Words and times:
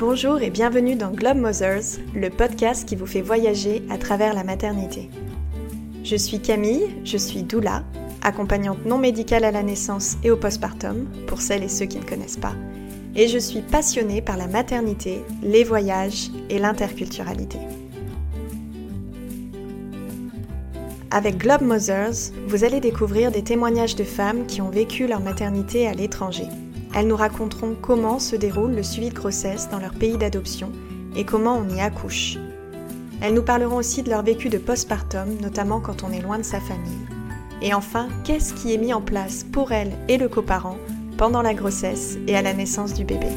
Bonjour 0.00 0.40
et 0.40 0.48
bienvenue 0.48 0.96
dans 0.96 1.10
Globe 1.10 1.36
Mothers, 1.36 1.98
le 2.14 2.30
podcast 2.30 2.88
qui 2.88 2.96
vous 2.96 3.04
fait 3.04 3.20
voyager 3.20 3.82
à 3.90 3.98
travers 3.98 4.32
la 4.32 4.44
maternité. 4.44 5.10
Je 6.04 6.16
suis 6.16 6.40
Camille, 6.40 6.86
je 7.04 7.18
suis 7.18 7.42
doula, 7.42 7.84
accompagnante 8.22 8.86
non 8.86 8.96
médicale 8.96 9.44
à 9.44 9.50
la 9.50 9.62
naissance 9.62 10.16
et 10.24 10.30
au 10.30 10.38
postpartum, 10.38 11.04
pour 11.26 11.42
celles 11.42 11.64
et 11.64 11.68
ceux 11.68 11.84
qui 11.84 11.98
ne 11.98 12.06
connaissent 12.06 12.38
pas, 12.38 12.54
et 13.14 13.28
je 13.28 13.36
suis 13.36 13.60
passionnée 13.60 14.22
par 14.22 14.38
la 14.38 14.46
maternité, 14.46 15.20
les 15.42 15.64
voyages 15.64 16.30
et 16.48 16.58
l'interculturalité. 16.58 17.58
Avec 21.10 21.36
Globe 21.36 21.60
Mothers, 21.60 22.32
vous 22.46 22.64
allez 22.64 22.80
découvrir 22.80 23.30
des 23.30 23.44
témoignages 23.44 23.96
de 23.96 24.04
femmes 24.04 24.46
qui 24.46 24.62
ont 24.62 24.70
vécu 24.70 25.06
leur 25.06 25.20
maternité 25.20 25.86
à 25.86 25.92
l'étranger. 25.92 26.46
Elles 26.94 27.06
nous 27.06 27.16
raconteront 27.16 27.76
comment 27.80 28.18
se 28.18 28.34
déroule 28.36 28.74
le 28.74 28.82
suivi 28.82 29.10
de 29.10 29.14
grossesse 29.14 29.68
dans 29.70 29.78
leur 29.78 29.94
pays 29.94 30.18
d'adoption 30.18 30.72
et 31.16 31.24
comment 31.24 31.56
on 31.56 31.74
y 31.74 31.80
accouche. 31.80 32.36
Elles 33.20 33.34
nous 33.34 33.42
parleront 33.42 33.76
aussi 33.76 34.02
de 34.02 34.10
leur 34.10 34.22
vécu 34.22 34.48
de 34.48 34.58
postpartum, 34.58 35.36
notamment 35.40 35.80
quand 35.80 36.02
on 36.02 36.10
est 36.10 36.22
loin 36.22 36.38
de 36.38 36.42
sa 36.42 36.58
famille. 36.58 37.06
Et 37.62 37.74
enfin, 37.74 38.08
qu'est-ce 38.24 38.54
qui 38.54 38.72
est 38.72 38.78
mis 38.78 38.94
en 38.94 39.02
place 39.02 39.44
pour 39.44 39.72
elles 39.72 39.92
et 40.08 40.16
le 40.16 40.28
coparent 40.28 40.78
pendant 41.18 41.42
la 41.42 41.54
grossesse 41.54 42.16
et 42.26 42.34
à 42.34 42.42
la 42.42 42.54
naissance 42.54 42.94
du 42.94 43.04
bébé? 43.04 43.28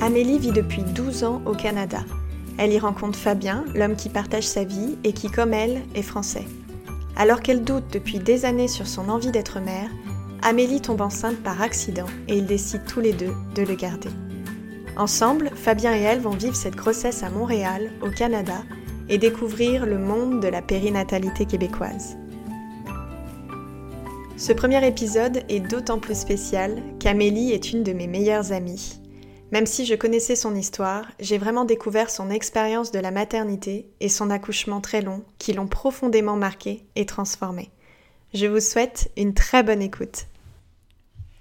Amélie 0.00 0.38
vit 0.38 0.52
depuis 0.52 0.82
12 0.82 1.24
ans 1.24 1.42
au 1.44 1.52
Canada. 1.52 1.98
Elle 2.58 2.72
y 2.72 2.78
rencontre 2.78 3.18
Fabien, 3.18 3.64
l'homme 3.74 3.94
qui 3.94 4.08
partage 4.08 4.46
sa 4.46 4.64
vie 4.64 4.98
et 5.04 5.12
qui, 5.12 5.30
comme 5.30 5.54
elle, 5.54 5.82
est 5.94 6.02
français. 6.02 6.44
Alors 7.16 7.40
qu'elle 7.40 7.62
doute 7.62 7.84
depuis 7.92 8.18
des 8.18 8.44
années 8.44 8.68
sur 8.68 8.86
son 8.86 9.08
envie 9.08 9.30
d'être 9.30 9.60
mère, 9.60 9.90
Amélie 10.42 10.80
tombe 10.80 11.00
enceinte 11.00 11.42
par 11.42 11.62
accident 11.62 12.06
et 12.26 12.36
ils 12.36 12.46
décident 12.46 12.84
tous 12.86 13.00
les 13.00 13.12
deux 13.12 13.32
de 13.54 13.62
le 13.62 13.74
garder. 13.74 14.10
Ensemble, 14.96 15.50
Fabien 15.54 15.94
et 15.96 16.00
elle 16.00 16.20
vont 16.20 16.30
vivre 16.30 16.56
cette 16.56 16.74
grossesse 16.74 17.22
à 17.22 17.30
Montréal, 17.30 17.92
au 18.02 18.10
Canada, 18.10 18.64
et 19.08 19.18
découvrir 19.18 19.86
le 19.86 19.98
monde 19.98 20.40
de 20.42 20.48
la 20.48 20.60
périnatalité 20.60 21.46
québécoise. 21.46 22.16
Ce 24.36 24.52
premier 24.52 24.84
épisode 24.86 25.42
est 25.48 25.60
d'autant 25.60 25.98
plus 25.98 26.18
spécial 26.18 26.82
qu'Amélie 26.98 27.52
est 27.52 27.72
une 27.72 27.84
de 27.84 27.92
mes 27.92 28.06
meilleures 28.06 28.52
amies. 28.52 29.00
Même 29.50 29.66
si 29.66 29.86
je 29.86 29.94
connaissais 29.94 30.36
son 30.36 30.54
histoire, 30.54 31.10
j'ai 31.20 31.38
vraiment 31.38 31.64
découvert 31.64 32.10
son 32.10 32.28
expérience 32.28 32.90
de 32.90 32.98
la 32.98 33.10
maternité 33.10 33.88
et 34.00 34.10
son 34.10 34.28
accouchement 34.28 34.82
très 34.82 35.00
long 35.00 35.24
qui 35.38 35.54
l'ont 35.54 35.66
profondément 35.66 36.36
marquée 36.36 36.84
et 36.96 37.06
transformée. 37.06 37.70
Je 38.34 38.46
vous 38.46 38.60
souhaite 38.60 39.10
une 39.16 39.32
très 39.32 39.62
bonne 39.62 39.80
écoute. 39.80 40.26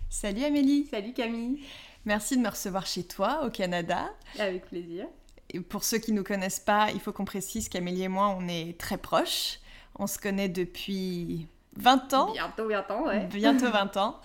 Salut 0.10 0.46
Amélie. 0.46 0.88
Salut 0.90 1.12
Camille. 1.12 1.60
Merci 2.06 2.38
de 2.38 2.42
me 2.42 2.50
recevoir 2.50 2.86
chez 2.86 3.04
toi 3.04 3.46
au 3.46 3.50
Canada. 3.50 4.10
Avec 4.40 4.68
plaisir. 4.68 5.06
Et 5.50 5.60
pour 5.60 5.84
ceux 5.84 5.98
qui 5.98 6.14
ne 6.14 6.18
nous 6.18 6.24
connaissent 6.24 6.62
pas, 6.62 6.90
il 6.94 7.02
faut 7.02 7.12
qu'on 7.12 7.26
précise 7.26 7.68
qu'Amélie 7.68 8.04
et 8.04 8.08
moi, 8.08 8.34
on 8.40 8.48
est 8.48 8.78
très 8.80 8.98
proches. 8.98 9.60
On 10.00 10.08
se 10.08 10.18
connaît 10.18 10.48
depuis 10.48 11.48
20 11.78 12.14
ans. 12.14 12.32
Bientôt 12.34 12.68
20 12.68 12.92
ans, 12.92 13.06
ouais. 13.06 13.26
Bientôt 13.28 13.70
20 13.72 13.98
ans. 13.98 14.20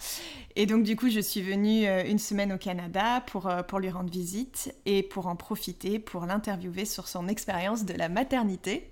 Et 0.56 0.66
donc, 0.66 0.82
du 0.82 0.96
coup, 0.96 1.08
je 1.08 1.20
suis 1.20 1.40
venue 1.40 1.86
euh, 1.86 2.04
une 2.04 2.18
semaine 2.18 2.52
au 2.52 2.58
Canada 2.58 3.22
pour, 3.26 3.48
euh, 3.48 3.62
pour 3.62 3.78
lui 3.78 3.90
rendre 3.90 4.10
visite 4.10 4.74
et 4.84 5.02
pour 5.02 5.26
en 5.26 5.36
profiter 5.36 5.98
pour 5.98 6.26
l'interviewer 6.26 6.84
sur 6.84 7.08
son 7.08 7.28
expérience 7.28 7.84
de 7.84 7.94
la 7.94 8.08
maternité. 8.08 8.90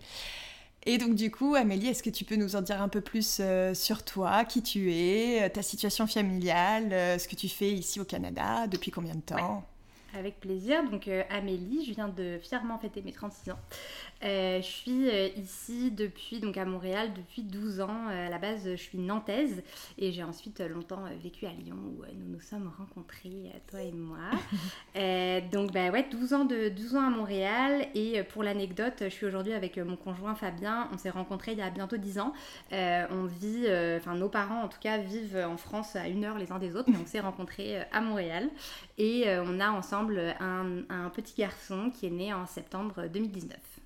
Et 0.86 0.96
donc, 0.96 1.14
du 1.14 1.30
coup, 1.30 1.54
Amélie, 1.56 1.88
est-ce 1.88 2.02
que 2.02 2.08
tu 2.08 2.24
peux 2.24 2.36
nous 2.36 2.56
en 2.56 2.62
dire 2.62 2.80
un 2.80 2.88
peu 2.88 3.02
plus 3.02 3.38
euh, 3.40 3.74
sur 3.74 4.02
toi, 4.02 4.46
qui 4.46 4.62
tu 4.62 4.94
es, 4.94 5.50
ta 5.50 5.60
situation 5.60 6.06
familiale, 6.06 7.20
ce 7.20 7.28
que 7.28 7.36
tu 7.36 7.50
fais 7.50 7.70
ici 7.70 8.00
au 8.00 8.04
Canada, 8.04 8.66
depuis 8.66 8.90
combien 8.90 9.14
de 9.14 9.20
temps? 9.20 9.62
Avec 10.18 10.40
plaisir. 10.40 10.82
Donc, 10.90 11.08
Amélie, 11.28 11.84
je 11.84 11.92
viens 11.92 12.08
de 12.08 12.38
fièrement 12.42 12.78
fêter 12.78 13.02
mes 13.02 13.12
36 13.12 13.50
ans. 13.50 13.58
Euh, 14.22 14.60
je 14.60 14.66
suis 14.66 15.08
euh, 15.08 15.28
ici 15.36 15.90
depuis, 15.90 16.40
donc 16.40 16.56
à 16.58 16.64
Montréal, 16.64 17.10
depuis 17.16 17.42
12 17.42 17.80
ans. 17.80 18.08
Euh, 18.10 18.26
à 18.26 18.30
la 18.30 18.38
base, 18.38 18.64
je 18.64 18.76
suis 18.76 18.98
nantaise 18.98 19.62
et 19.98 20.12
j'ai 20.12 20.22
ensuite 20.22 20.60
longtemps 20.60 21.04
vécu 21.22 21.46
à 21.46 21.52
Lyon 21.52 21.76
où 21.76 22.04
nous 22.14 22.34
nous 22.34 22.40
sommes 22.40 22.70
rencontrés, 22.78 23.50
toi 23.70 23.80
et 23.80 23.92
moi. 23.92 24.18
donc, 25.52 25.72
bah 25.72 25.90
ouais, 25.90 26.06
12 26.10 26.34
ans, 26.34 26.44
de, 26.44 26.68
12 26.68 26.96
ans 26.96 27.06
à 27.06 27.10
Montréal. 27.10 27.86
Et 27.94 28.22
pour 28.24 28.42
l'anecdote, 28.42 28.96
je 29.00 29.08
suis 29.08 29.26
aujourd'hui 29.26 29.52
avec 29.52 29.78
mon 29.78 29.96
conjoint 29.96 30.34
Fabien. 30.34 30.88
On 30.92 30.98
s'est 30.98 31.10
rencontrés 31.10 31.52
il 31.52 31.58
y 31.58 31.62
a 31.62 31.70
bientôt 31.70 31.96
10 31.96 32.18
ans. 32.18 32.32
on 32.72 33.24
vit, 33.24 33.66
enfin, 33.96 34.14
nos 34.14 34.28
parents 34.28 34.62
en 34.62 34.68
tout 34.68 34.80
cas 34.80 34.98
vivent 34.98 35.46
en 35.48 35.56
France 35.56 35.96
à 35.96 36.08
une 36.08 36.24
heure 36.24 36.38
les 36.38 36.52
uns 36.52 36.58
des 36.58 36.76
autres, 36.76 36.90
mais 36.90 36.98
on 37.02 37.06
s'est 37.06 37.20
rencontrés 37.20 37.80
à 37.92 38.00
Montréal. 38.00 38.50
Et 38.98 39.24
on 39.28 39.60
a 39.60 39.70
ensemble 39.70 40.34
un, 40.40 40.82
un 40.90 41.08
petit 41.08 41.34
garçon 41.36 41.90
qui 41.90 42.06
est 42.06 42.10
né 42.10 42.34
en 42.34 42.46
septembre 42.46 43.06
2019. 43.12 43.79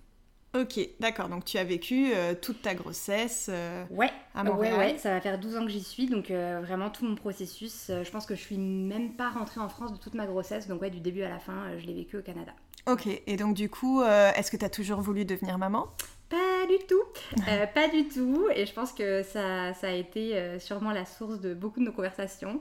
Ok, 0.54 0.78
d'accord. 1.00 1.28
Donc 1.28 1.44
tu 1.44 1.58
as 1.58 1.64
vécu 1.64 2.12
euh, 2.14 2.34
toute 2.40 2.62
ta 2.62 2.74
grossesse 2.74 3.48
euh, 3.52 3.84
ouais, 3.90 4.10
à 4.36 4.44
Montréal. 4.44 4.74
Ouais, 4.74 4.92
ouais, 4.92 4.98
ça 4.98 5.10
va 5.10 5.20
faire 5.20 5.38
12 5.38 5.56
ans 5.56 5.64
que 5.64 5.70
j'y 5.70 5.82
suis. 5.82 6.06
Donc 6.06 6.30
euh, 6.30 6.60
vraiment 6.62 6.90
tout 6.90 7.04
mon 7.04 7.16
processus, 7.16 7.86
je 7.88 8.10
pense 8.10 8.24
que 8.24 8.36
je 8.36 8.40
suis 8.40 8.58
même 8.58 9.14
pas 9.14 9.30
rentrée 9.30 9.60
en 9.60 9.68
France 9.68 9.92
de 9.92 9.98
toute 9.98 10.14
ma 10.14 10.26
grossesse. 10.26 10.68
Donc 10.68 10.80
ouais, 10.80 10.90
du 10.90 11.00
début 11.00 11.22
à 11.22 11.28
la 11.28 11.40
fin, 11.40 11.76
je 11.78 11.86
l'ai 11.86 11.94
vécu 11.94 12.18
au 12.18 12.22
Canada. 12.22 12.52
Ok, 12.86 13.08
et 13.26 13.36
donc 13.36 13.54
du 13.54 13.68
coup, 13.68 14.02
est-ce 14.02 14.50
que 14.50 14.56
tu 14.56 14.64
as 14.64 14.70
toujours 14.70 15.00
voulu 15.00 15.24
devenir 15.24 15.58
maman? 15.58 15.88
Pas 16.28 16.66
du 16.68 16.78
tout, 16.86 17.02
pas 17.74 17.88
du 17.88 18.06
tout. 18.08 18.46
Et 18.54 18.66
je 18.66 18.72
pense 18.72 18.92
que 18.92 19.22
ça, 19.22 19.72
ça 19.74 19.88
a 19.88 19.92
été 19.92 20.58
sûrement 20.60 20.92
la 20.92 21.06
source 21.06 21.40
de 21.40 21.54
beaucoup 21.54 21.80
de 21.80 21.86
nos 21.86 21.92
conversations. 21.92 22.60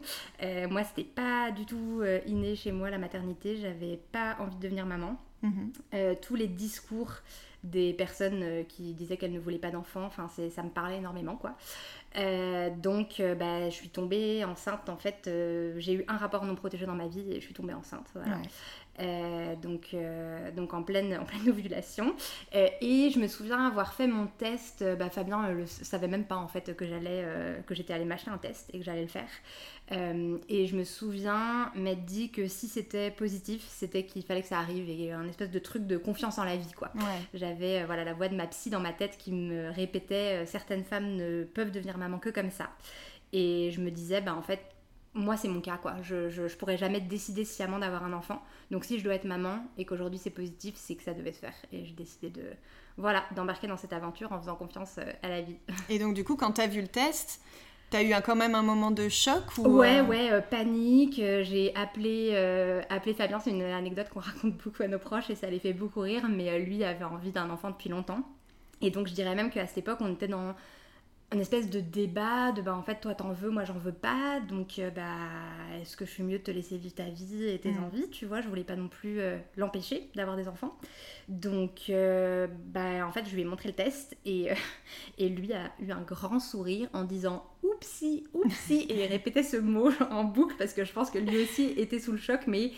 moi, 0.70 0.84
c'était 0.84 1.08
pas 1.08 1.52
du 1.52 1.66
tout 1.66 2.02
inné 2.26 2.56
chez 2.56 2.72
moi 2.72 2.90
la 2.90 2.98
maternité. 2.98 3.58
J'avais 3.58 4.00
pas 4.12 4.38
envie 4.40 4.56
de 4.56 4.62
devenir 4.62 4.88
maman. 4.88 5.18
Mhm. 5.44 5.74
tous 6.22 6.36
les 6.36 6.48
discours 6.48 7.12
des 7.64 7.94
personnes 7.94 8.44
euh, 8.44 8.64
qui 8.64 8.94
disaient 8.94 9.18
qu'elles 9.18 9.32
ne 9.32 9.40
voulaient 9.40 9.58
pas 9.58 9.72
d'enfants. 9.72 10.06
Enfin, 10.06 10.28
ça 10.28 10.64
me 10.64 10.70
parlait 10.70 10.98
énormément, 10.98 11.36
quoi. 11.36 11.56
Euh, 12.18 12.70
donc, 12.76 13.20
euh, 13.20 13.36
bah, 13.36 13.70
je 13.70 13.74
suis 13.74 13.90
tombée 13.90 14.44
enceinte. 14.44 14.90
En 14.90 14.98
fait, 14.98 15.30
j'ai 15.78 15.94
eu 15.94 16.06
un 16.08 16.18
rapport 16.18 16.46
non 16.46 16.56
protégé 16.56 16.86
dans 16.86 16.96
ma 16.96 17.08
vie 17.08 17.32
et 17.32 17.36
je 17.36 17.46
suis 17.46 17.54
tombée 17.54 17.74
enceinte. 17.74 18.14
Donc, 19.62 19.96
donc 20.56 20.74
en 20.74 20.84
pleine, 20.84 21.18
en 21.18 21.26
pleine 21.26 21.50
ovulation. 21.50 22.16
et 22.54 23.10
je 23.10 23.20
me 23.20 23.28
souviens 23.28 23.68
avoir 23.68 23.94
fait 23.94 24.08
mon 24.08 24.28
test. 24.28 24.84
Bah, 24.98 25.10
Fabien 25.10 25.54
ne 25.54 25.66
savait 25.66 26.08
même 26.08 26.26
pas 26.26 26.38
en 26.38 26.48
fait 26.48 26.76
que 26.76 26.86
j'allais, 26.86 27.26
que 27.66 27.76
j'étais 27.76 27.94
allée 27.94 28.06
m'acheter 28.06 28.32
un 28.32 28.38
test 28.38 28.70
et 28.74 28.80
que 28.80 28.84
j'allais 28.84 29.02
le 29.02 29.08
faire. 29.08 29.30
Euh, 29.92 30.38
et 30.48 30.66
je 30.66 30.78
me 30.78 30.86
souviens 30.86 31.72
m'être 31.76 32.06
dit 32.06 32.32
que 32.32 32.48
si 32.48 32.68
c'était 32.68 33.12
positif, 33.12 33.66
c'était 33.68 34.06
qu'il 34.06 34.24
fallait 34.24 34.42
que 34.42 34.48
ça 34.48 34.60
arrive 34.60 34.90
et 34.90 35.12
un 35.12 35.28
espèce 35.28 35.52
de 35.52 35.60
truc 35.60 35.86
de 35.86 35.98
confiance 35.98 36.38
en 36.40 36.46
la 36.46 36.56
vie 36.56 36.72
quoi. 36.72 36.92
J'avais 37.34 37.82
euh, 37.82 37.86
voilà 37.86 38.06
la 38.06 38.14
voix 38.14 38.30
de 38.30 38.36
ma 38.36 38.48
psy 38.48 38.70
dans 38.70 38.80
ma 38.80 38.94
tête 38.94 39.18
qui 39.18 39.34
me 39.34 39.70
répétait 39.72 40.44
euh, 40.44 40.46
certaines 40.46 40.86
femmes 40.86 41.18
ne 41.18 41.44
peuvent 41.44 41.72
devenir 41.72 41.98
maman 41.98 42.18
que 42.18 42.30
comme 42.30 42.50
ça. 42.50 42.70
Et 43.34 43.72
je 43.72 43.82
me 43.82 43.92
disais 43.92 44.22
bah 44.22 44.36
en 44.36 44.42
fait 44.42 44.62
moi 45.14 45.38
c'est 45.38 45.48
mon 45.48 45.62
cas 45.62 45.78
quoi. 45.78 45.96
Je, 46.02 46.30
je, 46.30 46.48
je 46.48 46.58
pourrais 46.58 46.78
jamais 46.78 47.00
décider 47.00 47.46
sciemment 47.46 47.80
d'avoir 47.80 48.04
un 48.04 48.14
enfant. 48.14 48.42
Donc 48.72 48.86
si 48.86 49.00
je 49.00 49.04
dois 49.04 49.16
être 49.16 49.26
maman 49.26 49.66
et 49.78 49.86
qu'aujourd'hui 49.86 50.20
c'est 50.20 50.30
positif, 50.30 50.76
c'est 50.78 50.96
que 50.96 51.04
ça 51.04 51.14
devait 51.14 51.34
se 51.34 51.40
faire. 51.40 51.56
Et 51.72 51.86
j'ai 51.86 51.94
décidé 51.94 52.30
de 52.30 52.44
voilà 52.98 53.24
d'embarquer 53.36 53.68
dans 53.68 53.78
cette 53.78 53.94
aventure 53.94 54.32
en 54.32 54.40
faisant 54.40 54.56
confiance 54.56 54.98
à 54.98 55.30
la 55.30 55.42
vie. 55.42 55.58
Et 55.90 56.00
donc 56.00 56.14
du 56.14 56.24
coup 56.24 56.36
quand 56.36 56.54
tu 56.54 56.62
as 56.62 56.68
vu 56.68 56.82
le 56.82 56.88
test 56.88 57.42
T'as 57.94 58.02
eu 58.02 58.12
quand 58.26 58.36
même 58.36 58.56
un 58.56 58.64
moment 58.64 58.90
de 58.90 59.08
choc 59.08 59.44
ou 59.60 59.68
Ouais, 59.68 60.00
euh, 60.00 60.04
ouais, 60.06 60.32
euh, 60.32 60.42
panique. 60.42 61.20
Euh, 61.20 61.44
j'ai 61.44 61.76
appelé, 61.76 62.36
appelé 62.90 63.14
Fabien, 63.14 63.40
c'est 63.40 63.52
une 63.52 63.62
anecdote 63.62 64.10
qu'on 64.10 64.20
raconte 64.20 64.58
beaucoup 64.58 64.82
à 64.82 64.88
nos 64.88 64.98
proches 64.98 65.30
et 65.30 65.36
ça 65.36 65.48
les 65.48 65.60
fait 65.60 65.74
beaucoup 65.74 66.00
rire, 66.00 66.24
mais 66.28 66.58
lui 66.58 66.84
avait 66.84 67.04
envie 67.04 67.30
d'un 67.30 67.52
enfant 67.52 67.70
depuis 67.70 67.90
longtemps. 67.90 68.24
Et 68.82 68.90
donc 68.90 69.08
je 69.08 69.14
dirais 69.14 69.36
même 69.36 69.52
qu'à 69.52 69.68
cette 69.68 69.78
époque, 69.78 70.00
on 70.02 70.12
était 70.12 70.28
dans 70.28 70.56
espèce 71.40 71.70
de 71.70 71.80
débat 71.80 72.52
de 72.52 72.62
bah 72.62 72.76
en 72.76 72.84
fait 72.84 73.00
toi 73.02 73.16
t'en 73.16 73.32
veux 73.32 73.50
moi 73.50 73.64
j'en 73.64 73.78
veux 73.78 73.94
pas. 73.94 74.40
Donc 74.42 74.80
bah 74.96 75.04
est-ce 75.82 75.98
que 75.98 76.06
je 76.06 76.12
suis 76.12 76.24
mieux 76.24 76.40
de 76.40 76.44
te 76.44 76.52
laisser 76.52 76.78
vivre 76.78 76.96
ta 76.96 77.10
vie 77.10 77.48
et 77.48 77.60
tes 77.60 77.72
mm. 77.72 77.84
envies 77.84 78.10
tu 78.10 78.26
vois? 78.26 78.42
Je 78.42 78.48
voulais 78.48 78.64
pas 78.64 78.76
non 78.76 78.88
plus 78.88 79.20
l'empêcher 79.58 80.10
d'avoir 80.16 80.38
des 80.38 80.48
enfants. 80.48 80.78
Donc 81.28 81.90
bah 81.90 83.06
en 83.06 83.12
fait 83.12 83.26
je 83.26 83.36
lui 83.36 83.42
ai 83.42 83.46
montré 83.46 83.70
le 83.70 83.76
test 83.76 84.18
et, 84.26 84.50
et 85.18 85.30
lui 85.30 85.54
a 85.54 85.72
eu 85.80 85.92
un 85.92 86.02
grand 86.02 86.40
sourire 86.40 86.90
en 86.94 87.04
disant 87.04 87.46
oupsi, 87.64 88.26
oupsi, 88.34 88.86
et 88.90 89.04
il 89.04 89.08
répétait 89.08 89.44
ce 89.44 89.58
mot 89.58 89.92
en 90.12 90.24
boucle 90.24 90.56
parce 90.58 90.74
que 90.74 90.86
je 90.86 90.92
pense 90.92 91.10
que 91.10 91.18
lui 91.18 91.44
aussi 91.44 91.74
était 91.78 92.00
sous 92.00 92.12
le 92.12 92.18
choc, 92.18 92.42
mais 92.48 92.72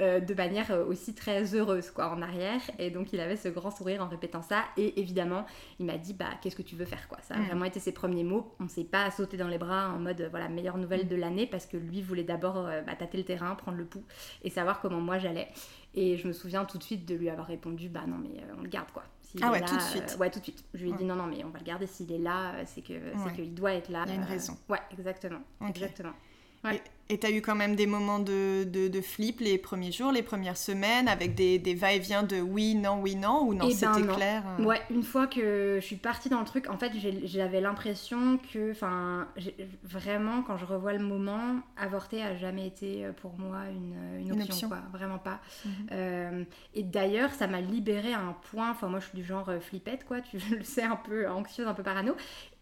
euh, 0.00 0.20
de 0.20 0.34
manière 0.34 0.70
euh, 0.70 0.84
aussi 0.84 1.14
très 1.14 1.54
heureuse 1.54 1.90
quoi 1.90 2.10
en 2.10 2.22
arrière. 2.22 2.60
Et 2.78 2.90
donc 2.90 3.12
il 3.12 3.20
avait 3.20 3.36
ce 3.36 3.48
grand 3.48 3.70
sourire 3.70 4.02
en 4.02 4.08
répétant 4.08 4.42
ça. 4.42 4.64
Et 4.76 5.00
évidemment 5.00 5.44
il 5.78 5.86
m'a 5.86 5.98
dit 5.98 6.14
bah 6.14 6.30
qu'est-ce 6.40 6.56
que 6.56 6.62
tu 6.62 6.76
veux 6.76 6.84
faire 6.84 7.08
quoi. 7.08 7.18
Ça 7.22 7.34
a 7.34 7.38
Mm. 7.38 7.46
vraiment 7.46 7.64
été 7.64 7.80
ses 7.80 7.92
premiers 7.92 8.24
mots. 8.24 8.54
On 8.60 8.68
s'est 8.68 8.84
pas 8.84 9.10
sauté 9.10 9.36
dans 9.36 9.48
les 9.48 9.58
bras 9.58 9.90
en 9.90 9.98
mode 9.98 10.20
euh, 10.20 10.28
voilà 10.28 10.48
meilleure 10.48 10.78
nouvelle 10.78 11.04
Mm. 11.04 11.08
de 11.08 11.16
l'année 11.16 11.46
parce 11.46 11.66
que 11.66 11.76
lui 11.76 12.00
voulait 12.02 12.24
d'abord 12.24 12.58
euh, 12.58 12.82
bah, 12.82 12.94
tâter 12.96 13.18
le 13.18 13.24
terrain 13.24 13.54
prendre 13.54 13.76
le 13.78 13.84
pouls 13.84 14.04
et 14.42 14.50
savoir 14.50 14.80
comment 14.80 15.00
moi 15.00 15.18
j'allais. 15.18 15.48
Et 15.94 16.16
je 16.16 16.28
me 16.28 16.32
souviens 16.32 16.64
tout 16.64 16.78
de 16.78 16.82
suite 16.82 17.06
de 17.06 17.14
lui 17.14 17.28
avoir 17.30 17.46
répondu 17.46 17.88
bah 17.88 18.02
non 18.06 18.18
mais 18.18 18.40
euh, 18.40 18.54
on 18.58 18.62
le 18.62 18.68
garde 18.68 18.90
quoi. 18.92 19.02
S'il 19.22 19.42
Ah 19.44 19.50
ouais, 19.50 19.60
là, 19.60 19.66
tout 19.66 19.76
de 19.76 19.80
suite. 19.82 20.14
euh, 20.14 20.20
ouais 20.20 20.30
tout 20.30 20.38
de 20.38 20.44
suite. 20.44 20.64
Je 20.74 20.82
lui 20.84 20.90
ai 20.90 20.92
dit 20.92 20.98
Ouais. 21.02 21.04
non 21.08 21.16
non 21.16 21.26
mais 21.26 21.44
on 21.44 21.50
va 21.50 21.58
le 21.58 21.64
garder 21.64 21.86
s'il 21.86 22.10
est 22.12 22.18
là 22.18 22.52
c'est 22.66 22.80
que 22.82 22.94
c'est 23.24 23.34
qu'il 23.34 23.52
doit 23.54 23.72
être 23.74 23.88
là 23.90 24.04
Il 24.06 24.10
y 24.10 24.12
a 24.12 24.14
une 24.16 24.22
Euh, 24.22 24.26
raison. 24.26 24.56
ouais 24.70 24.78
exactement. 24.92 25.40
Exactement 25.68 26.12
Ouais. 26.64 26.82
Et 27.10 27.16
t'as 27.16 27.30
eu 27.30 27.40
quand 27.40 27.54
même 27.54 27.74
des 27.74 27.86
moments 27.86 28.18
de, 28.18 28.64
de, 28.64 28.88
de 28.88 29.00
flip 29.00 29.40
les 29.40 29.56
premiers 29.56 29.92
jours, 29.92 30.12
les 30.12 30.22
premières 30.22 30.58
semaines, 30.58 31.08
avec 31.08 31.34
des, 31.34 31.58
des 31.58 31.74
va-et-vient 31.74 32.22
de 32.22 32.38
oui, 32.38 32.74
non, 32.74 33.00
oui, 33.00 33.16
non, 33.16 33.44
ou 33.46 33.54
non, 33.54 33.66
Eh 33.66 33.74
ben 33.74 33.94
c'était 33.94 34.12
clair 34.12 34.42
euh, 34.60 34.64
Ouais, 34.64 34.82
une 34.90 35.02
fois 35.02 35.26
que 35.26 35.78
je 35.80 35.84
suis 35.84 35.96
partie 35.96 36.28
dans 36.28 36.40
le 36.40 36.44
truc, 36.44 36.68
en 36.68 36.76
fait, 36.76 36.92
j'avais 37.24 37.62
l'impression 37.62 38.38
que, 38.52 38.72
enfin, 38.72 39.26
vraiment, 39.84 40.42
quand 40.42 40.58
je 40.58 40.66
revois 40.66 40.92
le 40.92 40.98
moment, 40.98 41.60
avorter 41.78 42.22
a 42.22 42.36
jamais 42.36 42.66
été 42.66 43.06
euh, 43.06 43.12
pour 43.12 43.38
moi 43.38 43.60
une, 43.70 44.20
une 44.20 44.34
Une 44.34 44.42
option, 44.42 44.68
quoi, 44.68 44.82
vraiment 44.92 45.18
pas. 45.18 45.40
Mhm. 45.64 45.72
Euh, 45.92 46.44
et 46.74 46.82
d'ailleurs, 46.82 47.32
ça 47.32 47.46
m'a 47.46 47.62
libérée 47.62 48.12
à 48.12 48.20
un 48.20 48.36
point, 48.50 48.70
enfin, 48.70 48.88
moi 48.88 49.00
je 49.00 49.06
suis 49.06 49.16
du 49.16 49.24
genre 49.24 49.48
euh, 49.48 49.60
flippette, 49.60 50.04
quoi, 50.04 50.20
tu 50.20 50.36
le 50.54 50.62
sais, 50.62 50.82
un 50.82 50.96
peu 50.96 51.26
anxieuse, 51.26 51.66
un 51.66 51.74
peu 51.74 51.82
parano. 51.82 52.14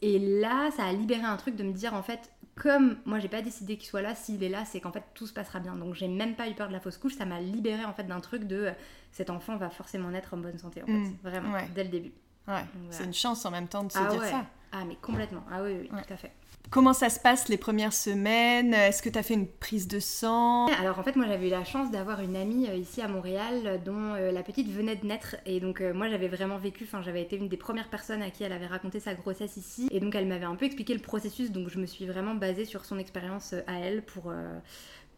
Et 0.02 0.18
là, 0.20 0.70
ça 0.76 0.84
a 0.84 0.92
libéré 0.92 1.22
un 1.22 1.36
truc 1.36 1.56
de 1.56 1.64
me 1.64 1.72
dire, 1.72 1.94
en 1.94 2.02
fait, 2.02 2.30
comme 2.60 2.96
moi 3.04 3.18
j'ai 3.18 3.28
pas 3.28 3.42
décidé 3.42 3.76
qu'il 3.76 3.86
soit 3.86 4.02
là, 4.02 4.14
s'il 4.14 4.42
est 4.42 4.48
là, 4.48 4.64
c'est 4.64 4.80
qu'en 4.80 4.92
fait 4.92 5.04
tout 5.14 5.26
se 5.26 5.32
passera 5.32 5.60
bien. 5.60 5.76
Donc 5.76 5.94
j'ai 5.94 6.08
même 6.08 6.34
pas 6.34 6.48
eu 6.48 6.54
peur 6.54 6.68
de 6.68 6.72
la 6.72 6.80
fausse 6.80 6.96
couche, 6.98 7.14
ça 7.14 7.24
m'a 7.26 7.40
libérée 7.40 7.84
en 7.84 7.92
fait 7.92 8.04
d'un 8.04 8.20
truc 8.20 8.44
de 8.44 8.56
euh, 8.56 8.72
cet 9.12 9.30
enfant 9.30 9.56
va 9.56 9.70
forcément 9.70 10.08
naître 10.10 10.34
en 10.34 10.38
bonne 10.38 10.58
santé, 10.58 10.82
en 10.82 10.86
fait, 10.86 10.92
Mm. 10.92 11.16
vraiment, 11.22 11.52
Ouais. 11.52 11.68
dès 11.74 11.84
le 11.84 11.90
début. 11.90 12.12
Ouais, 12.48 12.54
voilà. 12.64 12.64
c'est 12.90 13.04
une 13.04 13.14
chance 13.14 13.44
en 13.44 13.50
même 13.50 13.68
temps 13.68 13.84
de 13.84 13.92
se 13.92 13.98
Ah 13.98 14.06
dire 14.08 14.20
ouais. 14.20 14.30
ça. 14.30 14.46
Ah, 14.72 14.84
mais 14.86 14.96
complètement. 14.96 15.42
Ah 15.50 15.62
oui, 15.62 15.76
oui, 15.82 15.88
tout 15.88 16.12
à 16.12 16.16
fait. 16.16 16.32
Comment 16.70 16.92
ça 16.92 17.08
se 17.10 17.20
passe 17.20 17.48
les 17.48 17.56
premières 17.56 17.92
semaines? 17.92 18.74
Est-ce 18.74 19.00
que 19.00 19.08
t'as 19.08 19.22
fait 19.22 19.34
une 19.34 19.46
prise 19.46 19.86
de 19.86 20.00
sang? 20.00 20.66
Alors 20.66 20.98
en 20.98 21.02
fait, 21.04 21.14
moi 21.14 21.26
j'avais 21.26 21.46
eu 21.46 21.50
la 21.50 21.64
chance 21.64 21.92
d'avoir 21.92 22.20
une 22.20 22.34
amie 22.34 22.68
euh, 22.68 22.74
ici 22.74 23.00
à 23.00 23.08
Montréal 23.08 23.80
dont 23.84 24.14
euh, 24.14 24.32
la 24.32 24.42
petite 24.42 24.68
venait 24.68 24.96
de 24.96 25.06
naître. 25.06 25.36
Et 25.46 25.60
donc 25.60 25.80
euh, 25.80 25.94
moi 25.94 26.08
j'avais 26.08 26.28
vraiment 26.28 26.58
vécu, 26.58 26.84
enfin 26.84 27.02
j'avais 27.02 27.22
été 27.22 27.36
une 27.36 27.48
des 27.48 27.56
premières 27.56 27.88
personnes 27.88 28.20
à 28.20 28.30
qui 28.30 28.42
elle 28.42 28.52
avait 28.52 28.66
raconté 28.66 28.98
sa 28.98 29.14
grossesse 29.14 29.56
ici. 29.56 29.88
Et 29.92 30.00
donc 30.00 30.14
elle 30.16 30.26
m'avait 30.26 30.44
un 30.44 30.56
peu 30.56 30.66
expliqué 30.66 30.92
le 30.92 31.00
processus. 31.00 31.52
Donc 31.52 31.68
je 31.70 31.78
me 31.78 31.86
suis 31.86 32.04
vraiment 32.04 32.34
basée 32.34 32.64
sur 32.64 32.84
son 32.84 32.98
expérience 32.98 33.54
à 33.68 33.78
elle 33.78 34.02
pour. 34.02 34.32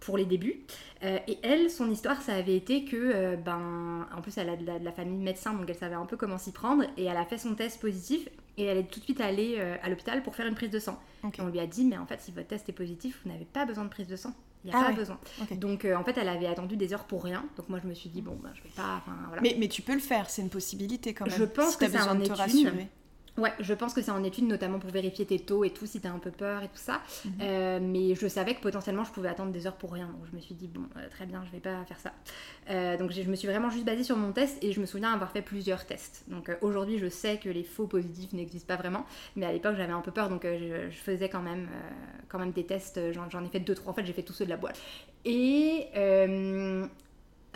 pour 0.00 0.16
les 0.16 0.26
débuts. 0.26 0.60
Et 1.02 1.38
elle, 1.42 1.70
son 1.70 1.90
histoire, 1.90 2.22
ça 2.22 2.34
avait 2.34 2.54
été 2.54 2.84
que, 2.84 3.34
ben, 3.34 4.06
en 4.16 4.20
plus, 4.20 4.38
elle 4.38 4.48
a 4.48 4.56
de 4.56 4.64
la, 4.64 4.78
de 4.78 4.84
la 4.84 4.92
famille 4.92 5.18
médecin, 5.18 5.54
donc 5.54 5.64
elle 5.68 5.74
savait 5.74 5.96
un 5.96 6.06
peu 6.06 6.16
comment 6.16 6.38
s'y 6.38 6.52
prendre. 6.52 6.84
Et 6.96 7.06
elle 7.06 7.16
a 7.16 7.24
fait 7.24 7.38
son 7.38 7.56
test 7.56 7.80
positif 7.80 8.28
et 8.58 8.64
elle 8.64 8.76
est 8.78 8.90
tout 8.90 8.98
de 9.00 9.04
suite 9.04 9.20
allée 9.20 9.54
euh, 9.58 9.76
à 9.82 9.88
l'hôpital 9.88 10.22
pour 10.22 10.34
faire 10.34 10.46
une 10.46 10.54
prise 10.54 10.70
de 10.70 10.78
sang. 10.78 11.00
Et 11.24 11.40
on 11.40 11.46
lui 11.48 11.60
a 11.60 11.66
dit, 11.66 11.84
mais 11.84 11.96
en 11.96 12.06
fait, 12.06 12.20
si 12.20 12.32
votre 12.32 12.48
test 12.48 12.68
est 12.68 12.72
positif, 12.72 13.20
vous 13.24 13.30
n'avez 13.30 13.46
pas 13.46 13.64
besoin 13.64 13.84
de 13.84 13.88
prise 13.88 14.06
de 14.08 14.16
sang. 14.16 14.34
Il 14.64 14.70
n'y 14.70 14.74
a 14.74 14.78
Ah 14.80 14.84
pas 14.86 14.90
ouais. 14.90 14.96
besoin. 14.96 15.18
Donc, 15.52 15.84
euh, 15.84 15.94
en 15.94 16.02
fait, 16.02 16.18
elle 16.18 16.28
avait 16.28 16.46
attendu 16.46 16.76
des 16.76 16.92
heures 16.92 17.04
pour 17.04 17.22
rien. 17.22 17.44
Donc, 17.56 17.68
moi, 17.68 17.78
je 17.80 17.88
me 17.88 17.94
suis 17.94 18.10
dit, 18.10 18.20
bon, 18.20 18.36
ben, 18.42 18.50
je 18.54 18.62
vais 18.64 18.74
pas. 18.74 19.02
Voilà. 19.28 19.40
Mais, 19.40 19.56
mais 19.58 19.68
tu 19.68 19.82
peux 19.82 19.94
le 19.94 20.00
faire, 20.00 20.28
c'est 20.28 20.42
une 20.42 20.50
possibilité 20.50 21.14
quand 21.14 21.26
même. 21.26 21.38
Je 21.38 21.44
pense 21.44 21.72
si 21.72 21.78
que 21.78 21.86
c'est 21.86 21.96
besoin 21.96 22.12
en 22.12 22.14
de 22.16 22.26
te 22.26 22.32
étude. 22.32 22.88
Ouais, 23.38 23.52
je 23.60 23.72
pense 23.72 23.94
que 23.94 24.02
c'est 24.02 24.10
en 24.10 24.24
étude, 24.24 24.46
notamment 24.48 24.80
pour 24.80 24.90
vérifier 24.90 25.24
tes 25.24 25.38
taux 25.38 25.62
et 25.62 25.70
tout, 25.70 25.86
si 25.86 26.00
t'as 26.00 26.10
un 26.10 26.18
peu 26.18 26.32
peur 26.32 26.62
et 26.62 26.68
tout 26.68 26.76
ça. 26.76 27.00
Mhm. 27.24 27.32
Euh, 27.40 27.78
mais 27.80 28.14
je 28.16 28.26
savais 28.26 28.54
que 28.54 28.60
potentiellement, 28.60 29.04
je 29.04 29.12
pouvais 29.12 29.28
attendre 29.28 29.52
des 29.52 29.66
heures 29.66 29.76
pour 29.76 29.92
rien. 29.92 30.06
Donc, 30.06 30.26
je 30.30 30.36
me 30.36 30.40
suis 30.40 30.56
dit, 30.56 30.66
bon, 30.66 30.82
euh, 30.96 31.08
très 31.08 31.24
bien, 31.24 31.44
je 31.46 31.52
vais 31.52 31.60
pas 31.60 31.84
faire 31.84 32.00
ça. 32.00 32.12
Euh, 32.70 32.96
donc, 32.96 33.12
je 33.12 33.22
me 33.22 33.36
suis 33.36 33.46
vraiment 33.46 33.70
juste 33.70 33.84
basée 33.84 34.02
sur 34.02 34.16
mon 34.16 34.32
test 34.32 34.62
et 34.62 34.72
je 34.72 34.80
me 34.80 34.86
souviens 34.86 35.12
avoir 35.12 35.30
fait 35.30 35.42
plusieurs 35.42 35.86
tests. 35.86 36.24
Donc, 36.26 36.50
aujourd'hui, 36.62 36.98
je 36.98 37.08
sais 37.08 37.38
que 37.38 37.48
les 37.48 37.62
faux 37.62 37.86
positifs 37.86 38.32
n'existent 38.32 38.74
pas 38.74 38.80
vraiment. 38.80 39.06
Mais 39.36 39.46
à 39.46 39.52
l'époque, 39.52 39.76
j'avais 39.76 39.92
un 39.92 40.00
peu 40.00 40.10
peur, 40.10 40.28
donc 40.28 40.42
je, 40.42 40.90
je 40.90 40.96
faisais 40.96 41.28
quand 41.28 41.42
même, 41.42 41.68
quand 42.28 42.40
même 42.40 42.50
des 42.50 42.66
tests. 42.66 43.00
J'en 43.12 43.30
j'en 43.30 43.44
ai 43.44 43.48
fait 43.48 43.60
deux, 43.60 43.74
trois. 43.74 43.92
En 43.92 43.94
fait, 43.94 44.04
j'ai 44.04 44.12
fait 44.12 44.22
tous 44.22 44.32
ceux 44.32 44.44
de 44.44 44.50
la 44.50 44.56
boîte. 44.56 44.80
Et. 45.24 45.86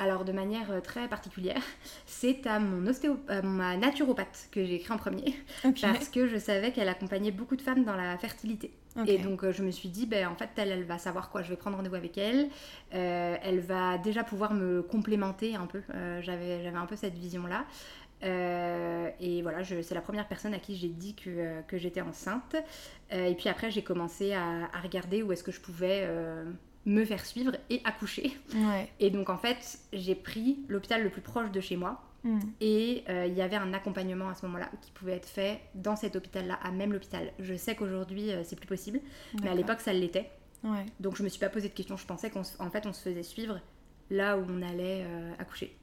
Alors 0.02 0.24
de 0.24 0.32
manière 0.32 0.70
euh, 0.70 0.80
très 0.80 1.08
particulière, 1.08 1.62
c'est 2.06 2.46
à 2.46 2.58
mon 2.58 2.86
ostéo, 2.86 3.18
à 3.28 3.42
ma 3.42 3.76
naturopathe 3.76 4.48
que 4.52 4.64
j'ai 4.64 4.74
écrit 4.76 4.92
en 4.92 4.98
premier 4.98 5.34
parce 5.92 6.08
que 6.08 6.26
je 6.26 6.36
savais 6.38 6.72
qu'elle 6.72 6.88
accompagnait 6.88 7.30
beaucoup 7.30 7.56
de 7.56 7.62
femmes 7.62 7.84
dans 7.84 7.96
la 7.96 8.18
fertilité. 8.18 8.70
Et 9.06 9.16
donc 9.24 9.42
euh, 9.42 9.52
je 9.52 9.62
me 9.62 9.70
suis 9.70 9.88
dit, 9.88 10.04
ben, 10.06 10.26
en 10.28 10.34
fait, 10.36 10.50
elle, 10.56 10.70
elle 10.70 10.84
va 10.84 10.98
savoir 10.98 11.30
quoi. 11.30 11.42
Je 11.42 11.48
vais 11.48 11.56
prendre 11.56 11.76
rendez-vous 11.78 11.94
avec 11.94 12.18
elle. 12.18 12.50
Euh, 12.94 13.36
elle 13.42 13.60
va 13.60 13.96
déjà 13.96 14.22
pouvoir 14.22 14.52
me 14.52 14.82
complémenter 14.82 15.54
un 15.56 15.66
peu. 15.66 15.80
Euh, 15.94 16.20
J'avais 16.20 16.62
j'avais 16.62 16.76
un 16.76 16.84
peu 16.86 16.96
cette 16.96 17.14
vision-là. 17.14 17.64
Euh, 18.24 19.08
et 19.18 19.42
voilà, 19.42 19.62
je- 19.62 19.82
c'est 19.82 19.94
la 19.94 20.00
première 20.00 20.28
personne 20.28 20.54
à 20.54 20.58
qui 20.58 20.76
j'ai 20.76 20.88
dit 20.88 21.14
que, 21.14 21.60
que 21.66 21.78
j'étais 21.78 22.02
enceinte. 22.02 22.54
Et 23.10 23.34
puis 23.34 23.48
après, 23.48 23.70
j'ai 23.70 23.82
commencé 23.82 24.32
à, 24.34 24.44
à 24.72 24.80
regarder 24.82 25.22
où 25.22 25.32
est-ce 25.32 25.42
que 25.42 25.52
je 25.52 25.60
pouvais 25.60 26.06
me 26.86 27.04
faire 27.04 27.24
suivre 27.24 27.56
et 27.70 27.80
accoucher. 27.84 28.36
Ouais. 28.54 28.90
Et 29.00 29.10
donc 29.10 29.30
en 29.30 29.38
fait, 29.38 29.78
j'ai 29.92 30.14
pris 30.14 30.58
l'hôpital 30.68 31.02
le 31.02 31.10
plus 31.10 31.22
proche 31.22 31.50
de 31.50 31.60
chez 31.60 31.76
moi. 31.76 32.00
Mm. 32.24 32.40
Et 32.60 33.04
euh, 33.08 33.26
il 33.26 33.34
y 33.34 33.42
avait 33.42 33.56
un 33.56 33.74
accompagnement 33.74 34.28
à 34.28 34.34
ce 34.34 34.46
moment-là 34.46 34.70
qui 34.80 34.92
pouvait 34.92 35.16
être 35.16 35.28
fait 35.28 35.60
dans 35.74 35.96
cet 35.96 36.14
hôpital-là, 36.14 36.58
à 36.62 36.70
même 36.70 36.92
l'hôpital. 36.92 37.32
Je 37.40 37.54
sais 37.54 37.74
qu'aujourd'hui, 37.74 38.30
euh, 38.30 38.42
c'est 38.44 38.56
plus 38.56 38.68
possible, 38.68 39.00
mais 39.42 39.48
à 39.48 39.54
l'époque, 39.54 39.80
ça 39.80 39.92
l'était. 39.92 40.30
Ouais. 40.62 40.86
Donc 41.00 41.16
je 41.16 41.24
me 41.24 41.28
suis 41.28 41.40
pas 41.40 41.48
posé 41.48 41.68
de 41.68 41.74
questions. 41.74 41.96
Je 41.96 42.06
pensais 42.06 42.30
qu'en 42.30 42.70
fait, 42.70 42.86
on 42.86 42.92
se 42.92 43.02
faisait 43.02 43.24
suivre 43.24 43.60
là 44.12 44.36
où 44.36 44.44
on 44.48 44.62
allait 44.62 45.04
euh, 45.06 45.32
accoucher. 45.38 45.76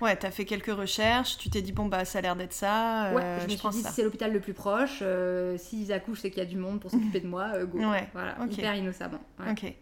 Ouais, 0.00 0.14
t'as 0.14 0.30
fait 0.30 0.44
quelques 0.44 0.70
recherches, 0.72 1.38
tu 1.38 1.50
t'es 1.50 1.60
dit, 1.60 1.72
bon, 1.72 1.86
bah, 1.86 2.04
ça 2.04 2.18
a 2.18 2.22
l'air 2.22 2.36
d'être 2.36 2.52
ça. 2.52 3.06
euh, 3.06 3.14
ouais, 3.16 3.38
je 3.40 3.52
me 3.52 3.56
suis 3.58 3.68
dit, 3.70 3.82
c'est 3.92 4.04
l'hôpital 4.04 4.32
le 4.32 4.38
plus 4.38 4.54
proche, 4.54 5.00
euh, 5.02 5.58
s'ils 5.58 5.92
accouchent, 5.92 6.20
c'est 6.20 6.30
qu'il 6.30 6.38
y 6.38 6.46
a 6.46 6.48
du 6.48 6.56
monde 6.56 6.78
pour 6.78 6.92
s'occuper 6.92 7.18
de 7.18 7.26
moi, 7.26 7.48
euh, 7.56 7.66
go. 7.66 7.78
Ouais, 7.90 8.08
Voilà, 8.14 8.36
ok. 8.40 8.56
hyper 8.56 8.76
innocemment. 8.76 9.18
ouais. 9.40 9.50
Ok. 9.50 9.74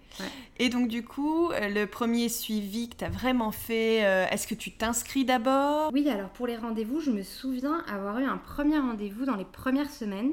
Et 0.58 0.70
donc, 0.70 0.88
du 0.88 1.04
coup, 1.04 1.50
le 1.50 1.84
premier 1.84 2.30
suivi 2.30 2.88
que 2.88 2.96
t'as 2.96 3.10
vraiment 3.10 3.52
fait, 3.52 3.98
est-ce 4.32 4.46
que 4.46 4.54
tu 4.54 4.72
t'inscris 4.72 5.24
d'abord? 5.26 5.90
Oui, 5.92 6.08
alors 6.08 6.30
pour 6.30 6.46
les 6.46 6.56
rendez-vous, 6.56 7.00
je 7.00 7.10
me 7.10 7.22
souviens 7.22 7.84
avoir 7.86 8.18
eu 8.20 8.24
un 8.24 8.38
premier 8.38 8.78
rendez-vous 8.78 9.26
dans 9.26 9.36
les 9.36 9.44
premières 9.44 9.90
semaines 9.90 10.32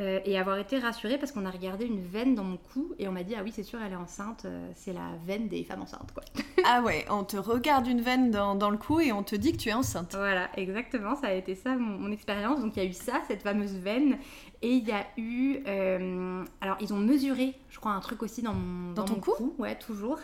euh, 0.00 0.18
et 0.24 0.38
avoir 0.38 0.56
été 0.58 0.78
rassurée 0.78 1.18
parce 1.18 1.30
qu'on 1.30 1.44
a 1.46 1.50
regardé 1.50 1.84
une 1.84 2.00
veine 2.02 2.34
dans 2.34 2.42
mon 2.44 2.56
cou 2.56 2.94
et 2.98 3.06
on 3.06 3.12
m'a 3.12 3.22
dit 3.22 3.34
ah 3.38 3.42
oui 3.44 3.52
c'est 3.54 3.62
sûr 3.62 3.78
elle 3.84 3.92
est 3.92 3.96
enceinte, 3.96 4.44
euh, 4.46 4.68
c'est 4.74 4.92
la 4.92 5.10
veine 5.26 5.46
des 5.48 5.62
femmes 5.62 5.82
enceintes 5.82 6.10
quoi. 6.12 6.22
Ah 6.66 6.82
ouais, 6.82 7.04
on 7.10 7.24
te 7.24 7.36
regarde 7.38 7.86
une 7.86 8.00
veine 8.02 8.30
dans, 8.30 8.54
dans 8.54 8.70
le 8.70 8.76
cou 8.78 9.00
et 9.00 9.12
on 9.12 9.22
te 9.22 9.34
dit 9.34 9.52
que 9.52 9.56
tu 9.56 9.68
es 9.70 9.72
enceinte. 9.72 10.14
voilà, 10.14 10.48
exactement, 10.56 11.14
ça 11.16 11.28
a 11.28 11.32
été 11.32 11.54
ça 11.54 11.74
mon, 11.76 11.98
mon 11.98 12.12
expérience. 12.12 12.60
Donc 12.60 12.76
il 12.76 12.82
y 12.82 12.86
a 12.86 12.88
eu 12.88 12.92
ça, 12.92 13.20
cette 13.28 13.42
fameuse 13.42 13.72
veine 13.74 14.18
et 14.62 14.68
il 14.72 14.86
y 14.86 14.92
a 14.92 15.06
eu 15.16 15.60
euh, 15.66 16.44
alors 16.60 16.76
ils 16.80 16.92
ont 16.92 16.98
mesuré, 16.98 17.54
je 17.70 17.78
crois 17.78 17.92
un 17.92 18.00
truc 18.00 18.22
aussi 18.22 18.42
dans 18.42 18.54
mon 18.54 18.92
Dans 18.92 19.04
ton 19.04 19.14
mon 19.14 19.20
cou? 19.20 19.54
ouais 19.58 19.74
toujours. 19.76 20.18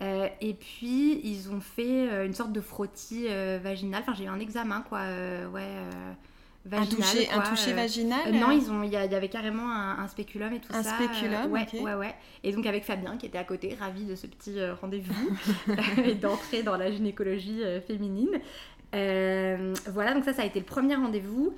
Euh, 0.00 0.28
et 0.40 0.54
puis 0.54 1.20
ils 1.26 1.50
ont 1.50 1.60
fait 1.60 2.24
une 2.24 2.34
sorte 2.34 2.52
de 2.52 2.60
frottis 2.60 3.26
euh, 3.28 3.58
vaginal. 3.62 4.02
Enfin 4.02 4.14
j'ai 4.14 4.24
eu 4.24 4.28
un 4.28 4.38
examen 4.40 4.82
quoi, 4.88 5.00
ouais. 5.52 5.68
Euh, 6.66 6.76
Un 6.76 6.86
toucher, 6.86 7.28
un 7.30 7.40
euh, 7.40 7.74
vaginal 7.74 8.20
Euh, 8.28 8.32
non, 8.32 8.50
ils 8.50 8.70
ont, 8.70 8.82
il 8.82 8.90
y, 8.90 8.96
avait 8.96 9.28
carrément 9.28 9.70
un, 9.70 9.98
un 9.98 10.08
spéculum 10.08 10.52
et 10.52 10.60
tout 10.60 10.72
Un 10.72 10.82
ça. 10.82 10.96
spéculum, 10.96 11.44
euh, 11.44 11.48
ouais, 11.48 11.66
ouais, 11.80 11.94
ouais. 11.94 12.14
Et 12.44 12.52
donc 12.52 12.66
avec 12.66 12.84
Fabien 12.84 13.16
qui 13.16 13.26
était 13.26 13.38
à 13.38 13.44
côté, 13.44 13.76
ravi 13.78 14.04
de 14.04 14.14
ce 14.14 14.26
petit 14.26 14.58
euh, 14.58 14.74
rendez-vous 14.74 15.36
et 16.04 16.14
d'entrer 16.14 16.62
dans 16.62 16.76
la 16.76 16.90
gynécologie 16.90 17.62
euh, 17.62 17.80
féminine. 17.80 18.38
Euh, 18.94 19.74
voilà, 19.92 20.14
donc 20.14 20.24
ça, 20.24 20.32
ça 20.32 20.42
a 20.42 20.44
été 20.46 20.58
le 20.58 20.64
premier 20.64 20.94
rendez-vous. 20.94 21.54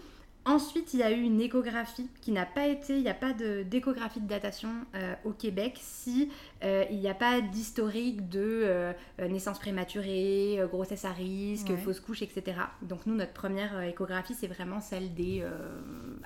Ensuite, 0.46 0.94
il 0.94 1.00
y 1.00 1.02
a 1.02 1.10
eu 1.10 1.20
une 1.20 1.38
échographie 1.40 2.08
qui 2.22 2.32
n'a 2.32 2.46
pas 2.46 2.66
été, 2.66 2.96
il 2.96 3.02
n'y 3.02 3.10
a 3.10 3.14
pas 3.14 3.34
d'échographie 3.34 4.20
de 4.20 4.26
datation 4.26 4.70
euh, 4.94 5.14
au 5.24 5.32
Québec 5.32 5.78
si 5.80 6.30
euh, 6.64 6.84
il 6.90 6.98
n'y 6.98 7.08
a 7.08 7.14
pas 7.14 7.42
d'historique 7.42 8.28
de 8.30 8.40
euh, 8.64 8.92
euh, 9.20 9.28
naissance 9.28 9.58
prématurée, 9.58 10.58
grossesse 10.72 11.04
à 11.04 11.12
risque, 11.12 11.68
Ouais. 11.68 11.76
fausse 11.76 12.00
couche, 12.00 12.22
etc. 12.22 12.56
Donc 12.82 13.06
nous, 13.06 13.14
notre 13.14 13.34
première 13.34 13.80
échographie, 13.82 14.34
c'est 14.34 14.46
vraiment 14.46 14.80
celle 14.80 15.12
des 15.14 15.44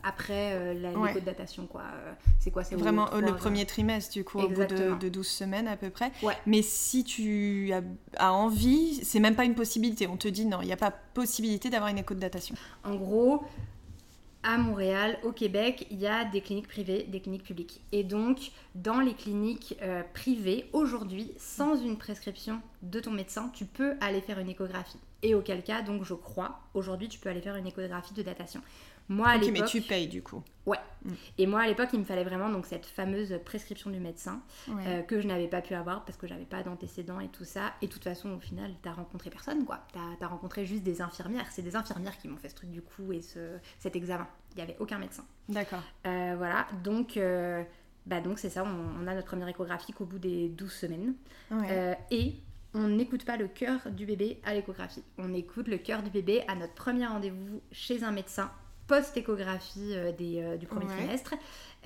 après 0.03 0.75
la 0.75 0.93
Ouais. 0.93 1.13
de 1.15 1.21
datation, 1.21 1.67
quoi. 1.67 1.83
C'est 2.39 2.51
quoi 2.53 2.63
C'est 2.63 2.77
Vraiment 2.77 3.09
le 3.17 3.35
premier 3.35 3.67
trimestre, 3.67 4.13
du 4.13 4.23
coup, 4.25 4.39
au 4.39 4.49
bout 4.49 4.65
de, 4.65 4.97
de 4.99 5.09
12 5.09 5.27
semaines 5.27 5.67
à 5.69 5.77
peu 5.77 5.91
près. 5.91 6.13
Ouais. 6.23 6.35
Mais 6.47 6.63
si 6.63 7.03
tu 7.05 7.73
as, 7.73 7.83
as 8.19 8.33
envie, 8.33 9.01
c'est 9.05 9.21
même 9.21 9.35
pas 9.35 9.45
une 9.45 9.55
possibilité. 9.57 10.07
On 10.07 10.17
te 10.17 10.29
dit 10.29 10.47
non, 10.47 10.61
il 10.63 10.67
n'y 10.67 10.73
a 10.73 10.77
pas 10.77 10.93
possibilité 10.93 11.69
d'avoir 11.69 11.91
une 11.91 11.99
écho 11.99 12.15
de 12.15 12.21
datation. 12.21 12.55
En 12.85 12.95
gros, 12.95 13.43
à 14.45 14.59
Montréal, 14.59 15.19
au 15.25 15.33
Québec, 15.33 15.87
il 15.91 15.99
y 15.99 16.07
a 16.07 16.25
des 16.25 16.43
cliniques 16.43 16.69
privées, 16.69 17.05
des 17.09 17.21
cliniques 17.21 17.43
publiques. 17.43 17.81
Et 17.93 18.05
donc, 18.05 18.53
dans 18.75 19.01
les 19.01 19.15
cliniques 19.15 19.77
euh, 19.83 20.03
privées, 20.13 20.69
aujourd'hui, 20.73 21.33
sans 21.39 21.83
une 21.83 21.97
prescription 21.97 22.61
de 22.83 23.01
ton 23.01 23.11
médecin, 23.11 23.51
tu 23.55 23.65
peux 23.65 23.95
aller 24.01 24.21
faire 24.21 24.39
une 24.39 24.51
échographie. 24.51 24.99
et 25.23 25.35
auquel 25.35 25.63
cas, 25.65 25.81
donc 25.81 26.05
je 26.05 26.13
crois, 26.13 26.61
aujourd'hui 26.75 27.09
tu 27.09 27.19
peux 27.19 27.31
aller 27.31 27.41
faire 27.41 27.57
une 27.57 27.67
échographie 27.67 28.13
de 28.13 28.23
datation. 28.23 28.61
Moi 29.09 29.29
à 29.29 29.37
Ok, 29.37 29.43
l'époque. 29.43 29.61
mais 29.61 29.67
tu 29.67 29.81
payes 29.83 30.09
du 30.09 30.23
coup. 30.23 30.43
Ouais. 30.67 30.79
Mm. 31.05 31.13
Et 31.39 31.47
moi 31.47 31.61
à 31.61 31.67
l'époque, 31.67 31.91
il 31.93 31.99
me 32.01 32.05
fallait 32.05 32.25
vraiment 32.25 32.49
donc 32.49 32.65
cette 32.65 32.87
fameuse 32.87 33.39
prescription 33.45 33.91
du 33.91 34.01
médecin 34.01 34.41
Ouais. 34.69 34.83
euh, 34.87 35.03
que 35.03 35.21
je 35.21 35.27
n'avais 35.27 35.47
pas 35.49 35.61
pu 35.61 35.75
avoir 35.75 36.05
parce 36.07 36.17
que 36.17 36.27
j'avais 36.27 36.47
pas 36.47 36.63
d'antécédents 36.63 37.21
et 37.21 37.29
tout 37.29 37.45
ça. 37.45 37.75
Et 37.83 37.87
de 37.87 37.93
toute 37.93 38.05
façon, 38.05 38.31
au 38.33 38.41
final, 38.41 38.73
t'as 38.83 38.93
rencontré 38.93 39.29
personne 39.29 39.65
quoi. 39.67 39.81
T'as 39.93 40.25
as 40.25 40.29
rencontré 40.29 40.65
juste 40.65 40.83
des 40.85 41.03
infirmières. 41.03 41.47
C'est 41.51 41.61
des 41.63 41.77
infirmières 41.77 42.17
qui 42.19 42.29
m'ont 42.29 42.39
fait 42.39 42.49
ce 42.49 42.55
truc 42.55 42.71
du 42.71 42.81
coup 42.81 43.13
et 43.13 43.21
ce, 43.21 43.59
cet 43.79 43.95
examen. 43.97 44.27
Il 44.53 44.57
n'y 44.57 44.63
avait 44.63 44.77
aucun 44.81 44.97
médecin. 44.99 45.25
D'accord. 45.51 45.83
Euh, 46.07 46.35
voilà, 46.39 46.67
donc 46.83 47.19
euh, 47.19 47.63
bah 48.07 48.21
donc 48.23 48.39
c'est 48.39 48.49
ça, 48.51 48.65
on, 48.65 49.03
on 49.05 49.07
a 49.07 49.15
notre 49.15 49.27
première 49.27 49.49
échographie 49.49 49.93
qu'au 49.93 50.07
bout 50.07 50.19
des 50.19 50.49
12 50.49 50.73
semaines. 50.73 51.15
Ouais. 51.51 51.99
Et 52.11 52.37
on 52.73 52.89
n'écoute 52.89 53.25
pas 53.25 53.37
le 53.37 53.49
cœur 53.49 53.81
du 53.91 54.07
bébé 54.07 54.41
à 54.45 54.55
l'échographie. 54.55 55.05
On 55.19 55.33
écoute 55.35 55.69
le 55.69 55.77
cœur 55.79 56.03
du 56.03 56.11
bébé 56.11 56.43
à 56.49 56.55
notre 56.55 56.73
premier 56.75 57.07
rendez-vous 57.07 57.61
chez 57.71 58.03
un 58.03 58.11
médecin 58.11 58.51
post-échographie 58.87 59.93
euh, 59.95 60.13
euh, 60.21 60.57
du 60.57 60.67
premier 60.67 60.87
Ouais. 60.87 60.97
trimestre. 60.97 61.35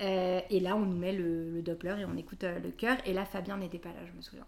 Euh, 0.01 0.41
et 0.49 0.59
là, 0.59 0.75
on 0.75 0.81
nous 0.85 0.97
met 0.97 1.13
le, 1.13 1.51
le 1.51 1.61
Doppler 1.61 1.95
et 1.99 2.05
on 2.05 2.15
écoute 2.17 2.43
euh, 2.43 2.59
le 2.59 2.71
cœur. 2.71 2.97
Et 3.05 3.13
là, 3.13 3.25
Fabien 3.25 3.57
n'était 3.57 3.79
pas 3.79 3.89
là, 3.89 4.05
je 4.05 4.15
me 4.15 4.21
souviens. 4.21 4.45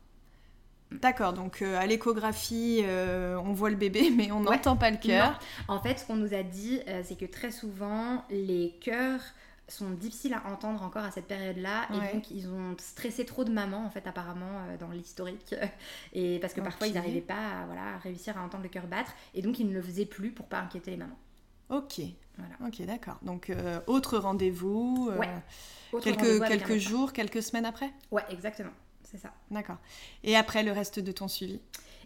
D'accord, 0.91 1.31
donc 1.31 1.61
à 1.61 1.85
l'échographie, 1.85 2.83
on 2.85 3.53
voit 3.53 3.69
le 3.69 3.77
bébé, 3.77 4.09
mais 4.15 4.29
on 4.33 4.39
Ouais. 4.43 4.55
n'entend 4.57 4.75
pas 4.75 4.91
le 4.91 4.97
cœur. 4.97 5.39
En 5.69 5.79
fait, 5.79 5.99
ce 5.99 6.05
qu'on 6.05 6.17
nous 6.17 6.33
a 6.33 6.43
dit, 6.43 6.81
c'est 7.03 7.17
que 7.17 7.25
très 7.25 7.51
souvent, 7.51 8.25
les 8.29 8.75
cœurs 8.81 9.21
sont 9.69 9.91
difficiles 9.91 10.33
à 10.33 10.45
entendre 10.51 10.83
encore 10.83 11.05
à 11.05 11.11
cette 11.11 11.27
période-là 11.27 11.87
Ouais. 11.91 12.09
et 12.09 12.13
donc 12.13 12.29
ils 12.29 12.49
ont 12.49 12.75
stressé 12.77 13.23
trop 13.25 13.45
de 13.45 13.51
mamans 13.51 13.85
en 13.85 13.89
fait 13.89 14.05
apparemment 14.05 14.65
euh, 14.67 14.75
dans 14.77 14.89
l'historique 14.89 15.55
et 16.13 16.39
parce 16.39 16.53
que 16.53 16.59
parfois 16.59 16.87
ils 16.87 16.93
n'arrivaient 16.93 17.21
pas 17.21 17.61
à, 17.61 17.65
voilà, 17.67 17.95
à 17.95 17.97
réussir 17.99 18.37
à 18.37 18.41
entendre 18.41 18.63
le 18.63 18.69
cœur 18.69 18.87
battre 18.87 19.13
et 19.33 19.41
donc 19.41 19.59
ils 19.59 19.69
ne 19.69 19.73
le 19.73 19.81
faisaient 19.81 20.05
plus 20.05 20.31
pour 20.31 20.47
pas 20.47 20.59
inquiéter 20.59 20.91
les 20.91 20.97
mamans. 20.97 21.17
Ok, 21.69 22.01
Voilà. 22.37 22.55
ok, 22.65 22.81
d'accord. 22.85 23.17
Donc, 23.21 23.49
euh, 23.49 23.79
autre 23.87 24.17
rendez-vous, 24.17 25.09
euh, 25.11 25.17
Ouais. 25.17 25.27
Autre 25.91 26.05
quelques, 26.47 26.77
jours, 26.77 27.11
quelques 27.11 27.43
semaines 27.43 27.65
après? 27.65 27.91
Ouais, 28.11 28.23
exactement, 28.29 28.71
c'est 29.03 29.17
ça. 29.17 29.33
D'accord. 29.49 29.77
Et 30.23 30.35
après, 30.37 30.63
le 30.63 30.71
reste 30.71 30.99
de 30.99 31.11
ton 31.11 31.27
suivi? 31.27 31.59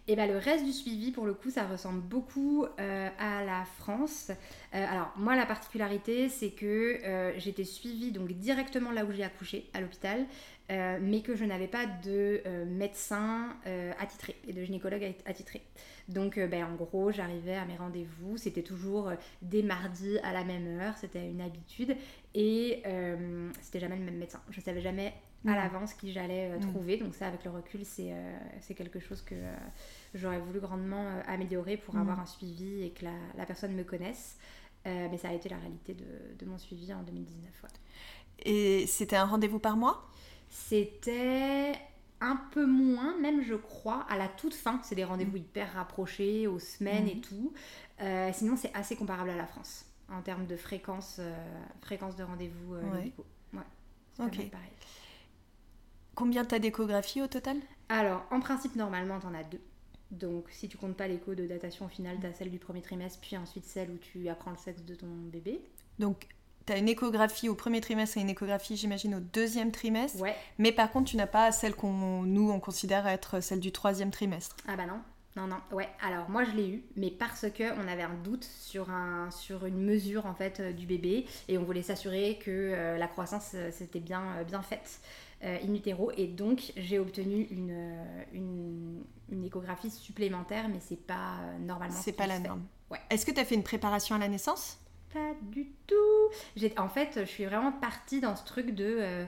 Et 0.07 0.15
bien 0.15 0.27
le 0.27 0.37
reste 0.37 0.65
du 0.65 0.71
suivi, 0.71 1.11
pour 1.11 1.25
le 1.25 1.33
coup, 1.33 1.49
ça 1.49 1.65
ressemble 1.65 2.01
beaucoup 2.01 2.65
euh, 2.79 3.09
à 3.19 3.43
la 3.43 3.65
France. 3.77 4.29
Euh, 4.73 4.85
alors 4.87 5.11
moi, 5.15 5.35
la 5.35 5.45
particularité, 5.45 6.29
c'est 6.29 6.51
que 6.51 6.99
euh, 7.03 7.33
j'étais 7.39 7.63
suivie 7.63 8.11
donc 8.11 8.31
directement 8.33 8.91
là 8.91 9.03
où 9.05 9.11
j'ai 9.11 9.23
accouché, 9.23 9.69
à 9.73 9.81
l'hôpital, 9.81 10.25
mais 10.69 11.21
que 11.21 11.35
je 11.35 11.45
n'avais 11.45 11.67
pas 11.67 11.85
de 11.85 12.41
médecin 12.65 13.55
attitré 13.99 14.35
et 14.47 14.53
de 14.53 14.63
gynécologue 14.63 15.03
at- 15.03 15.29
attitré. 15.29 15.61
Donc 16.07 16.37
euh, 16.37 16.47
ben, 16.47 16.63
en 16.65 16.75
gros, 16.75 17.11
j'arrivais 17.11 17.55
à 17.55 17.65
mes 17.65 17.77
rendez-vous, 17.77 18.37
c'était 18.37 18.61
toujours 18.63 19.09
euh, 19.09 19.15
des 19.41 19.63
mardis 19.63 20.19
à 20.19 20.33
la 20.33 20.43
même 20.43 20.67
heure, 20.79 20.97
c'était 20.97 21.29
une 21.29 21.41
habitude, 21.41 21.95
et 22.35 22.83
euh, 22.85 23.49
c'était 23.61 23.79
jamais 23.79 23.97
le 23.97 24.03
même 24.03 24.17
médecin. 24.17 24.41
Je 24.49 24.61
savais 24.61 24.81
jamais 24.81 25.13
à 25.47 25.55
Mhm. 25.55 25.55
l'avance 25.55 25.93
qui 25.93 26.11
j'allais 26.11 26.51
euh, 26.51 26.59
Mhm. 26.59 26.59
trouver, 26.59 26.97
donc 26.97 27.15
ça 27.15 27.27
avec 27.27 27.43
le 27.43 27.51
recul, 27.51 27.85
c'est 27.85 28.13
euh, 28.13 28.37
quelque 28.75 28.99
chose 28.99 29.21
que 29.21 29.35
j'aurais 30.13 30.39
voulu 30.39 30.59
grandement 30.59 31.07
améliorer 31.27 31.77
pour 31.77 31.97
Mhm. 31.97 31.97
avoir 31.97 32.19
un 32.19 32.25
suivi 32.25 32.83
et 32.83 32.91
que 32.91 33.05
la, 33.05 33.13
la 33.37 33.45
personne 33.45 33.73
me 33.75 33.83
connaisse. 33.83 34.37
Mais 34.85 35.17
ça 35.17 35.29
a 35.29 35.33
été 35.33 35.49
la 35.49 35.57
réalité 35.57 35.95
de, 35.95 36.05
de 36.37 36.45
mon 36.45 36.59
suivi 36.59 36.93
en 36.93 37.01
2019. 37.01 37.63
ouais. 37.63 37.69
Et 38.43 38.85
c'était 38.87 39.15
un 39.15 39.25
rendez-vous 39.25 39.59
par 39.59 39.75
mois? 39.77 40.09
C'était 40.49 41.73
un 42.25 42.35
peu 42.51 42.65
moins, 42.65 43.17
même 43.19 43.41
je 43.41 43.55
crois, 43.55 44.05
à 44.09 44.17
la 44.17 44.27
toute 44.27 44.53
fin. 44.53 44.79
C'est 44.83 44.95
des 44.95 45.03
rendez-vous 45.05 45.37
hyper 45.37 45.73
rapprochés, 45.73 46.47
aux 46.47 46.59
semaines 46.59 47.07
et 47.07 47.15
Mhm. 47.15 47.21
tout. 47.21 47.53
Euh, 48.01 48.31
sinon, 48.33 48.55
c'est 48.57 48.73
assez 48.73 48.95
comparable 48.95 49.29
à 49.29 49.35
la 49.35 49.47
France 49.47 49.85
en 50.09 50.21
termes 50.21 50.45
de 50.47 50.55
fréquence, 50.57 51.17
euh, 51.19 51.33
fréquence 51.81 52.15
de 52.15 52.23
rendez-vous 52.23 52.75
euh, 52.75 52.81
Ouais. 52.91 52.97
médicaux. 52.97 53.25
Ouais, 53.53 53.59
Ok. 54.19 54.49
pareil. 54.51 54.71
Combien 56.15 56.45
t'as 56.45 56.59
d'échographies 56.59 57.21
au 57.21 57.27
total? 57.27 57.57
Alors, 57.89 58.25
en 58.31 58.39
principe, 58.39 58.75
normalement, 58.75 59.19
t'en 59.19 59.33
as 59.33 59.43
deux. 59.43 59.61
Donc, 60.11 60.49
si 60.51 60.67
tu 60.69 60.77
comptes 60.77 60.95
pas 60.97 61.07
l'écho 61.07 61.35
de 61.35 61.45
datation 61.47 61.85
au 61.85 61.89
final, 61.89 62.19
t'as 62.21 62.33
celle 62.33 62.51
du 62.51 62.59
premier 62.59 62.81
trimestre, 62.81 63.19
puis 63.21 63.37
ensuite 63.37 63.65
celle 63.65 63.91
où 63.91 63.97
tu 63.97 64.29
apprends 64.29 64.51
le 64.51 64.57
sexe 64.57 64.83
de 64.83 64.95
ton 64.95 65.07
bébé. 65.07 65.61
Donc, 65.99 66.27
t'as 66.65 66.77
une 66.77 66.89
échographie 66.89 67.49
au 67.49 67.55
premier 67.55 67.81
trimestre 67.81 68.17
et 68.17 68.21
une 68.21 68.29
échographie, 68.29 68.75
j'imagine, 68.77 69.15
au 69.15 69.19
deuxième 69.19 69.71
trimestre. 69.71 70.21
Ouais. 70.21 70.35
Mais 70.57 70.71
par 70.71 70.91
contre, 70.91 71.09
tu 71.11 71.17
n'as 71.17 71.27
pas 71.27 71.51
celle 71.51 71.75
qu'on 71.75 72.23
nous, 72.23 72.49
on 72.51 72.59
considère 72.59 73.07
être 73.07 73.39
celle 73.41 73.59
du 73.59 73.71
troisième 73.71 74.11
trimestre. 74.11 74.55
Ah 74.67 74.75
bah 74.75 74.85
non. 74.85 74.99
Non, 75.37 75.47
non. 75.47 75.57
Ouais, 75.73 75.89
alors 76.01 76.29
moi 76.29 76.45
je 76.45 76.51
l'ai 76.51 76.69
eu, 76.69 76.83
mais 76.95 77.11
parce 77.11 77.45
que 77.53 77.63
on 77.77 77.87
avait 77.89 78.03
un 78.03 78.13
doute 78.23 78.45
sur, 78.45 78.89
un, 78.89 79.29
sur 79.31 79.65
une 79.65 79.83
mesure 79.83 80.25
en 80.27 80.33
fait 80.33 80.61
euh, 80.61 80.71
du 80.71 80.85
bébé 80.85 81.25
et 81.49 81.57
on 81.57 81.63
voulait 81.65 81.81
s'assurer 81.83 82.39
que 82.41 82.49
euh, 82.51 82.97
la 82.97 83.07
croissance 83.09 83.51
euh, 83.53 83.69
s'était 83.69 83.99
bien, 83.99 84.21
euh, 84.39 84.43
bien 84.45 84.61
faite 84.61 85.01
in 85.43 85.73
utero 85.75 86.11
et 86.17 86.25
donc 86.27 86.71
j'ai 86.77 86.97
obtenu 86.97 87.43
une, 87.51 87.97
une, 88.33 89.03
une 89.29 89.43
échographie 89.43 89.91
supplémentaire, 89.91 90.69
mais 90.69 90.79
c'est 90.79 90.95
pas 90.95 91.35
normalement. 91.59 91.93
ce 91.95 92.01
C'est 92.01 92.11
qui 92.13 92.17
pas 92.17 92.25
la 92.27 92.35
fait. 92.35 92.47
norme. 92.47 92.63
Ouais. 92.89 92.97
Est-ce 93.11 93.25
que 93.27 93.31
tu 93.31 93.39
as 93.39 93.45
fait 93.45 93.53
une 93.55 93.61
préparation 93.61 94.15
à 94.15 94.19
la 94.19 94.27
naissance? 94.29 94.79
Pas 95.15 95.33
du 95.41 95.65
tout. 95.87 96.67
En 96.77 96.89
fait, 96.89 97.11
je 97.21 97.23
suis 97.23 97.45
vraiment 97.45 97.71
partie 97.71 98.19
dans 98.19 98.35
ce 98.35 98.43
truc 98.45 98.75
de. 98.75 98.97
euh, 98.99 99.25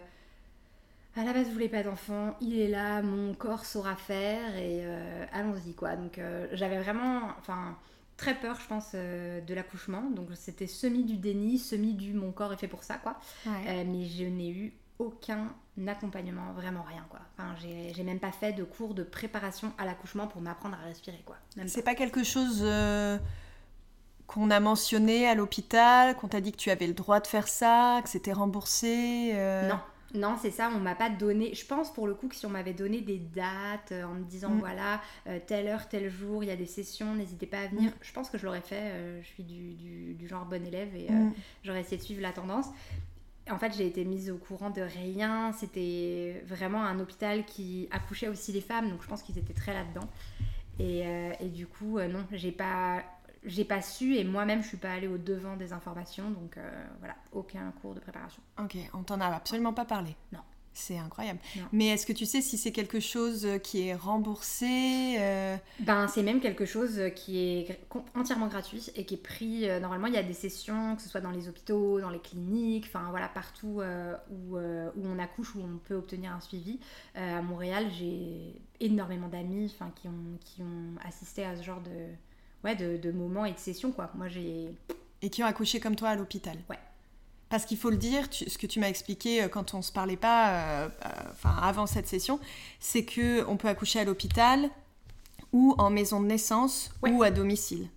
à 1.15 1.23
la 1.23 1.33
base, 1.33 1.47
je 1.47 1.51
voulais 1.53 1.69
pas 1.69 1.81
d'enfant, 1.81 2.35
il 2.41 2.59
est 2.59 2.67
là, 2.67 3.01
mon 3.01 3.33
corps 3.33 3.65
saura 3.65 3.95
faire 3.95 4.55
et 4.55 4.81
euh, 4.85 5.25
allons-y 5.31 5.73
quoi. 5.73 5.95
Donc 5.95 6.19
euh, 6.19 6.45
j'avais 6.51 6.79
vraiment, 6.79 7.21
enfin, 7.39 7.75
très 8.17 8.35
peur, 8.35 8.59
je 8.61 8.67
pense, 8.67 8.91
euh, 8.93 9.41
de 9.41 9.53
l'accouchement. 9.55 10.03
Donc 10.11 10.27
c'était 10.35 10.67
semi 10.67 11.05
du 11.05 11.15
déni, 11.17 11.57
semi 11.57 11.93
du 11.95 12.13
mon 12.13 12.31
corps 12.31 12.53
est 12.53 12.57
fait 12.57 12.67
pour 12.67 12.83
ça 12.83 12.97
quoi. 12.97 13.17
Euh, 13.47 13.83
mais 13.87 14.05
je 14.05 14.25
n'ai 14.25 14.51
eu 14.51 14.73
aucun 14.99 15.55
accompagnement, 15.87 16.51
vraiment 16.53 16.83
rien 16.83 17.05
quoi. 17.09 17.21
Enfin, 17.37 17.55
j'ai 17.95 18.03
même 18.03 18.19
pas 18.19 18.31
fait 18.31 18.53
de 18.53 18.63
cours 18.63 18.93
de 18.93 19.03
préparation 19.03 19.71
à 19.79 19.85
l'accouchement 19.85 20.27
pour 20.27 20.41
m'apprendre 20.41 20.77
à 20.79 20.85
respirer 20.85 21.23
quoi. 21.25 21.37
C'est 21.67 21.83
pas 21.83 21.95
quelque 21.95 22.23
chose 22.23 22.61
euh, 22.63 23.17
qu'on 24.27 24.51
a 24.51 24.59
mentionné 24.59 25.27
à 25.27 25.35
l'hôpital, 25.35 26.15
qu'on 26.15 26.27
t'a 26.27 26.41
dit 26.41 26.51
que 26.51 26.57
tu 26.57 26.69
avais 26.69 26.87
le 26.87 26.93
droit 26.93 27.19
de 27.19 27.27
faire 27.27 27.47
ça, 27.47 28.01
que 28.03 28.09
c'était 28.09 28.33
remboursé 28.33 29.31
euh, 29.33 29.69
Non, 29.69 29.79
non, 30.15 30.35
c'est 30.41 30.51
ça, 30.51 30.69
on 30.75 30.79
m'a 30.79 30.95
pas 30.95 31.09
donné. 31.09 31.53
Je 31.55 31.65
pense 31.65 31.93
pour 31.93 32.07
le 32.07 32.13
coup 32.13 32.27
que 32.27 32.35
si 32.35 32.45
on 32.45 32.49
m'avait 32.49 32.73
donné 32.73 33.01
des 33.01 33.19
dates 33.19 33.91
euh, 33.93 34.03
en 34.03 34.13
me 34.15 34.23
disant 34.25 34.49
Mm. 34.49 34.59
voilà, 34.59 35.01
euh, 35.27 35.39
telle 35.45 35.67
heure, 35.67 35.87
tel 35.89 36.09
jour, 36.09 36.43
il 36.43 36.47
y 36.47 36.51
a 36.51 36.55
des 36.57 36.65
sessions, 36.65 37.15
n'hésitez 37.15 37.45
pas 37.45 37.59
à 37.59 37.67
venir, 37.67 37.89
Mm. 37.91 37.93
je 38.01 38.11
pense 38.13 38.29
que 38.29 38.37
je 38.37 38.45
l'aurais 38.45 38.61
fait. 38.61 38.81
euh, 38.81 39.21
je 39.21 39.27
suis 39.27 39.43
du, 39.43 39.73
du- 39.75 40.13
du 40.13 40.27
genre 40.27 40.45
bon 40.45 40.65
élève 40.65 40.93
et 40.95 41.09
Mm. 41.11 41.33
j'aurais 41.63 41.81
essayé 41.81 41.97
de 41.97 42.03
suivre 42.03 42.21
la 42.21 42.31
tendance. 42.33 42.67
En 43.49 43.57
fait, 43.57 43.73
j'ai 43.77 43.87
été 43.87 44.03
mise 44.03 44.29
au 44.29 44.35
courant 44.37 44.71
de 44.71 44.81
rien. 44.81 45.53
C'était 45.53 46.43
vraiment 46.45 46.83
un 46.83 46.99
hôpital 46.99 47.45
qui 47.45 47.87
accouchait 47.91 48.27
aussi 48.27 48.51
les 48.51 48.59
femmes, 48.59 48.89
donc 48.89 49.01
je 49.03 49.07
pense 49.07 49.23
qu'ils 49.23 49.37
étaient 49.37 49.53
très 49.53 49.73
là-dedans. 49.73 50.07
Et, 50.79 50.99
et 51.39 51.47
du 51.47 51.65
coup, 51.65 51.97
non, 51.99 52.25
j'ai 52.33 52.51
pas, 52.51 53.01
j'ai 53.43 53.65
pas 53.65 53.81
su 53.81 54.15
et 54.15 54.23
moi-même, 54.23 54.61
je 54.63 54.67
suis 54.67 54.77
pas 54.77 54.91
allée 54.91 55.07
au 55.07 55.17
devant 55.17 55.55
des 55.55 55.73
informations, 55.73 56.29
donc 56.31 56.57
euh, 56.57 56.85
voilà, 56.99 57.15
aucun 57.31 57.71
cours 57.81 57.93
de 57.93 57.99
préparation. 57.99 58.41
Ok, 58.59 58.77
on 58.93 59.03
t'en 59.03 59.19
a 59.21 59.27
absolument 59.27 59.73
pas 59.73 59.85
parlé. 59.85 60.15
Non. 60.31 60.39
C'est 60.79 60.99
incroyable. 60.99 61.39
Non. 61.55 61.63
Mais 61.71 61.87
est-ce 61.87 62.05
que 62.05 62.13
tu 62.13 62.27
sais 62.27 62.39
si 62.39 62.55
c'est 62.55 62.71
quelque 62.71 62.99
chose 62.99 63.47
qui 63.63 63.87
est 63.87 63.95
remboursé 63.95 65.15
euh, 65.17 65.57
Ben, 65.79 66.07
c'est 66.07 66.21
même 66.21 66.39
quelque 66.39 66.67
chose 66.67 67.01
qui 67.15 67.39
est 67.39 67.79
entièrement 68.13 68.45
gratuit 68.45 68.91
et 68.95 69.03
qui 69.03 69.15
est 69.15 69.17
pris. 69.17 69.67
euh, 69.67 69.79
normalement, 69.79 70.05
il 70.05 70.13
y 70.13 70.17
a 70.17 70.23
des 70.23 70.33
sessions, 70.33 70.95
que 70.95 71.01
ce 71.01 71.09
soit 71.09 71.19
dans 71.19 71.31
les 71.31 71.49
hôpitaux, 71.49 71.99
dans 71.99 72.11
les 72.11 72.19
cliniques, 72.19 72.85
enfin 72.85 73.07
voilà, 73.09 73.27
partout 73.27 73.81
euh, 73.81 74.15
où, 74.29 74.57
euh, 74.57 74.91
où 74.95 75.07
on 75.07 75.17
accouche, 75.17 75.55
où 75.55 75.61
on 75.61 75.79
peut 75.79 75.95
obtenir 75.95 76.31
un 76.31 76.41
suivi. 76.41 76.79
Euh, 77.15 77.39
à 77.39 77.41
Montréal, 77.41 77.87
j'ai 77.97 78.61
énormément 78.79 79.29
d'amis 79.29 79.73
enfin, 79.73 79.91
qui, 79.95 80.07
ont, 80.07 80.37
qui 80.41 80.61
ont 80.61 80.93
assisté 81.07 81.43
à 81.43 81.55
ce 81.55 81.63
genre 81.63 81.81
de, 81.81 81.89
ouais, 82.63 82.75
de, 82.75 82.97
de 82.97 83.11
moments 83.11 83.45
et 83.45 83.51
de 83.53 83.59
sessions. 83.59 83.91
Quoi. 83.91 84.09
Moi, 84.15 84.27
j'ai. 84.27 84.67
et 85.21 85.29
qui 85.29 85.43
ont 85.43 85.47
accouché 85.47 85.79
comme 85.79 85.95
toi 85.95 86.09
à 86.09 86.15
l'hôpital 86.15 86.55
Ouais. 86.69 86.77
Parce 87.49 87.65
qu'il 87.65 87.77
faut 87.77 87.89
le 87.89 87.95
dire, 87.97 88.29
tu- 88.29 88.49
ce 88.49 88.57
que 88.57 88.67
tu 88.67 88.79
m'as 88.81 88.89
expliqué 88.89 89.41
euh, 89.43 89.47
quand 89.47 89.73
on 89.73 89.81
se 89.81 89.91
parlait 89.91 90.17
pas, 90.17 90.49
euh, 90.49 90.89
euh, 91.05 91.09
enfin 91.31 91.55
avant 91.61 91.87
cette 91.87 92.07
session, 92.07 92.39
c'est 92.79 93.05
que 93.05 93.45
on 93.47 93.55
peut 93.55 93.69
accoucher 93.69 93.99
à 93.99 94.03
l'hôpital 94.03 94.69
ou 95.53 95.73
en 95.77 95.89
maison 95.89 96.19
de 96.21 96.25
naissance 96.27 96.91
Ouais. 97.01 97.11
ou 97.11 97.23
à 97.23 97.31
domicile. 97.31 97.87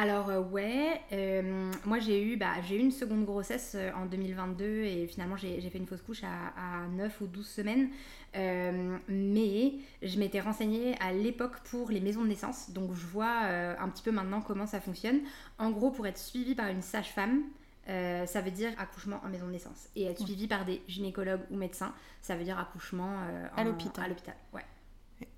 Alors 0.00 0.30
euh, 0.30 0.40
ouais, 0.40 1.00
euh, 1.12 1.72
moi 1.84 1.98
j'ai 1.98 2.22
eu, 2.22 2.36
bah, 2.36 2.52
j'ai 2.68 2.76
eu 2.76 2.78
une 2.78 2.92
seconde 2.92 3.24
grossesse 3.24 3.72
euh, 3.74 3.90
en 3.96 4.06
2022 4.06 4.64
et 4.64 5.08
finalement 5.08 5.36
j'ai 5.36 5.60
j'ai 5.60 5.70
fait 5.70 5.78
une 5.78 5.88
fausse 5.88 6.02
couche 6.02 6.22
à, 6.22 6.84
à 6.84 6.86
9 6.86 7.20
ou 7.20 7.26
12 7.26 7.46
semaines. 7.46 7.88
Mais 8.34 9.72
je 10.00 10.18
m'étais 10.20 10.38
renseignée 10.40 10.94
à 11.00 11.12
l'époque 11.12 11.58
pour 11.64 11.90
les 11.90 12.00
maisons 12.00 12.22
de 12.22 12.28
naissance, 12.28 12.70
donc 12.70 12.94
je 12.94 13.04
vois 13.06 13.26
un 13.26 13.88
petit 13.88 14.04
peu 14.04 14.12
maintenant 14.12 14.40
comment 14.40 14.66
ça 14.66 14.80
fonctionne. 14.80 15.20
En 15.58 15.72
gros, 15.72 15.90
pour 15.90 16.06
être 16.06 16.18
suivi 16.18 16.54
par 16.54 16.68
une 16.68 16.82
sage-femme, 16.82 17.42
euh, 17.88 18.26
ça 18.26 18.42
veut 18.42 18.50
dire 18.50 18.70
accouchement 18.78 19.20
en 19.24 19.28
maison 19.28 19.46
de 19.46 19.52
naissance. 19.52 19.88
Et 19.96 20.04
être 20.04 20.22
suivi 20.22 20.46
par 20.46 20.64
des 20.64 20.82
gynécologues 20.88 21.40
ou 21.50 21.56
médecins, 21.56 21.94
ça 22.20 22.36
veut 22.36 22.44
dire 22.44 22.58
accouchement 22.58 23.22
euh, 23.30 23.46
À 23.56 23.64
l'hôpital. 23.64 24.04
À 24.04 24.08
l'hôpital, 24.08 24.34
ouais. 24.52 24.64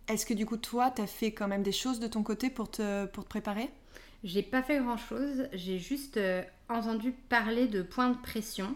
Est-ce 0.09 0.27
que 0.27 0.35
du 0.35 0.47
coup, 0.47 0.57
toi, 0.57 0.91
tu 0.91 1.01
as 1.01 1.07
fait 1.07 1.31
quand 1.33 1.47
même 1.47 1.63
des 1.63 1.73
choses 1.73 2.01
de 2.01 2.09
ton 2.09 2.25
côté 2.25 2.51
pour 2.51 2.71
te, 2.71 3.07
pour 3.07 3.25
te 3.25 3.29
préparer? 3.29 3.71
J'ai 4.23 4.43
pas 4.43 4.63
fait 4.63 4.79
grand 4.79 4.99
chose, 4.99 5.49
j'ai 5.55 5.79
juste 5.79 6.19
euh, 6.19 6.43
entendu 6.69 7.13
parler 7.13 7.69
de 7.69 7.83
points 7.83 8.11
de 8.11 8.19
pression. 8.19 8.75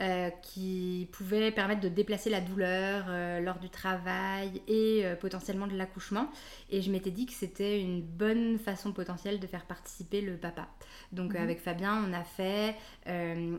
Euh, 0.00 0.28
qui 0.42 1.08
pouvaient 1.12 1.52
permettre 1.52 1.80
de 1.80 1.88
déplacer 1.88 2.28
la 2.28 2.40
douleur 2.40 3.04
euh, 3.06 3.38
lors 3.38 3.60
du 3.60 3.70
travail 3.70 4.60
et 4.66 5.04
potentiellement 5.20 5.68
de 5.68 5.76
l'accouchement. 5.76 6.28
Et 6.68 6.82
je 6.82 6.90
m'étais 6.90 7.12
dit 7.12 7.26
que 7.26 7.32
c'était 7.32 7.80
une 7.80 8.02
bonne 8.02 8.58
façon 8.58 8.90
potentielle 8.90 9.38
de 9.38 9.46
faire 9.46 9.64
participer 9.66 10.20
le 10.20 10.36
papa. 10.36 10.66
Donc 11.12 11.34
mhm. 11.34 11.42
avec 11.42 11.60
Fabien, 11.60 12.04
on 12.08 12.12
a 12.12 12.24
fait, 12.24 12.74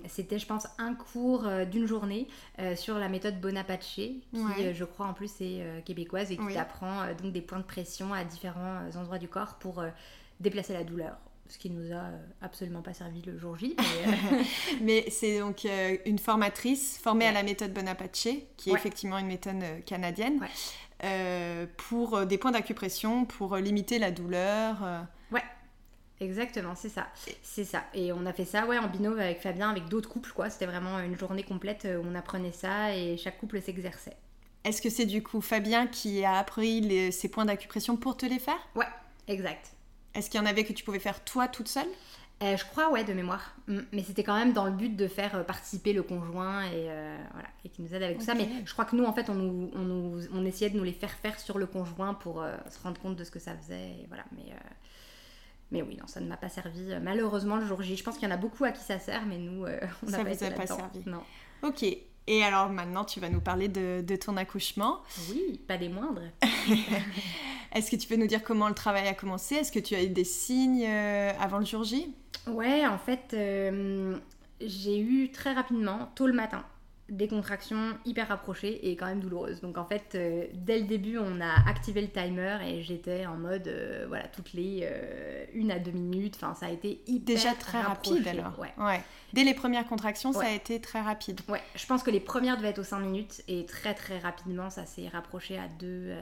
c'était 0.10 0.38
je 0.38 0.46
pense 0.46 0.68
un 0.78 0.94
cours 0.94 1.48
d'une 1.72 1.86
journée 1.86 2.28
sur 2.76 3.00
la 3.00 3.08
méthode 3.08 3.40
Bonaparte, 3.40 3.80
qui 3.80 4.22
je 4.34 4.84
crois 4.84 5.06
en 5.06 5.14
plus 5.14 5.32
est 5.40 5.86
québécoise 5.86 6.34
et 6.34 6.36
qui 6.36 6.54
t'apprend 6.54 7.14
donc 7.14 7.32
des 7.32 7.42
points 7.42 7.60
de 7.60 7.64
pression 7.64 8.14
à 8.14 8.26
différents 8.26 8.90
endroits 8.98 9.20
du 9.20 9.30
corps 9.30 9.56
pour 9.56 9.86
déplacer 10.40 10.74
la 10.74 10.84
douleur 10.84 11.18
ce 11.48 11.58
qui 11.58 11.70
nous 11.70 11.92
a 11.92 12.06
euh, 12.06 12.18
absolument 12.42 12.82
pas 12.82 12.94
servi 12.94 13.22
le 13.22 13.38
jour 13.38 13.58
J. 13.58 13.76
Mais, 14.82 15.02
euh, 15.02 15.08
c'est 15.12 15.40
donc 15.40 15.66
euh, 15.66 15.98
une 16.06 16.20
formatrice 16.20 16.98
formée 16.98 17.28
à 17.28 17.32
la 17.32 17.44
méthode 17.44 17.74
Bonaparte, 17.74 18.28
qui 18.58 18.70
est 18.70 18.74
effectivement 18.74 19.18
une 19.18 19.28
méthode 19.28 19.64
canadienne, 19.86 20.40
pour 21.78 22.26
des 22.26 22.38
points 22.38 22.52
d'acupression, 22.52 23.26
pour 23.26 23.58
limiter 23.58 24.00
la 24.00 24.12
douleur. 24.12 25.06
Ouais, 25.32 25.44
exactement, 26.20 26.74
c'est 26.76 26.90
ça. 26.90 27.08
C'est 27.44 27.66
ça. 27.66 27.84
Et 27.94 28.12
on 28.12 28.26
a 28.26 28.34
fait 28.34 28.46
ça 28.46 28.66
ouais, 28.66 28.78
en 28.78 28.88
binôme 28.88 29.20
avec 29.20 29.42
Fabien, 29.42 29.70
avec 29.70 29.88
d'autres 29.88 30.10
couples. 30.10 30.32
quoi. 30.32 30.50
C'était 30.50 30.66
vraiment 30.66 31.00
une 31.00 31.18
journée 31.18 31.44
complète 31.44 31.88
où 31.88 32.06
on 32.06 32.16
apprenait 32.16 32.52
ça 32.52 32.96
et 32.96 33.18
chaque 33.18 33.38
couple 33.38 33.62
s'exerçait. 33.62 34.18
Est-ce 34.64 34.82
que 34.82 34.90
c'est 34.90 35.06
du 35.06 35.22
coup 35.22 35.42
Fabien 35.42 35.86
qui 35.86 36.26
a 36.26 36.40
appris 36.40 37.12
ces 37.12 37.30
points 37.30 37.46
d'acupression 37.46 37.98
pour 37.98 38.18
te 38.18 38.26
les 38.26 38.40
faire? 38.40 38.58
Ouais, 38.74 38.88
exact. 39.28 39.75
Est-ce 40.16 40.30
qu'il 40.30 40.40
y 40.40 40.44
en 40.44 40.46
avait 40.46 40.64
que 40.64 40.74
tu 40.74 40.84
pouvais 40.84 41.00
faire 41.00 41.24
toi 41.24 41.48
toute 41.48 41.68
seule? 41.68 41.88
Euh, 42.44 42.58
je 42.58 42.66
crois, 42.66 42.92
ouais, 42.92 43.04
de 43.04 43.14
mémoire. 43.14 43.56
Mm. 43.68 43.80
Mais 43.94 44.04
c'était 44.04 44.24
quand 44.24 44.38
même 44.38 44.52
dans 44.52 44.66
le 44.66 44.72
but 44.72 44.96
de 44.96 45.08
faire 45.08 45.36
euh, 45.36 45.44
participer 45.44 45.94
le 45.94 46.04
conjoint 46.04 46.64
et, 46.66 46.90
euh, 46.90 47.18
voilà, 47.32 47.48
et 47.64 47.70
qui 47.70 47.82
nous 47.82 47.94
aide 47.94 48.04
avec 48.04 48.18
tout 48.18 48.26
ça. 48.26 48.36
Mais 48.36 48.48
je 48.66 48.74
crois 48.74 48.86
que 48.86 48.96
nous, 48.96 49.06
en 49.06 49.14
fait, 49.14 49.30
on, 49.30 49.36
nous, 49.36 49.72
on, 49.74 49.80
nous, 49.80 50.22
on, 50.34 50.46
essayait 50.46 50.70
de 50.70 50.78
nous 50.78 50.84
les 50.84 50.92
faire 50.92 51.12
faire 51.12 51.40
sur 51.40 51.58
le 51.58 51.66
conjoint 51.66 52.14
pour 52.14 52.46
se 52.70 52.80
rendre 52.84 53.00
compte 53.00 53.16
de 53.16 53.24
ce 53.24 53.32
que 53.32 53.40
ça 53.40 53.56
faisait. 53.56 53.92
Et 54.02 54.06
voilà. 54.10 54.26
Mais, 54.34 54.54
mais 55.72 55.82
oui, 55.82 55.96
non, 55.96 56.08
ça 56.08 56.20
ne 56.20 56.28
m'a 56.28 56.38
pas 56.38 56.50
servi. 56.50 56.94
Malheureusement, 57.02 57.56
le 57.56 57.66
jour 57.66 57.82
J, 57.82 57.96
je 57.96 58.04
pense 58.04 58.18
qu'il 58.18 58.28
y 58.28 58.32
en 58.32 58.36
a 58.36 58.38
beaucoup 58.38 58.66
à 58.66 58.72
qui 58.72 58.84
ça 58.84 59.00
sert, 59.00 59.26
mais 59.26 59.38
nous, 59.38 59.66
on 60.06 60.10
n'a 60.10 60.24
pas, 60.24 60.34
vous 60.34 60.44
a 60.44 60.52
pas 60.52 60.68
servi. 60.68 61.04
Non. 61.06 61.24
Ok. 61.64 61.86
Et 62.28 62.44
alors 62.44 62.70
maintenant, 62.70 63.06
tu 63.06 63.20
vas 63.20 63.30
nous 63.30 63.40
parler 63.42 63.68
de, 63.68 64.04
de 64.06 64.16
ton 64.16 64.36
accouchement. 64.38 65.02
Oui, 65.30 65.62
pas 65.68 65.78
des 65.78 65.90
moindres. 65.90 66.24
Est-ce 67.74 67.92
que 67.92 67.96
tu 67.98 68.08
peux 68.08 68.16
nous 68.16 68.28
dire 68.28 68.44
comment 68.44 68.68
le 68.68 68.74
travail 68.74 69.08
a 69.08 69.14
commencé? 69.14 69.56
Est-ce 69.56 69.72
que 69.72 69.80
tu 69.80 69.96
as 69.96 70.04
eu 70.04 70.10
des 70.10 70.24
signes 70.24 70.86
euh, 70.88 71.32
avant 71.40 71.60
le 71.60 71.66
jour 71.66 71.84
J? 71.84 72.14
Ouais, 72.48 72.86
en 72.88 72.98
fait, 72.98 73.34
euh, 73.34 74.18
j'ai 74.62 75.00
eu 75.00 75.30
très 75.32 75.54
rapidement, 75.54 76.10
tôt 76.16 76.26
le 76.26 76.34
matin, 76.34 76.64
des 77.10 77.28
contractions 77.28 77.98
hyper 78.06 78.30
rapprochées 78.30 78.90
et 78.90 78.96
quand 78.96 79.06
même 79.06 79.20
douloureuses. 79.20 79.62
Donc 79.62 79.78
en 79.78 79.86
fait, 79.86 80.14
euh, 80.16 80.46
dès 80.54 80.80
le 80.80 80.86
début, 80.86 81.18
on 81.18 81.40
a 81.40 81.70
activé 81.70 82.02
le 82.02 82.10
timer 82.10 82.58
et 82.66 82.82
j'étais 82.82 83.26
en 83.26 83.36
mode, 83.36 83.72
voilà, 84.08 84.28
toutes 84.28 84.54
les 84.54 84.88
une 85.54 85.72
à 85.72 85.80
deux 85.80 85.92
minutes. 85.92 86.36
Enfin, 86.36 86.54
ça 86.56 86.68
a 86.68 86.70
été 86.70 87.02
hyper 87.08 87.36
Déjà 87.36 87.54
très 87.54 87.82
rapide 87.82 88.28
alors. 88.28 88.60
Ouais. 88.60 89.04
Dès 89.34 89.44
les 89.44 89.54
premières 89.54 89.88
contractions, 89.88 90.34
ça 90.34 90.46
a 90.48 90.52
été 90.52 90.80
très 90.80 91.02
rapide. 91.02 91.42
Ouais, 91.48 91.62
je 91.76 91.86
pense 91.86 92.04
que 92.04 92.12
les 92.12 92.20
premières 92.20 92.58
devaient 92.58 92.70
être 92.70 92.80
aux 92.80 92.84
5 92.84 93.00
minutes 93.00 93.44
et 93.48 93.66
très 93.66 93.94
très 93.94 94.20
rapidement, 94.20 94.70
ça 94.70 94.86
s'est 94.86 95.08
rapproché 95.08 95.58
à 95.58 95.68
deux, 95.68 96.16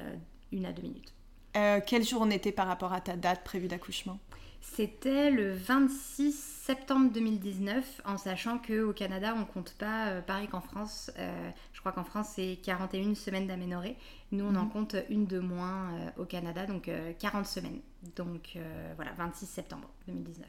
une 0.52 0.66
à 0.66 0.72
deux 0.72 0.82
minutes. 0.82 1.14
Euh, 1.56 1.80
quel 1.86 2.04
jour 2.04 2.22
on 2.22 2.32
était 2.32 2.52
par 2.52 2.68
rapport 2.68 2.94
à 2.94 3.02
ta 3.02 3.16
date 3.16 3.44
prévue 3.44 3.68
d'accouchement? 3.68 4.20
C'était 4.62 5.30
le 5.30 5.54
26 5.54 6.53
septembre 6.66 7.12
2019, 7.12 8.02
en 8.06 8.18
sachant 8.18 8.58
qu'au 8.58 8.94
Canada, 8.94 9.34
on 9.38 9.46
compte 9.46 9.74
pas 9.74 10.08
euh, 10.08 10.22
pareil 10.22 10.48
qu'en 10.48 10.62
France. 10.62 11.12
Euh, 11.18 11.50
je 11.74 11.80
crois 11.80 11.92
qu'en 11.92 12.04
France, 12.04 12.30
c'est 12.36 12.58
41 12.64 13.16
semaines 13.16 13.48
d'aménorrhée. 13.48 13.98
Nous, 14.32 14.46
on 14.46 14.56
en 14.56 14.66
mhm. 14.66 14.72
compte 14.72 14.96
une 15.10 15.26
de 15.26 15.40
moins 15.40 15.90
au 16.18 16.26
Canada, 16.26 16.66
donc 16.66 16.90
40 17.20 17.46
semaines. 17.46 17.80
Donc 18.16 18.58
voilà, 18.96 19.12
26 19.18 19.46
septembre 19.46 19.90
2019. 20.08 20.48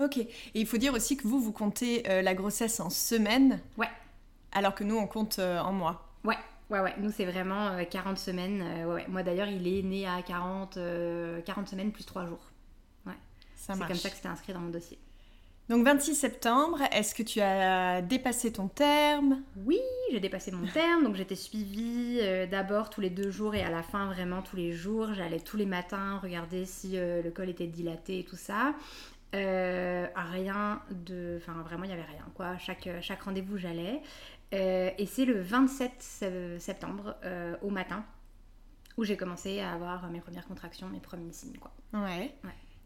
Ok. 0.00 0.18
Et 0.18 0.28
il 0.54 0.66
faut 0.66 0.76
dire 0.76 0.94
aussi 0.94 1.16
que 1.16 1.26
vous, 1.26 1.40
vous 1.40 1.52
comptez 1.52 2.02
la 2.04 2.34
grossesse 2.34 2.78
en 2.78 2.90
semaines. 2.90 3.60
Ouais. 3.76 3.88
Alors 4.52 4.74
que 4.74 4.84
nous, 4.84 4.96
on 4.96 5.06
compte 5.06 5.40
en 5.40 5.72
mois. 5.72 6.08
Ouais, 6.22 6.36
Ouais, 6.70 6.80
ouais, 6.80 6.94
nous 6.98 7.10
c'est 7.10 7.24
vraiment 7.24 7.82
40 7.84 8.12
euh, 8.12 8.16
semaines. 8.16 8.62
Euh, 8.62 8.94
ouais, 8.94 9.06
Moi 9.08 9.22
d'ailleurs, 9.22 9.48
il 9.48 9.66
est 9.66 9.82
né 9.82 10.06
à 10.06 10.20
40, 10.22 10.74
40 10.74 10.78
euh, 10.78 11.40
semaines 11.66 11.92
plus 11.92 12.04
3 12.04 12.26
jours. 12.26 12.42
Ouais. 13.06 13.14
C'est 13.56 13.72
comme 13.78 13.94
ça 13.94 14.10
que 14.10 14.16
c'était 14.16 14.28
inscrit 14.28 14.52
dans 14.52 14.60
mon 14.60 14.70
dossier. 14.70 14.98
Donc 15.68 15.84
26 15.84 16.14
septembre, 16.14 16.80
est-ce 16.92 17.14
que 17.14 17.22
tu 17.22 17.40
as 17.40 18.00
dépassé 18.00 18.52
ton 18.52 18.68
terme? 18.68 19.42
Oui, 19.64 19.80
j'ai 20.10 20.20
dépassé 20.20 20.50
mon 20.50 20.66
terme. 20.66 21.04
Donc 21.04 21.14
j'étais 21.14 21.36
suivie 21.36 22.20
d'abord 22.50 22.88
tous 22.88 23.02
les 23.02 23.10
deux 23.10 23.30
jours 23.30 23.54
et 23.54 23.62
à 23.62 23.70
la 23.70 23.82
fin 23.82 24.06
vraiment 24.06 24.40
tous 24.40 24.56
les 24.56 24.72
jours. 24.72 25.12
J'allais 25.12 25.40
tous 25.40 25.58
les 25.58 25.66
matins 25.66 26.18
regarder 26.22 26.64
si 26.64 26.92
le 26.96 27.30
col 27.30 27.50
était 27.50 27.66
dilaté 27.66 28.20
et 28.20 28.24
tout 28.24 28.36
ça. 28.36 28.74
rien 29.32 30.80
de... 30.90 31.38
Enfin 31.38 31.60
vraiment 31.62 31.84
il 31.84 31.88
n'y 31.88 31.92
avait 31.92 32.02
rien 32.02 32.24
quoi. 32.34 32.56
Chaque, 32.56 32.88
chaque 33.02 33.22
rendez-vous 33.22 33.58
j'allais. 33.58 34.00
Euh, 34.54 34.90
et 34.96 35.06
c'est 35.06 35.24
le 35.24 35.40
27 35.40 36.58
septembre 36.58 37.16
euh, 37.24 37.56
au 37.62 37.70
matin 37.70 38.04
où 38.96 39.04
j'ai 39.04 39.16
commencé 39.16 39.60
à 39.60 39.72
avoir 39.72 40.10
mes 40.10 40.20
premières 40.20 40.46
contractions, 40.46 40.88
mes 40.88 41.00
premiers 41.00 41.32
signes. 41.32 41.58
Quoi. 41.58 41.72
Ouais. 41.92 42.34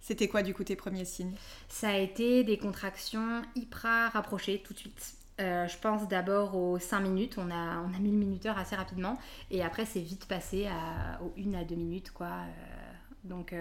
C'était 0.02 0.28
quoi 0.28 0.42
du 0.42 0.52
coup 0.52 0.64
tes 0.64 0.76
premiers 0.76 1.06
signes? 1.06 1.32
Ça 1.68 1.88
a 1.88 1.96
été 1.96 2.44
des 2.44 2.58
contractions 2.58 3.40
hyper 3.54 4.12
rapprochées 4.12 4.60
tout 4.62 4.74
de 4.74 4.78
suite. 4.78 5.14
Euh, 5.40 5.66
je 5.66 5.78
pense 5.78 6.06
d'abord 6.08 6.54
aux 6.54 6.78
5 6.78 7.00
minutes, 7.00 7.38
on 7.38 7.50
a, 7.50 7.78
on 7.78 7.94
a 7.94 7.98
mis 7.98 8.10
le 8.10 8.18
minuteur 8.18 8.58
assez 8.58 8.76
rapidement, 8.76 9.18
et 9.50 9.62
après 9.62 9.86
c'est 9.86 10.00
vite 10.00 10.26
passé 10.26 10.66
à, 10.66 11.22
aux 11.22 11.32
1 11.40 11.54
à 11.54 11.64
2 11.64 11.74
minutes, 11.74 12.10
quoi. 12.10 12.32
donc 13.24 13.54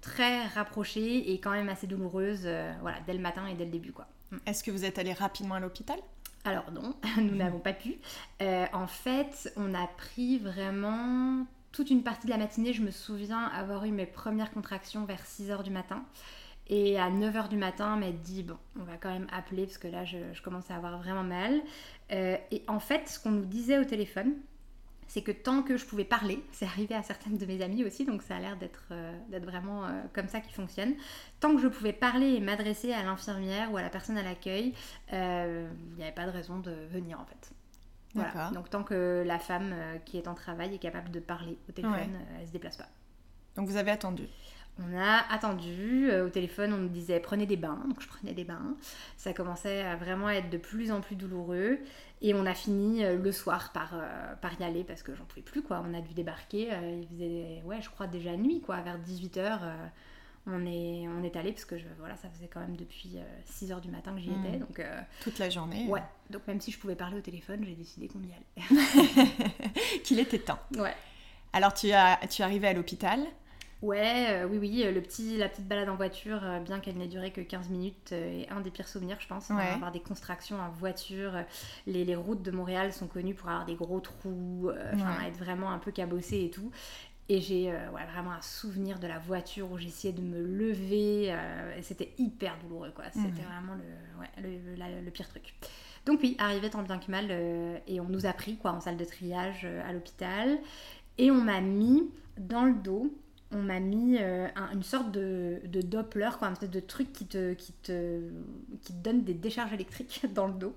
très 0.00 0.44
rapprochée 0.48 1.32
et 1.32 1.38
quand 1.38 1.52
même 1.52 1.68
assez 1.68 1.86
douloureuse, 1.86 2.48
voilà, 2.80 2.98
dès 3.06 3.14
le 3.14 3.20
matin 3.20 3.46
et 3.46 3.54
dès 3.54 3.66
le 3.66 3.70
début, 3.70 3.92
quoi. 3.92 4.08
Est-ce 4.46 4.64
que 4.64 4.72
vous 4.72 4.84
êtes 4.84 4.98
allé 4.98 5.12
rapidement 5.12 5.54
à 5.54 5.60
l'hôpital? 5.60 5.98
Alors 6.44 6.70
non, 6.72 6.94
nous 7.18 7.34
n'avons 7.36 7.58
pas 7.58 7.72
pu. 7.72 7.96
Euh, 8.40 8.66
en 8.72 8.86
fait, 8.86 9.52
on 9.56 9.74
a 9.74 9.86
pris 9.86 10.38
vraiment 10.38 11.46
toute 11.72 11.90
une 11.90 12.02
partie 12.02 12.26
de 12.26 12.32
la 12.32 12.38
matinée. 12.38 12.72
Je 12.72 12.82
me 12.82 12.90
souviens 12.90 13.44
avoir 13.46 13.84
eu 13.84 13.90
mes 13.90 14.06
premières 14.06 14.52
contractions 14.52 15.04
vers 15.04 15.24
6h 15.24 15.62
du 15.62 15.70
matin. 15.70 16.04
Et 16.68 16.98
à 16.98 17.10
9h 17.10 17.48
du 17.48 17.56
main, 17.56 17.72
on 17.80 17.96
m'a 17.96 18.12
dit, 18.12 18.42
bon, 18.42 18.56
on 18.80 18.84
va 18.84 18.96
quand 18.96 19.10
même 19.10 19.26
appeler 19.32 19.66
parce 19.66 19.78
que 19.78 19.88
là, 19.88 20.04
je, 20.04 20.18
commence 20.42 20.70
à 20.70 20.76
avoir 20.76 20.96
vraiment 20.98 21.24
mal. 21.24 21.60
Euh, 22.12 22.36
et 22.50 22.62
en 22.68 22.78
fait, 22.78 23.08
ce 23.08 23.18
qu'on 23.18 23.32
nous 23.32 23.44
disait 23.44 23.78
au 23.78 23.84
téléphone, 23.84 24.34
c'est 25.08 25.22
que 25.22 25.32
tant 25.32 25.62
que 25.62 25.76
je 25.76 25.84
pouvais 25.84 26.04
parler, 26.04 26.42
c'est 26.52 26.64
arrivé 26.64 26.94
à 26.94 27.02
certaines 27.02 27.36
de 27.36 27.44
mes 27.46 27.62
amies 27.62 27.84
aussi, 27.84 28.04
donc 28.04 28.22
ça 28.22 28.36
a 28.36 28.40
l'air 28.40 28.56
d'être 28.56 28.84
euh, 28.92 29.12
vraiment 29.42 29.84
euh, 29.84 29.90
comme 30.14 30.28
ça 30.28 30.40
qui 30.40 30.52
fonctionne, 30.52 30.94
tant 31.40 31.54
que 31.54 31.60
je 31.60 31.68
pouvais 31.68 31.92
parler 31.92 32.34
et 32.34 32.40
m'adresser 32.40 32.92
à 32.92 33.02
l'infirmière 33.02 33.72
ou 33.72 33.76
à 33.76 33.82
la 33.82 33.90
personne 33.90 34.16
à 34.16 34.22
l'accueil, 34.22 34.72
il 35.10 35.16
n'y 35.96 36.02
avait 36.02 36.12
pas 36.12 36.26
de 36.26 36.30
raison 36.30 36.60
de 36.60 36.72
venir 36.90 37.20
en 37.20 37.24
fait. 37.24 37.52
Voilà. 38.14 38.50
Donc 38.50 38.68
tant 38.68 38.82
que 38.82 39.22
la 39.26 39.38
femme 39.38 39.74
qui 40.04 40.18
est 40.18 40.28
en 40.28 40.34
travail 40.34 40.74
est 40.74 40.78
capable 40.78 41.10
de 41.10 41.20
parler 41.20 41.58
au 41.68 41.72
téléphone, 41.72 42.18
elle 42.38 42.46
se 42.46 42.52
déplace 42.52 42.76
pas. 42.76 42.88
Donc 43.56 43.68
vous 43.68 43.76
avez 43.76 43.90
attendu 43.90 44.28
on 44.78 44.96
a 44.96 45.18
attendu, 45.30 46.10
au 46.10 46.30
téléphone 46.30 46.72
on 46.72 46.78
nous 46.78 46.88
disait 46.88 47.20
prenez 47.20 47.44
des 47.44 47.58
bains, 47.58 47.78
donc 47.86 48.00
je 48.00 48.08
prenais 48.08 48.32
des 48.32 48.44
bains. 48.44 48.74
Ça 49.18 49.34
commençait 49.34 49.82
à 49.82 49.96
vraiment 49.96 50.30
être 50.30 50.48
de 50.48 50.56
plus 50.56 50.92
en 50.92 51.02
plus 51.02 51.14
douloureux. 51.14 51.78
Et 52.22 52.34
on 52.34 52.46
a 52.46 52.54
fini 52.54 53.04
euh, 53.04 53.18
le 53.18 53.32
soir 53.32 53.72
par, 53.72 53.94
euh, 53.94 54.34
par 54.40 54.58
y 54.60 54.64
aller 54.64 54.84
parce 54.84 55.02
que 55.02 55.14
j'en 55.14 55.24
pouvais 55.24 55.42
plus 55.42 55.62
quoi. 55.62 55.84
On 55.84 55.92
a 55.92 56.00
dû 56.00 56.14
débarquer, 56.14 56.72
euh, 56.72 57.00
il 57.02 57.08
faisait 57.08 57.62
ouais 57.64 57.82
je 57.82 57.90
crois 57.90 58.06
déjà 58.06 58.36
nuit 58.36 58.60
quoi, 58.60 58.80
vers 58.80 58.98
18h. 58.98 59.58
On 60.46 60.66
est, 60.66 61.06
on 61.08 61.22
est 61.22 61.36
allé 61.36 61.52
parce 61.52 61.64
que 61.64 61.78
je, 61.78 61.84
voilà, 61.98 62.16
ça 62.16 62.28
faisait 62.28 62.48
quand 62.48 62.60
même 62.60 62.76
depuis 62.76 63.18
6h 63.48 63.80
du 63.80 63.90
matin 63.90 64.12
que 64.14 64.20
j'y 64.20 64.30
étais. 64.30 64.56
Hmm. 64.56 64.60
Donc, 64.60 64.82
Toute 65.20 65.38
la 65.38 65.50
journée 65.50 65.86
Ouais, 65.88 66.02
donc 66.30 66.46
même 66.48 66.60
si 66.60 66.70
je 66.70 66.78
pouvais 66.78 66.96
parler 66.96 67.18
au 67.18 67.20
téléphone, 67.20 67.64
j'ai 67.64 67.74
décidé 67.74 68.08
qu'on 68.08 68.22
y 68.22 68.32
allait. 68.32 68.78
Qu'il 70.04 70.18
était 70.18 70.38
temps. 70.38 70.58
Ouais. 70.76 70.94
Alors 71.52 71.74
tu, 71.74 71.92
as, 71.92 72.18
tu 72.28 72.42
es 72.42 72.44
arrivé 72.44 72.68
à 72.68 72.72
l'hôpital? 72.72 73.20
Ouais, 73.82 74.26
euh, 74.28 74.46
oui, 74.46 74.58
oui, 74.58 74.84
le 74.84 75.00
petit, 75.00 75.36
la 75.36 75.48
petite 75.48 75.66
balade 75.66 75.88
en 75.88 75.96
voiture, 75.96 76.38
euh, 76.44 76.60
bien 76.60 76.78
qu'elle 76.78 76.96
n'ait 76.98 77.08
duré 77.08 77.32
que 77.32 77.40
15 77.40 77.68
minutes, 77.68 78.12
est 78.12 78.48
un 78.48 78.60
des 78.60 78.70
pires 78.70 78.86
souvenirs, 78.86 79.16
je 79.18 79.26
pense. 79.26 79.50
Avoir 79.50 79.90
des 79.90 79.98
constructions 79.98 80.60
en 80.60 80.70
voiture. 80.70 81.32
Les, 81.88 82.04
les, 82.04 82.14
routes 82.14 82.42
de 82.42 82.52
Montréal 82.52 82.92
sont 82.92 83.08
connues 83.08 83.34
pour 83.34 83.48
avoir 83.48 83.66
des 83.66 83.74
gros 83.74 83.98
trous, 83.98 84.70
euh, 84.70 84.92
être 85.26 85.38
vraiment 85.38 85.72
un 85.72 85.78
peu 85.78 85.90
cabossées 85.90 86.44
et 86.44 86.50
tout. 86.50 86.70
Et 87.28 87.40
j'ai 87.40 87.70
ouais, 87.70 88.04
vraiment 88.12 88.32
un 88.32 88.42
souvenir 88.42 88.98
de 88.98 89.06
la 89.06 89.18
voiture 89.18 89.70
où 89.70 89.78
j'essayais 89.78 90.12
de 90.12 90.20
me 90.20 90.42
lever. 90.42 91.28
et 91.76 91.82
c'était 91.82 92.12
hyper 92.18 92.58
douloureux, 92.58 92.90
quoi. 92.94 93.04
C'était 93.12 93.42
vraiment 93.42 93.74
le, 93.74 94.20
ouais, 94.20 94.76
le, 94.76 95.00
le, 95.04 95.10
pire 95.10 95.28
truc. 95.28 95.54
Donc 96.04 96.20
oui, 96.22 96.36
arrivé 96.38 96.68
tant 96.68 96.82
bien 96.82 96.98
que 96.98 97.10
mal, 97.10 97.30
et 97.30 98.00
on 98.00 98.08
nous 98.08 98.26
a 98.26 98.32
pris 98.32 98.56
quoi, 98.56 98.72
en 98.72 98.80
salle 98.80 98.96
de 98.96 99.04
triage 99.04 99.64
à 99.64 99.92
l'hôpital. 99.92 100.58
Et 101.16 101.30
on 101.30 101.40
m'a 101.40 101.60
mis 101.60 102.10
dans 102.36 102.64
le 102.64 102.74
dos 102.74 103.12
on 103.54 103.62
m'a 103.62 103.80
mis 103.80 104.16
euh, 104.18 104.48
une 104.72 104.82
sorte 104.82 105.10
de, 105.10 105.60
Doppler, 105.64 106.30
quoi, 106.38 106.48
un 106.48 106.66
de 106.66 106.80
truc 106.80 107.12
qui 107.12 107.26
te, 107.26 107.54
qui, 107.54 107.72
te, 107.72 108.20
qui 108.82 108.92
te 108.92 108.98
donne 109.02 109.24
des 109.24 109.34
décharges 109.34 109.72
électriques 109.72 110.22
dans 110.34 110.46
le 110.46 110.54
dos 110.54 110.74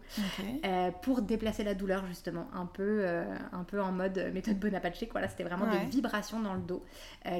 euh, 0.65 0.91
pour 1.01 1.21
déplacer 1.21 1.63
la 1.63 1.73
douleur, 1.73 2.05
justement. 2.07 2.47
Un 2.53 2.65
peu, 2.65 3.01
euh, 3.01 3.23
un 3.51 3.63
peu 3.63 3.81
en 3.81 3.91
mode 3.91 4.31
méthode 4.33 4.59
Bonaparte, 4.59 5.07
quoi. 5.09 5.21
Là, 5.21 5.27
c'était 5.27 5.43
vraiment 5.43 5.67
des 5.67 5.85
vibrations 5.89 6.39
dans 6.39 6.53
le 6.53 6.61
dos 6.61 6.83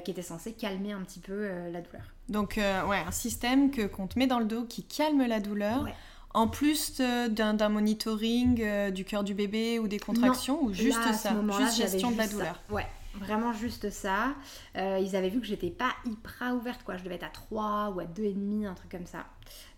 qui 0.03 0.11
étaient 0.11 0.21
censées 0.21 0.53
calmer 0.53 0.91
un 0.91 1.01
petit 1.01 1.19
peu 1.19 1.47
la 1.71 1.81
douleur. 1.81 2.03
Donc, 2.29 2.55
ouais, 2.57 3.03
un 3.05 3.11
système 3.11 3.71
que, 3.71 3.85
qu'on 3.85 4.07
te 4.07 4.17
met 4.17 4.27
dans 4.27 4.39
le 4.39 4.45
dos 4.45 4.63
qui 4.63 4.83
calme 4.83 5.25
la 5.25 5.39
douleur. 5.39 5.87
En 6.33 6.49
plus 6.49 7.01
d'un, 7.29 7.69
monitoring 7.69 8.91
du 8.91 9.05
cœur 9.05 9.23
du 9.23 9.33
bébé 9.33 9.79
ou 9.79 9.87
des 9.87 9.99
contractions 9.99 10.61
ou 10.63 10.73
juste 10.73 10.99
ça, 11.13 11.33
juste 11.57 11.77
gestion 11.77 12.11
de 12.11 12.17
la 12.17 12.27
douleur? 12.27 12.61
Ouais, 12.69 12.85
Vraiment 13.19 13.53
juste 13.53 13.89
ça. 13.89 14.35
Euh, 14.75 14.99
ils 15.01 15.15
avaient 15.15 15.29
vu 15.29 15.39
que 15.39 15.45
j'étais 15.45 15.69
pas 15.69 15.91
hyper 16.05 16.55
ouverte, 16.55 16.83
quoi. 16.83 16.97
Je 16.97 17.03
devais 17.03 17.15
être 17.15 17.25
à 17.25 17.29
3 17.29 17.93
ou 17.95 17.99
à 17.99 18.05
2,5, 18.05 18.65
un 18.65 18.73
truc 18.73 18.91
comme 18.91 19.05
ça. 19.05 19.25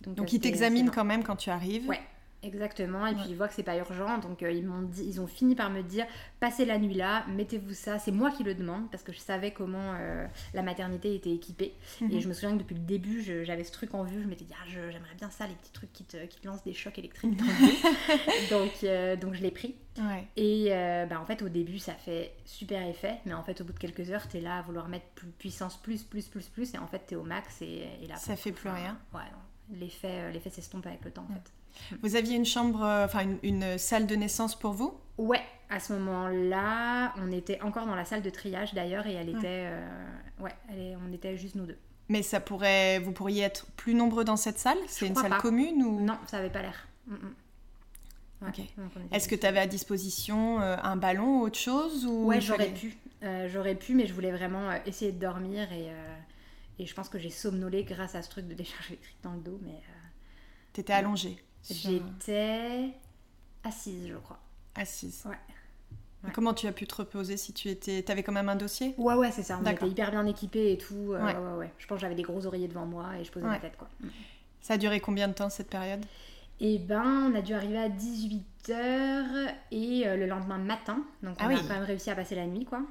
Donc, 0.01 0.15
Donc 0.15 0.33
ils 0.33 0.39
t'examinent 0.39 0.91
quand 0.91 1.05
même 1.05 1.23
quand 1.23 1.35
tu 1.35 1.49
arrives 1.49 1.87
Ouais, 1.87 2.01
Exactement, 2.47 3.05
et 3.05 3.13
puis 3.13 3.25
ils 3.29 3.35
voient 3.35 3.49
que 3.49 3.53
c'est 3.53 3.63
pas 3.63 3.75
urgent, 3.75 4.19
donc 4.19 4.41
euh, 4.41 4.51
ils 4.51 4.65
m'ont 4.65 4.81
dit, 4.81 5.03
ils 5.05 5.19
ont 5.19 5.27
fini 5.27 5.53
par 5.53 5.69
me 5.69 5.81
dire 5.83 6.05
passez 6.39 6.63
la 6.63 6.77
nuit 6.79 6.93
là, 6.93 7.25
mettez-vous 7.27 7.73
ça. 7.73 7.99
C'est 7.99 8.11
moi 8.11 8.31
qui 8.31 8.43
le 8.43 8.55
demande 8.55 8.89
parce 8.89 9.03
que 9.03 9.11
je 9.11 9.19
savais 9.19 9.51
comment 9.51 9.95
euh, 9.99 10.25
la 10.53 10.63
maternité 10.63 11.13
était 11.13 11.31
équipée. 11.31 11.73
Et 12.01 12.05
mhm. 12.05 12.21
je 12.21 12.27
me 12.29 12.33
souviens 12.33 12.53
que 12.53 12.59
depuis 12.59 12.75
le 12.75 12.81
début, 12.81 13.21
j'avais 13.21 13.65
ce 13.65 13.71
truc 13.71 13.93
en 13.93 14.03
vue. 14.03 14.21
Je 14.21 14.27
m'étais 14.27 14.45
dit 14.45 14.53
ah, 14.53 14.65
j'aimerais 14.67 15.15
bien 15.17 15.29
ça, 15.29 15.45
les 15.45 15.55
petits 15.55 15.73
trucs 15.73 15.91
qui 15.91 16.05
te, 16.05 16.25
qui 16.25 16.39
te 16.39 16.47
lancent 16.47 16.63
des 16.63 16.73
chocs 16.73 16.97
électriques 16.97 17.35
dans 17.35 17.45
le 17.45 18.49
donc, 18.49 18.71
euh, 18.83 19.15
donc 19.17 19.33
je 19.33 19.41
l'ai 19.41 19.51
pris. 19.51 19.75
Et 20.37 20.69
bah, 21.09 21.19
en 21.19 21.25
fait, 21.25 21.41
au 21.41 21.49
début, 21.49 21.79
ça 21.79 21.93
fait 21.93 22.33
super 22.45 22.87
effet, 22.87 23.19
mais 23.25 23.33
en 23.33 23.43
fait, 23.43 23.59
au 23.59 23.65
bout 23.65 23.73
de 23.73 23.79
quelques 23.79 24.09
heures, 24.11 24.27
tu 24.27 24.37
es 24.37 24.41
là 24.41 24.59
à 24.59 24.61
vouloir 24.61 24.87
mettre 24.87 25.07
plus, 25.15 25.27
puissance 25.27 25.75
plus, 25.75 26.03
plus, 26.03 26.27
plus, 26.27 26.47
plus, 26.47 26.73
et 26.75 26.77
en 26.77 26.87
fait, 26.87 27.01
tu 27.07 27.15
es 27.15 27.17
au 27.17 27.23
max 27.23 27.61
et, 27.61 27.89
là. 28.07 28.15
Ça 28.15 28.35
fait 28.35 28.51
plus 28.51 28.69
rien. 28.69 28.97
Ouais, 29.13 29.21
l'effet 29.73 30.49
s'estompe 30.49 30.85
avec 30.87 31.03
le 31.03 31.11
temps 31.11 31.25
en 31.29 31.33
fait. 31.33 31.51
Vous 32.01 32.15
aviez 32.15 32.35
une 32.35 32.45
chambre, 32.45 32.83
euh, 32.83 33.05
enfin 33.05 33.25
une, 33.43 33.77
salle 33.77 34.07
de 34.07 34.15
naissance 34.15 34.57
pour 34.57 34.71
vous? 34.71 34.93
Ouais, 35.17 35.41
à 35.69 35.79
ce 35.79 35.93
moment-là, 35.93 37.13
on 37.17 37.31
était 37.31 37.61
encore 37.61 37.85
dans 37.85 37.95
la 37.95 38.05
salle 38.05 38.21
de 38.21 38.29
triage 38.29 38.73
d'ailleurs 38.73 39.07
et 39.07 39.13
elle 39.13 39.29
était, 39.29 39.69
ouais, 40.39 40.53
euh, 40.71 40.95
on 41.07 41.13
était 41.13 41.37
juste 41.37 41.55
nous 41.55 41.65
deux. 41.65 41.77
Mais 42.09 42.21
ça 42.21 42.39
pourrait, 42.39 42.99
vous 42.99 43.11
pourriez 43.11 43.43
être 43.43 43.65
plus 43.75 43.93
nombreux 43.93 44.23
dans 44.23 44.37
cette 44.37 44.59
salle? 44.59 44.77
C'est 44.87 45.07
une 45.07 45.15
salle 45.15 45.37
commune 45.39 45.83
ou? 45.83 45.99
Non, 45.99 46.17
ça 46.27 46.37
n'avait 46.37 46.49
pas 46.49 46.61
l'air. 46.61 46.87
Mm, 47.07 47.15
mm. 47.15 47.33
Est-ce 49.11 49.27
que 49.27 49.35
tu 49.35 49.47
avais 49.47 49.59
à 49.59 49.65
disposition 49.65 50.61
euh, 50.61 50.77
un 50.83 50.95
ballon 50.95 51.39
ou 51.39 51.45
autre 51.45 51.57
chose 51.57 52.05
ou 52.05 52.25
Ouais, 52.25 52.39
j'aurais 52.39 52.69
pu. 52.69 52.95
j'aurais 53.47 53.73
pu, 53.73 53.95
mais 53.95 54.05
je 54.05 54.13
voulais 54.13 54.31
vraiment 54.31 54.71
essayer 54.85 55.11
de 55.11 55.19
dormir 55.19 55.71
et, 55.73 55.89
et 56.79 56.85
je 56.85 56.93
pense 56.93 57.09
que 57.09 57.19
j'ai 57.19 57.29
somnolé 57.29 57.83
grâce 57.83 58.15
à 58.15 58.21
ce 58.21 58.29
truc 58.29 58.47
de 58.47 58.53
décharge 58.53 58.87
électrique 58.89 59.17
dans 59.23 59.33
le 59.33 59.41
dos. 59.41 59.59
Mais 59.63 59.81
t'étais 60.73 60.93
allongée 60.93 61.43
J'étais 61.69 62.93
assise, 63.63 64.07
je 64.07 64.15
crois. 64.15 64.39
Assise. 64.75 65.23
Ouais. 65.25 65.37
Comment 66.33 66.53
tu 66.53 66.67
as 66.67 66.71
pu 66.71 66.87
te 66.87 66.95
reposer 66.95 67.37
si 67.37 67.53
tu 67.53 67.69
étais. 67.69 68.01
T'avais 68.01 68.23
quand 68.23 68.31
même 68.31 68.49
un 68.49 68.55
dossier? 68.55 68.93
Ouais, 68.97 69.15
ouais, 69.15 69.31
c'est 69.31 69.43
ça. 69.43 69.59
On 69.61 69.69
était 69.69 69.87
hyper 69.87 70.11
bien 70.11 70.25
équipés 70.25 70.73
et 70.73 70.77
tout. 70.77 71.13
Euh, 71.13 71.23
ouais. 71.23 71.35
ouais. 71.35 71.57
ouais, 71.57 71.73
Je 71.77 71.87
pense 71.87 71.97
que 71.97 72.01
j'avais 72.01 72.15
des 72.15 72.23
gros 72.23 72.45
oreillers 72.45 72.67
devant 72.67 72.85
moi 72.85 73.17
et 73.19 73.23
je 73.23 73.31
posais 73.31 73.45
ma 73.45 73.59
tête, 73.59 73.77
quoi. 73.77 73.87
Mm. 74.01 74.07
Ça 74.61 74.73
a 74.73 74.77
duré 74.77 74.99
combien 74.99 75.27
de 75.27 75.33
temps 75.33 75.49
cette 75.49 75.69
période? 75.69 76.05
Eh 76.59 76.79
ben, 76.79 77.31
on 77.31 77.35
a 77.35 77.41
dû 77.41 77.53
arriver 77.53 77.77
à 77.77 77.87
18h 77.87 79.53
et 79.71 80.07
euh, 80.07 80.17
le 80.17 80.25
lendemain 80.25 80.57
matin. 80.57 81.03
Donc, 81.21 81.37
ah 81.39 81.45
on 81.47 81.55
a 81.55 81.59
quand 81.59 81.69
même 81.69 81.83
réussi 81.83 82.09
à 82.09 82.15
passer 82.15 82.35
la 82.35 82.47
nuit, 82.47 82.65
quoi. 82.65 82.81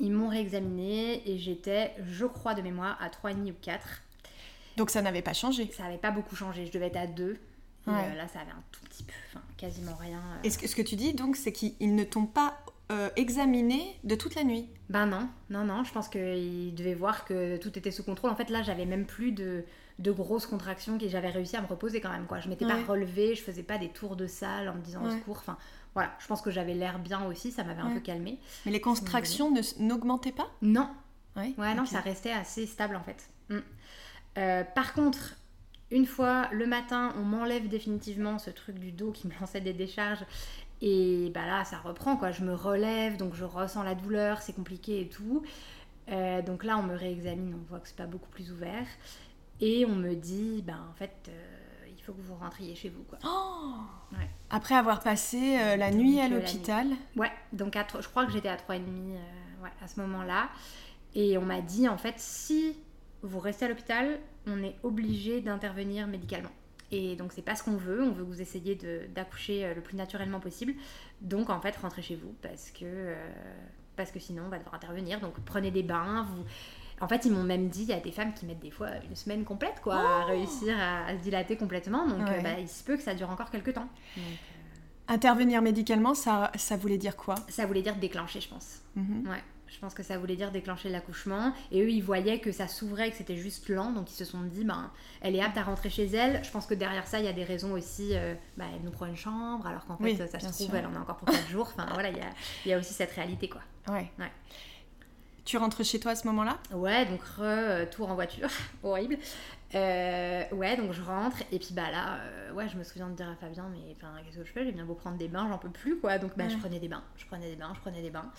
Ils 0.00 0.12
m'ont 0.12 0.28
réexaminé 0.28 1.22
et 1.30 1.38
j'étais, 1.38 1.94
je 2.08 2.24
crois, 2.26 2.54
de 2.54 2.62
mémoire, 2.62 2.98
à 3.00 3.08
3,5 3.08 3.50
ou 3.50 3.54
4. 3.60 4.02
Donc 4.76 4.90
ça 4.90 5.02
n'avait 5.02 5.22
pas 5.22 5.34
changé 5.34 5.70
Ça 5.76 5.84
n'avait 5.84 5.98
pas 5.98 6.10
beaucoup 6.10 6.34
changé. 6.34 6.66
Je 6.66 6.72
devais 6.72 6.86
être 6.86 6.96
à 6.96 7.06
2. 7.06 7.38
Euh, 7.88 7.92
là, 7.92 8.28
ça 8.28 8.40
avait 8.40 8.50
un 8.50 8.62
tout 8.72 8.80
petit 8.84 9.02
peu, 9.02 9.12
enfin, 9.28 9.44
quasiment 9.56 9.96
rien. 9.96 10.18
Euh. 10.18 10.44
Et 10.44 10.50
ce 10.50 10.58
que, 10.58 10.66
ce 10.68 10.76
que 10.76 10.82
tu 10.82 10.96
dis, 10.96 11.14
donc, 11.14 11.36
c'est 11.36 11.52
qu'ils 11.52 11.94
ne 11.94 12.04
t'ont 12.04 12.26
pas 12.26 12.58
euh, 12.92 13.08
examiné 13.16 13.98
de 14.04 14.14
toute 14.14 14.34
la 14.34 14.44
nuit? 14.44 14.68
Ben 14.88 15.06
non, 15.06 15.28
non, 15.48 15.64
non. 15.64 15.84
Je 15.84 15.92
pense 15.92 16.08
qu'ils 16.08 16.74
devaient 16.74 16.94
voir 16.94 17.24
que 17.24 17.56
tout 17.56 17.76
était 17.78 17.90
sous 17.90 18.04
contrôle. 18.04 18.30
En 18.30 18.36
fait, 18.36 18.50
là, 18.50 18.62
j'avais 18.62 18.84
même 18.84 19.06
plus 19.06 19.32
de, 19.32 19.64
de 19.98 20.10
grosses 20.10 20.46
contractions 20.46 20.98
et 21.00 21.08
j'avais 21.08 21.30
réussi 21.30 21.56
à 21.56 21.62
me 21.62 21.66
reposer 21.66 22.00
quand 22.00 22.10
même. 22.10 22.26
Quoi. 22.26 22.40
Je 22.40 22.48
m'étais 22.48 22.66
pas 22.66 22.82
relevée, 22.82 23.34
je 23.34 23.42
faisais 23.42 23.62
pas 23.62 23.78
des 23.78 23.88
tours 23.88 24.16
de 24.16 24.26
salle 24.26 24.68
en 24.68 24.74
me 24.74 24.80
disant 24.80 25.04
au 25.04 25.10
secours. 25.10 25.38
Enfin, 25.38 25.58
voilà, 25.94 26.12
je 26.18 26.26
pense 26.26 26.40
que 26.40 26.50
j'avais 26.50 26.74
l'air 26.74 26.98
bien 26.98 27.24
aussi, 27.26 27.50
ça 27.50 27.64
m'avait 27.64 27.82
un 27.82 27.90
peu 27.90 28.00
calmé. 28.00 28.38
Mais 28.64 28.72
les 28.72 28.80
contractions 28.80 29.52
n'augmentaient 29.78 30.32
pas? 30.32 30.48
Non. 30.62 30.88
Ouais, 31.36 31.52
ouais 31.58 31.74
non, 31.74 31.86
ça 31.86 32.00
restait 32.00 32.32
assez 32.32 32.66
stable 32.66 32.96
en 32.96 33.02
fait. 33.02 33.28
Mm. 33.48 34.64
par 34.74 34.92
contre, 34.94 35.36
une 35.90 36.06
fois 36.06 36.48
le 36.52 36.66
matin, 36.66 37.12
on 37.16 37.22
m'enlève 37.22 37.68
définitivement 37.68 38.38
ce 38.38 38.50
truc 38.50 38.78
du 38.78 38.92
dos 38.92 39.10
qui 39.10 39.26
me 39.26 39.32
lançait 39.40 39.60
des 39.60 39.72
décharges. 39.72 40.24
Et 40.82 41.30
bah 41.34 41.46
là, 41.46 41.64
ça 41.64 41.78
reprend 41.78 42.16
quoi. 42.16 42.30
Je 42.30 42.42
me 42.42 42.54
relève, 42.54 43.16
donc 43.16 43.34
je 43.34 43.44
ressens 43.44 43.82
la 43.82 43.94
douleur, 43.94 44.40
c'est 44.40 44.54
compliqué 44.54 45.00
et 45.02 45.08
tout. 45.08 45.42
Euh, 46.10 46.42
donc 46.42 46.64
là, 46.64 46.78
on 46.78 46.82
me 46.82 46.94
réexamine, 46.94 47.54
on 47.54 47.68
voit 47.68 47.80
que 47.80 47.88
c'est 47.88 47.96
pas 47.96 48.06
beaucoup 48.06 48.30
plus 48.30 48.50
ouvert. 48.50 48.86
Et 49.60 49.84
on 49.84 49.94
me 49.94 50.14
dit, 50.14 50.62
bah 50.66 50.78
en 50.90 50.94
fait, 50.94 51.28
euh, 51.28 51.59
faut 52.10 52.16
que 52.16 52.26
vous 52.26 52.34
rentriez 52.34 52.74
chez 52.74 52.88
vous 52.88 53.04
quoi. 53.04 53.18
Oh 53.24 54.16
Après 54.50 54.74
avoir 54.74 55.00
passé 55.00 55.58
euh, 55.58 55.76
la 55.76 55.90
nuit 55.90 56.20
à 56.20 56.28
l'hôpital 56.28 56.88
Ouais, 57.16 57.30
donc 57.52 57.76
je 58.00 58.08
crois 58.08 58.26
que 58.26 58.32
j'étais 58.32 58.48
à 58.48 58.56
3,5 58.56 58.80
ouais, 59.62 59.70
à 59.82 59.86
ce 59.86 60.00
moment-là. 60.00 60.48
Et 61.14 61.38
on 61.38 61.42
m'a 61.42 61.60
dit, 61.60 61.88
en 61.88 61.96
fait, 61.96 62.14
si 62.18 62.76
vous 63.22 63.38
restez 63.38 63.66
à 63.66 63.68
l'hôpital, 63.68 64.18
on 64.46 64.62
est 64.62 64.76
obligé 64.82 65.40
d'intervenir 65.40 66.06
médicalement. 66.06 66.50
Et 66.92 67.14
donc 67.14 67.32
c'est 67.32 67.42
pas 67.42 67.54
ce 67.54 67.62
qu'on 67.62 67.76
veut, 67.76 68.02
on 68.02 68.10
veut 68.10 68.24
que 68.24 68.28
vous 68.28 68.42
essayiez 68.42 68.76
d'accoucher 69.14 69.64
euh, 69.64 69.74
le 69.74 69.80
plus 69.80 69.96
naturellement 69.96 70.40
possible. 70.40 70.74
Donc 71.20 71.48
en 71.48 71.60
fait 71.60 71.76
rentrez 71.76 72.02
chez 72.02 72.16
vous 72.16 72.34
parce 72.42 72.72
que, 72.72 72.84
euh, 72.84 73.30
parce 73.94 74.10
que 74.10 74.18
sinon 74.18 74.44
on 74.46 74.48
va 74.48 74.58
devoir 74.58 74.74
intervenir. 74.74 75.20
Donc 75.20 75.34
prenez 75.44 75.70
des 75.70 75.84
bains, 75.84 76.26
vous... 76.28 76.44
En 77.00 77.08
fait, 77.08 77.24
ils 77.24 77.32
m'ont 77.32 77.42
même 77.42 77.68
dit, 77.68 77.82
il 77.82 77.88
y 77.88 77.94
a 77.94 78.00
des 78.00 78.12
femmes 78.12 78.34
qui 78.34 78.44
mettent 78.44 78.60
des 78.60 78.70
fois 78.70 78.88
une 79.08 79.16
semaine 79.16 79.44
complète, 79.44 79.80
quoi, 79.82 79.96
à 79.96 80.24
oh 80.24 80.28
réussir 80.28 80.76
à, 80.78 81.16
se 81.16 81.22
dilater 81.22 81.56
complètement. 81.56 82.06
Donc, 82.06 82.28
euh, 82.28 82.40
bah, 82.42 82.58
il 82.60 82.68
se 82.68 82.84
peut 82.84 82.96
que 82.96 83.02
ça 83.02 83.14
dure 83.14 83.30
encore 83.30 83.50
quelques 83.50 83.72
temps. 83.72 83.88
Intervenir 85.08 85.62
médicalement, 85.62 86.14
ça, 86.14 86.52
ça 86.56 86.76
voulait 86.76 86.98
dire 86.98 87.16
quoi? 87.16 87.34
Ça 87.48 87.66
voulait 87.66 87.82
dire 87.82 87.96
déclencher, 87.96 88.40
je 88.40 88.48
pense. 88.48 88.82
Mhm. 88.96 89.28
Ouais. 89.28 89.42
Je 89.70 89.78
pense 89.78 89.94
que 89.94 90.02
ça 90.02 90.18
voulait 90.18 90.36
dire 90.36 90.50
déclencher 90.50 90.88
l'accouchement. 90.88 91.52
Et 91.70 91.80
eux, 91.82 91.90
ils 91.90 92.02
voyaient 92.02 92.40
que 92.40 92.52
ça 92.52 92.66
s'ouvrait, 92.66 93.10
que 93.10 93.16
c'était 93.16 93.36
juste 93.36 93.68
lent. 93.68 93.92
Donc, 93.92 94.10
ils 94.10 94.14
se 94.14 94.24
sont 94.24 94.42
dit, 94.42 94.64
ben, 94.64 94.90
elle 95.20 95.36
est 95.36 95.42
apte 95.42 95.56
à 95.56 95.62
rentrer 95.62 95.90
chez 95.90 96.06
elle. 96.06 96.44
Je 96.44 96.50
pense 96.50 96.66
que 96.66 96.74
derrière 96.74 97.06
ça, 97.06 97.20
il 97.20 97.24
y 97.24 97.28
a 97.28 97.32
des 97.32 97.44
raisons 97.44 97.72
aussi. 97.72 98.10
Euh, 98.12 98.34
ben, 98.56 98.66
elle 98.74 98.82
nous 98.82 98.90
prend 98.90 99.06
une 99.06 99.16
chambre, 99.16 99.66
alors 99.66 99.86
qu'en 99.86 99.96
fait, 99.96 100.16
ça 100.28 100.40
se 100.40 100.64
trouve, 100.64 100.74
elle 100.74 100.86
en 100.86 100.94
a 100.96 100.98
encore 100.98 101.16
pour 101.16 101.28
4 101.28 101.48
jours. 101.48 101.72
Enfin, 101.72 101.88
voilà, 101.94 102.10
il 102.10 102.16
y 102.16 102.20
a, 102.20 102.30
y 102.66 102.72
a, 102.72 102.78
aussi 102.78 102.92
cette 102.92 103.12
réalité, 103.12 103.48
quoi. 103.48 103.62
Ouais. 103.88 104.10
Tu 105.44 105.56
rentres 105.56 105.84
chez 105.84 105.98
toi 106.00 106.12
à 106.12 106.16
ce 106.16 106.26
moment-là? 106.28 106.58
Ouais, 106.72 107.06
donc 107.06 107.22
re, 107.22 107.40
euh, 107.42 107.86
en 108.00 108.14
voiture. 108.14 108.48
Horrible. 108.82 109.18
Euh, 109.74 110.42
ouais, 110.52 110.76
donc 110.76 110.92
je 110.92 111.02
rentre. 111.02 111.38
Et 111.52 111.58
puis, 111.58 111.72
bah 111.72 111.90
là, 111.90 112.18
ouais, 112.54 112.68
je 112.68 112.76
me 112.76 112.84
souviens 112.84 113.08
de 113.08 113.14
dire 113.14 113.28
à 113.28 113.36
Fabien, 113.36 113.70
mais 113.70 113.94
qu'est-ce 114.24 114.38
que 114.38 114.44
je 114.44 114.52
fais? 114.52 114.64
J'ai 114.64 114.72
bien 114.72 114.84
beau 114.84 114.94
prendre 114.94 115.16
des 115.16 115.28
bains, 115.28 115.46
j'en 115.48 115.58
peux 115.58 115.70
plus, 115.70 115.98
quoi. 115.98 116.18
Donc, 116.18 116.32
bah, 116.36 116.48
je 116.48 116.56
prenais 116.56 116.80
des 116.80 116.88
bains. 116.88 117.02
Je 117.16 117.24
prenais 117.26 117.48
des 117.48 117.56
bains, 117.56 117.72
je 117.74 117.80
prenais 117.80 118.02
des 118.02 118.10
bains. 118.10 118.30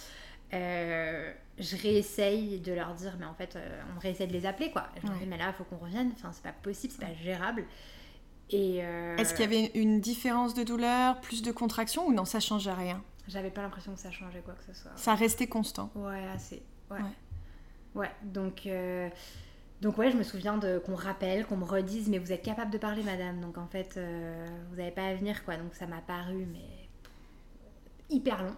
Euh, 0.53 1.31
je 1.57 1.77
réessaye 1.77 2.59
de 2.59 2.73
leur 2.73 2.93
dire, 2.93 3.15
mais 3.19 3.25
en 3.25 3.33
fait, 3.33 3.55
euh, 3.55 3.81
on 3.95 3.99
réessaye 3.99 4.27
de 4.27 4.33
les 4.33 4.45
appeler, 4.45 4.71
quoi. 4.71 4.87
Je 5.01 5.07
dis, 5.07 5.25
mais 5.27 5.37
là, 5.37 5.45
il 5.47 5.53
faut 5.53 5.63
qu'on 5.63 5.77
revienne, 5.77 6.11
enfin, 6.13 6.31
c'est 6.33 6.43
pas 6.43 6.51
possible, 6.51 6.93
c'est 6.97 7.05
pas 7.05 7.13
gérable. 7.13 7.65
Et 8.49 8.83
euh, 8.83 9.15
Est-ce 9.15 9.33
qu'il 9.33 9.43
y 9.43 9.47
avait 9.47 9.71
une 9.75 10.01
différence 10.01 10.53
de 10.53 10.63
douleur, 10.63 11.21
plus 11.21 11.41
de 11.41 11.51
contraction 11.51 12.05
ou 12.07 12.13
non, 12.13 12.25
ça 12.25 12.41
changeait 12.41 12.73
rien? 12.73 13.01
J'avais 13.29 13.49
pas 13.51 13.61
l'impression 13.61 13.93
que 13.93 13.99
ça 13.99 14.11
changeait 14.11 14.41
quoi 14.41 14.55
que 14.55 14.73
ce 14.73 14.81
soit. 14.81 14.91
Ça 14.95 15.15
restait 15.15 15.47
constant 15.47 15.89
Ouais, 15.95 16.27
assez. 16.33 16.61
Ouais. 16.91 17.01
Ouais, 17.95 18.11
donc. 18.23 18.67
Donc 19.81 19.97
ouais, 19.97 20.11
je 20.11 20.17
me 20.17 20.21
souviens 20.21 20.57
de 20.57 20.77
qu'on 20.77 20.93
rappelle, 20.93 21.45
qu'on 21.47 21.57
me 21.57 21.65
redise, 21.65 22.07
mais 22.07 22.19
vous 22.19 22.31
êtes 22.31 22.43
capable 22.43 22.71
de 22.71 22.77
parler, 22.77 23.01
madame. 23.01 23.41
Donc 23.41 23.57
en 23.57 23.65
fait, 23.65 23.99
vous 24.69 24.75
n'avez 24.75 24.91
pas 24.91 25.07
à 25.07 25.15
venir, 25.15 25.43
quoi. 25.43 25.57
Donc 25.57 25.73
ça 25.73 25.87
m'a 25.87 26.01
paru, 26.01 26.45
mais 26.51 26.81
hyper 28.11 28.43
long. 28.43 28.55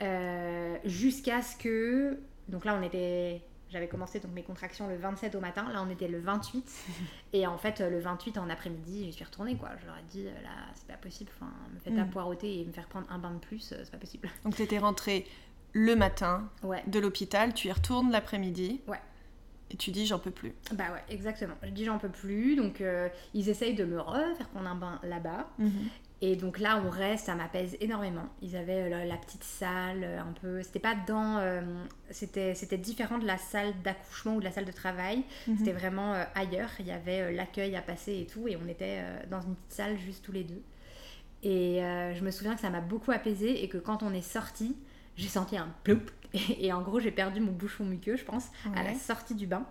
Euh, 0.00 0.76
jusqu'à 0.84 1.42
ce 1.42 1.56
que. 1.56 2.18
Donc 2.48 2.64
là, 2.64 2.76
on 2.78 2.82
était. 2.82 3.42
J'avais 3.70 3.88
commencé 3.88 4.20
donc 4.20 4.32
mes 4.32 4.42
contractions 4.42 4.86
le 4.86 4.96
27 4.96 5.34
au 5.34 5.40
matin, 5.40 5.66
là 5.72 5.82
on 5.82 5.88
était 5.88 6.08
le 6.08 6.20
28. 6.20 6.70
et 7.32 7.46
en 7.46 7.56
fait, 7.56 7.80
le 7.80 8.00
28 8.00 8.36
en 8.36 8.50
après-midi, 8.50 9.06
j'y 9.06 9.12
suis 9.14 9.24
retournée 9.24 9.56
quoi. 9.56 9.70
Je 9.80 9.86
leur 9.86 9.96
ai 9.96 10.02
dit, 10.10 10.24
là 10.24 10.50
c'est 10.74 10.86
pas 10.86 10.98
possible, 10.98 11.30
enfin, 11.34 11.50
me 11.72 11.80
faites 11.80 11.98
à 11.98 12.04
mm. 12.04 12.10
poireauter 12.10 12.60
et 12.60 12.66
me 12.66 12.72
faire 12.72 12.86
prendre 12.86 13.10
un 13.10 13.16
bain 13.16 13.30
de 13.30 13.38
plus, 13.38 13.72
euh, 13.72 13.76
c'est 13.82 13.90
pas 13.90 13.96
possible. 13.96 14.28
Donc 14.44 14.56
tu 14.56 14.62
étais 14.62 14.76
rentrée 14.76 15.26
le 15.72 15.96
matin 15.96 16.48
de 16.86 16.98
l'hôpital, 16.98 17.54
tu 17.54 17.68
y 17.68 17.72
retournes 17.72 18.10
l'après-midi. 18.10 18.80
Ouais. 18.86 19.00
Et 19.70 19.76
tu 19.76 19.90
dis 19.90 20.06
j'en 20.06 20.18
peux 20.18 20.30
plus. 20.30 20.52
Bah 20.72 20.92
ouais, 20.92 21.02
exactement. 21.08 21.54
Je 21.62 21.70
dis 21.70 21.84
j'en 21.84 21.98
peux 21.98 22.10
plus. 22.10 22.56
Donc 22.56 22.80
euh, 22.80 23.08
ils 23.32 23.48
essayent 23.48 23.74
de 23.74 23.84
me 23.84 24.00
refaire 24.00 24.48
prendre 24.48 24.68
un 24.68 24.74
bain 24.74 25.00
là-bas. 25.02 25.48
Mhm. 25.58 25.88
Et 26.24 26.36
donc 26.36 26.60
là, 26.60 26.80
on 26.86 26.88
reste, 26.88 27.26
ça 27.26 27.34
m'apaise 27.34 27.76
énormément. 27.80 28.28
Ils 28.42 28.54
avaient 28.54 28.92
euh, 28.92 29.04
la, 29.04 29.16
petite 29.16 29.42
salle, 29.42 30.04
euh, 30.04 30.20
un 30.20 30.32
peu. 30.40 30.62
C'était 30.62 30.78
pas 30.78 30.94
dans. 30.94 31.38
Euh, 31.38 31.60
c'était, 32.10 32.78
différent 32.78 33.18
de 33.18 33.26
la 33.26 33.38
salle 33.38 33.74
d'accouchement 33.82 34.36
ou 34.36 34.38
de 34.38 34.44
la 34.44 34.52
salle 34.52 34.64
de 34.64 34.72
travail. 34.72 35.24
Mhm. 35.48 35.58
C'était 35.58 35.72
vraiment 35.72 36.14
ailleurs. 36.36 36.70
Il 36.78 36.86
y 36.86 36.92
avait 36.92 37.32
l'accueil 37.32 37.74
à 37.74 37.82
passer 37.82 38.20
et 38.20 38.26
tout. 38.26 38.46
Et 38.46 38.56
on 38.56 38.68
était 38.68 39.02
dans 39.30 39.40
une 39.40 39.56
petite 39.56 39.72
salle 39.72 39.98
juste 39.98 40.24
tous 40.24 40.32
les 40.32 40.44
deux. 40.44 40.62
Et 41.42 41.80
je 41.80 42.22
me 42.22 42.30
souviens 42.30 42.54
que 42.54 42.60
ça 42.60 42.70
m'a 42.70 42.80
beaucoup 42.80 43.10
apaisé 43.10 43.64
et 43.64 43.68
que 43.68 43.78
quand 43.78 44.04
on 44.04 44.14
est 44.14 44.22
sorti, 44.22 44.76
j'ai 45.16 45.28
senti 45.28 45.56
un 45.56 45.68
ploup 45.84 46.02
et, 46.60 46.72
en 46.72 46.80
gros, 46.80 47.00
j'ai 47.00 47.10
perdu 47.10 47.40
mon 47.40 47.52
bouchon 47.52 47.84
muqueux, 47.84 48.16
je 48.16 48.24
pense, 48.24 48.46
à 48.74 48.82
la 48.82 48.94
sortie 48.94 49.34
du 49.34 49.46
bain. 49.46 49.66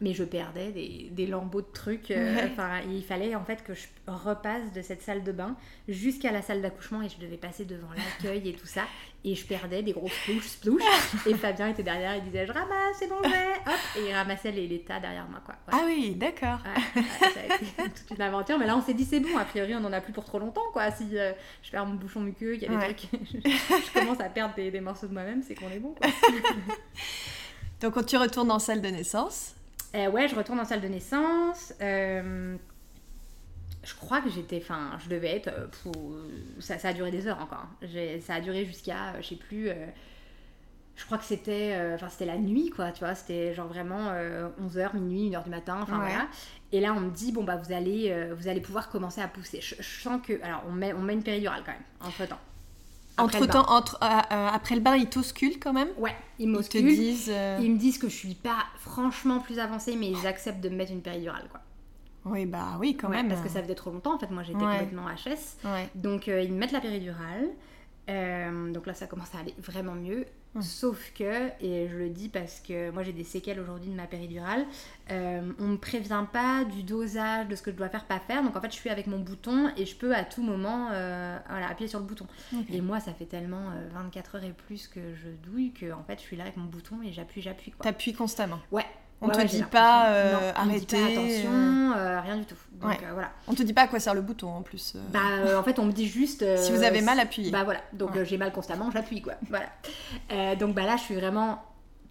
Mais 0.00 0.14
je 0.14 0.24
perdais 0.24 0.70
des, 0.70 1.08
des 1.10 1.26
lambeaux 1.26 1.62
de 1.62 1.72
trucs. 1.72 2.10
Euh, 2.10 2.48
il 2.88 3.02
fallait 3.02 3.34
en 3.34 3.44
fait 3.44 3.64
que 3.64 3.74
je 3.74 3.86
repasse 4.06 4.72
de 4.72 4.82
cette 4.82 5.02
salle 5.02 5.24
de 5.24 5.32
bain 5.32 5.56
jusqu'à 5.88 6.30
la 6.30 6.42
salle 6.42 6.62
d'accouchement 6.62 7.02
et 7.02 7.08
je 7.08 7.18
devais 7.18 7.36
passer 7.36 7.64
devant 7.64 7.88
l'accueil 7.90 8.48
et 8.48 8.52
tout 8.52 8.66
ça. 8.66 8.82
Et 9.28 9.34
je 9.34 9.44
perdais 9.44 9.82
des 9.82 9.90
grosses 9.90 10.12
splouches, 10.12 10.46
splouches. 10.46 10.82
et 11.26 11.34
Fabien 11.42 11.66
était 11.66 11.82
derrière, 11.82 12.14
il 12.14 12.22
disait 12.22 12.46
Je 12.46 12.52
ramasse, 12.52 12.96
c'est 12.96 13.08
bon, 13.08 13.16
Hop 13.16 13.26
Et 13.96 14.08
il 14.08 14.14
ramassait 14.14 14.52
les, 14.52 14.68
les 14.68 14.82
tas 14.82 15.00
derrière 15.00 15.26
moi, 15.28 15.40
quoi. 15.44 15.56
Ah 15.72 15.80
oui, 15.84 16.14
d'accord. 16.14 16.60
ça 16.94 17.40
a 17.40 17.56
été 17.56 17.66
toute 17.76 18.16
une 18.16 18.22
aventure. 18.22 18.56
Mais 18.56 18.66
là, 18.66 18.76
on 18.76 18.82
s'est 18.82 18.94
dit 18.94 19.04
C'est 19.04 19.18
bon, 19.18 19.36
a 19.36 19.44
priori, 19.44 19.74
on 19.74 19.84
en 19.84 19.92
a 19.92 20.00
plus 20.00 20.12
pour 20.12 20.24
trop 20.24 20.38
longtemps, 20.38 20.70
quoi. 20.72 20.92
Si 20.92 21.18
euh, 21.18 21.32
je 21.64 21.72
perds 21.72 21.86
mon 21.86 21.94
bouchon 21.94 22.20
muqueux, 22.20 22.54
il 22.54 22.62
y 22.62 22.66
a 22.66 22.68
des 22.68 22.94
trucs. 22.94 23.08
je, 23.44 23.98
commence 23.98 24.20
à 24.20 24.28
perdre 24.28 24.54
des, 24.54 24.70
des 24.70 24.80
morceaux 24.80 25.08
de 25.08 25.12
moi-même, 25.12 25.42
c'est 25.42 25.56
qu'on 25.56 25.70
est 25.70 25.80
bon, 25.80 25.92
quoi. 26.00 26.08
Donc, 27.80 27.94
quand 27.94 28.06
tu 28.06 28.16
retournes 28.16 28.52
en 28.52 28.60
salle 28.60 28.80
de 28.80 28.88
naissance 28.88 29.56
euh, 29.96 30.08
Ouais, 30.08 30.28
je 30.28 30.36
retourne 30.36 30.60
en 30.60 30.64
salle 30.64 30.80
de 30.80 30.88
naissance. 30.88 31.74
Euh, 31.80 32.56
je 33.86 33.94
crois 33.94 34.20
que 34.20 34.28
j'étais, 34.28 34.60
enfin, 34.60 34.90
je 34.98 35.08
devais 35.08 35.36
être, 35.36 35.48
euh, 35.48 35.68
ça, 36.58 36.76
ça, 36.78 36.88
a 36.88 36.92
duré 36.92 37.12
des 37.12 37.28
heures 37.28 37.40
encore. 37.40 37.66
Ça 38.20 38.34
a 38.34 38.40
duré 38.40 38.64
jusqu'à, 38.64 39.10
euh, 39.14 39.22
je 39.22 39.28
sais 39.28 39.36
plus, 39.36 39.68
euh, 39.68 39.74
je 40.96 41.04
crois 41.04 41.18
que 41.18 41.24
c'était, 41.24 41.78
enfin, 41.94 42.08
c'était 42.08 42.26
la 42.26 42.36
nuit, 42.36 42.70
quoi, 42.70 42.90
tu 42.90 43.04
vois, 43.04 43.14
c'était 43.14 43.54
genre 43.54 43.68
vraiment 43.68 44.10
11h, 44.60 44.94
minuit, 44.94 45.30
1h 45.30 45.44
du 45.44 45.50
matin, 45.50 45.78
enfin 45.82 45.98
voilà. 45.98 46.26
Et 46.72 46.80
là, 46.80 46.94
on 46.94 47.00
me 47.00 47.10
dit, 47.10 47.32
bon, 47.32 47.44
bah, 47.44 47.56
vous 47.56 47.72
allez, 47.72 48.32
vous 48.36 48.48
allez 48.48 48.60
pouvoir 48.60 48.88
commencer 48.88 49.20
à 49.20 49.28
pousser. 49.28 49.60
Je, 49.60 49.82
sens 49.82 50.20
que, 50.26 50.42
alors, 50.42 50.64
on 50.66 50.72
met, 50.72 50.92
on 50.94 51.02
met 51.02 51.12
une 51.12 51.22
péridurale 51.22 51.62
quand 51.64 51.72
même, 51.72 51.82
entre 52.00 52.26
temps. 52.26 52.40
Entre 53.18 53.46
temps, 53.46 53.70
entre, 53.70 53.98
après 54.00 54.74
le 54.74 54.80
bain, 54.80 54.96
ils 54.96 55.08
t'ausculent 55.08 55.60
quand 55.60 55.74
même? 55.74 55.88
Ouais, 55.98 56.16
ils 56.38 56.48
m'ausculent. 56.48 56.88
Ils, 56.88 56.96
disent, 56.96 57.32
ils 57.60 57.70
me 57.70 57.78
disent 57.78 57.98
que 57.98 58.08
je 58.08 58.16
suis 58.16 58.34
pas 58.34 58.64
franchement 58.78 59.40
plus 59.40 59.58
avancée, 59.58 59.96
mais 59.96 60.10
ils 60.10 60.26
acceptent 60.26 60.60
de 60.60 60.70
me 60.70 60.76
mettre 60.76 60.92
une 60.92 61.02
péridurale, 61.02 61.46
quoi. 61.50 61.60
Oui, 62.26 62.46
bah 62.46 62.76
oui, 62.80 62.96
quand 62.96 63.08
même. 63.08 63.28
Parce 63.28 63.40
que 63.40 63.48
ça 63.48 63.62
faisait 63.62 63.74
trop 63.74 63.90
longtemps, 63.90 64.14
en 64.14 64.18
fait. 64.18 64.30
Moi, 64.30 64.42
j'étais 64.42 64.58
complètement 64.58 65.06
HS. 65.08 65.58
Donc, 65.94 66.28
euh, 66.28 66.42
ils 66.42 66.52
me 66.52 66.58
mettent 66.58 66.72
la 66.72 66.80
péridurale. 66.80 67.48
Euh, 68.08 68.72
donc 68.72 68.86
là, 68.86 68.94
ça 68.94 69.06
commence 69.06 69.34
à 69.34 69.38
aller 69.38 69.54
vraiment 69.58 69.94
mieux. 69.94 70.26
Sauf 70.60 71.12
que, 71.12 71.50
et 71.60 71.86
je 71.86 71.96
le 71.98 72.08
dis 72.08 72.30
parce 72.30 72.60
que 72.60 72.90
moi 72.90 73.02
j'ai 73.02 73.12
des 73.12 73.24
séquelles 73.24 73.60
aujourd'hui 73.60 73.90
de 73.90 73.94
ma 73.94 74.06
péridurale, 74.06 74.64
euh, 75.10 75.52
on 75.58 75.66
me 75.66 75.76
prévient 75.76 76.24
pas 76.32 76.64
du 76.64 76.82
dosage, 76.82 77.46
de 77.48 77.54
ce 77.54 77.60
que 77.60 77.70
je 77.70 77.76
dois 77.76 77.90
faire, 77.90 78.06
pas 78.06 78.20
faire. 78.20 78.42
Donc 78.42 78.56
en 78.56 78.62
fait, 78.62 78.70
je 78.70 78.76
suis 78.76 78.88
avec 78.88 79.06
mon 79.06 79.18
bouton 79.18 79.70
et 79.76 79.84
je 79.84 79.94
peux 79.94 80.14
à 80.14 80.24
tout 80.24 80.42
moment 80.42 80.86
voilà, 80.86 81.68
appuyer 81.68 81.88
sur 81.88 81.98
le 81.98 82.06
bouton. 82.06 82.26
Et 82.70 82.80
moi, 82.80 83.00
ça 83.00 83.12
fait 83.12 83.26
tellement 83.26 83.64
24 83.92 84.36
heures 84.36 84.44
et 84.44 84.52
plus 84.52 84.88
que 84.88 85.14
je 85.14 85.28
douille 85.28 85.72
que 85.72 85.92
en 85.92 86.02
fait, 86.04 86.16
je 86.20 86.22
suis 86.22 86.36
là 86.36 86.44
avec 86.44 86.56
mon 86.56 86.64
bouton 86.64 87.02
et 87.04 87.12
j'appuie, 87.12 87.42
j'appuie. 87.42 87.74
T'appuies 87.82 88.14
constamment 88.14 88.60
Ouais, 88.70 88.86
on 89.20 89.28
te 89.28 89.46
dit 89.46 89.62
pas 89.62 90.10
euh, 90.10 90.52
arrêter. 90.54 90.96
attention, 90.96 91.50
euh. 91.50 91.96
Euh, 91.96 92.20
rien 92.20 92.36
du 92.36 92.44
tout. 92.44 92.56
Donc 92.80 92.98
voilà. 93.12 93.30
On 93.48 93.54
te 93.54 93.62
dit 93.62 93.72
pas 93.72 93.82
à 93.82 93.88
quoi 93.88 93.98
sert 93.98 94.14
le 94.14 94.22
bouton 94.22 94.48
en 94.48 94.62
plus. 94.62 94.96
Bah 95.10 95.58
en 95.58 95.62
fait 95.62 95.78
on 95.78 95.86
me 95.86 95.92
dit 95.92 96.06
juste. 96.06 96.44
si 96.56 96.72
vous 96.72 96.82
avez 96.82 97.00
mal, 97.00 97.18
appuyez. 97.18 97.50
Bah 97.50 97.64
voilà. 97.64 97.80
Donc 97.92 98.22
j'ai 98.22 98.36
mal 98.36 98.52
constamment, 98.52 98.90
j'appuie 98.90 99.22
quoi. 99.22 99.34
Voilà. 99.48 100.56
donc 100.56 100.74
bah 100.74 100.84
là 100.84 100.96
je 100.96 101.02
suis 101.02 101.14
vraiment 101.14 101.62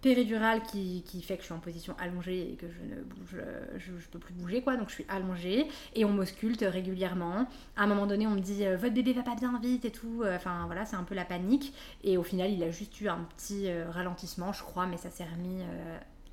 péridurale 0.02 0.62
qui, 0.62 1.02
qui, 1.04 1.20
fait 1.22 1.36
que 1.36 1.40
je 1.40 1.46
suis 1.46 1.54
en 1.54 1.58
position 1.58 1.96
allongée 1.98 2.52
et 2.52 2.56
que 2.56 2.66
je 2.70 2.80
ne 2.82 3.02
bouge, 3.02 3.42
je, 3.76 3.98
je, 3.98 4.08
peux 4.08 4.18
plus 4.18 4.34
bouger 4.34 4.62
quoi, 4.62 4.76
donc 4.76 4.88
je 4.88 4.94
suis 4.94 5.06
allongée 5.08 5.66
et 5.94 6.04
on 6.04 6.10
m'ausculte 6.10 6.64
régulièrement. 6.68 7.48
À 7.76 7.84
un 7.84 7.86
moment 7.86 8.06
donné, 8.06 8.26
on 8.26 8.32
me 8.32 8.40
dit 8.40 8.64
votre 8.76 8.94
bébé 8.94 9.14
va 9.14 9.22
pas 9.22 9.34
bien 9.34 9.58
vite 9.60 9.84
et 9.84 9.90
tout, 9.90 10.22
enfin 10.28 10.64
voilà, 10.66 10.84
c'est 10.84 10.96
un 10.96 11.02
peu 11.02 11.14
la 11.14 11.24
panique. 11.24 11.72
Et 12.04 12.16
au 12.18 12.22
final, 12.22 12.50
il 12.50 12.62
a 12.62 12.70
juste 12.70 13.00
eu 13.00 13.08
un 13.08 13.26
petit 13.36 13.68
ralentissement, 13.90 14.52
je 14.52 14.62
crois, 14.62 14.86
mais 14.86 14.96
ça 14.96 15.10
s'est 15.10 15.24
remis 15.24 15.62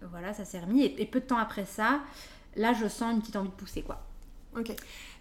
voilà, 0.10 0.34
ça 0.34 0.46
s'est 0.46 0.60
remis. 0.60 0.84
Et, 0.86 1.06
peu 1.06 1.20
de 1.20 1.26
temps 1.26 1.38
après 1.38 1.66
ça, 1.66 2.02
là, 2.56 2.74
je 2.74 2.88
sens 2.88 3.14
une 3.14 3.22
petite 3.22 3.36
envie 3.36 3.50
de 3.50 3.54
pousser, 3.54 3.82
quoi. 3.82 4.02
Ok. 4.58 4.72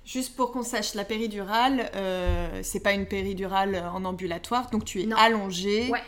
Juste 0.04 0.36
pour 0.36 0.50
qu'on 0.50 0.62
sache, 0.62 0.94
la 0.94 1.04
péridurale, 1.04 1.90
euh, 1.94 2.60
c'est 2.62 2.80
pas 2.80 2.92
une 2.92 3.06
péridurale 3.06 3.84
en 3.94 4.04
ambulatoire, 4.04 4.70
donc 4.70 4.84
tu 4.84 5.00
es 5.00 5.08
allongée. 5.16 5.90
Ouais. 5.90 6.02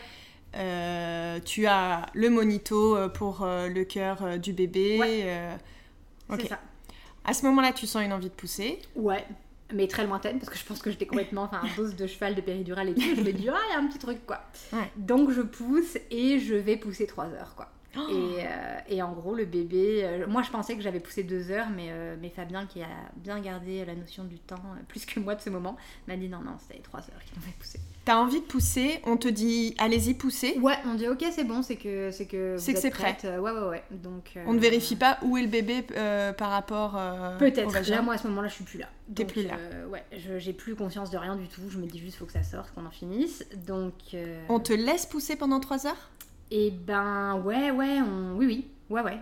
Euh, 0.57 1.39
tu 1.43 1.65
as 1.65 2.05
le 2.13 2.29
monito 2.29 2.95
euh, 2.95 3.09
pour 3.09 3.43
euh, 3.43 3.67
le 3.67 3.83
cœur 3.83 4.39
du 4.39 4.53
bébé. 4.53 4.97
Ouais. 4.99 6.39
C'est 6.39 6.47
ça. 6.47 6.59
À 7.25 7.33
ce 7.33 7.45
moment-là, 7.45 7.73
tu 7.73 7.87
sens 7.87 8.03
une 8.03 8.13
envie 8.13 8.29
de 8.29 8.33
pousser. 8.33 8.79
Ouais, 8.95 9.25
mais 9.73 9.87
très 9.87 10.05
lointaine 10.05 10.39
parce 10.39 10.49
que 10.49 10.57
je 10.57 10.65
pense 10.65 10.81
que 10.81 10.91
j'étais 10.91 11.07
complètement 11.07 11.43
enfin 11.43 11.61
dose 11.75 11.95
de 11.95 12.07
cheval 12.07 12.35
de 12.35 12.41
péridurale 12.41 12.89
et 12.89 12.93
tout 12.93 13.01
je 13.01 13.21
me 13.21 13.31
dis 13.31 13.49
ah 13.49 13.57
il 13.69 13.73
y 13.73 13.75
a 13.75 13.79
un 13.79 13.87
petit 13.87 13.97
truc 13.97 14.23
quoi 14.25 14.43
ouais. 14.73 14.91
donc 14.95 15.31
je 15.31 15.41
pousse 15.41 15.97
et 16.11 16.39
je 16.39 16.53
vais 16.53 16.77
pousser 16.77 17.07
3 17.07 17.25
heures 17.25 17.55
quoi 17.55 17.71
et, 17.97 18.45
euh, 18.45 18.77
et, 18.89 19.01
en 19.01 19.13
gros, 19.13 19.33
le 19.33 19.45
bébé, 19.45 20.01
euh, 20.03 20.25
moi 20.27 20.41
je 20.41 20.51
pensais 20.51 20.75
que 20.75 20.81
j'avais 20.81 20.99
poussé 20.99 21.23
deux 21.23 21.51
heures, 21.51 21.67
mais, 21.75 21.87
euh, 21.89 22.15
mais 22.21 22.29
Fabien, 22.29 22.65
qui 22.65 22.81
a 22.81 22.87
bien 23.15 23.39
gardé 23.39 23.83
la 23.85 23.95
notion 23.95 24.23
du 24.23 24.37
temps 24.37 24.61
plus 24.87 25.05
que 25.05 25.19
moi 25.19 25.35
de 25.35 25.41
ce 25.41 25.49
moment, 25.49 25.77
m'a 26.07 26.15
dit 26.15 26.29
non, 26.29 26.39
non, 26.39 26.57
c'était 26.59 26.81
trois 26.81 26.99
heures 26.99 27.23
qu'il 27.25 27.39
m'avait 27.39 27.53
poussé. 27.57 27.79
T'as 28.03 28.17
envie 28.17 28.39
de 28.39 28.45
pousser, 28.45 28.99
on 29.05 29.17
te 29.17 29.27
dit 29.27 29.73
allez-y 29.79 30.13
pousser. 30.13 30.59
Ouais, 30.59 30.75
on 30.85 30.93
dit 30.93 31.07
ok, 31.07 31.25
c'est 31.31 31.43
bon, 31.43 31.63
c'est 31.63 31.75
que 31.75 32.11
c'est 32.11 32.27
que 32.27 32.57
c'est 32.59 32.73
que 32.73 32.79
c'est 32.79 32.91
prêt. 32.91 33.17
ouais, 33.23 33.39
ouais, 33.39 33.67
ouais. 33.67 33.83
Donc 33.91 34.37
on 34.45 34.53
ne 34.53 34.59
vérifie 34.59 34.95
pas 34.95 35.17
où 35.23 35.37
est 35.37 35.41
le 35.41 35.47
bébé 35.47 35.83
par 36.37 36.51
rapport. 36.51 36.99
Peut-être. 37.39 37.89
Là, 37.89 38.01
moi 38.01 38.15
à 38.15 38.17
ce 38.17 38.27
moment-là, 38.27 38.47
je 38.47 38.55
suis 38.55 38.63
plus 38.63 38.79
là. 38.79 38.87
T'es 39.13 39.25
plus 39.25 39.43
là. 39.43 39.57
ouais, 39.89 40.03
j'ai 40.37 40.53
plus 40.53 40.75
conscience 40.75 41.09
de 41.11 41.17
rien 41.17 41.35
du 41.35 41.47
tout. 41.47 41.61
Je 41.69 41.77
me 41.77 41.85
dis 41.85 41.99
juste 41.99 42.17
faut 42.17 42.25
que 42.25 42.33
ça 42.33 42.43
sorte, 42.43 42.71
qu'on 42.73 42.85
en 42.85 42.91
finisse. 42.91 43.45
Donc. 43.65 43.93
On 44.49 44.59
te 44.59 44.73
laisse 44.73 45.05
pousser 45.05 45.35
pendant 45.35 45.59
trois 45.59 45.87
heures? 45.87 46.09
Et 46.51 46.71
ben 46.71 47.41
ouais, 47.43 47.71
ouais, 47.71 48.01
on... 48.01 48.35
oui, 48.37 48.45
oui. 48.45 48.67
Ouais, 48.89 49.01
ouais. 49.01 49.19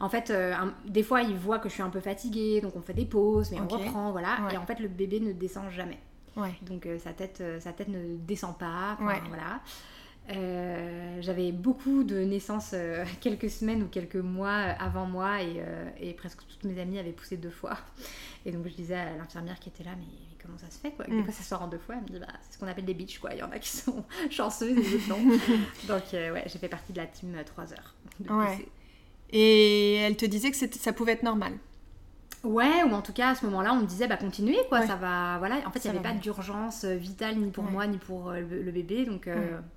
En 0.00 0.08
fait, 0.08 0.30
euh, 0.30 0.54
des 0.86 1.02
fois, 1.02 1.20
il 1.20 1.36
voit 1.36 1.58
que 1.58 1.68
je 1.68 1.74
suis 1.74 1.82
un 1.82 1.90
peu 1.90 2.00
fatiguée, 2.00 2.60
donc 2.62 2.74
on 2.74 2.80
fait 2.80 2.94
des 2.94 3.04
pauses, 3.04 3.50
mais 3.50 3.60
on 3.60 3.68
reprend, 3.68 4.12
voilà. 4.12 4.38
Et 4.50 4.56
en 4.56 4.64
fait, 4.64 4.80
le 4.80 4.88
bébé 4.88 5.20
ne 5.20 5.32
descend 5.32 5.70
jamais. 5.70 5.98
Ouais. 6.36 6.54
Donc 6.62 6.86
euh, 6.86 6.98
sa, 6.98 7.12
tête, 7.12 7.38
euh, 7.40 7.60
sa 7.60 7.72
tête 7.72 7.88
ne 7.88 8.16
descend 8.16 8.56
pas. 8.58 8.96
Voilà. 8.98 9.60
J'avais 10.28 11.52
beaucoup 11.52 12.04
de 12.04 12.20
naissances 12.20 12.74
quelques 13.20 13.50
semaines 13.50 13.82
ou 13.82 13.88
quelques 13.88 14.16
mois 14.16 14.52
avant 14.52 15.06
moi 15.06 15.42
et, 15.42 15.62
et, 16.00 16.12
presque 16.14 16.40
toutes 16.46 16.64
mes 16.64 16.80
amies 16.80 16.98
avaient 16.98 17.12
poussé 17.12 17.36
deux 17.36 17.50
fois. 17.50 17.76
Et 18.46 18.52
donc 18.52 18.66
je 18.66 18.74
disais 18.74 18.94
à 18.94 19.16
l'infirmière 19.16 19.58
qui 19.58 19.68
était 19.68 19.84
là, 19.84 19.92
mais 19.98 20.06
comment 20.44 20.58
ça 20.58 20.70
se 20.70 20.78
fait 20.78 20.90
quoi? 20.90 21.06
Des 21.06 21.12
mm. 21.12 21.24
fois 21.24 21.32
ça 21.32 21.42
sort 21.42 21.62
en 21.62 21.68
deux 21.68 21.78
fois, 21.78 21.96
elle 21.96 22.02
me 22.02 22.08
dit 22.08 22.18
bah, 22.18 22.32
c'est 22.42 22.54
ce 22.54 22.58
qu'on 22.58 22.66
appelle 22.66 22.84
des 22.84 22.94
bitches 22.94 23.18
quoi. 23.18 23.32
Il 23.32 23.38
y 23.38 23.42
en 23.42 23.50
a 23.50 23.58
qui 23.58 23.70
sont 23.70 24.04
chanceuses 24.30 24.76
et 24.76 24.90
d'autres 24.90 25.08
non. 25.08 25.18
Donc 25.88 26.02
euh, 26.14 26.32
ouais, 26.32 26.44
j'ai 26.46 26.58
fait 26.58 26.68
partie 26.68 26.92
de 26.92 26.98
la 26.98 27.06
team 27.06 27.36
3 27.44 27.64
euh, 27.64 27.74
heures. 27.74 27.94
Ouais. 28.30 28.68
Et 29.30 29.94
elle 29.94 30.16
te 30.16 30.26
disait 30.26 30.50
que 30.50 30.56
ça 30.56 30.92
pouvait 30.92 31.12
être 31.12 31.22
normal? 31.22 31.54
Ouais, 32.44 32.82
ou 32.84 32.92
en 32.92 33.02
tout 33.02 33.12
cas 33.12 33.30
à 33.30 33.34
ce 33.34 33.44
moment-là, 33.46 33.72
on 33.72 33.80
me 33.80 33.86
disait 33.86 34.06
bah 34.06 34.16
continuez 34.16 34.58
quoi, 34.68 34.86
ça 34.86 34.96
va. 34.96 35.38
Voilà, 35.38 35.56
en 35.66 35.70
fait, 35.70 35.84
il 35.84 35.90
n'y 35.90 35.98
avait 35.98 36.08
pas 36.08 36.14
d'urgence 36.14 36.84
euh, 36.84 36.94
vitale 36.94 37.36
ni 37.36 37.50
pour 37.50 37.64
moi 37.64 37.86
ni 37.86 37.98
pour 37.98 38.32
le, 38.32 38.70
bébé, 38.70 39.04
donc 39.04 39.28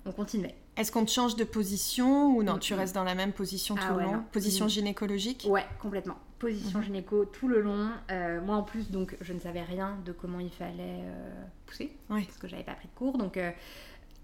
on 0.06 0.12
continuait. 0.12 0.54
Est-ce 0.78 0.92
qu'on 0.92 1.04
te 1.04 1.10
change 1.10 1.34
de 1.34 1.42
position 1.42 2.36
ou 2.36 2.44
non 2.44 2.58
Tu 2.58 2.72
restes 2.72 2.94
dans 2.94 3.02
la 3.02 3.16
même 3.16 3.32
position 3.32 3.74
ah 3.76 3.88
tout 3.88 3.98
le 3.98 4.04
long 4.04 4.22
Position 4.30 4.68
gynécologique? 4.68 5.44
Ouais, 5.50 5.66
complètement. 5.82 6.14
Position 6.38 6.78
mhm. 6.78 6.84
gynéco 6.84 7.24
tout 7.24 7.48
le 7.48 7.60
long. 7.60 7.90
Euh, 8.12 8.40
moi 8.40 8.54
en 8.54 8.62
plus, 8.62 8.92
donc 8.92 9.16
je 9.20 9.32
ne 9.32 9.40
savais 9.40 9.62
rien 9.62 9.98
de 10.04 10.12
comment 10.12 10.38
il 10.38 10.52
fallait 10.52 11.00
euh, 11.02 11.44
pousser 11.66 11.96
parce 12.08 12.38
que 12.38 12.46
j'avais 12.46 12.62
pas 12.62 12.74
pris 12.74 12.86
de 12.86 12.94
cours. 12.94 13.18
Donc 13.18 13.36
euh, 13.36 13.50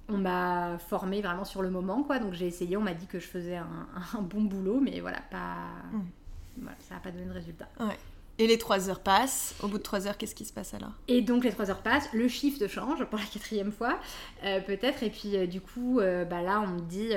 on 0.09 0.19
m'a 0.19 0.79
formé 0.79 1.23
vraiment 1.23 1.45
sur 1.45 1.61
le 1.61 1.71
moment 1.71 2.05
quoi. 2.05 2.21
Donc 2.21 2.35
j'ai 2.35 2.47
essayé. 2.47 2.77
On 2.77 2.83
m'a 2.83 2.95
dit 2.95 3.07
que 3.07 3.19
je 3.19 3.27
faisais 3.27 3.57
un, 3.57 3.89
bon 4.21 4.43
boulot, 4.43 4.79
mais 4.79 5.01
voilà, 5.01 5.23
pas. 5.33 5.57
Mhm. 5.93 6.71
ça 6.79 6.95
n'a 6.95 7.01
pas 7.01 7.11
donné 7.11 7.27
de 7.27 7.33
résultat. 7.33 7.69
Ouais. 7.81 7.99
Et 8.39 8.47
les 8.49 8.59
3 8.59 8.91
heures 8.91 9.01
passent. 9.01 9.55
Au 9.63 9.69
bout 9.69 9.79
de 9.79 9.83
3 9.83 10.09
heures, 10.09 10.17
qu'est-ce 10.19 10.35
qui 10.35 10.45
se 10.45 10.53
passe 10.53 10.75
alors? 10.75 10.91
Et 11.07 11.23
donc 11.23 11.45
les 11.45 11.53
3 11.53 11.71
heures 11.71 11.83
passent, 11.83 12.09
le 12.13 12.27
shift 12.27 12.67
change 12.67 13.05
pour 13.05 13.19
la 13.19 13.25
quatrième 13.25 13.71
fois, 13.71 13.99
euh, 14.43 14.61
peut-être. 14.61 15.03
Et 15.05 15.11
puis 15.11 15.37
euh, 15.37 15.47
du 15.47 15.61
coup, 15.61 16.01
euh, 16.01 16.25
bah, 16.25 16.43
là, 16.43 16.61
on 16.61 16.67
me 16.67 16.81
dit, 16.81 17.11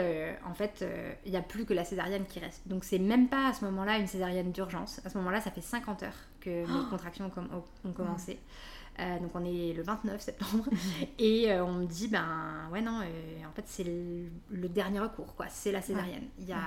en 0.47 0.53
fait, 0.53 0.85
il 1.25 1.31
n'y 1.31 1.37
a 1.37 1.41
plus 1.41 1.65
que 1.65 1.73
la 1.73 1.83
césarienne 1.85 2.25
qui 2.27 2.39
reste. 2.39 2.61
Donc 2.67 2.83
c'est 2.83 2.99
même 2.99 3.29
pas 3.29 3.47
à 3.49 3.53
ce 3.53 3.65
moment-là 3.65 3.97
une 3.97 4.07
césarienne 4.07 4.51
d'urgence. 4.51 5.01
À 5.05 5.09
ce 5.09 5.17
moment-là, 5.17 5.41
ça 5.41 5.49
fait 5.51 5.61
50 5.61 6.03
heures 6.03 6.09
que 6.39 6.49
mes 6.49 6.65
Oh. 6.69 6.89
contractions 6.91 7.31
ont, 7.35 7.89
ont 7.89 7.93
commencé. 7.93 8.37
Euh, 8.99 9.19
donc 9.19 9.31
on 9.35 9.45
est 9.45 9.73
le 9.73 9.83
29 9.83 10.19
septembre. 10.19 10.65
Et 11.19 11.51
euh, 11.51 11.63
on 11.63 11.73
me 11.73 11.85
dit 11.85 12.07
ben 12.07 12.67
ouais 12.71 12.81
non 12.81 13.01
euh, 13.01 13.45
en 13.47 13.51
fait 13.51 13.63
c'est 13.65 13.83
le, 13.83 14.27
le 14.49 14.69
dernier 14.69 14.99
recours 14.99 15.35
quoi. 15.35 15.45
C'est 15.49 15.71
la 15.71 15.81
césarienne. 15.81 16.27
Il 16.39 16.47
y 16.47 16.53
a, 16.53 16.61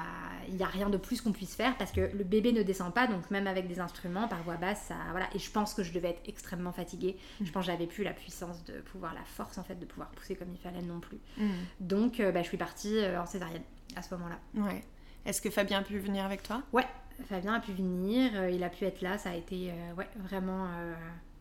y 0.49 0.63
a 0.63 0.67
rien 0.67 0.89
de 0.91 0.97
plus 0.97 1.21
qu'on 1.21 1.33
puisse 1.33 1.55
faire 1.55 1.77
parce 1.77 1.91
que 1.91 2.01
le 2.01 2.25
bébé 2.25 2.53
ne 2.53 2.63
descend 2.63 2.95
pas. 2.95 3.07
Donc 3.07 3.31
même 3.31 3.47
avec 3.47 3.67
des 3.67 3.81
instruments 3.81 4.29
par 4.29 4.43
voie 4.45 4.57
basse 4.57 4.85
ça 4.89 4.97
voilà. 5.11 5.27
Et 5.35 5.39
je 5.39 5.51
pense 5.51 5.75
que 5.75 5.83
je 5.83 5.93
devais 5.93 6.11
être 6.11 6.23
extrêmement 6.27 6.73
fatiguée. 6.73 7.17
Je 7.43 7.51
pense 7.51 7.67
que 7.67 7.73
j'avais 7.73 7.87
plus 7.87 8.05
la 8.05 8.13
puissance 8.13 8.65
de 8.65 8.75
pouvoir 8.81 9.13
la 9.15 9.25
force 9.25 9.59
en 9.59 9.65
fait 9.65 9.75
de 9.75 9.87
pouvoir 9.87 10.11
pousser 10.11 10.37
comme 10.37 10.53
il 10.53 10.59
fallait 10.59 10.83
non 10.83 11.01
plus. 11.01 11.19
Mm. 11.37 11.49
donc 11.81 12.21
bah, 12.21 12.43
je 12.43 12.49
suis 12.49 12.57
partie 12.57 12.99
en 13.17 13.27
césarienne 13.27 13.63
à 13.97 14.03
ce 14.03 14.15
moment 14.15 14.29
là 14.29 14.39
Ouais. 14.55 14.85
Est-ce 15.27 15.43
que 15.43 15.51
Fabien 15.51 15.81
a 15.81 15.83
pu 15.83 15.99
venir 15.99 16.25
avec 16.25 16.43
toi? 16.43 16.63
Ouais, 16.73 16.87
Fabien 17.29 17.55
a 17.55 17.61
pu 17.61 17.73
venir, 17.73 18.49
il 18.49 18.63
a 18.65 18.71
pu 18.71 18.85
être 18.85 19.03
là, 19.03 19.19
ça 19.19 19.31
a 19.31 19.35
été 19.35 19.73
ouais, 19.97 20.09
vraiment, 20.17 20.67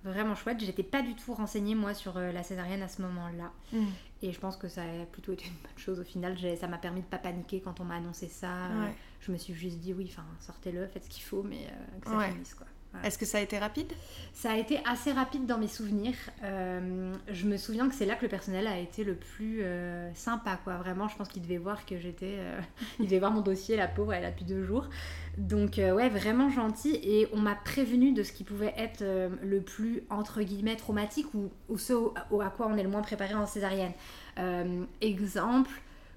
vraiment 0.03 0.35
chouette. 0.35 0.59
J'étais 0.63 0.83
pas 0.83 1.01
du 1.01 1.15
tout 1.15 1.33
renseignée 1.33 1.75
moi 1.75 1.93
sur 1.93 2.17
euh, 2.17 2.31
la 2.31 2.43
césarienne 2.43 2.81
à 2.81 2.87
ce 2.87 3.01
moment-là. 3.01 3.51
Mm. 3.73 3.85
Et 4.21 4.31
je 4.31 4.39
pense 4.39 4.57
que 4.57 4.67
ça 4.67 4.81
a 4.83 5.05
plutôt 5.05 5.31
été 5.33 5.45
une 5.45 5.53
bonne 5.53 5.77
chose 5.77 5.99
au 5.99 6.03
final. 6.03 6.37
Ça 6.57 6.67
m'a 6.67 6.77
permis 6.77 7.01
de 7.01 7.05
pas 7.07 7.17
paniquer 7.17 7.61
quand 7.61 7.79
on 7.79 7.85
m'a 7.85 7.95
annoncé 7.95 8.27
ça. 8.27 8.67
Ouais. 8.81 8.93
je 9.21 9.31
me 9.31 9.37
suis 9.37 9.53
juste 9.53 9.79
dit 9.79 9.93
oui, 9.93 10.07
enfin 10.11 10.25
sortez-le, 10.39 10.87
faites 10.87 11.05
ce 11.05 11.09
qu'il 11.09 11.23
faut, 11.23 11.43
mais 11.43 11.67
euh, 11.67 11.99
que 12.01 12.09
ça 12.09 12.17
Ouais. 12.17 12.31
finisse 12.31 12.53
quoi. 12.53 12.67
Voilà. 12.91 13.05
Est-ce 13.07 13.19
que 13.19 13.25
ça 13.25 13.37
a 13.37 13.41
été 13.41 13.59
rapide? 13.59 13.93
Ça 14.33 14.51
a 14.51 14.57
été 14.57 14.79
assez 14.83 15.11
rapide 15.11 15.45
dans 15.45 15.59
mes 15.59 15.67
souvenirs. 15.67 16.15
Euh, 16.43 17.13
je 17.27 17.45
me 17.45 17.55
souviens 17.57 17.87
que 17.87 17.93
c'est 17.93 18.07
là 18.07 18.15
que 18.15 18.23
le 18.23 18.29
personnel 18.29 18.65
a 18.65 18.79
été 18.79 19.03
le 19.03 19.13
plus 19.15 19.59
euh, 19.61 20.11
sympa, 20.15 20.59
quoi. 20.63 20.77
Vraiment, 20.77 21.07
je 21.07 21.15
pense 21.15 21.27
qu'il 21.27 21.43
devait 21.43 21.57
voir 21.59 21.85
que 21.85 21.99
j'étais. 21.99 22.37
euh, 22.39 22.59
il 22.99 23.05
devait 23.05 23.19
voir 23.19 23.31
mon 23.31 23.41
dossier, 23.41 23.75
la 23.77 23.87
pauvre, 23.87 24.13
elle 24.13 24.25
a 24.25 24.31
plus 24.31 24.43
deux 24.45 24.63
jours. 24.63 24.89
Donc, 25.37 25.73
ouais, 25.77 26.09
vraiment 26.09 26.49
gentil. 26.49 26.99
Et 27.03 27.27
on 27.31 27.37
m'a 27.37 27.53
prévenu 27.55 28.11
de 28.11 28.23
ce 28.23 28.31
qui 28.33 28.43
pouvait 28.43 28.73
être 28.75 29.03
le 29.43 29.61
plus, 29.61 30.03
entre 30.09 30.41
guillemets, 30.41 30.75
traumatique 30.75 31.31
ou, 31.35 31.51
ou 31.69 31.77
ce 31.77 31.93
au- 31.93 32.15
au- 32.31 32.41
à 32.41 32.49
quoi 32.49 32.67
on 32.67 32.75
est 32.75 32.83
le 32.83 32.89
moins 32.89 33.03
préparé 33.03 33.35
en 33.35 33.45
césarienne. 33.45 33.93
Exemple, 35.01 35.69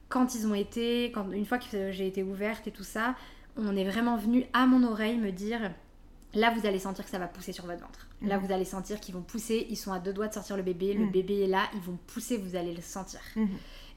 quand 0.09 0.35
ils 0.35 0.47
ont 0.47 0.55
été. 0.55 1.13
Quand, 1.13 1.31
une 1.33 1.45
fois 1.47 1.59
que 1.59 1.91
j'ai 1.93 2.07
été 2.07 2.23
ouverte 2.23 2.67
et 2.67 2.71
tout 2.71 2.85
ça, 2.85 3.15
on 3.57 3.77
est 3.77 3.85
vraiment 3.85 4.17
venu 4.17 4.45
à 4.53 4.67
mon 4.67 4.83
oreille 4.85 5.19
me 5.19 5.31
dire. 5.33 5.71
Là, 6.35 6.51
vous 6.51 6.67
allez 6.67 6.79
sentir 6.79 7.05
que 7.05 7.11
ça 7.11 7.19
va 7.19 7.27
pousser 7.29 7.53
sur 7.53 7.67
votre 7.67 7.81
ventre. 7.81 8.07
Là, 8.23 8.39
Mhm. 8.39 8.47
vous 8.47 8.53
allez 8.53 8.65
sentir 8.65 9.01
qu'ils 9.01 9.15
vont 9.15 9.23
pousser. 9.23 9.67
Ils 9.69 9.77
sont 9.77 9.93
à 9.93 9.99
deux 9.99 10.13
doigts 10.15 10.29
de 10.29 10.35
sortir 10.35 10.57
le 10.57 10.63
bébé. 10.63 10.95
Le 10.95 11.05
Mhm. 11.07 11.11
bébé 11.13 11.41
est 11.43 11.47
là. 11.47 11.65
Ils 11.75 11.81
vont 11.81 11.99
pousser. 12.07 12.39
Vous 12.39 12.57
allez 12.57 12.73
le 12.75 12.81
sentir. 12.81 13.21
Mhm. 13.37 13.49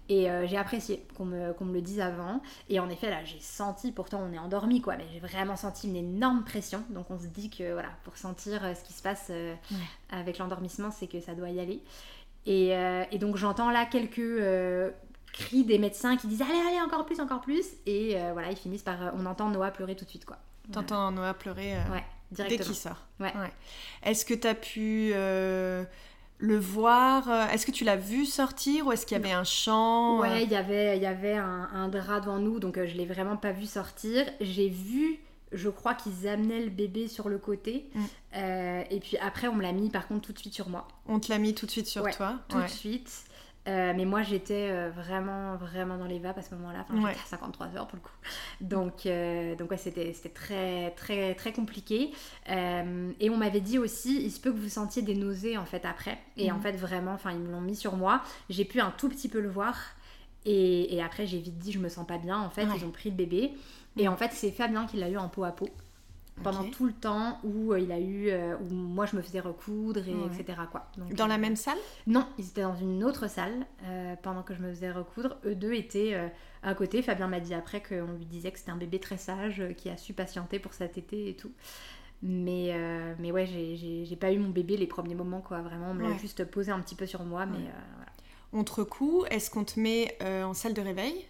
Et 0.07 0.29
euh, 0.29 0.45
j'ai 0.45 0.57
apprécié 0.57 1.03
qu'on 1.17 1.25
me, 1.25 1.53
me 1.59 1.73
le 1.73 1.81
dise 1.81 1.99
avant. 1.99 2.41
Et 2.69 2.79
en 2.79 2.89
effet, 2.89 3.09
là, 3.09 3.23
j'ai 3.23 3.39
senti, 3.39 3.91
pourtant 3.91 4.21
on 4.21 4.31
est 4.33 4.37
endormi, 4.37 4.79
quoi, 4.81 4.97
mais 4.97 5.05
j'ai 5.11 5.19
vraiment 5.19 5.55
senti 5.55 5.87
une 5.87 5.95
énorme 5.95 6.43
pression. 6.43 6.83
Donc 6.89 7.09
on 7.09 7.17
se 7.17 7.25
dit 7.25 7.49
que, 7.49 7.73
voilà, 7.73 7.89
pour 8.03 8.15
sentir 8.17 8.63
euh, 8.63 8.75
ce 8.75 8.83
qui 8.83 8.93
se 8.93 9.01
passe 9.01 9.27
euh, 9.31 9.55
Ouais. 9.71 9.77
avec 10.11 10.37
l'endormissement, 10.37 10.91
c'est 10.91 11.07
que 11.07 11.19
ça 11.21 11.33
doit 11.33 11.49
y 11.49 11.59
aller. 11.59 11.81
Et, 12.45 12.75
euh, 12.75 13.03
et 13.11 13.17
donc 13.17 13.37
j'entends 13.37 13.71
là 13.71 13.85
quelques 13.85 14.21
cris 15.33 15.63
des 15.65 15.79
médecins 15.79 16.17
qui 16.17 16.27
disent 16.27 16.41
Allez, 16.43 16.59
allez, 16.67 16.81
encore 16.81 17.05
plus, 17.05 17.19
encore 17.19 17.41
plus. 17.41 17.65
Et 17.87 18.15
voilà, 18.33 18.51
ils 18.51 18.57
finissent 18.57 18.83
par. 18.83 19.13
on 19.15 19.25
entend 19.25 19.49
Noah 19.49 19.71
pleurer 19.71 19.95
tout 19.95 20.05
de 20.05 20.09
suite, 20.09 20.25
quoi. 20.25 20.37
T'entends 20.71 21.11
Noah 21.11 21.33
pleurer 21.33 21.75
euh, 21.77 21.81
Dès 22.31 22.57
qu'il 22.57 22.75
sort. 22.75 23.05
Ouais. 23.19 23.31
Est-ce 24.03 24.25
que 24.25 24.33
tu 24.33 24.47
as 24.47 24.55
pu 24.55 25.11
euh, 25.13 25.83
le 26.39 26.57
voir 26.57 27.29
euh, 27.29 27.47
Est-ce 27.47 27.65
que 27.65 27.71
tu 27.71 27.83
l'as 27.83 27.95
vu 27.95 28.25
sortir 28.25 28.87
ou 28.87 28.91
est-ce 28.91 29.05
qu'il 29.05 29.17
y 29.17 29.19
avait 29.19 29.31
un 29.31 29.43
chant 29.43 30.19
Ouais, 30.19 30.43
il 30.43 30.51
y 30.51 30.55
avait, 30.55 30.97
il 30.97 31.03
y 31.03 31.07
avait 31.07 31.35
un, 31.37 31.69
un 31.73 31.87
drap 31.87 32.19
devant 32.21 32.39
nous, 32.39 32.59
donc 32.59 32.77
euh, 32.77 32.87
je 32.87 32.95
l'ai 32.95 33.05
vraiment 33.05 33.37
pas 33.37 33.51
vu 33.51 33.65
sortir. 33.65 34.25
J'ai 34.41 34.67
vu, 34.69 35.19
je 35.51 35.69
crois 35.69 35.93
qu'ils 35.93 36.27
amenaient 36.27 36.61
le 36.61 36.69
bébé 36.69 37.07
sur 37.07 37.29
le 37.29 37.37
côté. 37.37 37.89
Mm. 37.93 38.03
Euh, 38.37 38.83
et 38.89 38.99
puis 38.99 39.17
après, 39.17 39.47
on 39.47 39.53
me 39.55 39.61
l'a 39.61 39.71
mis 39.71 39.89
par 39.89 40.07
contre 40.07 40.27
tout 40.27 40.33
de 40.33 40.39
suite 40.39 40.53
sur 40.53 40.67
moi. 40.69 40.87
On 41.07 41.19
te 41.19 41.31
l'a 41.31 41.37
mis 41.37 41.53
tout 41.53 41.65
de 41.65 41.71
suite 41.71 41.87
sur 41.87 42.03
Ouais, 42.03 42.11
toi? 42.11 42.39
Tout 42.49 42.57
Ouais. 42.57 42.65
de 42.65 42.69
suite. 42.69 43.23
Euh, 43.67 43.93
mais 43.95 44.05
moi, 44.05 44.21
j'étais 44.21 44.69
euh, 44.71 44.91
vraiment, 44.91 45.55
vraiment 45.55 45.97
dans 45.97 46.05
les 46.05 46.19
vapes 46.19 46.37
à 46.37 46.41
ce 46.43 46.53
moment-là. 46.55 46.85
Enfin, 46.87 47.01
Ouais. 47.01 47.11
j'étais 47.13 47.23
à 47.23 47.29
53 47.29 47.75
heures 47.75 47.87
pour 47.87 47.97
le 47.97 48.01
coup. 48.03 48.11
Donc, 48.61 49.05
euh, 49.05 49.55
donc 49.55 49.71
ouais, 49.71 49.77
c'était 49.77 50.13
c'était 50.13 50.29
très, 50.29 50.91
très, 50.91 51.33
très 51.35 51.51
compliqué. 51.51 52.11
Et 52.47 53.29
on 53.29 53.37
m'avait 53.37 53.61
dit 53.61 53.79
aussi, 53.79 54.21
il 54.23 54.31
se 54.31 54.39
peut 54.39 54.51
que 54.51 54.57
vous 54.57 54.69
sentiez 54.69 55.01
des 55.01 55.15
nausées 55.15 55.57
en 55.57 55.65
fait 55.65 55.83
après. 55.85 56.19
Et 56.37 56.51
Mhm. 56.51 56.57
en 56.57 56.59
fait, 56.61 56.73
vraiment, 56.73 57.13
enfin, 57.13 57.31
ils 57.31 57.39
me 57.39 57.51
l'ont 57.51 57.61
mis 57.61 57.75
sur 57.75 57.95
moi. 57.95 58.21
J'ai 58.49 58.65
pu 58.65 58.79
un 58.81 58.91
tout 58.91 59.09
petit 59.09 59.29
peu 59.29 59.39
le 59.41 59.49
voir. 59.49 59.75
Et, 60.45 60.95
et 60.95 61.01
après, 61.01 61.25
j'ai 61.25 61.39
vite 61.39 61.57
dit, 61.57 61.71
je 61.71 61.79
me 61.79 61.89
sens 61.89 62.05
pas 62.05 62.19
bien. 62.19 62.39
En 62.39 62.51
fait, 62.51 62.65
Ouais. 62.65 62.73
ils 62.77 62.85
ont 62.85 62.91
pris 62.91 63.09
le 63.09 63.15
bébé. 63.15 63.53
Et 63.97 64.07
en 64.07 64.15
fait, 64.15 64.31
c'est 64.31 64.51
Fabien 64.51 64.85
qui 64.85 64.97
l'a 64.97 65.09
eu 65.09 65.17
en 65.17 65.27
peau 65.29 65.43
à 65.43 65.51
peau 65.51 65.69
pendant 66.43 66.63
tout 66.69 66.85
le 66.85 66.93
temps 66.93 67.39
où 67.43 67.71
euh, 67.73 67.79
il 67.79 67.91
a 67.91 67.99
eu, 67.99 68.27
euh, 68.29 68.55
où 68.57 68.73
moi 68.73 69.05
je 69.05 69.15
me 69.15 69.21
faisais 69.21 69.39
recoudre 69.39 70.07
et 70.07 70.13
Ouais. 70.13 70.27
etc. 70.37 70.59
Quoi. 70.69 70.87
Donc, 70.97 71.13
Dans 71.13 71.27
la 71.27 71.35
euh, 71.35 71.39
même 71.39 71.55
salle? 71.55 71.77
Non, 72.07 72.27
ils 72.37 72.47
étaient 72.47 72.61
dans 72.63 72.75
une 72.75 73.03
autre 73.03 73.29
salle 73.29 73.65
euh, 73.85 74.15
pendant 74.21 74.43
que 74.43 74.53
je 74.53 74.61
me 74.61 74.69
faisais 74.69 74.91
recoudre. 74.91 75.37
Eux 75.45 75.55
deux 75.55 75.73
étaient 75.73 76.13
à 76.61 76.73
côté. 76.75 77.01
Fabien 77.01 77.27
m'a 77.27 77.39
dit 77.39 77.53
après 77.53 77.81
qu'on 77.81 78.13
lui 78.17 78.25
disait 78.25 78.51
que 78.51 78.59
c'était 78.59 78.71
un 78.71 78.77
bébé 78.77 78.99
très 78.99 79.17
sage 79.17 79.63
qui 79.77 79.89
a 79.89 79.97
su 79.97 80.13
patienter 80.13 80.59
pour 80.59 80.73
sa 80.73 80.87
tétée 80.87 81.29
et 81.29 81.35
tout. 81.35 81.51
Mais, 82.21 82.73
mais 83.19 83.31
ouais, 83.31 83.45
j'ai- 83.45 84.15
pas 84.15 84.31
eu 84.31 84.39
mon 84.39 84.49
bébé 84.49 84.77
les 84.77 84.87
premiers 84.87 85.15
moments, 85.15 85.41
quoi. 85.41 85.61
Vraiment, 85.61 85.91
on 85.91 85.93
me 85.93 86.03
l'a 86.09 86.17
juste 86.17 86.43
posé 86.45 86.71
un 86.71 86.79
petit 86.79 86.95
peu 86.95 87.05
sur 87.05 87.23
moi, 87.23 87.45
mais 87.45 87.57
Ouais. 87.57 87.63
euh, 87.63 87.81
voilà. 87.95 88.11
On 88.53 88.63
te 88.63 88.71
recoue 88.73 89.25
Est-ce 89.29 89.49
qu'on 89.49 89.63
te 89.63 89.79
met 89.79 90.17
en 90.21 90.53
salle 90.53 90.73
de 90.73 90.81
réveil? 90.81 91.25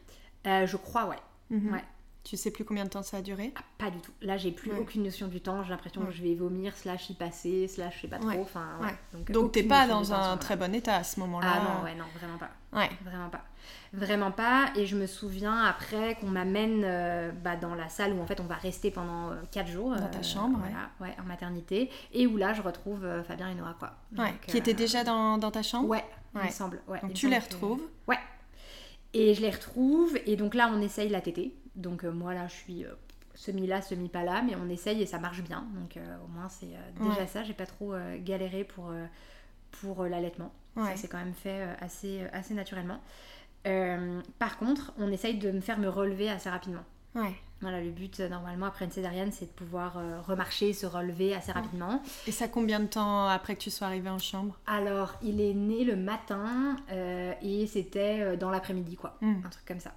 Je 0.46 0.78
crois, 0.78 1.08
ouais. 1.08 1.18
Mhm. 1.50 1.74
Ouais. 1.74 1.84
Tu 2.26 2.38
sais 2.38 2.50
plus 2.50 2.66
combien 2.66 2.86
de 2.86 2.90
temps 2.90 3.04
ça 3.04 3.18
a 3.18 3.22
duré 3.22 3.54
Ah, 3.56 3.62
pas 3.78 3.92
du 3.92 4.00
tout. 4.00 4.12
Là, 4.24 4.36
j'ai 4.36 4.50
plus 4.52 4.72
Ouais. 4.72 4.80
aucune 4.80 5.04
notion 5.04 5.28
du 5.28 5.42
temps. 5.42 5.62
J'ai 5.64 5.70
l'impression 5.70 6.02
Ouais. 6.02 6.08
que 6.08 6.14
je 6.14 6.24
vais 6.24 6.34
vomir, 6.34 6.76
slash 6.76 7.12
y 7.12 7.14
passer, 7.14 7.68
slash 7.68 7.98
je 7.98 8.02
sais 8.02 8.08
pas 8.08 8.18
trop. 8.18 8.42
Enfin, 8.42 8.66
ouais. 8.82 8.96
Donc, 9.14 9.32
Donc 9.32 9.52
t'es 9.52 9.62
pas 9.62 9.88
dans 9.88 10.12
un 10.12 10.36
très 10.38 10.56
bon 10.58 10.74
état 10.74 10.96
à 10.96 11.04
ce 11.04 11.20
moment-là 11.20 11.48
Ah 11.56 11.60
non, 11.60 11.84
ouais, 11.84 11.94
non, 11.94 12.06
vraiment 12.20 12.40
pas. 12.40 12.50
Ouais. 12.74 12.90
Vraiment 13.06 13.30
pas. 13.30 13.46
Vraiment 13.94 14.32
pas. 14.32 14.72
Et 14.76 14.88
je 14.88 14.96
me 14.98 15.06
souviens 15.06 15.66
après 15.66 16.16
qu'on 16.16 16.26
m'amène 16.26 16.82
euh, 16.84 17.32
bah, 17.32 17.58
dans 17.58 17.76
la 17.76 17.90
salle 17.90 18.14
où 18.14 18.20
en 18.22 18.26
fait 18.26 18.40
on 18.40 18.46
va 18.46 18.56
rester 18.56 18.90
pendant 18.90 19.30
4 19.52 19.68
jours. 19.68 19.96
Dans 19.96 20.10
ta 20.10 20.24
chambre, 20.24 20.58
ouais. 20.64 20.72
voilà, 20.72 20.90
ouais, 21.14 21.16
en 21.22 21.26
maternité. 21.28 21.92
Et 22.12 22.26
où 22.26 22.38
là 22.38 22.54
je 22.54 22.64
retrouve 22.64 23.06
euh, 23.06 23.24
Fabien 23.24 23.50
et 23.52 23.56
Noah 23.56 23.76
quoi. 23.78 23.92
Donc, 24.12 24.26
Qui 24.48 24.58
euh, 24.58 24.60
était 24.62 24.74
déjà 24.74 25.04
dans, 25.04 25.38
dans 25.38 25.52
ta 25.52 25.62
chambre 25.62 25.88
Ouais, 25.90 26.04
il 26.34 26.42
me 26.42 26.50
semble. 26.50 26.82
Ouais, 26.88 27.00
Donc 27.02 27.14
tu 27.14 27.30
les 27.30 27.38
retrouves 27.38 27.84
Ouais. 28.08 28.18
Et 29.14 29.36
je 29.36 29.42
les 29.42 29.52
retrouve. 29.52 30.18
Et 30.26 30.36
donc 30.36 30.56
là 30.56 30.72
on 30.74 30.82
essaye 30.82 31.10
la 31.10 31.22
tétée. 31.22 31.56
Donc 31.76 32.04
euh, 32.04 32.12
moi 32.12 32.34
là 32.34 32.48
je 32.48 32.54
suis 32.54 32.86
euh, 32.86 32.90
semi 33.34 33.68
là, 33.68 33.82
semi 33.82 34.10
pas 34.10 34.24
là. 34.24 34.42
Mais 34.42 34.56
on 34.56 34.70
essaye 34.70 35.02
et 35.02 35.06
ça 35.06 35.20
marche 35.20 35.42
bien. 35.42 35.66
Donc 35.76 35.98
euh, 35.98 36.18
au 36.24 36.28
moins 36.28 36.50
c'est 36.50 36.68
déjà 37.00 37.20
Ouais. 37.22 37.28
ça. 37.28 37.44
J'ai 37.44 37.54
pas 37.54 37.66
trop 37.66 37.94
galéré 38.24 38.64
pour, 38.64 38.92
pour 39.72 40.04
l'allaitement. 40.06 40.52
Ouais. 40.76 40.92
Ça 40.92 40.98
s'est 40.98 41.08
quand 41.08 41.18
même 41.20 41.34
fait 41.34 41.68
assez, 41.80 42.24
assez 42.34 42.54
naturellement. 42.54 43.00
Euh, 43.68 44.22
par 44.38 44.58
contre, 44.58 44.94
on 45.00 45.12
essaye 45.12 45.38
de 45.40 45.50
me 45.52 45.60
faire 45.62 45.80
me 45.80 45.88
relever 45.88 46.30
assez 46.30 46.50
rapidement. 46.50 46.84
Ouais. 47.16 47.34
Voilà, 47.62 47.82
le 47.82 47.90
but 47.90 48.20
normalement 48.20 48.66
après 48.68 48.86
une 48.86 48.92
césarienne, 48.92 49.32
c'est 49.32 49.46
de 49.46 49.52
pouvoir 49.52 49.98
euh, 49.98 50.20
remarcher, 50.22 50.74
se 50.74 50.86
relever 50.86 51.34
assez 51.34 51.52
rapidement. 51.54 52.04
Et 52.28 52.32
ça 52.32 52.48
combien 52.50 52.80
de 52.82 52.86
temps 52.88 53.28
après 53.28 53.56
que 53.56 53.62
tu 53.62 53.72
sois 53.72 53.88
arrivée 53.88 54.10
en 54.10 54.20
chambre? 54.20 54.60
Alors, 54.68 55.14
il 55.24 55.40
est 55.42 55.54
né 55.54 55.84
le 55.86 55.96
matin 55.96 56.76
euh, 56.92 57.34
et 57.42 57.66
c'était 57.68 58.36
dans 58.38 58.52
l'après-midi, 58.52 58.98
quoi. 58.98 59.18
Hmm. 59.22 59.36
Un 59.46 59.50
truc 59.50 59.66
comme 59.66 59.80
ça. 59.80 59.94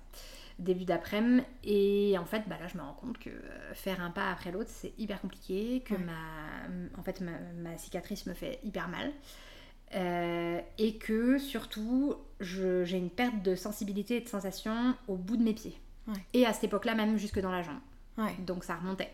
Début 0.59 0.85
d'après-midi. 0.85 1.43
Et 1.65 2.17
en 2.19 2.25
fait, 2.25 2.43
bah 2.49 2.57
là, 2.61 2.67
je 2.67 2.77
me 2.77 2.83
rends 2.83 2.95
compte 2.95 3.19
que 3.19 3.31
euh, 3.31 3.75
faire 3.75 4.01
un 4.01 4.11
pas 4.11 4.31
après 4.31 4.51
l'autre, 4.51 4.71
c'est 4.73 4.93
hyper 4.99 5.21
compliqué. 5.21 5.83
Que 5.85 5.95
Ouais. 5.95 6.01
ma, 6.01 6.99
en 6.99 7.03
fait, 7.03 7.21
ma, 7.21 7.33
ma 7.57 7.77
cicatrice 7.79 8.27
me 8.27 8.35
fait 8.35 8.59
hyper 8.65 8.89
mal. 8.89 9.13
Euh, 9.95 10.61
et 10.77 10.97
que 10.99 11.39
surtout, 11.39 12.15
j'ai 12.41 12.99
une 12.99 13.11
perte 13.11 13.43
de 13.43 13.55
sensibilité 13.55 14.17
et 14.17 14.21
de 14.21 14.29
sensation 14.29 14.95
au 15.07 15.17
bout 15.17 15.37
de 15.37 15.43
mes 15.43 15.55
pieds. 15.55 15.79
Ouais. 16.09 16.15
Et 16.35 16.45
à 16.45 16.53
cette 16.53 16.65
époque-là, 16.65 16.95
même 16.95 17.17
jusque 17.19 17.41
dans 17.41 17.51
la 17.53 17.63
jambe. 17.63 17.79
Ouais. 18.19 18.35
Donc 18.41 18.65
ça 18.65 18.77
remontait. 18.77 19.11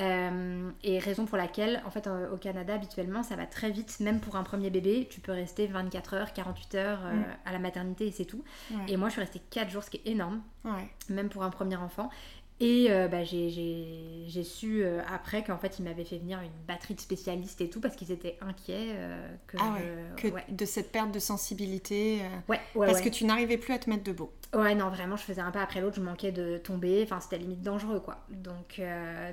Euh, 0.00 0.70
et 0.84 0.98
raison 1.00 1.26
pour 1.26 1.36
laquelle, 1.36 1.82
en 1.84 1.90
fait, 1.90 2.06
euh, 2.06 2.30
au 2.32 2.36
Canada, 2.36 2.74
habituellement, 2.74 3.22
ça 3.24 3.34
va 3.34 3.46
très 3.46 3.70
vite. 3.70 3.98
Même 4.00 4.20
pour 4.20 4.36
un 4.36 4.44
premier 4.44 4.70
bébé, 4.70 5.08
tu 5.10 5.20
peux 5.20 5.32
rester 5.32 5.66
24 5.66 6.14
heures, 6.14 6.32
48 6.32 6.74
heures 6.76 7.00
euh, 7.04 7.14
Mm. 7.14 7.24
à 7.46 7.52
la 7.52 7.58
maternité 7.58 8.06
et 8.06 8.12
c'est 8.12 8.24
tout. 8.24 8.44
Ouais. 8.70 8.84
Et 8.88 8.96
moi, 8.96 9.08
je 9.08 9.12
suis 9.14 9.20
restée 9.20 9.40
4 9.50 9.70
jours, 9.70 9.82
ce 9.82 9.90
qui 9.90 9.96
est 9.96 10.06
énorme, 10.10 10.40
Ouais. 10.64 10.88
même 11.08 11.28
pour 11.28 11.42
un 11.42 11.50
premier 11.50 11.76
enfant. 11.76 12.10
Et 12.60 12.86
euh, 12.90 13.06
bah, 13.06 13.22
j'ai- 13.22 14.26
su 14.42 14.82
euh, 14.82 15.00
après 15.12 15.44
qu'en 15.44 15.58
fait, 15.58 15.78
ils 15.78 15.82
m'avaient 15.84 16.04
fait 16.04 16.18
venir 16.18 16.40
une 16.40 16.50
batterie 16.66 16.94
de 16.94 17.00
spécialistes 17.00 17.60
et 17.60 17.70
tout 17.70 17.80
parce 17.80 17.94
qu'ils 17.96 18.10
étaient 18.12 18.36
inquiets 18.40 18.90
euh, 18.94 19.28
que 19.46 19.56
Ah 19.60 19.72
ouais, 19.74 19.92
je- 20.16 20.22
que 20.28 20.34
ouais. 20.34 20.44
de 20.48 20.64
cette 20.64 20.90
perte 20.92 21.12
de 21.12 21.18
sensibilité. 21.18 22.20
Ouais, 22.48 22.60
ouais, 22.74 22.86
parce 22.86 23.00
que 23.00 23.08
tu 23.08 23.24
n'arrivais 23.24 23.58
plus 23.58 23.72
à 23.74 23.78
te 23.78 23.88
mettre 23.90 24.04
debout. 24.04 24.30
Ouais, 24.54 24.74
non, 24.74 24.88
vraiment, 24.90 25.16
je 25.16 25.22
faisais 25.22 25.40
un 25.40 25.50
pas 25.50 25.62
après 25.62 25.80
l'autre, 25.80 25.96
je 25.96 26.00
manquais 26.02 26.32
de 26.32 26.58
tomber, 26.58 27.02
enfin, 27.04 27.20
c'était 27.20 27.38
limite 27.38 27.62
dangereux, 27.62 28.00
quoi. 28.00 28.24
Donc, 28.30 28.80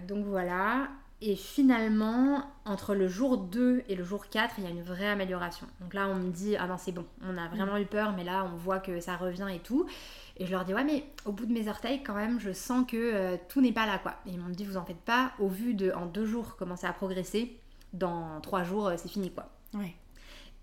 donc 0.08 0.26
voilà. 0.26 0.88
Et 1.22 1.36
finalement, 1.36 2.44
entre 2.66 2.94
le 2.94 3.08
jour 3.08 3.38
2 3.38 3.84
et 3.88 3.96
le 3.96 4.04
jour 4.04 4.28
4, 4.30 4.56
il 4.58 4.66
y 4.66 4.68
a 4.68 4.70
une 4.70 4.84
vraie 4.84 5.08
amélioration. 5.08 5.66
Donc 5.80 5.94
là, 5.94 6.08
on 6.10 6.16
me 6.16 6.30
dit, 6.32 6.58
ah 6.58 6.68
non, 6.68 6.76
c'est 6.78 6.92
bon, 6.92 7.06
on 7.24 7.38
a 7.38 7.48
vraiment 7.48 7.78
eu 7.78 7.86
peur, 7.86 8.14
mais 8.16 8.24
là, 8.26 8.46
on 8.54 8.58
voit 8.58 8.80
que 8.80 9.00
ça 9.00 9.16
revient 9.16 9.48
et 9.54 9.60
tout. 9.60 9.88
Et 10.38 10.46
je 10.46 10.52
leur 10.52 10.66
dis, 10.66 10.74
ouais, 10.74 10.84
mais 10.84 11.06
au 11.26 11.32
bout 11.32 11.46
de 11.46 11.54
mes 11.54 11.70
orteils, 11.70 12.04
quand 12.04 12.14
même, 12.16 12.40
je 12.40 12.52
sens 12.52 12.86
que 12.86 12.98
euh, 12.98 13.38
tout 13.48 13.62
n'est 13.62 13.72
pas 13.72 13.86
là, 13.86 14.00
quoi. 14.00 14.16
Et 14.26 14.32
ils 14.32 14.40
m'ont 14.40 14.50
dit, 14.50 14.66
vous 14.66 14.78
en 14.78 14.84
faites 14.84 14.98
pas, 14.98 15.32
au 15.40 15.48
vu 15.48 15.74
de, 15.74 15.92
en 15.92 16.06
deux 16.06 16.26
jours, 16.26 16.56
comment 16.58 16.76
ça 16.76 16.90
a 16.90 16.94
progressé, 16.94 17.58
dans 17.94 18.42
trois 18.42 18.64
jours, 18.64 18.92
c'est 18.98 19.10
fini 19.10 19.32
quoi. 19.32 19.50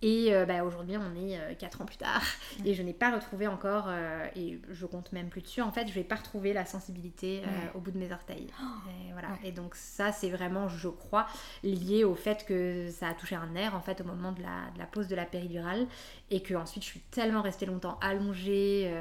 Et 0.02 0.34
euh, 0.34 0.44
bah, 0.44 0.64
aujourd'hui, 0.64 0.96
on 0.96 1.14
est 1.14 1.56
4 1.56 1.80
euh, 1.80 1.82
ans 1.82 1.86
plus 1.86 1.96
tard 1.96 2.22
et 2.64 2.74
je 2.74 2.82
n'ai 2.82 2.92
pas 2.92 3.12
retrouvé 3.12 3.46
encore, 3.46 3.84
euh, 3.86 4.26
et 4.34 4.60
je 4.68 4.84
compte 4.84 5.12
même 5.12 5.28
plus 5.28 5.42
dessus, 5.42 5.62
en 5.62 5.70
fait, 5.70 5.86
je 5.86 5.96
n'ai 5.96 6.04
pas 6.04 6.16
retrouvé 6.16 6.52
la 6.52 6.66
sensibilité 6.66 7.42
au 7.74 7.78
bout 7.78 7.92
de 7.92 7.98
mes 7.98 8.12
orteils. 8.12 8.48
Oh. 8.60 8.64
et, 8.90 9.12
voilà. 9.12 9.28
et 9.44 9.52
donc 9.52 9.76
ça, 9.76 10.10
c'est 10.10 10.30
vraiment, 10.30 10.68
je 10.68 10.88
crois, 10.88 11.26
lié 11.62 12.02
au 12.02 12.16
fait 12.16 12.44
que 12.44 12.90
ça 12.90 13.08
a 13.08 13.14
touché 13.14 13.36
un 13.36 13.46
nerf, 13.46 13.76
en 13.76 13.80
fait, 13.80 14.00
au 14.00 14.04
moment 14.04 14.32
de 14.32 14.42
la, 14.42 14.70
de 14.74 14.78
la 14.78 14.86
pose 14.86 15.06
de 15.06 15.14
la 15.14 15.24
péridurale 15.24 15.86
et 16.30 16.42
que 16.42 16.54
ensuite 16.54 16.82
je 16.82 16.88
suis 16.88 17.00
tellement 17.00 17.42
restée 17.42 17.66
longtemps 17.66 17.98
allongée, 18.00 18.92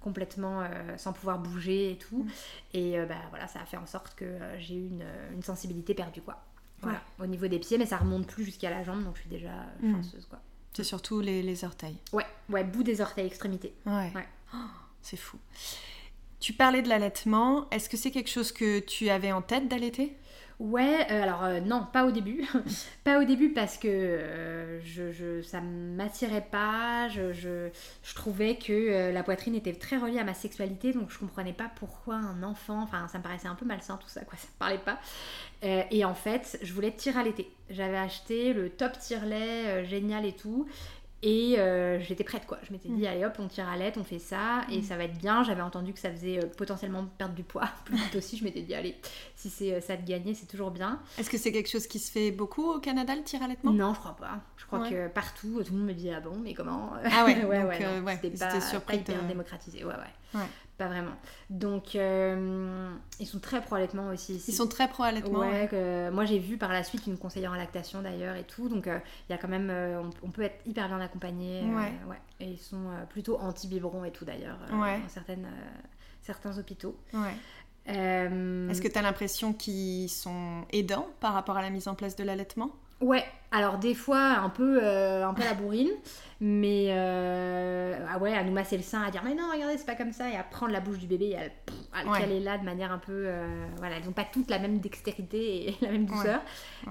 complètement 0.00 0.68
sans 0.96 1.12
pouvoir 1.12 1.38
bouger 1.38 1.92
et 1.92 1.98
tout. 1.98 2.26
Et 2.74 2.98
bah, 3.06 3.14
voilà, 3.30 3.46
ça 3.46 3.60
a 3.60 3.64
fait 3.64 3.78
en 3.78 3.86
sorte 3.86 4.14
que 4.14 4.38
j'ai 4.58 4.74
eu 4.74 4.86
une, 4.88 5.04
une 5.32 5.42
sensibilité 5.42 5.94
perdue, 5.94 6.20
quoi. 6.20 6.47
Voilà, 6.82 7.02
au 7.18 7.26
niveau 7.26 7.48
des 7.48 7.58
pieds, 7.58 7.78
mais 7.78 7.86
ça 7.86 7.96
remonte 7.96 8.26
plus 8.26 8.44
jusqu'à 8.44 8.70
la 8.70 8.84
jambe, 8.84 9.02
donc 9.04 9.16
je 9.16 9.22
suis 9.22 9.30
déjà 9.30 9.66
mm. 9.80 9.96
chanceuse, 9.96 10.26
quoi. 10.26 10.40
C'est 10.74 10.84
surtout 10.84 11.20
les, 11.20 11.42
les, 11.42 11.64
orteils. 11.64 11.96
Ouais, 12.12 12.26
ouais, 12.50 12.62
bout 12.62 12.84
des 12.84 13.00
orteils, 13.00 13.26
extrémité. 13.26 13.74
Ouais. 13.84 14.12
Oh, 14.54 14.58
c'est 15.02 15.16
fou. 15.16 15.38
Tu 16.38 16.52
parlais 16.52 16.82
de 16.82 16.88
l'allaitement. 16.88 17.68
Est-ce 17.70 17.88
que 17.88 17.96
c'est 17.96 18.12
quelque 18.12 18.30
chose 18.30 18.52
que 18.52 18.78
tu 18.78 19.08
avais 19.10 19.32
en 19.32 19.42
tête 19.42 19.66
d'allaiter? 19.66 20.16
Ouais, 20.58 21.06
euh, 21.12 21.22
alors 21.22 21.44
euh, 21.44 21.60
non, 21.60 21.86
pas 21.92 22.04
au 22.04 22.10
début. 22.10 22.44
pas 23.04 23.20
au 23.20 23.24
début 23.24 23.52
parce 23.52 23.76
que 23.78 23.86
euh, 23.86 24.80
je, 24.82 25.12
je, 25.12 25.40
ça 25.40 25.60
m'attirait 25.60 26.44
pas. 26.50 27.08
Je, 27.08 27.32
je, 27.32 27.70
trouvais 28.16 28.56
que 28.56 29.12
la 29.12 29.22
poitrine 29.22 29.54
était 29.54 29.72
très 29.72 29.96
reliée 29.98 30.18
à 30.18 30.24
ma 30.24 30.34
sexualité, 30.34 30.92
donc 30.92 31.10
je 31.10 31.18
comprenais 31.18 31.52
pas 31.52 31.70
pourquoi 31.76 32.16
un 32.16 32.42
enfant. 32.42 32.82
Enfin, 32.82 33.06
ça 33.06 33.18
me 33.18 33.22
paraissait 33.22 33.46
un 33.46 33.54
peu 33.54 33.66
malsain 33.66 33.98
tout 33.98 34.08
ça, 34.08 34.22
quoi. 34.22 34.36
Ça 34.36 34.48
me 34.52 34.58
parlait 34.58 34.78
pas. 34.78 34.98
et 35.62 36.04
en 36.04 36.14
fait, 36.14 36.58
je 36.62 36.72
voulais 36.72 36.90
tirer 36.90 37.20
à 37.20 37.22
l'été. 37.22 37.52
J'avais 37.70 37.98
acheté 37.98 38.52
le 38.52 38.68
top 38.70 38.98
tire-lait 38.98 39.84
génial 39.84 40.26
et 40.26 40.32
tout. 40.32 40.66
Et 41.22 41.56
euh, 41.58 41.98
j'étais 42.00 42.22
prête 42.22 42.46
quoi. 42.46 42.58
Je 42.62 42.72
m'étais 42.72 42.88
dit, 42.88 43.02
mm. 43.02 43.06
allez 43.06 43.24
hop, 43.24 43.34
on 43.40 43.48
tire 43.48 43.68
à 43.68 43.76
l'aide, 43.76 43.94
on 43.96 44.04
fait 44.04 44.20
ça 44.20 44.62
et 44.70 44.78
mm. 44.78 44.82
ça 44.82 44.96
va 44.96 45.04
être 45.04 45.18
bien. 45.18 45.42
J'avais 45.42 45.62
entendu 45.62 45.92
que 45.92 45.98
ça 45.98 46.10
faisait 46.10 46.38
euh, 46.38 46.46
potentiellement 46.46 47.04
perdre 47.18 47.34
du 47.34 47.42
poids 47.42 47.68
plus 47.84 47.96
vite 47.96 48.14
aussi. 48.14 48.36
Je 48.36 48.44
m'étais 48.44 48.62
dit, 48.62 48.74
allez, 48.74 48.96
si 49.34 49.50
c'est 49.50 49.74
euh, 49.74 49.80
ça 49.80 49.96
de 49.96 50.06
gagner, 50.06 50.34
c'est 50.34 50.46
toujours 50.46 50.70
bien. 50.70 51.00
Est-ce 51.18 51.28
que 51.28 51.36
c'est 51.36 51.50
quelque 51.50 51.68
chose 51.68 51.88
qui 51.88 51.98
se 51.98 52.12
fait 52.12 52.30
beaucoup 52.30 52.70
au 52.70 52.78
Canada, 52.78 53.16
le 53.16 53.22
tir 53.22 53.40
à 53.40 53.42
l'allaitement 53.48 53.72
Non, 53.72 53.94
je 53.94 53.98
crois 53.98 54.16
pas. 54.16 54.40
Je 54.56 54.66
crois 54.66 54.88
que 54.88 55.08
partout, 55.08 55.62
tout 55.64 55.72
le 55.72 55.78
monde 55.78 55.88
me 55.88 55.94
dit, 55.94 56.10
ah 56.10 56.20
bon, 56.20 56.36
mais 56.36 56.54
comment? 56.54 56.92
Ah 57.04 57.24
ouais, 57.26 57.44
ouais, 57.44 57.64
ouais. 57.64 58.18
C'était 58.22 58.36
pas, 58.38 58.60
surpris 58.60 58.98
pas 58.98 59.12
hyper 59.12 59.26
démocratisé. 59.26 59.84
Ouais, 59.84 59.94
ouais. 60.34 60.40
Pas 60.78 60.86
vraiment. 60.86 61.16
Donc, 61.50 61.96
euh, 61.96 62.88
ils 63.18 63.26
sont 63.26 63.40
très 63.40 63.60
pro-allaitement 63.60 64.10
aussi. 64.10 64.40
Ils 64.46 64.54
sont 64.54 64.68
très 64.68 64.86
pro-allaitement 64.86 65.40
Ouais, 65.40 66.10
moi 66.12 66.24
j'ai 66.24 66.38
vu 66.38 66.56
par 66.56 66.72
la 66.72 66.84
suite 66.84 67.08
une 67.08 67.18
conseillère 67.18 67.50
en 67.50 67.56
lactation 67.56 68.00
d'ailleurs 68.00 68.36
et 68.36 68.44
tout. 68.44 68.68
Donc, 68.68 68.86
euh, 68.86 69.00
il 69.28 69.32
y 69.32 69.34
a 69.34 69.38
quand 69.38 69.48
même. 69.48 69.70
Euh, 69.70 70.00
on, 70.22 70.30
peut 70.30 70.42
être 70.42 70.64
hyper 70.66 70.86
bien 70.86 71.00
accompagné. 71.00 71.64
ouais. 71.64 72.20
Et 72.38 72.52
ils 72.52 72.58
sont 72.58 72.90
plutôt 73.10 73.38
anti-biberon 73.40 74.04
et 74.04 74.12
tout 74.12 74.24
d'ailleurs. 74.24 74.58
dans 74.70 75.08
certaines, 75.08 75.48
certains 76.22 76.56
hôpitaux. 76.56 76.96
Ouais. 77.12 77.34
Est-ce 77.86 78.80
que 78.80 78.86
tu 78.86 78.98
as 78.98 79.02
l'impression 79.02 79.52
qu'ils 79.52 80.08
sont 80.08 80.64
aidants 80.70 81.08
par 81.18 81.32
rapport 81.34 81.56
à 81.56 81.62
la 81.62 81.70
mise 81.70 81.88
en 81.88 81.96
place 81.96 82.14
de 82.14 82.22
l'allaitement? 82.22 82.70
Ouais, 83.00 83.24
alors 83.52 83.78
des 83.78 83.94
fois 83.94 84.38
un 84.38 84.50
peu, 84.50 84.80
euh, 84.82 85.26
un 85.26 85.32
peu 85.32 85.44
la 85.44 85.54
bourrine, 85.54 85.90
mais 86.40 86.88
euh, 86.90 88.04
ah 88.10 88.18
ouais, 88.18 88.34
à 88.34 88.42
nous 88.42 88.52
masser 88.52 88.76
le 88.76 88.82
sein, 88.82 89.02
à 89.02 89.10
dire 89.10 89.22
mais 89.24 89.34
non, 89.34 89.44
regardez, 89.52 89.78
c'est 89.78 89.86
pas 89.86 89.94
comme 89.94 90.12
ça, 90.12 90.28
et 90.28 90.36
à 90.36 90.42
prendre 90.42 90.72
la 90.72 90.80
bouche 90.80 90.98
du 90.98 91.06
bébé 91.06 91.30
et 91.30 91.36
à, 91.36 92.04
le 92.04 92.18
caler 92.18 92.40
là 92.40 92.58
de 92.58 92.64
manière 92.64 92.90
un 92.90 92.98
peu. 92.98 93.24
Euh, 93.26 93.66
voilà, 93.76 93.96
elles 93.96 94.04
n'ont 94.04 94.12
pas 94.12 94.24
toutes 94.24 94.50
la 94.50 94.58
même 94.58 94.78
dextérité 94.78 95.68
et 95.68 95.76
la 95.80 95.92
même 95.92 96.06
douceur, 96.06 96.40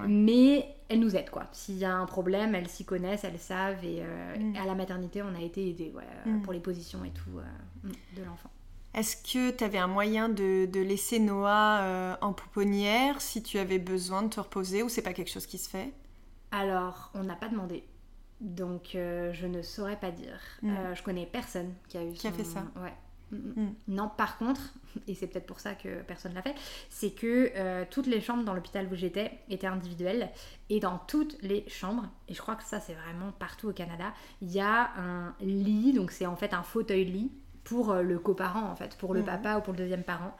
mais 0.06 0.74
elles 0.88 1.00
nous 1.00 1.14
aident 1.14 1.30
quoi. 1.30 1.46
S'il 1.52 1.76
y 1.76 1.84
a 1.84 1.94
un 1.94 2.06
problème, 2.06 2.54
elles 2.54 2.68
s'y 2.68 2.86
connaissent, 2.86 3.24
elles 3.24 3.38
savent, 3.38 3.84
et 3.84 4.02
mm. 4.02 4.56
à 4.56 4.64
la 4.64 4.74
maternité, 4.74 5.22
on 5.22 5.34
a 5.34 5.42
été 5.42 5.68
aidés 5.68 5.92
mm. 6.24 6.40
pour 6.40 6.54
les 6.54 6.60
positions 6.60 7.04
et 7.04 7.10
tout 7.10 7.38
de 7.84 8.24
l'enfant. 8.24 8.50
Est-ce 8.94 9.16
que 9.16 9.50
tu 9.50 9.64
avais 9.64 9.78
un 9.78 9.86
moyen 9.86 10.28
de, 10.28 10.66
de 10.66 10.80
laisser 10.80 11.18
Noah 11.18 11.80
euh, 11.82 12.16
en 12.20 12.32
pouponnière 12.32 13.20
si 13.20 13.42
tu 13.42 13.58
avais 13.58 13.78
besoin 13.78 14.22
de 14.22 14.28
te 14.28 14.40
reposer 14.40 14.82
ou 14.82 14.88
c'est 14.88 15.02
pas 15.02 15.12
quelque 15.12 15.30
chose 15.30 15.46
qui 15.46 15.58
se 15.58 15.68
fait? 15.68 15.92
Alors, 16.50 17.10
on 17.14 17.24
n'a 17.24 17.36
pas 17.36 17.48
demandé. 17.48 17.84
Donc, 18.40 18.94
euh, 18.94 19.32
je 19.32 19.46
ne 19.46 19.62
saurais 19.62 19.96
pas 19.96 20.10
dire. 20.10 20.40
Mm. 20.62 20.70
Euh, 20.70 20.94
je 20.94 21.02
connais 21.02 21.26
personne 21.26 21.74
qui 21.88 21.98
a 21.98 22.04
eu 22.04 22.12
Qui 22.12 22.26
a 22.28 22.32
fait 22.32 22.44
ça 22.44 22.64
Ouais. 22.76 22.94
Mm, 23.30 23.62
mm. 23.62 23.74
Non, 23.88 24.10
par 24.16 24.38
contre, 24.38 24.72
et 25.06 25.14
c'est 25.14 25.26
peut-être 25.26 25.46
pour 25.46 25.60
ça 25.60 25.74
que 25.74 26.00
personne 26.02 26.32
l'a 26.32 26.40
fait, 26.40 26.54
c'est 26.88 27.10
que 27.10 27.84
toutes 27.90 28.06
les 28.06 28.22
chambres 28.22 28.44
dans 28.44 28.54
l'hôpital 28.54 28.88
où 28.90 28.94
j'étais 28.96 29.38
étaient 29.50 29.66
individuelles 29.66 30.30
et 30.70 30.80
dans 30.80 30.96
toutes 30.96 31.36
les 31.42 31.68
chambres, 31.68 32.08
et 32.26 32.32
je 32.32 32.40
crois 32.40 32.56
que 32.56 32.64
ça 32.64 32.80
c'est 32.80 32.94
vraiment 32.94 33.32
partout 33.32 33.68
au 33.68 33.72
Canada, 33.74 34.14
il 34.40 34.50
y 34.50 34.60
a 34.60 34.92
un 34.96 35.34
lit, 35.40 35.92
donc 35.92 36.10
c'est 36.10 36.24
en 36.24 36.36
fait 36.36 36.54
un 36.54 36.62
fauteuil 36.62 37.04
lit 37.04 37.30
pour 37.68 37.90
euh, 37.90 38.02
le 38.02 38.18
coparent 38.18 38.70
en 38.70 38.74
fait, 38.74 38.96
pour 38.96 39.14
le 39.14 39.20
mhm. 39.20 39.26
papa 39.26 39.58
ou 39.58 39.60
pour 39.60 39.72
le 39.72 39.78
deuxième 39.78 40.02
parent. 40.02 40.34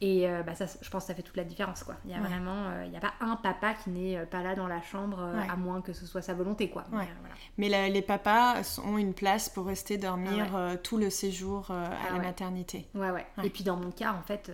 Et 0.00 0.28
euh, 0.28 0.42
bah 0.42 0.54
ça, 0.54 0.66
je 0.66 0.90
pense 0.90 1.04
que 1.04 1.06
ça 1.06 1.14
fait 1.14 1.22
toute 1.22 1.36
la 1.36 1.44
différence, 1.44 1.84
quoi. 1.84 1.94
Il 2.04 2.10
y 2.10 2.14
a 2.14 2.20
vraiment, 2.20 2.66
euh, 2.66 2.82
il 2.84 2.90
n'y 2.90 2.96
a 2.96 3.00
pas 3.00 3.14
un 3.20 3.36
papa 3.36 3.74
qui 3.74 3.90
n'est 3.90 4.26
pas 4.26 4.42
là 4.42 4.54
dans 4.54 4.66
la 4.66 4.82
chambre, 4.82 5.20
à 5.48 5.56
moins 5.56 5.80
que 5.80 5.92
ce 5.92 6.04
soit 6.04 6.20
sa 6.20 6.34
volonté, 6.34 6.68
quoi. 6.68 6.84
Mais, 7.56 7.88
les 7.88 8.02
papas 8.02 8.80
ont 8.84 8.98
une 8.98 9.14
place 9.14 9.48
pour 9.48 9.66
rester 9.66 9.96
dormir 9.96 10.46
tout 10.82 10.98
le 10.98 11.10
séjour 11.10 11.70
à 11.70 11.84
ah 11.84 12.16
la 12.16 12.18
maternité. 12.18 12.86
Ouais, 12.94 13.10
ouais, 13.10 13.24
Et 13.44 13.50
puis 13.50 13.62
dans 13.62 13.76
mon 13.76 13.92
cas, 13.92 14.12
en 14.12 14.22
fait, 14.22 14.50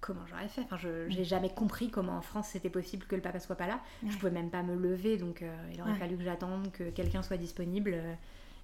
comment 0.00 0.26
j'aurais 0.26 0.48
fait? 0.48 0.62
Enfin, 0.62 0.76
je 0.76 1.08
n'ai 1.08 1.22
mm. 1.22 1.24
jamais 1.24 1.50
compris 1.50 1.88
comment 1.88 2.18
en 2.18 2.22
France 2.22 2.48
c'était 2.48 2.68
possible 2.68 3.06
que 3.06 3.14
le 3.14 3.22
papa 3.22 3.38
soit 3.38 3.56
pas 3.56 3.68
là. 3.68 3.78
Je 4.06 4.16
pouvais 4.18 4.32
même 4.32 4.50
pas 4.50 4.64
me 4.64 4.74
lever, 4.74 5.16
donc 5.16 5.44
il 5.72 5.80
aurait 5.80 5.94
fallu 5.94 6.16
que 6.16 6.24
j'attende 6.24 6.72
que 6.72 6.90
quelqu'un 6.90 7.22
soit 7.22 7.38
disponible 7.38 7.96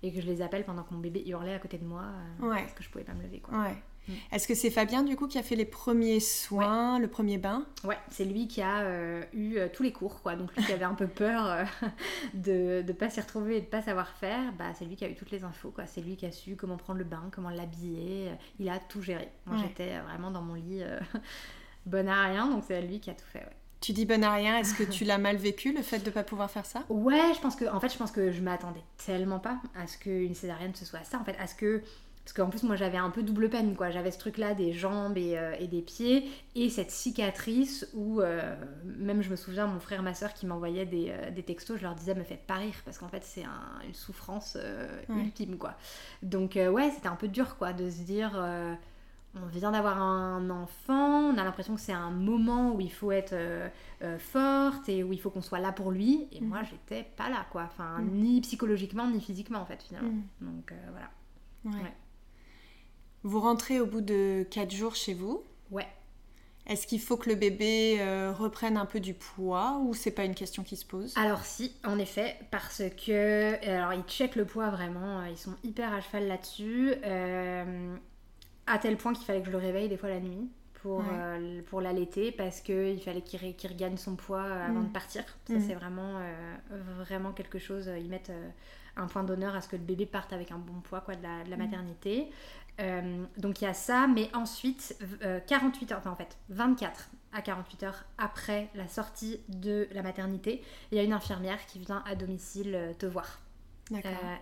et 0.02 0.12
que 0.12 0.20
je 0.20 0.26
les 0.26 0.42
appelle 0.42 0.64
pendant 0.64 0.82
que 0.82 0.94
mon 0.94 1.00
bébé 1.00 1.22
hurlait 1.26 1.54
à 1.54 1.58
côté 1.58 1.78
de 1.78 1.84
moi 1.84 2.02
euh, 2.42 2.48
parce 2.48 2.72
que 2.72 2.82
je 2.82 2.88
pouvais 2.88 3.04
pas 3.04 3.14
me 3.14 3.22
lever. 3.22 3.40
Quoi. 3.40 3.58
Ouais. 3.58 3.76
Mm. 4.08 4.12
Est-ce 4.32 4.48
que 4.48 4.54
c'est 4.54 4.70
Fabien 4.70 5.02
du 5.02 5.14
coup 5.16 5.28
qui 5.28 5.38
a 5.38 5.42
fait 5.42 5.56
les 5.56 5.66
premiers 5.66 6.20
soins, 6.20 6.98
le 6.98 7.08
premier 7.08 7.38
bain? 7.38 7.66
Ouais, 7.84 7.98
c'est 8.10 8.24
lui 8.24 8.48
qui 8.48 8.62
a 8.62 8.80
euh, 8.80 9.22
eu 9.32 9.56
euh, 9.56 9.68
tous 9.72 9.82
les 9.82 9.92
cours 9.92 10.22
quoi. 10.22 10.36
Donc 10.36 10.56
lui 10.56 10.64
qui 10.64 10.72
avait 10.72 10.84
un 10.84 10.94
peu 10.94 11.06
peur 11.06 11.66
de 12.34 12.82
ne 12.86 12.92
pas 12.92 13.10
s'y 13.10 13.20
retrouver 13.20 13.58
et 13.58 13.60
de 13.60 13.66
pas 13.66 13.82
savoir 13.82 14.08
faire, 14.08 14.52
bah 14.54 14.72
c'est 14.74 14.86
lui 14.86 14.96
qui 14.96 15.04
a 15.04 15.08
eu 15.08 15.14
toutes 15.14 15.30
les 15.30 15.44
infos 15.44 15.70
quoi. 15.70 15.86
C'est 15.86 16.00
lui 16.00 16.16
qui 16.16 16.26
a 16.26 16.32
su 16.32 16.56
comment 16.56 16.76
prendre 16.76 16.98
le 16.98 17.04
bain, 17.04 17.28
comment 17.30 17.50
l'habiller. 17.50 18.30
Il 18.58 18.68
a 18.70 18.78
tout 18.78 19.02
géré. 19.02 19.28
Moi 19.46 19.58
j'étais 19.62 19.98
vraiment 20.00 20.30
dans 20.30 20.42
mon 20.42 20.54
lit 20.54 20.82
bonne 21.86 22.08
à 22.08 22.24
rien, 22.24 22.46
donc 22.46 22.64
c'est 22.66 22.80
lui 22.80 23.00
qui 23.00 23.10
a 23.10 23.14
tout 23.14 23.26
fait. 23.30 23.40
Ouais. 23.40 23.56
Tu 23.80 23.92
dis 23.92 24.04
bon 24.04 24.22
à 24.24 24.34
rien, 24.34 24.58
est-ce 24.58 24.74
que 24.74 24.84
tu 24.84 25.04
l'as 25.06 25.18
mal 25.18 25.36
vécu 25.36 25.72
le 25.72 25.82
fait 25.82 26.00
de 26.00 26.06
ne 26.06 26.10
pas 26.10 26.22
pouvoir 26.22 26.50
faire 26.50 26.66
ça? 26.66 26.84
Ouais, 26.90 27.32
je 27.34 27.40
pense 27.40 27.56
que 27.56 27.64
en 27.64 27.80
fait 27.80 27.88
je 27.88 27.96
pense 27.96 28.12
que 28.12 28.30
je 28.30 28.42
m'attendais 28.42 28.82
tellement 29.04 29.38
pas 29.38 29.58
à 29.74 29.86
ce 29.86 29.96
qu'une 29.96 30.34
césarienne 30.34 30.74
ce 30.74 30.84
soit 30.84 31.02
ça 31.04 31.18
en 31.18 31.24
fait, 31.24 31.36
à 31.38 31.46
ce 31.46 31.54
que 31.54 31.82
parce 32.24 32.34
qu'en 32.34 32.50
plus 32.50 32.62
moi 32.62 32.76
j'avais 32.76 32.98
un 32.98 33.08
peu 33.08 33.22
double 33.22 33.48
peine 33.48 33.74
quoi, 33.74 33.90
j'avais 33.90 34.10
ce 34.10 34.18
truc 34.18 34.36
là 34.36 34.52
des 34.52 34.72
jambes 34.72 35.16
et, 35.16 35.38
euh, 35.38 35.56
des 35.66 35.80
pieds 35.80 36.30
et 36.54 36.68
cette 36.68 36.90
cicatrice 36.90 37.88
où 37.94 38.20
euh, 38.20 38.54
même 38.84 39.22
je 39.22 39.30
me 39.30 39.36
souviens 39.36 39.66
mon 39.66 39.80
frère 39.80 40.02
ma 40.02 40.12
soeur 40.12 40.34
qui 40.34 40.46
m'envoyaient 40.46 40.84
des, 40.84 41.06
euh, 41.10 41.30
des, 41.30 41.42
textos, 41.42 41.78
je 41.78 41.82
leur 41.82 41.94
disais 41.94 42.14
me 42.14 42.22
faites 42.22 42.46
pas 42.46 42.56
rire 42.56 42.74
parce 42.84 42.98
qu'en 42.98 43.08
fait 43.08 43.24
c'est 43.24 43.44
une 43.86 43.94
souffrance 43.94 44.58
ultime 45.08 45.56
quoi. 45.56 45.74
Donc 46.22 46.56
ouais, 46.56 46.90
c'était 46.94 47.08
un 47.08 47.16
peu 47.16 47.28
dur 47.28 47.56
quoi 47.56 47.72
de 47.72 47.88
se 47.88 48.02
dire 48.02 48.32
on 49.34 49.46
vient 49.46 49.70
d'avoir 49.70 50.02
un 50.02 50.50
enfant, 50.50 51.30
on 51.32 51.38
a 51.38 51.44
l'impression 51.44 51.76
que 51.76 51.80
c'est 51.80 51.92
un 51.92 52.10
moment 52.10 52.72
où 52.72 52.80
il 52.80 52.90
faut 52.90 53.12
être 53.12 53.32
euh, 53.32 53.68
euh, 54.02 54.18
forte 54.18 54.88
et 54.88 55.04
où 55.04 55.12
il 55.12 55.20
faut 55.20 55.30
qu'on 55.30 55.42
soit 55.42 55.60
là 55.60 55.72
pour 55.72 55.92
lui. 55.92 56.26
Et 56.32 56.40
moi, 56.40 56.62
mm. 56.62 56.66
j'étais 56.70 57.04
pas 57.16 57.28
là, 57.28 57.46
quoi. 57.52 57.62
Enfin, 57.62 58.00
mm. 58.00 58.10
ni 58.10 58.40
psychologiquement, 58.40 59.08
ni 59.08 59.20
physiquement, 59.20 59.60
en 59.60 59.66
fait, 59.66 59.82
finalement. 59.82 60.10
Mm. 60.40 60.46
Donc, 60.46 60.72
euh, 60.72 60.76
voilà. 60.90 61.10
Vous 63.22 63.40
rentrez 63.40 63.80
au 63.80 63.86
bout 63.86 64.00
de 64.00 64.46
4 64.50 64.70
jours 64.72 64.96
chez 64.96 65.14
vous 65.14 65.44
Ouais. 65.70 65.86
Est-ce 66.66 66.86
qu'il 66.86 67.00
faut 67.00 67.16
que 67.16 67.28
le 67.28 67.36
bébé 67.36 67.98
reprenne 68.38 68.76
un 68.76 68.86
peu 68.86 69.00
du 69.00 69.14
poids 69.14 69.80
ou 69.82 69.92
c'est 69.92 70.10
pas 70.10 70.24
une 70.24 70.34
question 70.34 70.62
qui 70.62 70.76
se 70.76 70.84
pose? 70.84 71.12
Alors 71.16 71.44
si, 71.44 71.74
en 71.84 71.98
effet, 71.98 72.36
parce 72.50 72.82
que 73.04 73.66
alors 73.68 73.92
ils 73.92 74.04
checkent 74.04 74.36
le 74.36 74.44
poids 74.44 74.70
vraiment, 74.70 75.24
ils 75.24 75.38
sont 75.38 75.56
hyper 75.64 75.92
à 75.92 76.00
cheval 76.00 76.28
là-dessus 76.28 76.94
à 78.70 78.78
tel 78.78 78.96
point 78.96 79.12
qu'il 79.12 79.24
fallait 79.24 79.40
que 79.40 79.46
je 79.46 79.52
le 79.52 79.58
réveille 79.58 79.88
des 79.88 79.96
fois 79.96 80.08
la 80.08 80.20
nuit 80.20 80.48
pour, 80.74 81.02
euh, 81.12 81.60
pour 81.66 81.80
l'allaiter 81.80 82.32
parce 82.32 82.60
qu'il 82.60 83.00
fallait 83.02 83.20
qu'il, 83.20 83.68
regagne 83.68 83.96
son 83.96 84.16
poids 84.16 84.44
euh, 84.44 84.68
avant 84.68 84.80
de 84.80 84.88
mm. 84.88 84.92
partir. 84.92 85.24
Ça, 85.46 85.54
mm. 85.54 85.60
c'est 85.60 85.74
vraiment, 85.74 86.18
euh, 86.18 86.56
vraiment 86.98 87.32
quelque 87.32 87.58
chose. 87.58 87.90
Ils 87.98 88.08
mettent 88.08 88.32
un 88.96 89.06
point 89.06 89.24
d'honneur 89.24 89.54
à 89.54 89.60
ce 89.60 89.68
que 89.68 89.76
le 89.76 89.82
bébé 89.82 90.06
parte 90.06 90.32
avec 90.32 90.52
un 90.52 90.58
bon 90.58 90.80
poids 90.80 91.00
quoi, 91.00 91.16
de, 91.16 91.22
la, 91.22 91.44
de 91.44 91.50
la 91.50 91.56
mm. 91.56 91.60
maternité. 91.60 92.30
donc 93.36 93.60
il 93.60 93.64
y 93.64 93.68
a 93.68 93.74
ça, 93.74 94.06
mais 94.06 94.30
ensuite, 94.34 94.96
48 95.46 95.92
heures, 95.92 95.98
enfin 95.98 96.12
en 96.12 96.16
fait, 96.16 96.38
24 96.48 97.10
à 97.32 97.42
48 97.42 97.82
heures 97.84 98.04
après 98.18 98.70
la 98.74 98.88
sortie 98.88 99.40
de 99.48 99.86
la 99.92 100.02
maternité, 100.02 100.62
il 100.90 100.96
y 100.96 101.00
a 101.00 101.04
une 101.04 101.12
infirmière 101.12 101.64
qui 101.66 101.78
vient 101.78 102.02
à 102.06 102.14
domicile 102.14 102.94
te 102.98 103.06
voir. 103.06 103.40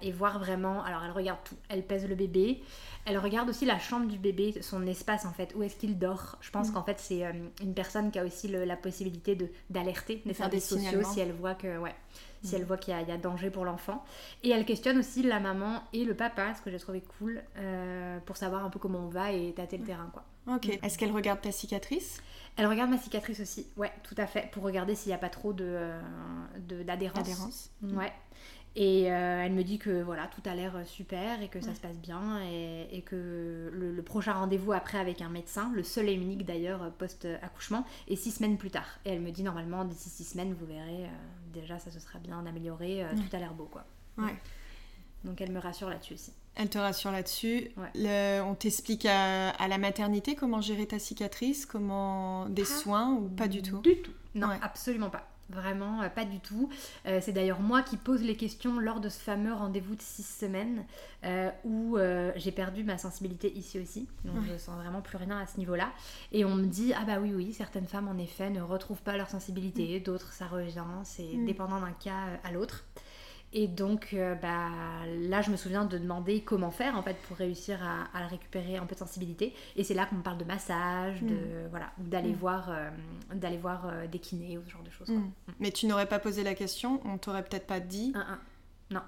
Et 0.03 0.13
voir 0.13 0.39
vraiment. 0.39 0.83
Alors, 0.83 1.03
elle 1.05 1.13
regarde 1.13 1.39
tout. 1.45 1.57
Elle 1.69 1.85
pèse 1.85 2.07
le 2.09 2.15
bébé. 2.15 2.63
Elle 3.05 3.19
regarde 3.19 3.49
aussi 3.49 3.65
la 3.65 3.79
chambre 3.79 4.07
du 4.07 4.19
bébé, 4.19 4.61
son 4.61 4.87
espace 4.87 5.25
en 5.25 5.33
fait, 5.33 5.55
où 5.57 5.63
est-ce 5.63 5.77
qu'il 5.77 5.99
dort. 5.99 6.37
Je 6.41 6.51
pense 6.51 6.69
mm. 6.69 6.73
qu'en 6.75 6.83
fait, 6.83 7.01
c'est 7.01 7.25
une 7.63 7.75
personne 7.75 8.11
qui 8.11 8.19
a 8.19 8.25
aussi 8.25 8.49
la 8.49 8.77
possibilité 8.77 9.35
de 9.35 9.49
d'alerter 9.71 10.23
les 10.27 10.35
services 10.35 10.69
sociaux 10.69 11.03
si 11.05 11.21
elle 11.21 11.33
voit 11.33 11.55
que. 11.55 11.79
Ouais 11.79 11.95
si 12.43 12.55
elle 12.55 12.63
mm. 12.63 12.67
voit 12.67 12.77
qu'il 12.77 12.95
y, 12.95 13.13
a 13.13 13.17
danger 13.17 13.51
pour 13.51 13.65
l'enfant. 13.65 14.05
Et 14.43 14.51
elle 14.51 14.65
questionne 14.65 14.99
aussi 14.99 15.23
la 15.23 15.41
maman 15.41 15.83
et 15.93 16.05
le 16.05 16.15
papa, 16.15 16.55
ce 16.55 16.63
que 16.63 16.71
j'ai 16.71 16.79
trouvé 16.79 17.03
cool, 17.19 17.43
euh, 17.57 18.19
pour 18.21 18.37
savoir 18.37 18.65
un 18.65 18.71
peu 18.71 18.79
comment 18.79 19.01
on 19.01 19.09
va 19.09 19.33
et 19.33 19.53
tâter 19.53 19.79
le 19.79 19.85
terrain. 19.85 20.11
Quoi. 20.13 20.25
Ok. 20.55 20.67
Mm. 20.67 20.85
Est-ce 20.85 20.99
qu'elle 20.99 21.13
regarde 21.13 21.41
ta 21.41 21.53
cicatrice? 21.53 22.21
Elle 22.57 22.67
regarde 22.67 22.91
ma 22.91 22.99
cicatrice 22.99 23.39
aussi, 23.39 23.69
ouais, 23.77 23.93
tout 24.03 24.17
à 24.19 24.27
fait, 24.27 24.51
pour 24.51 24.65
regarder 24.65 24.97
s'il 24.97 25.11
n'y 25.11 25.15
a 25.15 25.19
pas 25.19 25.29
trop 25.29 25.53
de, 25.53 25.65
euh, 25.65 26.01
d'adhérence. 26.85 27.71
Ouais. 27.83 28.13
Et 28.77 29.11
euh, 29.11 29.45
elle 29.45 29.53
me 29.53 29.65
dit 29.65 29.79
que 29.79 30.03
voilà, 30.03 30.29
tout 30.29 30.43
a 30.49 30.55
l'air 30.55 30.75
super 30.85 31.43
et 31.43 31.49
que 31.49 31.61
ça 31.61 31.75
se 31.75 31.81
passe 31.81 31.97
bien 31.97 32.41
et, 32.43 33.03
que 33.03 33.71
le, 33.73 34.03
prochain 34.03 34.35
rendez-vous 34.35 34.73
après 34.73 34.99
avec 34.99 35.21
un 35.21 35.29
médecin, 35.29 35.73
le 35.75 35.83
seul 35.83 36.09
et 36.09 36.13
unique 36.13 36.45
d'ailleurs 36.45 36.93
post-accouchement, 36.93 37.85
est 38.09 38.17
six 38.17 38.33
semaines 38.33 38.57
plus 38.57 38.71
tard. 38.71 38.87
Et 39.05 39.11
elle 39.11 39.21
me 39.21 39.31
dit 39.31 39.43
normalement 39.43 39.85
d'ici 39.85 40.09
six 40.09 40.25
semaines, 40.25 40.55
vous 40.55 40.67
verrez, 40.67 41.05
euh, 41.05 41.53
déjà 41.53 41.79
ça 41.79 41.91
se 41.91 41.99
sera 41.99 42.19
bien 42.19 42.45
amélioré, 42.47 43.03
euh, 43.03 43.09
tout 43.15 43.37
a 43.37 43.39
l'air 43.39 43.55
beau 43.55 43.69
quoi. 43.71 43.85
Ouais. 44.17 44.37
Donc 45.25 45.41
elle 45.41 45.51
me 45.51 45.59
rassure 45.59 45.91
là-dessus 45.91 46.15
aussi. 46.15 46.33
Elle 46.55 46.69
te 46.69 46.79
rassure 46.79 47.11
là-dessus. 47.11 47.71
on 47.77 48.55
t'explique 48.55 49.07
à, 49.07 49.69
la 49.69 49.79
maternité 49.79 50.35
comment 50.35 50.61
gérer 50.61 50.87
ta 50.87 50.99
cicatrice, 50.99 51.67
comment 51.67 52.49
des 52.49 52.65
soins 52.65 53.15
ou 53.15 53.29
pas 53.29 53.49
du 53.49 53.63
tout? 53.63 53.81
Du 53.81 53.97
tout. 54.03 54.13
Non, 54.35 54.51
absolument 54.63 55.11
pas. 55.11 55.27
Vraiment, 55.51 56.03
euh, 56.03 56.09
pas 56.09 56.25
du 56.25 56.41
tout. 56.41 56.69
Euh, 57.07 57.21
c'est 57.23 57.33
d'ailleurs 57.33 57.61
moi 57.61 57.83
qui 57.83 57.97
pose 57.97 58.23
les 58.23 58.37
questions 58.37 58.79
lors 58.79 59.01
de 59.01 59.09
ce 59.09 59.19
fameux 59.19 59.53
rendez-vous 59.53 59.95
de 59.95 60.03
six 60.03 60.23
semaines 60.23 60.85
euh, 61.25 61.51
où 61.65 61.97
j'ai 62.37 62.53
perdu 62.53 62.85
ma 62.85 62.99
sensibilité 62.99 63.53
ici 63.57 63.79
aussi. 63.81 64.09
Donc 64.25 64.37
je 64.51 64.57
sens 64.59 64.77
vraiment 64.77 65.01
plus 65.01 65.17
rien 65.17 65.39
à 65.39 65.47
ce 65.47 65.59
niveau-là. 65.59 65.91
Et 66.33 66.45
on 66.45 66.55
me 66.55 66.67
dit, 66.67 66.93
ah 66.95 67.05
bah 67.07 67.19
oui, 67.21 67.33
oui, 67.35 67.53
certaines 67.53 67.87
femmes 67.87 68.09
en 68.09 68.19
effet 68.19 68.51
ne 68.51 68.61
retrouvent 68.61 69.03
pas 69.03 69.17
leur 69.17 69.29
sensibilité, 69.29 69.99
mm. 69.99 70.03
d'autres 70.03 70.33
ça 70.33 70.47
revient, 70.47 70.85
c'est 71.05 71.23
mm. 71.35 71.47
dépendant 71.47 71.81
d'un 71.81 71.93
cas 71.93 72.39
à 72.45 72.53
l'autre. 72.53 72.85
Et 73.53 73.67
donc, 73.67 74.11
euh, 74.13 74.35
bah, 74.35 74.69
là, 75.07 75.41
je 75.41 75.51
me 75.51 75.57
souviens 75.57 75.87
de 75.87 75.97
demander 75.97 76.43
comment 76.43 76.71
faire 76.71 76.97
en 76.97 77.03
fait 77.03 77.17
pour 77.27 77.37
réussir 77.39 77.79
à, 77.83 78.27
récupérer 78.27 78.77
un 78.77 78.85
peu 78.85 78.95
de 78.95 78.99
sensibilité. 79.01 79.55
Et 79.77 79.85
c'est 79.85 79.95
là 79.95 80.05
qu'on 80.05 80.17
me 80.17 80.23
parle 80.23 80.39
de 80.39 80.45
massage, 80.45 81.23
de 81.23 81.35
mm. 81.35 81.69
voilà, 81.71 81.91
d'aller 81.97 82.33
mm. 82.33 82.37
voir, 82.37 82.71
euh, 82.71 82.91
d'aller 83.35 83.57
voir 83.57 83.87
euh, 83.87 84.07
des 84.07 84.19
kinés 84.19 84.59
ou 84.59 84.65
ce 84.67 84.71
genre 84.71 84.83
de 84.83 84.91
choses. 84.91 85.09
Mm. 85.09 85.31
Mais 85.61 85.71
tu 85.71 85.87
n'aurais 85.87 86.07
pas 86.07 86.19
posé 86.19 86.43
la 86.43 86.55
question, 86.55 87.01
on 87.07 87.17
t'aurait 87.17 87.43
peut-être 87.43 87.67
pas 87.67 87.81
dit? 87.81 88.13
Non. 88.91 89.03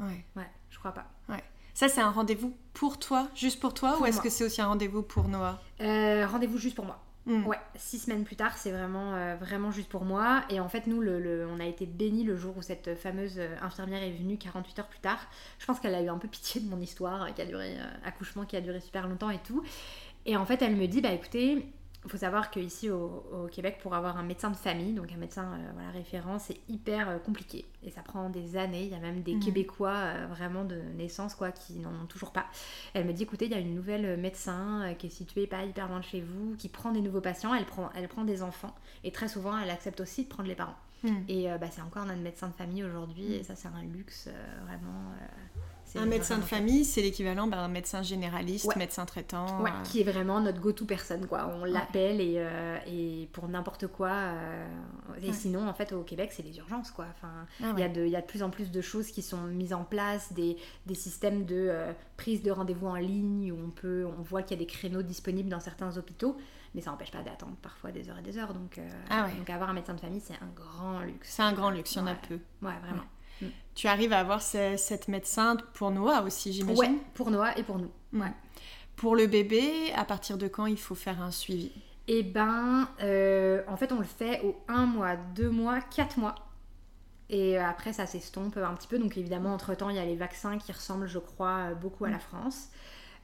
Ouais. 0.00 0.24
Ouais, 0.34 0.50
je 0.70 0.78
crois 0.78 0.92
pas. 0.92 1.06
Ouais. 1.28 1.42
Ça, 1.72 1.88
c'est 1.88 2.00
un 2.00 2.10
rendez-vous 2.10 2.54
pour 2.74 2.98
toi, 2.98 3.28
juste 3.34 3.60
pour 3.60 3.72
toi, 3.72 3.98
ou 4.00 4.06
est-ce 4.06 4.20
que 4.20 4.30
c'est 4.30 4.44
aussi 4.44 4.60
un 4.60 4.66
rendez-vous 4.66 5.02
pour 5.02 5.28
Noah? 5.28 5.60
Rendez-vous 5.78 6.58
juste 6.58 6.74
pour 6.74 6.86
moi. 6.86 7.05
Mm. 7.26 7.44
Ouais, 7.44 7.58
six 7.74 7.98
semaines 7.98 8.24
plus 8.24 8.36
tard, 8.36 8.56
c'est 8.56 8.70
vraiment, 8.70 9.14
euh, 9.14 9.34
vraiment 9.34 9.72
juste 9.72 9.88
pour 9.88 10.04
moi. 10.04 10.44
Et 10.48 10.60
en 10.60 10.68
fait, 10.68 10.86
nous, 10.86 11.00
le, 11.00 11.46
on 11.50 11.58
a 11.58 11.64
été 11.64 11.84
bénis 11.84 12.22
le 12.22 12.36
jour 12.36 12.56
où 12.56 12.62
cette 12.62 12.94
fameuse 12.96 13.34
euh, 13.38 13.56
infirmière 13.62 14.02
est 14.02 14.12
venue 14.12 14.38
48 14.38 14.78
heures 14.78 14.86
plus 14.86 15.00
tard. 15.00 15.18
Je 15.58 15.66
pense 15.66 15.80
qu'elle 15.80 15.94
a 15.94 16.02
eu 16.02 16.08
un 16.08 16.18
peu 16.18 16.28
pitié 16.28 16.60
de 16.60 16.68
mon 16.68 16.80
histoire, 16.80 17.24
euh, 17.24 17.30
qui 17.30 17.42
a 17.42 17.46
duré, 17.46 17.76
accouchement 18.04 18.44
qui 18.44 18.56
a 18.56 18.60
duré 18.60 18.80
super 18.80 19.08
longtemps 19.08 19.30
et 19.30 19.40
tout. 19.40 19.64
Et 20.24 20.36
en 20.36 20.44
fait, 20.44 20.62
elle 20.62 20.76
me 20.76 20.86
dit, 20.86 21.00
bah 21.00 21.12
écoutez, 21.12 21.66
il 22.06 22.10
faut 22.10 22.18
savoir 22.18 22.50
qu'ici 22.50 22.88
au, 22.88 23.24
au, 23.32 23.48
Québec, 23.48 23.78
pour 23.82 23.94
avoir 23.94 24.16
un 24.16 24.22
médecin 24.22 24.50
de 24.50 24.56
famille, 24.56 24.92
donc 24.92 25.10
un 25.12 25.16
médecin 25.16 25.42
euh, 25.42 25.70
voilà, 25.74 25.90
référent, 25.90 26.38
c'est 26.38 26.56
hyper 26.68 27.08
euh, 27.08 27.18
compliqué. 27.18 27.64
Et 27.82 27.90
ça 27.90 28.00
prend 28.02 28.30
des 28.30 28.56
années. 28.56 28.84
Il 28.84 28.90
y 28.90 28.94
a 28.94 29.00
même 29.00 29.22
des 29.22 29.34
mmh. 29.34 29.40
Québécois 29.40 29.90
euh, 29.90 30.26
vraiment 30.30 30.64
de 30.64 30.76
naissance 30.96 31.34
quoi, 31.34 31.50
qui 31.50 31.80
n'en 31.80 31.90
ont 31.90 32.06
toujours 32.06 32.30
pas. 32.30 32.46
Elle 32.94 33.06
me 33.06 33.12
dit 33.12 33.24
écoutez, 33.24 33.46
il 33.46 33.50
y 33.50 33.54
a 33.54 33.58
une 33.58 33.74
nouvelle 33.74 34.16
médecin 34.18 34.94
qui 34.98 35.08
est 35.08 35.10
située 35.10 35.48
pas 35.48 35.64
hyper 35.64 35.88
loin 35.88 35.98
de 35.98 36.04
chez 36.04 36.20
vous, 36.20 36.54
qui 36.56 36.68
prend 36.68 36.92
des 36.92 37.00
nouveaux 37.00 37.20
patients. 37.20 37.52
Elle 37.52 37.66
prend, 37.66 37.90
elle 37.96 38.06
prend 38.06 38.22
des 38.22 38.42
enfants. 38.44 38.74
Et 39.02 39.10
très 39.10 39.26
souvent, 39.26 39.58
elle 39.58 39.70
accepte 39.70 40.00
aussi 40.00 40.24
de 40.24 40.28
prendre 40.28 40.48
les 40.48 40.54
parents. 40.54 40.76
Mmh. 41.10 41.24
Et 41.28 41.48
bah, 41.60 41.68
c'est 41.70 41.82
encore 41.82 42.02
un 42.02 42.16
médecin 42.16 42.48
de 42.48 42.54
famille 42.54 42.84
aujourd'hui. 42.84 43.34
Et 43.34 43.42
ça, 43.42 43.54
c'est 43.54 43.68
un 43.68 43.82
luxe 43.82 44.28
vraiment 44.66 45.14
un 45.98 46.06
médecin 46.06 46.38
de 46.38 46.42
famille, 46.42 46.84
c'est 46.84 47.02
l'équivalent 47.02 47.46
d'un 47.46 47.68
médecin 47.68 48.02
généraliste, 48.02 48.74
médecin 48.76 49.06
traitant. 49.06 49.62
Ouais, 49.62 49.70
euh. 49.70 49.82
qui 49.84 50.00
est 50.00 50.04
vraiment 50.04 50.40
notre 50.40 50.60
go-to 50.60 50.84
personne, 50.84 51.26
quoi. 51.26 51.50
On 51.60 51.64
l'appelle 51.64 52.20
et, 52.20 52.34
euh, 52.38 52.78
et, 52.86 53.28
pour 53.32 53.48
n'importe 53.48 53.86
quoi. 53.86 54.10
Euh, 54.10 54.66
et 55.22 55.32
sinon, 55.32 55.66
en 55.68 55.74
fait, 55.74 55.92
au 55.92 56.02
Québec, 56.02 56.32
c'est 56.32 56.42
les 56.42 56.56
urgences, 56.58 56.90
quoi. 56.90 57.06
Enfin, 57.14 57.46
ah 57.62 57.72
il 57.76 57.80
y, 57.80 57.82
a 57.82 57.88
de, 57.88 58.06
y 58.06 58.16
a 58.16 58.20
de 58.20 58.26
plus 58.26 58.42
en 58.42 58.50
plus 58.50 58.70
de 58.70 58.80
choses 58.80 59.10
qui 59.10 59.22
sont 59.22 59.42
mises 59.42 59.72
en 59.72 59.84
place, 59.84 60.32
des, 60.32 60.56
des 60.86 60.94
systèmes 60.94 61.44
de 61.44 61.72
prise 62.16 62.42
de 62.42 62.50
rendez-vous 62.50 62.86
en 62.86 62.96
ligne 62.96 63.52
où 63.52 63.58
on 63.64 63.70
peut, 63.70 64.06
on 64.06 64.22
voit 64.22 64.42
qu'il 64.42 64.58
y 64.58 64.60
a 64.60 64.64
des 64.64 64.70
créneaux 64.70 65.02
disponibles 65.02 65.48
dans 65.48 65.60
certains 65.60 65.96
hôpitaux 65.96 66.36
mais 66.76 66.82
ça 66.82 66.92
n'empêche 66.92 67.10
pas 67.10 67.22
d'attendre 67.22 67.56
parfois 67.62 67.90
des 67.90 68.08
heures 68.08 68.18
et 68.18 68.22
des 68.22 68.38
heures. 68.38 68.54
Donc, 68.54 68.78
ah 69.10 69.26
donc 69.36 69.50
avoir 69.50 69.70
un 69.70 69.72
médecin 69.72 69.94
de 69.94 70.00
famille, 70.00 70.20
c'est 70.20 70.34
un 70.34 70.50
grand 70.54 71.00
luxe. 71.00 71.28
C'est 71.30 71.42
un 71.42 71.52
grand 71.52 71.70
luxe, 71.70 71.94
il 71.94 71.98
y 71.98 72.00
en 72.02 72.06
a 72.06 72.14
peu. 72.14 72.38
Ouais, 72.62 72.78
vraiment. 72.82 73.02
Tu 73.74 73.88
arrives 73.88 74.12
à 74.12 74.20
avoir 74.20 74.40
cette 74.40 75.08
médecin 75.08 75.56
pour 75.74 75.90
Noah 75.90 76.22
aussi, 76.22 76.52
j'imagine 76.52 76.80
Ouais, 76.80 76.98
pour 77.14 77.30
Noah 77.30 77.58
et 77.58 77.62
pour 77.62 77.78
nous. 77.78 77.90
Ouais. 78.12 78.32
Pour 78.96 79.16
le 79.16 79.26
bébé, 79.26 79.92
à 79.94 80.04
partir 80.04 80.38
de 80.38 80.48
quand 80.48 80.66
il 80.66 80.78
faut 80.78 80.94
faire 80.94 81.20
un 81.20 81.30
suivi? 81.30 81.70
Eh 82.08 82.22
ben, 82.22 82.88
euh, 83.02 83.62
en 83.68 83.76
fait, 83.76 83.92
on 83.92 83.98
le 83.98 84.04
fait 84.04 84.40
au 84.42 84.56
1 84.68 84.86
mois, 84.86 85.16
2 85.16 85.50
mois, 85.50 85.80
4 85.80 86.18
mois. 86.18 86.34
Et 87.28 87.58
après, 87.58 87.92
ça 87.92 88.06
s'estompe 88.06 88.56
un 88.56 88.72
petit 88.74 88.88
peu. 88.88 88.98
Donc, 88.98 89.18
évidemment, 89.18 89.52
entre-temps, 89.52 89.90
il 89.90 89.96
y 89.96 89.98
a 89.98 90.04
les 90.04 90.16
vaccins 90.16 90.56
qui 90.56 90.72
ressemblent, 90.72 91.08
je 91.08 91.18
crois, 91.18 91.74
beaucoup 91.74 92.04
à 92.04 92.10
la 92.10 92.20
France. 92.20 92.68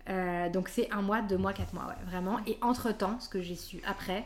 Euh, 0.09 0.49
donc, 0.49 0.69
c'est 0.69 0.91
1 0.91 1.03
mois, 1.03 1.23
2 1.23 1.37
mois, 1.37 1.53
4 1.53 1.75
mois, 1.75 1.87
ouais, 1.87 2.05
vraiment. 2.07 2.39
Et 2.47 2.59
entre-temps, 2.61 3.19
ce 3.21 3.29
que 3.29 3.41
j'ai 3.41 3.55
su 3.55 3.81
après, 3.87 4.25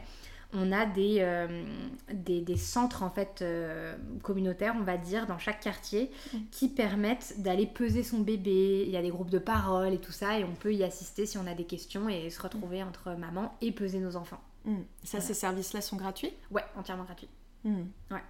on 0.53 0.73
a 0.73 0.87
des, 0.87 1.17
euh, 1.21 1.65
des, 2.13 2.57
centres 2.57 3.03
en 3.03 3.11
fait 3.11 3.43
euh, 3.43 3.97
communautaires, 4.23 4.75
on 4.79 4.83
va 4.83 4.97
dire, 4.97 5.27
dans 5.27 5.39
chaque 5.39 5.61
quartier, 5.61 6.11
mm. 6.33 6.39
qui 6.51 6.69
permettent 6.69 7.35
d'aller 7.39 7.67
peser 7.67 8.03
son 8.03 8.21
bébé. 8.21 8.85
Il 8.87 8.91
y 8.91 8.97
a 8.97 9.03
des 9.03 9.11
groupes 9.11 9.31
de 9.31 9.39
parole 9.39 9.93
et 9.93 9.99
tout 9.99 10.13
ça, 10.13 10.39
et 10.39 10.45
on 10.45 10.55
peut 10.55 10.73
y 10.73 10.85
assister 10.85 11.27
si 11.27 11.37
on 11.37 11.47
a 11.47 11.55
des 11.55 11.65
questions 11.65 12.09
et 12.09 12.31
se 12.31 12.41
retrouver 12.41 12.83
mm. 12.83 12.89
entre 12.89 13.15
maman 13.15 13.55
et 13.61 13.73
peser 13.73 13.99
nos 13.99 14.17
enfants. 14.17 14.41
Mm. 14.65 14.79
Ça, 15.05 15.21
ces 15.21 15.35
services-là 15.35 15.81
sont 15.81 15.97
gratuits? 15.97 16.33
Ouais, 16.51 16.65
entièrement 16.77 17.05
gratuits. 17.05 17.29
Ouais. 17.65 18.23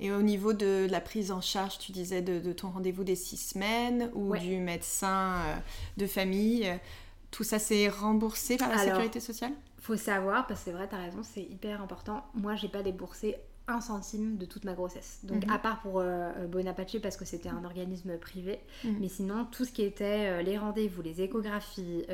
Et 0.00 0.12
au 0.12 0.22
niveau 0.22 0.52
de 0.52 0.86
la 0.90 1.00
prise 1.00 1.32
en 1.32 1.40
charge, 1.40 1.78
tu 1.78 1.92
disais 1.92 2.22
de, 2.22 2.52
ton 2.52 2.70
rendez-vous 2.70 3.04
des 3.04 3.16
six 3.16 3.36
semaines 3.36 4.10
ou 4.14 4.36
du 4.36 4.58
médecin 4.58 5.34
euh, 5.34 5.56
de 5.96 6.06
famille, 6.06 6.72
tout 7.30 7.44
ça 7.44 7.58
c'est 7.58 7.88
remboursé 7.88 8.56
par 8.56 8.68
la 8.68 8.78
sécurité 8.78 9.20
sociale? 9.20 9.52
faut 9.88 9.96
savoir, 9.96 10.46
parce 10.46 10.60
que 10.60 10.64
c'est 10.66 10.72
vrai, 10.72 10.86
tu 10.86 10.94
as 10.94 10.98
raison, 10.98 11.22
c'est 11.22 11.42
hyper 11.42 11.80
important. 11.80 12.22
Moi, 12.34 12.56
j'ai 12.56 12.68
pas 12.68 12.82
déboursé 12.82 13.36
un 13.68 13.80
centime 13.80 14.36
de 14.36 14.44
toute 14.44 14.64
ma 14.64 14.74
grossesse. 14.74 15.20
Donc, 15.22 15.46
mhm. 15.46 15.52
à 15.52 15.58
part 15.58 15.80
pour 15.80 16.00
euh, 16.00 16.30
euh, 16.38 16.46
Bonapace, 16.46 16.96
parce 17.02 17.16
que 17.16 17.24
c'était 17.24 17.48
un 17.48 17.64
organisme 17.64 18.16
privé, 18.18 18.60
mhm. 18.84 18.96
mais 19.00 19.08
sinon, 19.08 19.46
tout 19.50 19.64
ce 19.64 19.72
qui 19.72 19.82
était 19.82 20.28
euh, 20.28 20.42
les 20.42 20.58
rendez-vous, 20.58 21.02
les 21.02 21.22
échographies, 21.22 22.04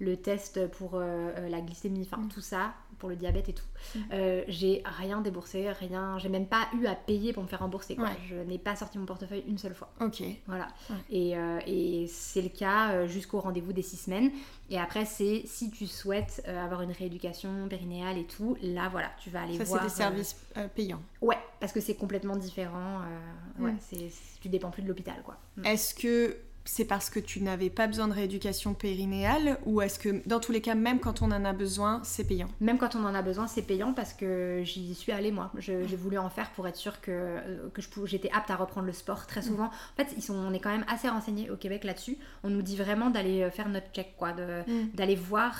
le 0.00 0.16
test 0.16 0.66
pour 0.68 0.98
la 0.98 1.60
glycémie, 1.60 2.02
enfin, 2.10 2.22
mhm. 2.22 2.28
tout 2.28 2.40
ça, 2.40 2.74
pour 2.98 3.08
le 3.08 3.16
diabète 3.16 3.48
et 3.48 3.52
tout. 3.52 3.64
Euh, 4.12 4.42
j'ai 4.48 4.82
rien 4.84 5.20
déboursé, 5.20 5.70
rien. 5.70 6.18
J'ai 6.18 6.28
même 6.28 6.46
pas 6.46 6.68
eu 6.78 6.86
à 6.86 6.94
payer 6.94 7.32
pour 7.32 7.42
me 7.42 7.48
faire 7.48 7.60
rembourser. 7.60 7.96
Quoi. 7.96 8.10
Je 8.28 8.34
n'ai 8.34 8.58
pas 8.58 8.76
sorti 8.76 8.98
mon 8.98 9.06
portefeuille 9.06 9.44
une 9.46 9.58
seule 9.58 9.74
fois. 9.74 9.90
Ok. 10.00 10.22
Voilà. 10.46 10.68
Et, 11.10 11.36
euh, 11.36 11.60
et 11.66 12.06
c'est 12.08 12.42
le 12.42 12.48
cas 12.48 12.90
euh, 12.92 13.06
jusqu'au 13.06 13.40
rendez-vous 13.40 13.72
des 13.72 13.82
six 13.82 13.96
semaines. 13.96 14.30
Et 14.70 14.78
après, 14.78 15.04
c'est 15.04 15.42
si 15.46 15.70
tu 15.70 15.86
souhaites 15.86 16.42
avoir 16.46 16.82
une 16.82 16.92
rééducation 16.92 17.68
périnéale 17.68 18.18
et 18.18 18.24
tout, 18.24 18.56
là, 18.62 18.88
voilà, 18.90 19.10
tu 19.22 19.30
vas 19.30 19.42
aller 19.42 19.56
Ça, 19.56 19.64
voir. 19.64 19.80
c'est 19.80 19.88
des 19.88 19.94
services 19.94 20.36
payants. 20.74 21.02
Ouais, 21.22 21.38
parce 21.60 21.72
que 21.72 21.80
c'est 21.80 21.94
complètement 21.94 22.36
différent. 22.36 23.00
Ouais, 23.58 23.72
mm. 23.72 23.78
c'est, 23.80 24.10
tu 24.40 24.48
dépends 24.48 24.70
plus 24.70 24.82
de 24.82 24.88
l'hôpital, 24.88 25.22
quoi. 25.24 25.38
Mm. 25.56 25.64
Est-ce 25.64 25.94
que 25.94 26.36
c'est 26.68 26.84
parce 26.84 27.08
que 27.08 27.18
tu 27.18 27.40
n'avais 27.40 27.70
pas 27.70 27.86
besoin 27.86 28.08
de 28.08 28.12
rééducation 28.12 28.74
périnéale 28.74 29.58
ou 29.64 29.80
est-ce 29.80 29.98
que 29.98 30.20
dans 30.26 30.38
tous 30.38 30.52
les 30.52 30.60
cas, 30.60 30.74
même 30.74 31.00
quand 31.00 31.22
on 31.22 31.30
en 31.30 31.44
a 31.46 31.54
besoin, 31.54 32.00
c'est 32.04 32.24
payant? 32.24 32.48
Même 32.60 32.76
quand 32.76 32.94
on 32.94 33.04
en 33.04 33.14
a 33.14 33.22
besoin, 33.22 33.46
c'est 33.46 33.62
payant 33.62 33.94
parce 33.94 34.12
que 34.12 34.60
j'y 34.64 34.94
suis 34.94 35.10
allée 35.10 35.32
moi. 35.32 35.50
J'ai 35.56 35.96
voulu 35.96 36.18
en 36.18 36.28
faire 36.28 36.50
pour 36.50 36.68
être 36.68 36.76
sûre 36.76 37.00
que, 37.00 37.10
euh, 37.10 37.68
que 37.72 37.80
j'étais 38.04 38.30
apte 38.32 38.50
à 38.50 38.56
reprendre 38.56 38.86
le 38.86 38.92
sport. 38.92 39.26
Très 39.26 39.40
souvent, 39.40 39.64
en 39.64 39.96
fait, 39.96 40.12
ils 40.16 40.22
sont, 40.22 40.34
on 40.34 40.52
est 40.52 40.60
quand 40.60 40.70
même 40.70 40.84
assez 40.88 41.08
renseignés 41.08 41.50
au 41.50 41.56
Québec 41.56 41.84
là-dessus. 41.84 42.18
On 42.44 42.50
nous 42.50 42.62
dit 42.62 42.76
vraiment 42.76 43.08
d'aller 43.08 43.42
euh, 43.42 43.50
faire 43.50 43.70
notre 43.70 43.90
check, 43.92 44.14
quoi, 44.18 44.32
mm. 44.32 44.90
d'aller 44.92 45.16
voir. 45.16 45.54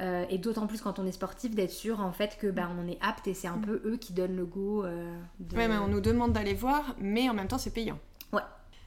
Euh, 0.00 0.24
et 0.30 0.38
d'autant 0.38 0.66
plus 0.66 0.80
quand 0.80 0.98
on 0.98 1.06
est 1.06 1.12
sportif, 1.12 1.54
d'être 1.54 1.70
sûr 1.70 2.00
en 2.00 2.10
fait 2.10 2.36
que 2.40 2.48
ben, 2.48 2.68
on 2.82 2.88
est 2.88 2.98
apte 3.00 3.28
et 3.28 3.34
c'est 3.34 3.46
un 3.48 3.58
mm. 3.58 3.66
peu 3.66 3.82
eux 3.84 3.96
qui 3.98 4.14
donnent 4.14 4.36
le 4.36 4.46
goût. 4.46 4.82
de... 4.82 5.56
Ouais, 5.56 5.68
mais 5.68 5.76
on 5.76 5.88
nous 5.88 6.00
demande 6.00 6.32
d'aller 6.32 6.54
voir, 6.54 6.96
mais 6.98 7.28
en 7.28 7.34
même 7.34 7.48
temps 7.48 7.58
c'est 7.58 7.74
payant. 7.74 7.98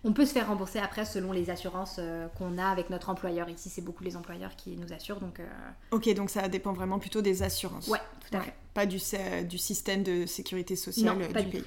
On 0.04 0.14
peut 0.14 0.26
se 0.26 0.34
faire 0.34 0.48
rembourser 0.48 0.80
après 0.80 1.06
selon 1.06 1.32
les 1.32 1.50
assurances 1.50 1.98
euh, 2.00 2.28
qu'on 2.38 2.58
a 2.58 2.68
avec 2.68 2.90
notre 2.90 3.10
employeur. 3.10 3.50
Ici, 3.50 3.70
c'est 3.70 3.82
beaucoup 3.82 4.04
les 4.04 4.16
employeurs 4.16 4.56
qui 4.56 4.78
nous 4.78 4.94
assurent. 4.94 5.20
Donc, 5.20 5.40
euh, 5.40 5.46
Ok, 5.92 6.14
donc 6.14 6.30
ça 6.30 6.48
dépend 6.48 6.74
vraiment 6.74 7.00
plutôt 7.00 7.22
des 7.22 7.44
assurances. 7.44 7.88
Ouais, 7.88 8.00
tout 8.30 8.38
à 8.38 8.42
fait. 8.42 8.54
Pas 8.74 8.86
du, 8.86 9.00
du 9.48 9.58
système 9.58 10.04
de 10.04 10.26
sécurité 10.26 10.76
sociale 10.76 11.18
du 11.18 11.34
pays. 11.34 11.64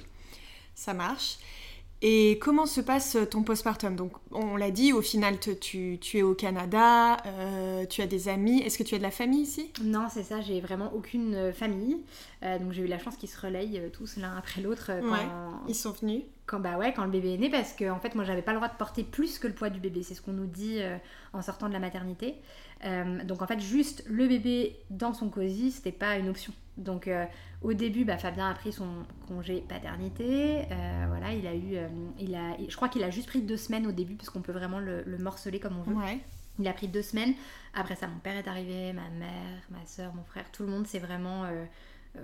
Ça 0.75 0.93
marche. 0.93 1.37
Et 2.03 2.39
comment 2.41 2.65
se 2.65 2.81
passe 2.81 3.15
ton 3.29 3.43
postpartum? 3.43 3.95
Donc, 3.95 4.13
on 4.31 4.55
l'a 4.55 4.71
dit, 4.71 4.91
au 4.91 5.03
final, 5.03 5.37
tu, 5.39 5.99
tu, 5.99 6.17
es 6.17 6.23
au 6.23 6.33
Canada, 6.33 7.17
euh, 7.27 7.85
tu 7.85 8.01
as 8.01 8.07
des 8.07 8.27
amis. 8.27 8.59
Est-ce 8.61 8.79
que 8.79 8.83
tu 8.83 8.95
as 8.95 8.97
de 8.97 9.03
la 9.03 9.11
famille 9.11 9.41
ici? 9.41 9.69
Non, 9.83 10.07
c'est 10.11 10.23
ça, 10.23 10.41
j'ai 10.41 10.61
vraiment 10.61 10.91
aucune 10.95 11.35
euh, 11.35 11.53
famille. 11.53 11.97
Euh, 12.41 12.57
donc, 12.57 12.71
j'ai 12.71 12.81
eu 12.81 12.87
la 12.87 12.97
chance 12.97 13.17
qu'ils 13.17 13.29
se 13.29 13.39
relayent 13.39 13.83
tous 13.93 14.17
l'un 14.17 14.35
après 14.35 14.61
l'autre. 14.61 14.89
Ils 15.67 15.75
sont 15.75 15.91
venus? 15.91 16.23
Quand, 16.51 16.59
bah 16.59 16.77
ouais, 16.77 16.93
quand 16.93 17.05
le 17.05 17.11
bébé 17.11 17.33
est 17.33 17.37
né, 17.37 17.49
parce 17.49 17.73
que 17.73 17.89
en 17.89 17.99
fait, 17.99 18.13
moi, 18.13 18.23
j'avais 18.25 18.41
pas 18.41 18.51
le 18.51 18.57
droit 18.57 18.67
de 18.67 18.75
porter 18.75 19.03
plus 19.03 19.39
que 19.39 19.47
le 19.47 19.53
poids 19.53 19.69
du 19.69 19.79
bébé. 19.79 20.03
C'est 20.03 20.13
ce 20.13 20.21
qu'on 20.21 20.33
nous 20.33 20.45
dit 20.45 20.79
en 21.33 21.41
sortant 21.41 21.67
de 21.67 21.73
la 21.73 21.79
maternité. 21.79 22.35
donc, 23.23 23.41
en 23.41 23.47
fait, 23.47 23.59
juste 23.59 24.03
le 24.07 24.27
bébé 24.27 24.75
dans 24.89 25.13
son 25.13 25.29
cosy, 25.29 25.71
c'était 25.71 25.91
pas 25.91 26.17
une 26.17 26.29
option. 26.29 26.53
Donc, 26.77 27.09
au 27.61 27.73
début, 27.73 28.05
bah, 28.05 28.17
Fabien 28.17 28.49
a 28.49 28.53
pris 28.55 28.73
son 28.73 28.87
congé 29.27 29.63
paternité. 29.67 30.63
Euh, 30.71 31.05
voilà, 31.07 31.31
il 31.33 31.45
a 31.45 31.53
eu, 31.53 31.75
euh, 31.75 31.87
il 32.19 32.33
a, 32.33 32.57
je 32.67 32.75
crois 32.75 32.89
qu'il 32.89 33.03
a 33.03 33.11
juste 33.11 33.27
pris 33.27 33.41
deux 33.41 33.57
semaines 33.57 33.85
au 33.85 33.91
début, 33.91 34.15
parce 34.15 34.31
qu'on 34.31 34.41
peut 34.41 34.51
vraiment 34.51 34.79
le, 34.79 35.03
morceler 35.19 35.59
comme 35.59 35.77
on 35.77 35.83
veut. 35.83 35.95
Il 36.59 36.67
a 36.67 36.73
pris 36.73 36.87
deux 36.87 37.03
semaines. 37.03 37.33
Après 37.73 37.95
ça, 37.95 38.07
mon 38.07 38.17
père 38.17 38.35
est 38.35 38.47
arrivé, 38.47 38.93
ma 38.93 39.09
mère, 39.09 39.61
ma 39.69 39.85
soeur, 39.85 40.13
mon 40.15 40.23
frère, 40.23 40.51
tout 40.51 40.63
le 40.63 40.69
monde 40.69 40.87
s'est 40.87 40.99
vraiment 40.99 41.45
euh, 41.45 41.63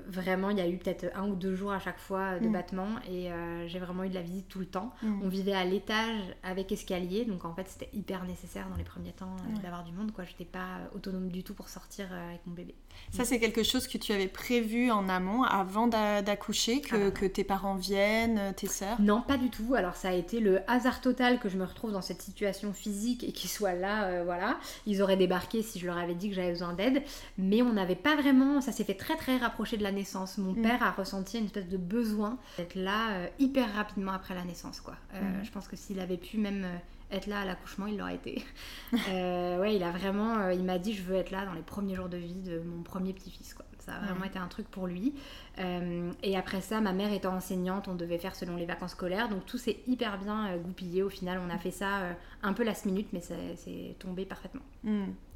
vraiment, 0.08 0.50
il 0.50 0.58
y 0.58 0.62
a 0.62 0.68
eu 0.68 0.78
peut-être 0.78 1.06
un 1.16 1.28
ou 1.30 1.36
deux 1.36 1.56
jours 1.56 1.72
à 1.72 1.80
chaque 1.80 2.00
fois 2.00 2.40
de 2.40 2.48
mm. 2.48 2.52
battement 2.52 2.90
et 3.10 3.32
euh, 3.32 3.68
j'ai 3.68 3.80
vraiment 3.80 4.04
eu 4.04 4.10
de 4.10 4.16
la 4.16 4.22
visite 4.22 4.48
tout 4.48 4.60
le 4.60 4.66
temps. 4.66 4.94
Mm. 5.02 5.22
On 5.24 5.30
vivait 5.30 5.54
à 5.54 5.64
l'étage 5.64 6.22
avec 6.44 6.72
escalier, 6.72 7.26
donc 7.26 7.46
en 7.46 7.54
fait 7.54 7.68
c'était 7.68 7.90
hyper 7.94 8.26
nécessaire 8.26 8.68
dans 8.70 8.76
les 8.76 8.84
premiers 8.84 9.14
temps 9.14 9.36
euh, 9.40 9.62
d'avoir 9.62 9.84
du 9.84 9.94
monde. 9.94 10.12
Quoi, 10.12 10.26
j'étais 10.26 10.46
pas 10.46 10.80
autonome 10.94 11.30
du 11.30 11.44
tout 11.44 11.54
pour 11.54 11.70
sortir 11.70 12.08
euh, 12.12 12.30
avec 12.30 12.42
mon 12.46 12.54
bébé. 12.54 12.76
Ça 13.12 13.24
c'est 13.24 13.40
quelque 13.40 13.64
chose 13.64 13.88
que 13.88 13.98
tu 13.98 14.12
avais 14.12 14.28
prévu 14.28 14.92
en 14.92 15.08
amont 15.08 15.44
avant 15.44 15.88
d'accoucher, 15.88 16.82
que, 16.82 17.10
que, 17.10 17.26
tes 17.26 17.44
parents 17.44 17.76
viennent, 17.76 18.54
tes 18.56 18.68
sœurs? 18.68 19.00
Non, 19.00 19.22
pas 19.22 19.38
du 19.38 19.50
tout. 19.50 19.76
Alors 19.76 19.96
ça 19.96 20.10
a 20.10 20.14
été 20.14 20.40
le 20.40 20.60
hasard 20.70 21.00
total 21.00 21.40
que 21.40 21.48
je 21.48 21.58
me 21.58 21.64
retrouve 21.64 21.92
dans 21.92 22.02
cette 22.02 22.22
situation 22.22 22.74
physique 22.74 23.24
et 23.24 23.32
qu'ils 23.32 23.52
soient 23.52 23.74
là, 23.74 24.24
voilà. 24.24 24.58
Ils 24.88 25.02
auraient 25.02 25.16
débarqué 25.16 25.62
si 25.62 25.80
je 25.80 25.86
leur 25.86 25.98
avais 25.98 26.16
dit 26.16 26.30
que 26.30 26.36
j'avais 26.36 26.52
besoin 26.52 26.74
d'aide, 26.74 27.04
mais 27.38 27.62
on 27.62 27.74
n'avait 27.74 27.96
pas 27.96 28.16
vraiment. 28.16 28.62
Ça 28.62 28.72
s'est 28.72 28.84
fait 28.84 28.96
très 28.96 29.16
très 29.16 29.38
rapproché 29.78 29.78
de 29.78 29.84
la 29.84 29.92
naissance. 29.92 30.38
Mon 30.38 30.54
mm. 30.54 30.62
père 30.62 30.84
a 30.84 30.92
ressenti 30.92 31.38
une 31.38 31.46
espèce 31.46 31.68
de 31.68 31.78
besoin 31.78 32.38
d'être 32.58 32.76
là 32.76 33.12
euh, 33.12 33.28
hyper 33.40 33.74
rapidement 33.74 34.12
après 34.12 34.36
la 34.36 34.44
naissance. 34.44 34.82
Quoi. 34.82 34.96
Euh, 35.14 35.20
mm. 35.20 35.46
Je 35.46 35.52
pense 35.52 35.68
que 35.68 35.76
s'il 35.76 36.00
avait 36.00 36.18
pu 36.18 36.38
même 36.38 36.66
euh, 36.66 37.16
être 37.16 37.28
là 37.28 37.42
à 37.42 37.46
l'accouchement, 37.46 37.88
il 37.88 37.98
l'aurait 37.98 38.16
été. 38.16 38.44
ouais, 38.92 39.76
il 39.76 39.84
a 39.84 39.92
vraiment, 39.92 40.50
il 40.50 40.64
m'a 40.64 40.78
dit 40.78 40.94
je 40.94 41.04
veux 41.04 41.16
être 41.16 41.32
là 41.32 41.46
dans 41.46 41.54
les 41.54 41.62
premiers 41.62 41.96
jours 41.96 42.10
de 42.10 42.18
vie 42.18 42.42
de 42.42 42.60
mon 42.60 42.84
premier 42.84 43.14
petit-fils. 43.14 43.54
Quoi. 43.54 43.66
Ça 43.80 43.94
a 43.94 44.00
vraiment 44.00 44.26
été 44.26 44.38
un 44.38 44.48
truc 44.48 44.68
pour 44.68 44.86
lui. 44.86 45.14
et 45.58 46.36
après 46.36 46.60
ça, 46.60 46.82
ma 46.82 46.92
mère 46.92 47.14
étant 47.14 47.34
enseignante, 47.34 47.88
on 47.88 47.96
devait 47.96 48.18
faire 48.18 48.36
selon 48.36 48.58
les 48.58 48.66
vacances 48.66 48.92
scolaires. 48.92 49.30
Donc 49.30 49.46
tout 49.46 49.58
s'est 49.58 49.78
hyper 49.88 50.18
bien 50.18 50.58
goupillé. 50.58 51.04
Au 51.04 51.10
final, 51.10 51.40
on 51.40 51.50
a 51.50 51.58
fait 51.58 51.72
ça 51.72 52.02
un 52.44 52.52
peu 52.52 52.66
last 52.66 52.84
minute, 52.84 53.08
mais 53.14 53.22
c'est 53.22 53.96
tombé 53.98 54.26
parfaitement. 54.26 54.64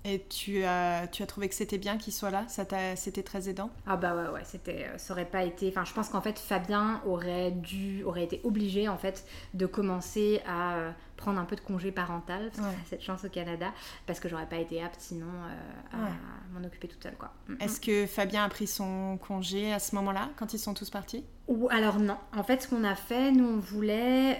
Et 0.03 0.25
tu 0.27 0.63
as, 0.63 1.07
tu 1.07 1.21
as 1.21 1.27
trouvé 1.27 1.47
que 1.47 1.55
c'était 1.55 1.77
bien 1.77 1.97
qu'il 1.97 2.11
soit 2.11 2.31
là? 2.31 2.45
C'était 2.47 3.23
très 3.23 3.49
aidant? 3.49 3.69
Ah 3.85 3.97
bah 3.97 4.15
ouais, 4.15 4.29
ouais, 4.29 4.41
c'était, 4.43 4.85
euh, 4.85 4.97
ça 4.97 5.13
aurait 5.13 5.25
pas 5.25 5.43
été... 5.43 5.69
Enfin, 5.69 5.85
je 5.85 5.93
pense 5.93 6.09
qu'en 6.09 6.21
fait, 6.21 6.39
Fabien 6.39 7.01
aurait 7.05 7.51
dû, 7.51 8.03
aurait 8.03 8.23
été 8.23 8.41
obligé, 8.43 8.87
en 8.87 8.97
fait, 8.97 9.25
de 9.53 9.67
commencer 9.67 10.41
à 10.47 10.75
euh, 10.75 10.91
prendre 11.17 11.39
un 11.39 11.45
peu 11.45 11.55
de 11.55 11.61
congé 11.61 11.91
parental, 11.91 12.51
parce 12.55 12.67
cette 12.89 13.03
chance 13.03 13.23
au 13.25 13.29
Canada, 13.29 13.67
parce 14.07 14.19
que 14.19 14.27
j'aurais 14.27 14.47
pas 14.47 14.57
été 14.57 14.81
apte 14.81 14.99
sinon 14.99 15.27
euh, 15.27 15.97
à 15.97 16.09
m'en 16.51 16.65
occuper 16.65 16.87
toute 16.87 17.03
seule, 17.03 17.15
quoi. 17.15 17.31
Mm, 17.47 17.53
mm. 17.53 17.57
Est-ce 17.61 17.79
que 17.79 18.07
Fabien 18.07 18.43
a 18.43 18.49
pris 18.49 18.65
son 18.65 19.17
congé 19.17 19.71
à 19.71 19.77
ce 19.77 19.93
moment-là, 19.95 20.29
quand 20.35 20.53
ils 20.55 20.59
sont 20.59 20.73
tous 20.73 20.89
partis? 20.89 21.23
Ou 21.47 21.67
alors 21.69 21.99
non. 21.99 22.17
En 22.35 22.43
fait, 22.43 22.63
ce 22.63 22.67
qu'on 22.67 22.83
a 22.83 22.95
fait, 22.95 23.31
nous, 23.31 23.45
on 23.45 23.59
voulait 23.59 24.37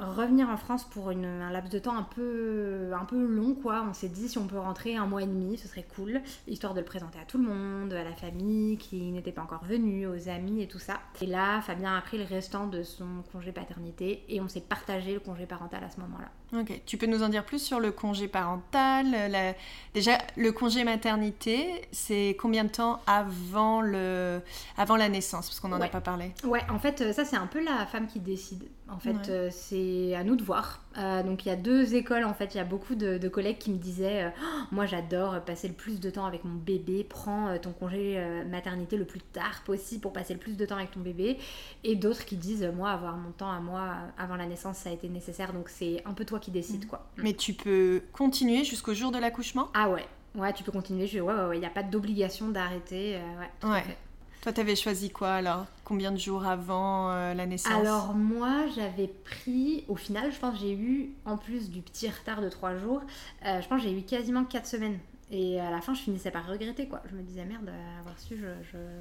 revenir 0.00 0.48
en 0.48 0.56
France 0.56 0.84
pour 0.84 1.10
un 1.10 1.50
laps 1.50 1.70
de 1.72 1.78
temps 1.78 1.96
un 1.96 2.02
peu, 2.02 2.90
un 2.98 3.04
peu 3.04 3.24
long, 3.24 3.54
quoi. 3.54 3.84
On 3.88 3.92
s'est 3.92 4.08
dit 4.08 4.28
si 4.28 4.38
on 4.38 4.46
peut 4.46 4.58
rentrer 4.58 4.96
un 4.96 5.06
mois 5.06 5.22
et 5.22 5.26
demi, 5.26 5.56
ce 5.58 5.68
serait 5.68 5.86
cool, 5.94 6.20
histoire 6.46 6.74
de 6.74 6.80
le 6.80 6.86
présenter 6.86 7.18
à 7.18 7.24
tout 7.24 7.38
le 7.38 7.44
monde, 7.44 7.92
à 7.92 8.04
la 8.04 8.14
famille 8.14 8.78
qui 8.78 9.12
n'était 9.12 9.32
pas 9.32 9.42
encore 9.42 9.64
venue, 9.64 10.06
aux 10.06 10.28
amis 10.28 10.62
et 10.62 10.68
tout 10.68 10.78
ça. 10.78 11.00
Et 11.20 11.26
là, 11.26 11.60
Fabien 11.60 11.96
a 11.96 12.00
pris 12.00 12.18
le 12.18 12.24
restant 12.24 12.66
de 12.66 12.82
son 12.82 13.22
congé 13.32 13.52
paternité 13.52 14.24
et 14.28 14.40
on 14.40 14.48
s'est 14.48 14.60
partagé 14.60 15.14
le 15.14 15.20
congé 15.20 15.46
parental 15.46 15.84
à 15.84 15.90
ce 15.90 16.00
moment-là. 16.00 16.30
Ok, 16.52 16.80
tu 16.84 16.96
peux 16.96 17.06
nous 17.06 17.22
en 17.22 17.28
dire 17.28 17.44
plus 17.44 17.62
sur 17.62 17.78
le 17.78 17.92
congé 17.92 18.26
parental 18.26 19.54
Déjà, 19.94 20.18
le 20.36 20.50
congé 20.52 20.84
maternité, 20.84 21.66
c'est 21.92 22.36
combien 22.40 22.64
de 22.64 22.70
temps 22.70 23.00
avant, 23.06 23.80
le... 23.80 24.40
avant 24.76 24.96
la 24.96 25.08
naissance 25.08 25.48
Parce 25.48 25.60
qu'on 25.60 25.68
n'en 25.68 25.80
a 25.80 25.88
pas 25.88 26.00
parlé. 26.00 26.32
Ouais, 26.44 26.62
en 26.70 26.78
fait, 26.78 27.12
ça 27.12 27.24
c'est 27.24 27.36
un 27.36 27.46
peu 27.46 27.62
la 27.62 27.86
femme 27.86 28.06
qui 28.06 28.20
décide. 28.20 28.64
En 28.88 28.98
fait, 28.98 29.28
euh, 29.28 29.48
c'est 29.52 30.14
à 30.14 30.24
nous 30.24 30.34
de 30.34 30.42
voir. 30.42 30.80
Euh, 30.98 31.22
donc 31.22 31.46
il 31.46 31.48
y 31.48 31.52
a 31.52 31.56
deux 31.56 31.94
écoles 31.94 32.24
en 32.24 32.34
fait. 32.34 32.54
Il 32.54 32.58
y 32.58 32.60
a 32.60 32.64
beaucoup 32.64 32.94
de, 32.94 33.28
collègues 33.28 33.58
qui 33.58 33.70
me 33.70 33.78
disaient 33.78 34.24
euh, 34.24 34.30
oh, 34.42 34.62
Moi 34.72 34.86
j'adore 34.86 35.40
passer 35.44 35.68
le 35.68 35.74
plus 35.74 36.00
de 36.00 36.10
temps 36.10 36.24
avec 36.24 36.44
mon 36.44 36.54
bébé, 36.54 37.06
prends 37.08 37.56
ton 37.58 37.72
congé 37.72 38.22
maternité 38.50 38.96
le 38.96 39.04
plus 39.04 39.20
tard 39.20 39.62
possible 39.64 40.00
pour 40.00 40.12
passer 40.12 40.34
le 40.34 40.40
plus 40.40 40.56
de 40.56 40.66
temps 40.66 40.76
avec 40.76 40.90
ton 40.90 41.00
bébé. 41.00 41.38
Et 41.84 41.96
d'autres 41.96 42.24
qui 42.24 42.36
disent 42.36 42.68
Moi, 42.76 42.90
avoir 42.90 43.16
mon 43.16 43.30
temps 43.30 43.50
à 43.50 43.60
moi 43.60 43.94
avant 44.18 44.36
la 44.36 44.46
naissance, 44.46 44.78
ça 44.78 44.90
a 44.90 44.92
été 44.92 45.08
nécessaire. 45.08 45.52
Donc 45.52 45.68
c'est 45.68 46.02
un 46.04 46.12
peu 46.12 46.24
toi 46.24 46.38
qui 46.38 46.50
décides 46.50 46.86
quoi. 46.86 47.06
Mm. 47.16 47.22
Mais 47.22 47.32
tu 47.34 47.54
peux 47.54 48.02
continuer 48.12 48.64
jusqu'au 48.64 48.94
jour 48.94 49.12
de 49.12 49.18
l'accouchement? 49.18 49.68
Ah 49.74 49.88
ouais, 49.90 50.06
ouais, 50.34 50.52
tu 50.52 50.64
peux 50.64 50.72
continuer. 50.72 51.06
Je... 51.06 51.20
Ouais, 51.20 51.34
ouais, 51.34 51.56
il 51.56 51.60
n'y 51.60 51.66
a 51.66 51.70
pas 51.70 51.82
d'obligation 51.82 52.48
d'arrêter. 52.48 53.16
ouais, 53.38 53.50
tout 53.60 53.68
À 53.68 53.82
fait. 53.82 53.96
Toi, 54.42 54.52
t'avais 54.54 54.76
choisi 54.76 55.10
quoi 55.10 55.34
alors? 55.34 55.66
Combien 55.84 56.12
de 56.12 56.16
jours 56.16 56.46
avant 56.46 57.10
euh, 57.10 57.34
la 57.34 57.44
naissance? 57.44 57.72
Alors 57.72 58.14
moi, 58.14 58.66
j'avais 58.74 59.08
pris, 59.08 59.84
au 59.88 59.96
final, 59.96 60.32
je 60.32 60.38
pense 60.38 60.54
que 60.54 60.60
j'ai 60.60 60.72
eu, 60.72 61.10
en 61.26 61.36
plus 61.36 61.68
du 61.68 61.82
petit 61.82 62.08
retard 62.08 62.40
de 62.40 62.48
3 62.48 62.76
jours, 62.78 63.02
euh, 63.44 63.60
je 63.60 63.68
pense 63.68 63.82
que 63.82 63.88
j'ai 63.88 63.98
eu 63.98 64.02
quasiment 64.02 64.44
4 64.44 64.66
semaines. 64.66 64.98
Et 65.30 65.60
à 65.60 65.70
la 65.70 65.82
fin, 65.82 65.92
je 65.92 66.00
finissais 66.00 66.30
par 66.30 66.46
regretter 66.46 66.88
quoi. 66.88 67.02
Je 67.08 67.14
me 67.14 67.22
disais 67.22 67.44
merde, 67.44 67.70
avoir 68.00 68.18
su, 68.18 68.36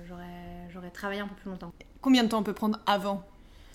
j'aurais 0.08 0.92
travaillé 0.92 1.22
un 1.22 1.28
peu 1.28 1.36
plus 1.36 1.50
longtemps. 1.50 1.72
Combien 2.02 2.24
de 2.24 2.30
temps 2.30 2.40
on 2.40 2.44
peut 2.44 2.54
prendre 2.54 2.80
avant? 2.86 3.24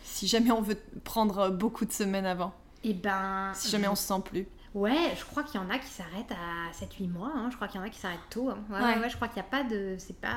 Si 0.04 0.28
jamais 0.28 0.52
on 0.52 0.60
veut 0.60 0.78
prendre 1.02 1.50
beaucoup 1.50 1.84
de 1.84 1.92
semaines 1.92 2.26
avant? 2.26 2.52
Et 2.84 2.90
eh 2.90 2.94
ben. 2.94 3.50
Si 3.54 3.70
jamais 3.70 3.88
on 3.88 3.96
se 3.96 4.06
sent 4.06 4.20
plus? 4.24 4.46
Ouais, 4.74 5.14
je 5.16 5.24
crois 5.24 5.44
qu'il 5.44 5.60
y 5.60 5.64
en 5.64 5.70
a 5.70 5.78
qui 5.78 5.86
s'arrêtent 5.86 6.32
à 6.32 6.72
7-8 6.72 7.08
mois. 7.08 7.30
Hein. 7.32 7.48
Je 7.50 7.56
crois 7.56 7.68
qu'il 7.68 7.80
y 7.80 7.82
en 7.82 7.86
a 7.86 7.90
qui 7.90 8.00
s'arrêtent 8.00 8.18
tôt. 8.28 8.50
Hein. 8.50 8.58
Ouais, 8.68 9.00
ouais. 9.00 9.08
je 9.08 9.14
crois 9.14 9.28
qu'il 9.28 9.40
n'y 9.40 9.46
a 9.46 9.50
pas 9.50 9.62
de. 9.62 9.94
C'est 9.98 10.20
pas. 10.20 10.34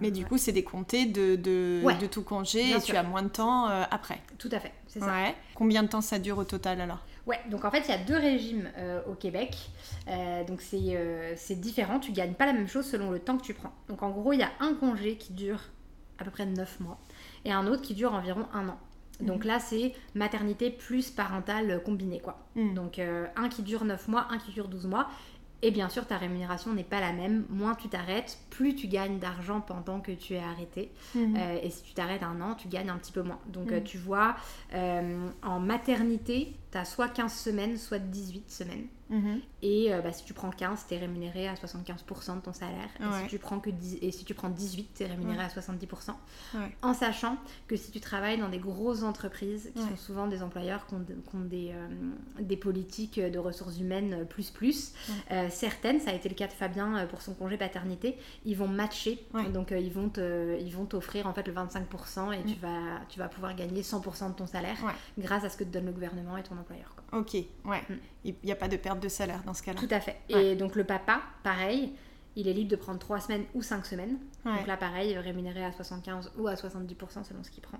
Mais 0.00 0.12
du 0.12 0.24
coup, 0.24 0.38
c'est 0.38 0.52
décompté 0.52 1.06
de, 1.06 1.34
de, 1.34 1.82
de 2.00 2.06
tout 2.06 2.22
congé 2.22 2.70
et 2.70 2.80
tu 2.80 2.96
as 2.96 3.02
moins 3.02 3.24
de 3.24 3.28
temps 3.28 3.68
euh, 3.68 3.82
après. 3.90 4.20
Tout 4.38 4.48
à 4.52 4.60
fait, 4.60 4.72
c'est 4.86 5.00
ça. 5.00 5.06
Ouais. 5.06 5.34
Combien 5.56 5.82
de 5.82 5.88
temps 5.88 6.00
ça 6.00 6.20
dure 6.20 6.38
au 6.38 6.44
total 6.44 6.80
alors? 6.80 7.04
Ouais, 7.26 7.40
donc 7.50 7.64
en 7.64 7.70
fait, 7.72 7.80
il 7.80 7.90
y 7.90 7.94
a 7.94 7.98
deux 7.98 8.16
régimes 8.16 8.70
euh, 8.78 9.02
au 9.08 9.14
Québec. 9.14 9.56
Euh, 10.06 10.44
donc 10.44 10.60
c'est 10.62 11.60
différent. 11.60 11.98
Tu 11.98 12.12
gagnes 12.12 12.34
pas 12.34 12.46
la 12.46 12.52
même 12.52 12.68
chose 12.68 12.86
selon 12.86 13.10
le 13.10 13.18
temps 13.18 13.36
que 13.36 13.42
tu 13.42 13.54
prends. 13.54 13.72
Donc 13.88 14.04
en 14.04 14.10
gros, 14.10 14.32
il 14.32 14.38
y 14.38 14.44
a 14.44 14.52
un 14.60 14.74
congé 14.74 15.16
qui 15.16 15.32
dure 15.32 15.60
à 16.18 16.24
peu 16.24 16.30
près 16.30 16.46
9 16.46 16.80
mois 16.80 16.98
et 17.44 17.52
un 17.52 17.66
autre 17.66 17.82
qui 17.82 17.94
dure 17.94 18.14
environ 18.14 18.46
un 18.52 18.68
an. 18.68 18.78
Donc 19.20 19.44
là, 19.44 19.58
c'est 19.58 19.94
maternité 20.14 20.70
plus 20.70 21.10
parentale 21.10 21.82
combinée, 21.84 22.20
quoi. 22.20 22.38
Mm. 22.54 22.74
Donc 22.74 22.98
euh, 22.98 23.26
un 23.36 23.48
qui 23.48 23.62
dure 23.62 23.84
9 23.84 24.08
mois, 24.08 24.26
un 24.30 24.38
qui 24.38 24.52
dure 24.52 24.68
12 24.68 24.86
mois. 24.86 25.08
Et 25.60 25.72
bien 25.72 25.88
sûr, 25.88 26.06
ta 26.06 26.18
rémunération 26.18 26.72
n'est 26.72 26.84
pas 26.84 27.00
la 27.00 27.12
même. 27.12 27.44
Moins 27.48 27.74
tu 27.74 27.88
t'arrêtes, 27.88 28.38
plus 28.48 28.76
tu 28.76 28.86
gagnes 28.86 29.18
d'argent 29.18 29.60
pendant 29.60 29.98
que 29.98 30.12
tu 30.12 30.34
es 30.34 30.38
arrêté. 30.38 30.92
Mm. 31.16 31.36
Euh, 31.36 31.58
et 31.62 31.70
si 31.70 31.82
tu 31.82 31.94
t'arrêtes 31.94 32.22
un 32.22 32.40
an, 32.40 32.54
tu 32.54 32.68
gagnes 32.68 32.90
un 32.90 32.98
petit 32.98 33.10
peu 33.10 33.22
moins. 33.22 33.40
Donc 33.48 33.72
euh, 33.72 33.80
mm. 33.80 33.84
tu 33.84 33.98
vois, 33.98 34.36
en 35.42 35.58
maternité, 35.58 36.54
tu 36.70 36.78
as 36.78 36.84
soit 36.84 37.08
15 37.08 37.32
semaines, 37.32 37.76
soit 37.76 37.98
18 37.98 38.50
semaines. 38.50 38.86
Mhm. 39.10 39.40
Et 39.62 39.92
euh, 39.92 40.00
bah, 40.00 40.12
si 40.12 40.24
tu 40.24 40.34
prends 40.34 40.50
15, 40.50 40.84
tu 40.88 40.94
es 40.94 40.98
rémunéré 40.98 41.48
à 41.48 41.54
75% 41.54 42.36
de 42.36 42.40
ton 42.40 42.52
salaire. 42.52 42.88
Et, 43.00 43.22
si 43.22 43.28
tu 43.28 43.38
prends 43.38 43.58
que 43.58 43.70
et 44.00 44.10
si 44.10 44.24
tu 44.24 44.34
prends 44.34 44.50
18, 44.50 44.90
tu 44.94 45.02
es 45.02 45.06
rémunéré 45.06 45.42
à 45.42 45.48
70%. 45.48 46.12
En 46.82 46.94
sachant 46.94 47.36
que 47.66 47.76
si 47.76 47.90
tu 47.90 48.00
travailles 48.00 48.38
dans 48.38 48.48
des 48.48 48.58
grosses 48.58 49.02
entreprises, 49.02 49.70
qui 49.74 49.82
sont 49.82 49.96
souvent 49.96 50.26
des 50.26 50.42
employeurs 50.42 50.86
qui 50.86 50.94
ont, 50.94 51.40
des, 51.40 51.72
euh, 51.72 51.88
des, 52.40 52.56
politiques 52.56 53.20
de 53.20 53.38
ressources 53.38 53.78
humaines 53.78 54.26
plus 54.28 54.50
plus, 54.50 54.92
euh, 55.30 55.48
certaines, 55.50 56.00
ça 56.00 56.10
a 56.10 56.14
été 56.14 56.28
le 56.28 56.34
cas 56.34 56.46
de 56.46 56.52
Fabien 56.52 57.06
pour 57.06 57.22
son 57.22 57.34
congé 57.34 57.56
paternité, 57.56 58.16
ils 58.44 58.56
vont 58.56 58.68
matcher. 58.68 59.24
Donc 59.52 59.70
ils 59.70 59.92
vont 59.92 60.10
ils 60.18 60.72
vont 60.72 60.84
t'offrir 60.84 61.26
en 61.26 61.32
fait 61.32 61.46
le 61.46 61.54
25% 61.54 62.32
et 62.32 62.42
tu, 62.44 62.56
mm. 62.56 62.58
vas, 62.60 63.00
tu 63.08 63.18
vas 63.18 63.28
pouvoir 63.28 63.54
gagner 63.54 63.82
100% 63.82 64.30
de 64.30 64.34
ton 64.34 64.46
salaire 64.46 64.76
grâce 65.18 65.44
à 65.44 65.48
ce 65.48 65.56
que 65.56 65.64
te 65.64 65.70
donne 65.70 65.86
le 65.86 65.92
gouvernement 65.92 66.36
et 66.36 66.42
ton 66.42 66.57
employeur. 66.58 66.94
Ok, 67.12 67.34
ouais. 67.64 67.82
Mm. 67.88 67.94
Il 68.24 68.34
n'y 68.44 68.52
a 68.52 68.56
pas 68.56 68.68
de 68.68 68.76
perte 68.76 69.00
de 69.00 69.08
salaire 69.08 69.42
dans 69.44 69.54
ce 69.54 69.62
cas-là. 69.62 69.80
Tout 69.80 69.88
à 69.90 70.00
fait. 70.00 70.20
Et 70.28 70.56
donc 70.56 70.74
le 70.74 70.84
papa, 70.84 71.22
pareil, 71.42 71.92
il 72.36 72.48
est 72.48 72.52
libre 72.52 72.70
de 72.70 72.76
prendre 72.76 72.98
3 72.98 73.20
semaines 73.20 73.44
ou 73.54 73.62
5 73.62 73.86
semaines. 73.86 74.18
Donc 74.44 74.66
là, 74.66 74.76
pareil, 74.76 75.16
rémunéré 75.18 75.64
à 75.64 75.72
75 75.72 76.32
ou 76.38 76.48
à 76.48 76.54
70% 76.54 77.24
selon 77.24 77.42
ce 77.42 77.50
qu'il 77.50 77.62
prend. 77.62 77.78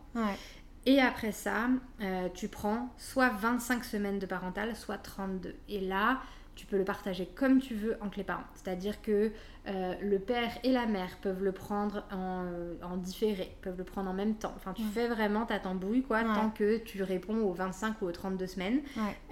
Et 0.86 1.00
après 1.00 1.32
ça, 1.32 1.68
euh, 2.00 2.28
tu 2.34 2.48
prends 2.48 2.88
soit 2.96 3.28
25 3.28 3.84
semaines 3.84 4.18
de 4.18 4.26
parental, 4.26 4.74
soit 4.74 4.96
32. 4.96 5.54
Et 5.68 5.80
là, 5.80 6.20
tu 6.58 6.66
peux 6.66 6.76
le 6.76 6.84
partager 6.84 7.24
comme 7.36 7.60
tu 7.60 7.74
veux 7.74 7.96
entre 8.00 8.18
les 8.18 8.24
parents. 8.24 8.42
C'est-à-dire 8.54 9.00
que 9.00 9.30
euh, 9.68 9.94
le 10.02 10.18
père 10.18 10.50
et 10.64 10.72
la 10.72 10.86
mère 10.86 11.16
peuvent 11.22 11.44
le 11.44 11.52
prendre 11.52 12.02
en, 12.10 12.44
en, 12.82 12.96
différé, 12.96 13.56
peuvent 13.62 13.78
le 13.78 13.84
prendre 13.84 14.10
en 14.10 14.12
même 14.12 14.34
temps. 14.34 14.52
Enfin, 14.56 14.72
tu 14.72 14.82
fais 14.82 15.06
vraiment 15.06 15.46
ta 15.46 15.60
tambouille, 15.60 16.02
quoi, 16.02 16.24
tant 16.24 16.50
que 16.50 16.78
tu 16.78 17.04
réponds 17.04 17.38
aux 17.42 17.52
25 17.52 18.02
ou 18.02 18.06
aux 18.06 18.12
32 18.12 18.46
semaines. 18.48 18.80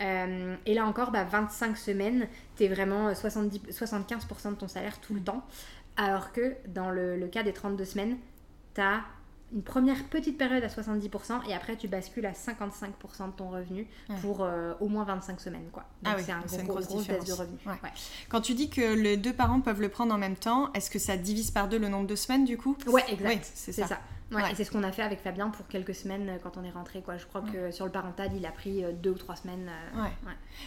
Euh, 0.00 0.54
et 0.66 0.74
là 0.74 0.86
encore, 0.86 1.10
bah, 1.10 1.24
25 1.24 1.76
semaines, 1.76 2.28
tu 2.56 2.62
es 2.62 2.68
vraiment 2.68 3.12
70, 3.12 3.60
75% 3.70 4.50
de 4.50 4.54
ton 4.54 4.68
salaire 4.68 5.00
tout 5.00 5.14
le 5.14 5.20
temps. 5.20 5.44
Alors 5.96 6.32
que 6.32 6.54
dans 6.68 6.90
le, 6.90 7.16
le 7.16 7.26
cas 7.26 7.42
des 7.42 7.52
32 7.52 7.84
semaines, 7.84 8.18
tu 8.74 8.80
as 8.80 9.00
une 9.52 9.62
première 9.62 10.04
petite 10.04 10.36
période 10.38 10.62
à 10.64 10.68
70% 10.68 11.48
et 11.48 11.54
après 11.54 11.76
tu 11.76 11.88
bascules 11.88 12.26
à 12.26 12.32
55% 12.32 13.26
de 13.26 13.32
ton 13.36 13.50
revenu 13.50 13.86
pour 14.20 14.42
euh, 14.42 14.74
au 14.80 14.88
moins 14.88 15.04
25 15.04 15.40
semaines 15.40 15.68
quoi. 15.72 15.84
Donc 16.02 16.14
ah 16.14 16.16
oui, 16.18 16.24
c'est 16.26 16.32
un 16.32 16.40
gros, 16.40 16.58
une 16.58 16.66
grosse 16.66 16.88
gros 16.88 17.02
de 17.02 17.32
revenu. 17.32 17.58
Quand 18.28 18.40
tu 18.40 18.54
dis 18.54 18.68
que 18.68 18.94
les 18.94 19.16
deux 19.16 19.32
parents 19.32 19.60
peuvent 19.60 19.80
le 19.80 19.88
prendre 19.88 20.12
en 20.12 20.18
même 20.18 20.36
temps, 20.36 20.72
est-ce 20.72 20.90
que 20.90 20.98
ça 20.98 21.16
divise 21.16 21.50
par 21.50 21.68
deux 21.68 21.78
le 21.78 21.88
nombre 21.88 22.06
de 22.06 22.16
semaines 22.16 22.44
du 22.44 22.58
coup? 22.58 22.76
Ouais, 22.86 23.04
exact. 23.08 23.48
c'est 23.54 23.72
ça. 23.72 23.86
ça. 23.86 24.00
et 24.50 24.54
c'est 24.54 24.64
ce 24.64 24.70
qu'on 24.70 24.82
a 24.82 24.92
fait 24.92 25.02
avec 25.02 25.20
Fabien 25.20 25.50
pour 25.50 25.68
quelques 25.68 25.94
semaines 25.94 26.28
euh, 26.28 26.38
quand 26.42 26.56
on 26.56 26.64
est 26.64 26.70
rentré. 26.70 27.02
Quoi. 27.02 27.16
Je 27.16 27.26
crois 27.26 27.42
que 27.42 27.70
sur 27.70 27.84
le 27.84 27.92
parental, 27.92 28.30
il 28.34 28.44
a 28.46 28.50
pris 28.50 28.84
euh, 28.84 28.92
deux 28.92 29.10
ou 29.10 29.18
trois 29.18 29.36
semaines. 29.36 29.70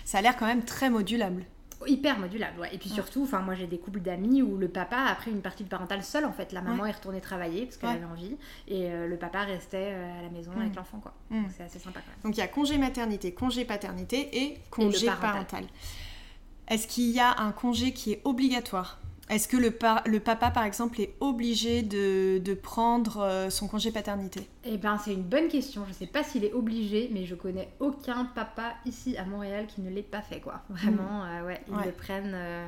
Ça 0.06 0.20
a 0.20 0.22
l'air 0.22 0.38
quand 0.38 0.48
même 0.48 0.64
très 0.64 0.90
modulable. 0.90 1.44
Hyper 1.88 2.20
modulable, 2.20 2.60
ouais. 2.60 2.76
Et 2.76 2.78
puis 2.78 2.90
surtout, 2.90 3.24
enfin 3.24 3.40
moi 3.40 3.56
j'ai 3.56 3.68
des 3.68 3.78
couples 3.78 4.02
d'amis 4.02 4.42
où 4.42 4.58
le 4.58 4.68
papa 4.68 4.98
a 4.98 5.16
pris 5.16 5.32
une 5.32 5.42
partie 5.42 5.64
du 5.64 5.70
parental 5.70 6.04
seul 6.04 6.26
en 6.26 6.34
fait. 6.34 6.52
La 6.52 6.62
maman 6.62 6.86
est 6.86 6.92
retournée 6.92 7.22
travailler 7.22 7.66
parce 7.66 7.78
qu'elle 7.78 7.90
avait 7.90 8.06
envie 8.06 8.36
et 8.68 8.92
euh, 8.92 9.08
le 9.08 9.18
papa 9.18 9.44
restait 9.44 9.94
euh, 9.94 10.20
à 10.20 10.24
la 10.24 10.30
maison 10.30 10.52
avec 10.58 10.74
mm. 10.74 10.76
l'enfant 10.76 11.00
quoi. 11.00 11.14
Mm. 11.30 11.46
C'est 11.56 11.64
assez 11.64 11.80
sympa 11.80 12.02
quand 12.02 12.12
même. 12.12 12.20
Donc 12.24 12.38
il 12.38 12.42
y 12.42 12.44
a 12.44 12.48
congé 12.48 12.78
maternité, 12.78 13.34
congé 13.34 13.64
paternité 13.64 14.30
et 14.44 14.58
congé 14.70 15.08
parental. 15.08 15.66
Est-ce 16.68 16.88
qu'il 16.88 17.10
y 17.12 17.20
a 17.20 17.40
un 17.40 17.52
congé 17.52 17.94
qui 17.94 18.12
est 18.12 18.22
obligatoire? 18.26 19.00
Est-ce 19.30 19.48
que 19.48 19.58
le, 19.58 19.78
le, 20.06 20.20
papa, 20.20 20.50
par 20.50 20.64
exemple, 20.64 21.00
est 21.00 21.14
obligé 21.20 21.84
de, 21.84 22.40
de 22.40 22.54
prendre 22.56 23.22
euh, 23.22 23.50
son 23.50 23.68
congé 23.68 23.92
paternité? 23.92 24.48
Eh 24.64 24.78
bien, 24.78 24.98
c'est 24.98 25.14
une 25.14 25.24
bonne 25.24 25.48
question. 25.48 25.84
Je 25.86 25.90
ne 25.90 25.94
sais 25.94 26.08
pas 26.08 26.24
s'il 26.24 26.44
est 26.44 26.54
obligé, 26.54 27.10
mais 27.14 27.26
je 27.26 27.36
connais 27.36 27.70
aucun 27.80 28.26
papa 28.26 28.74
ici 28.86 29.18
à 29.18 29.26
Montréal 29.26 29.68
qui 29.68 29.82
ne 29.82 29.90
l'ait 29.92 30.02
pas 30.02 30.22
fait, 30.22 30.40
quoi. 30.40 30.64
Vraiment, 30.70 31.24
hmm. 31.24 31.30
euh, 31.30 31.46
ouais, 31.46 31.62
ils 31.68 31.86
le 31.86 31.92
prennent... 31.92 32.34
Euh, 32.34 32.68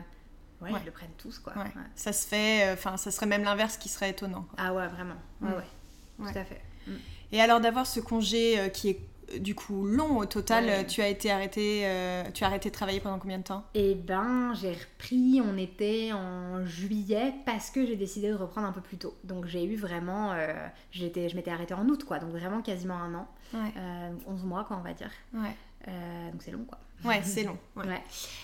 ouais, 0.62 0.70
ils 0.80 0.86
le 0.86 0.92
prennent 0.92 1.10
tous, 1.18 1.40
quoi. 1.40 1.54
Ça 1.96 2.14
se 2.14 2.28
fait... 2.28 2.72
Enfin, 2.72 2.96
ça 2.98 3.10
serait 3.10 3.26
même 3.26 3.44
l'inverse 3.44 3.78
qui 3.78 3.90
serait 3.90 4.12
étonnant. 4.12 4.46
Ah 4.58 4.72
ouais, 4.74 4.88
vraiment. 4.88 5.18
Ouais, 5.42 5.50
ouais. 5.50 6.32
Tout 6.32 6.38
à 6.38 6.44
fait. 6.44 6.62
Hmm. 6.86 6.98
Et 7.32 7.42
alors 7.42 7.60
d'avoir 7.60 7.88
ce 7.88 8.00
congé 8.00 8.70
qui 8.74 8.90
est 8.90 9.00
du 9.40 9.56
coup 9.56 9.86
long 9.86 10.18
au 10.18 10.26
total. 10.26 10.86
Tu 10.88 11.02
as 11.02 11.08
été 11.08 11.32
arrêté, 11.32 11.82
euh, 11.86 12.24
tu 12.34 12.44
as 12.44 12.48
arrêté 12.48 12.70
de 12.70 12.74
travailler 12.74 13.00
pendant 13.00 13.20
combien 13.20 13.38
de 13.38 13.44
temps? 13.44 13.64
Eh 13.74 13.96
ben, 13.96 14.54
j'ai 14.54 14.74
repris. 14.74 15.42
On 15.42 15.58
était 15.58 16.12
en 16.14 16.66
juillet 16.66 17.34
parce 17.46 17.70
que 17.70 17.86
j'ai 17.86 17.96
décidé 17.96 18.30
de 18.30 18.36
reprendre 18.36 18.68
un 18.68 18.72
peu 18.72 18.82
plus 18.82 18.98
tôt. 18.98 19.16
Donc 19.24 19.46
j'ai 19.46 19.64
eu 19.64 19.76
vraiment, 19.76 20.32
euh, 20.34 20.54
j'étais, 20.92 21.30
je 21.30 21.36
m'étais 21.36 21.52
arrêtée 21.52 21.74
en 21.74 21.88
août 21.88 22.04
quoi. 22.04 22.20
Donc 22.20 22.32
vraiment 22.32 22.62
quasiment 22.62 22.96
un 22.96 23.14
an, 23.16 23.28
euh, 23.56 24.12
11 24.28 24.44
mois 24.44 24.64
quoi 24.64 24.78
on 24.78 24.84
va 24.84 24.94
dire. 24.94 25.12
Ouais. 25.34 25.56
Euh, 25.88 26.32
donc 26.32 26.42
c'est 26.44 26.52
long 26.52 26.66
quoi. 26.66 26.80
Ouais, 27.04 27.22
c'est 27.24 27.44
long. 27.44 27.58
Ouais. 27.76 28.02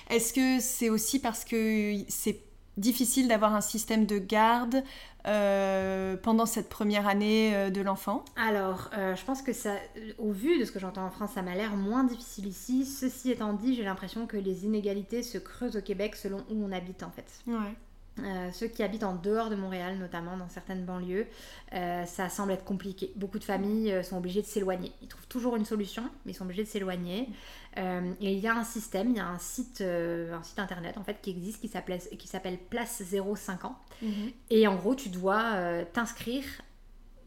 Est-ce 0.10 0.34
que 0.34 0.60
c'est 0.60 0.90
aussi 0.90 1.20
parce 1.20 1.46
que 1.46 1.96
c'est 2.08 2.42
difficile 2.78 3.28
d'avoir 3.28 3.56
un 3.56 3.62
système 3.62 4.06
de 4.06 4.20
garde 4.20 4.84
euh, 5.28 6.16
pendant 6.16 6.46
cette 6.46 6.70
première 6.70 7.08
année 7.08 7.54
euh, 7.54 7.70
de 7.70 7.82
l'enfant 7.82 8.24
Alors, 8.38 8.90
euh, 8.98 9.16
je 9.16 9.26
pense 9.26 9.42
que 9.42 9.52
ça, 9.52 9.76
au 10.18 10.32
vu 10.32 10.58
de 10.58 10.64
ce 10.64 10.72
que 10.72 10.80
j'entends 10.80 11.06
en 11.06 11.12
France, 11.12 11.32
ça 11.34 11.42
m'a 11.42 11.54
l'air 11.54 11.76
moins 11.76 12.06
difficile 12.06 12.48
ici. 12.48 12.86
Ceci 12.86 13.32
étant 13.32 13.52
dit, 13.52 13.76
j'ai 13.76 13.84
l'impression 13.84 14.26
que 14.26 14.38
les 14.38 14.64
inégalités 14.64 15.24
se 15.24 15.38
creusent 15.38 15.76
au 15.76 15.82
Québec 15.82 16.16
selon 16.16 16.38
où 16.50 16.64
on 16.64 16.72
habite 16.72 17.04
en 17.04 17.12
fait. 17.12 17.26
Ouais. 17.46 17.76
Euh, 18.20 18.52
ceux 18.52 18.68
qui 18.68 18.84
habitent 18.84 19.04
en 19.04 19.16
dehors 19.16 19.50
de 19.50 19.56
Montréal, 19.56 19.98
notamment 19.98 20.38
dans 20.38 20.50
certaines 20.50 20.86
banlieues, 20.86 21.28
euh, 21.74 22.06
ça 22.06 22.30
semble 22.30 22.52
être 22.52 22.64
compliqué. 22.64 23.12
Beaucoup 23.16 23.40
de 23.40 23.44
familles 23.44 23.92
euh, 23.92 24.04
sont 24.04 24.18
obligées 24.18 24.42
de 24.42 24.48
s'éloigner. 24.48 24.92
Ils 25.02 25.08
trouvent 25.08 25.28
toujours 25.28 25.56
une 25.56 25.66
solution, 25.66 26.04
mais 26.26 26.32
ils 26.32 26.36
sont 26.36 26.46
obligés 26.46 26.64
de 26.64 26.70
s'éloigner. 26.70 27.30
et 27.78 28.34
il 28.34 28.40
y 28.40 28.48
a 28.48 28.56
un 28.56 28.64
système, 28.64 29.12
il 29.12 29.18
y 29.18 29.20
a 29.20 29.28
un 29.28 29.38
site, 29.38 29.82
un 29.82 30.42
site 30.42 30.58
internet 30.58 30.98
en 30.98 31.04
fait 31.04 31.20
qui 31.22 31.30
existe 31.30 31.62
qui 31.62 31.68
s'appelle, 31.68 32.00
qui 32.18 32.28
s'appelle 32.28 32.58
Place 32.58 33.04
05 33.36 33.66
ans. 33.66 33.78
Mhm. 34.02 34.32
Et 34.50 34.68
en 34.68 34.76
gros, 34.76 34.96
tu 34.96 35.10
dois 35.10 35.84
t'inscrire 35.94 36.44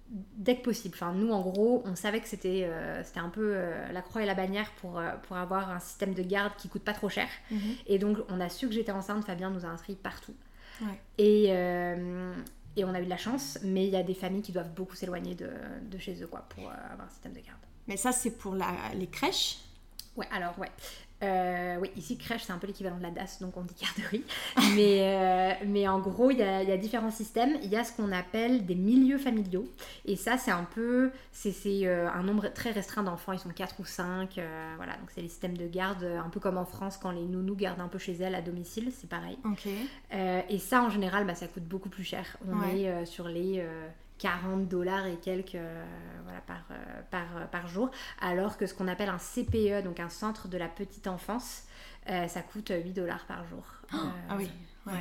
dès 0.08 0.56
que 0.56 0.62
possible. 0.62 0.96
Enfin, 0.96 1.12
nous, 1.12 1.30
en 1.30 1.40
gros, 1.40 1.84
on 1.86 1.94
savait 1.94 2.20
que 2.20 2.26
c'était 2.26 2.68
c'était 3.04 3.20
un 3.20 3.28
peu 3.28 3.54
la 3.92 4.02
croix 4.02 4.24
et 4.24 4.26
la 4.26 4.34
bannière 4.34 4.72
pour, 4.80 5.00
pour 5.22 5.36
avoir 5.36 5.70
un 5.70 5.78
système 5.78 6.14
de 6.14 6.22
garde 6.22 6.52
qui 6.56 6.68
coûte 6.68 6.82
pas 6.82 6.94
trop 6.94 7.08
cher. 7.08 7.28
Mhm. 7.52 7.60
Et 7.86 7.98
donc, 8.00 8.18
on 8.28 8.40
a 8.40 8.48
su 8.48 8.66
que 8.66 8.74
j'étais 8.74 8.92
enceinte. 8.92 9.24
Fabien 9.24 9.50
nous 9.50 9.64
a 9.64 9.68
inscrits 9.68 9.94
partout. 9.94 10.34
Et, 11.18 11.46
euh, 11.48 12.34
et 12.76 12.84
on 12.84 12.94
a 12.94 13.00
eu 13.00 13.04
de 13.04 13.10
la 13.10 13.16
chance, 13.16 13.58
mais 13.62 13.86
il 13.86 13.90
y 13.90 13.96
a 13.96 14.02
des 14.02 14.14
familles 14.14 14.42
qui 14.42 14.52
doivent 14.52 14.72
beaucoup 14.72 14.96
s'éloigner 14.96 15.34
de, 15.34 15.50
de, 15.82 15.98
chez 15.98 16.22
eux 16.22 16.26
quoi, 16.26 16.46
pour 16.48 16.64
euh, 16.64 16.92
avoir 16.92 17.06
un 17.06 17.10
système 17.10 17.32
de 17.32 17.40
garde. 17.40 17.58
Mais 17.86 17.96
ça, 17.96 18.12
c'est 18.12 18.30
pour 18.30 18.54
la, 18.54 18.72
les 18.94 19.06
crèches? 19.06 19.58
Ouais, 20.16 20.26
alors 20.30 20.58
ouais. 20.58 20.70
Euh, 21.22 21.76
oui, 21.80 21.90
ici, 21.96 22.16
crèche, 22.16 22.42
c'est 22.44 22.52
un 22.52 22.58
peu 22.58 22.66
l'équivalent 22.66 22.96
de 22.96 23.02
la 23.02 23.10
DAS, 23.10 23.38
donc 23.40 23.56
on 23.56 23.62
dit 23.62 23.74
garderie. 23.80 24.24
mais, 24.74 25.00
euh, 25.02 25.64
mais 25.66 25.86
en 25.86 25.98
gros, 25.98 26.30
il 26.30 26.38
y, 26.38 26.42
a, 26.42 26.76
différents 26.76 27.10
systèmes. 27.10 27.58
Il 27.62 27.68
y 27.68 27.76
a 27.76 27.84
ce 27.84 27.92
qu'on 27.92 28.12
appelle 28.12 28.64
des 28.64 28.74
milieux 28.74 29.18
familiaux. 29.18 29.68
Et 30.06 30.16
ça, 30.16 30.38
c'est 30.38 30.50
un 30.50 30.64
peu. 30.64 31.10
C'est 31.32 31.52
euh, 31.66 32.08
un 32.10 32.22
nombre 32.22 32.48
très 32.48 32.70
restreint 32.70 33.02
d'enfants. 33.02 33.32
Ils 33.32 33.38
sont 33.38 33.50
4 33.50 33.80
ou 33.80 33.84
5. 33.84 34.40
voilà, 34.76 34.94
donc 34.94 35.10
c'est 35.14 35.22
les 35.22 35.28
systèmes 35.28 35.56
de 35.56 35.66
garde, 35.66 36.04
un 36.04 36.30
peu 36.30 36.40
comme 36.40 36.56
en 36.56 36.64
France, 36.64 36.96
quand 36.96 37.10
les 37.10 37.24
nounous 37.24 37.56
gardent 37.56 37.80
un 37.80 37.88
peu 37.88 37.98
chez 37.98 38.14
elles 38.14 38.34
à 38.34 38.40
domicile. 38.40 38.90
C'est 38.98 39.08
pareil. 39.08 39.38
et 40.12 40.58
ça, 40.58 40.82
en 40.82 40.90
général, 40.90 41.26
bah, 41.26 41.34
ça 41.34 41.46
coûte 41.46 41.64
beaucoup 41.64 41.88
plus 41.88 42.04
cher. 42.04 42.36
On 42.48 42.62
est 42.68 43.04
sur 43.04 43.28
les 43.28 43.62
40 44.20 44.68
dollars 44.68 45.06
et 45.06 45.16
quelques 45.16 45.54
euh, 45.54 45.84
voilà, 46.24 46.40
par, 46.42 46.62
euh, 46.70 46.74
par, 47.10 47.36
euh, 47.36 47.46
par, 47.46 47.66
jour, 47.68 47.90
alors 48.20 48.58
que 48.58 48.66
ce 48.66 48.74
qu'on 48.74 48.86
appelle 48.86 49.08
un 49.08 49.18
CPE, 49.18 49.82
donc 49.82 49.98
un 49.98 50.10
centre 50.10 50.46
de 50.46 50.58
la 50.58 50.68
petite 50.68 51.08
enfance, 51.08 51.64
ça 52.06 52.42
coûte 52.42 52.72
8 52.74 52.92
dollars 52.92 53.24
par 53.26 53.46
jour. 53.46 53.62
Oh, 53.94 53.96
ah 54.28 54.36
oui, 54.36 54.48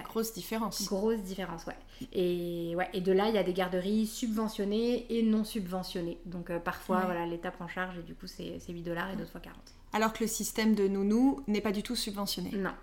grosse 0.04 0.32
différence. 0.34 0.86
Grosse 0.86 1.22
différence, 1.24 1.66
ouais. 1.66 1.76
Et, 2.14 2.76
ouais. 2.76 2.88
et 2.94 3.02
de 3.02 3.12
là, 3.12 3.30
il 3.30 3.36
y 3.36 3.38
a 3.40 3.44
des 3.44 3.54
garderies 3.54 4.06
subventionnées 4.06 5.12
et 5.12 5.24
non 5.24 5.44
subventionnées. 5.44 6.20
Donc 6.26 6.56
parfois, 6.60 7.02
voilà, 7.06 7.26
l'État 7.26 7.50
prend 7.50 7.68
charge 7.68 7.98
et 7.98 8.04
du 8.04 8.14
coup, 8.14 8.28
c'est 8.28 8.60
8 8.68 8.84
dollars 8.84 9.10
et 9.10 9.16
d'autres 9.16 9.32
fois 9.32 9.42
40. 9.42 9.58
Alors 9.94 10.14
que 10.14 10.24
le 10.24 10.28
système 10.28 10.76
de 10.76 10.88
nounou 10.88 11.42
n'est 11.48 11.62
pas 11.62 11.72
du 11.72 11.82
tout 11.82 11.96
subventionné. 11.96 12.52
Non, 12.52 12.76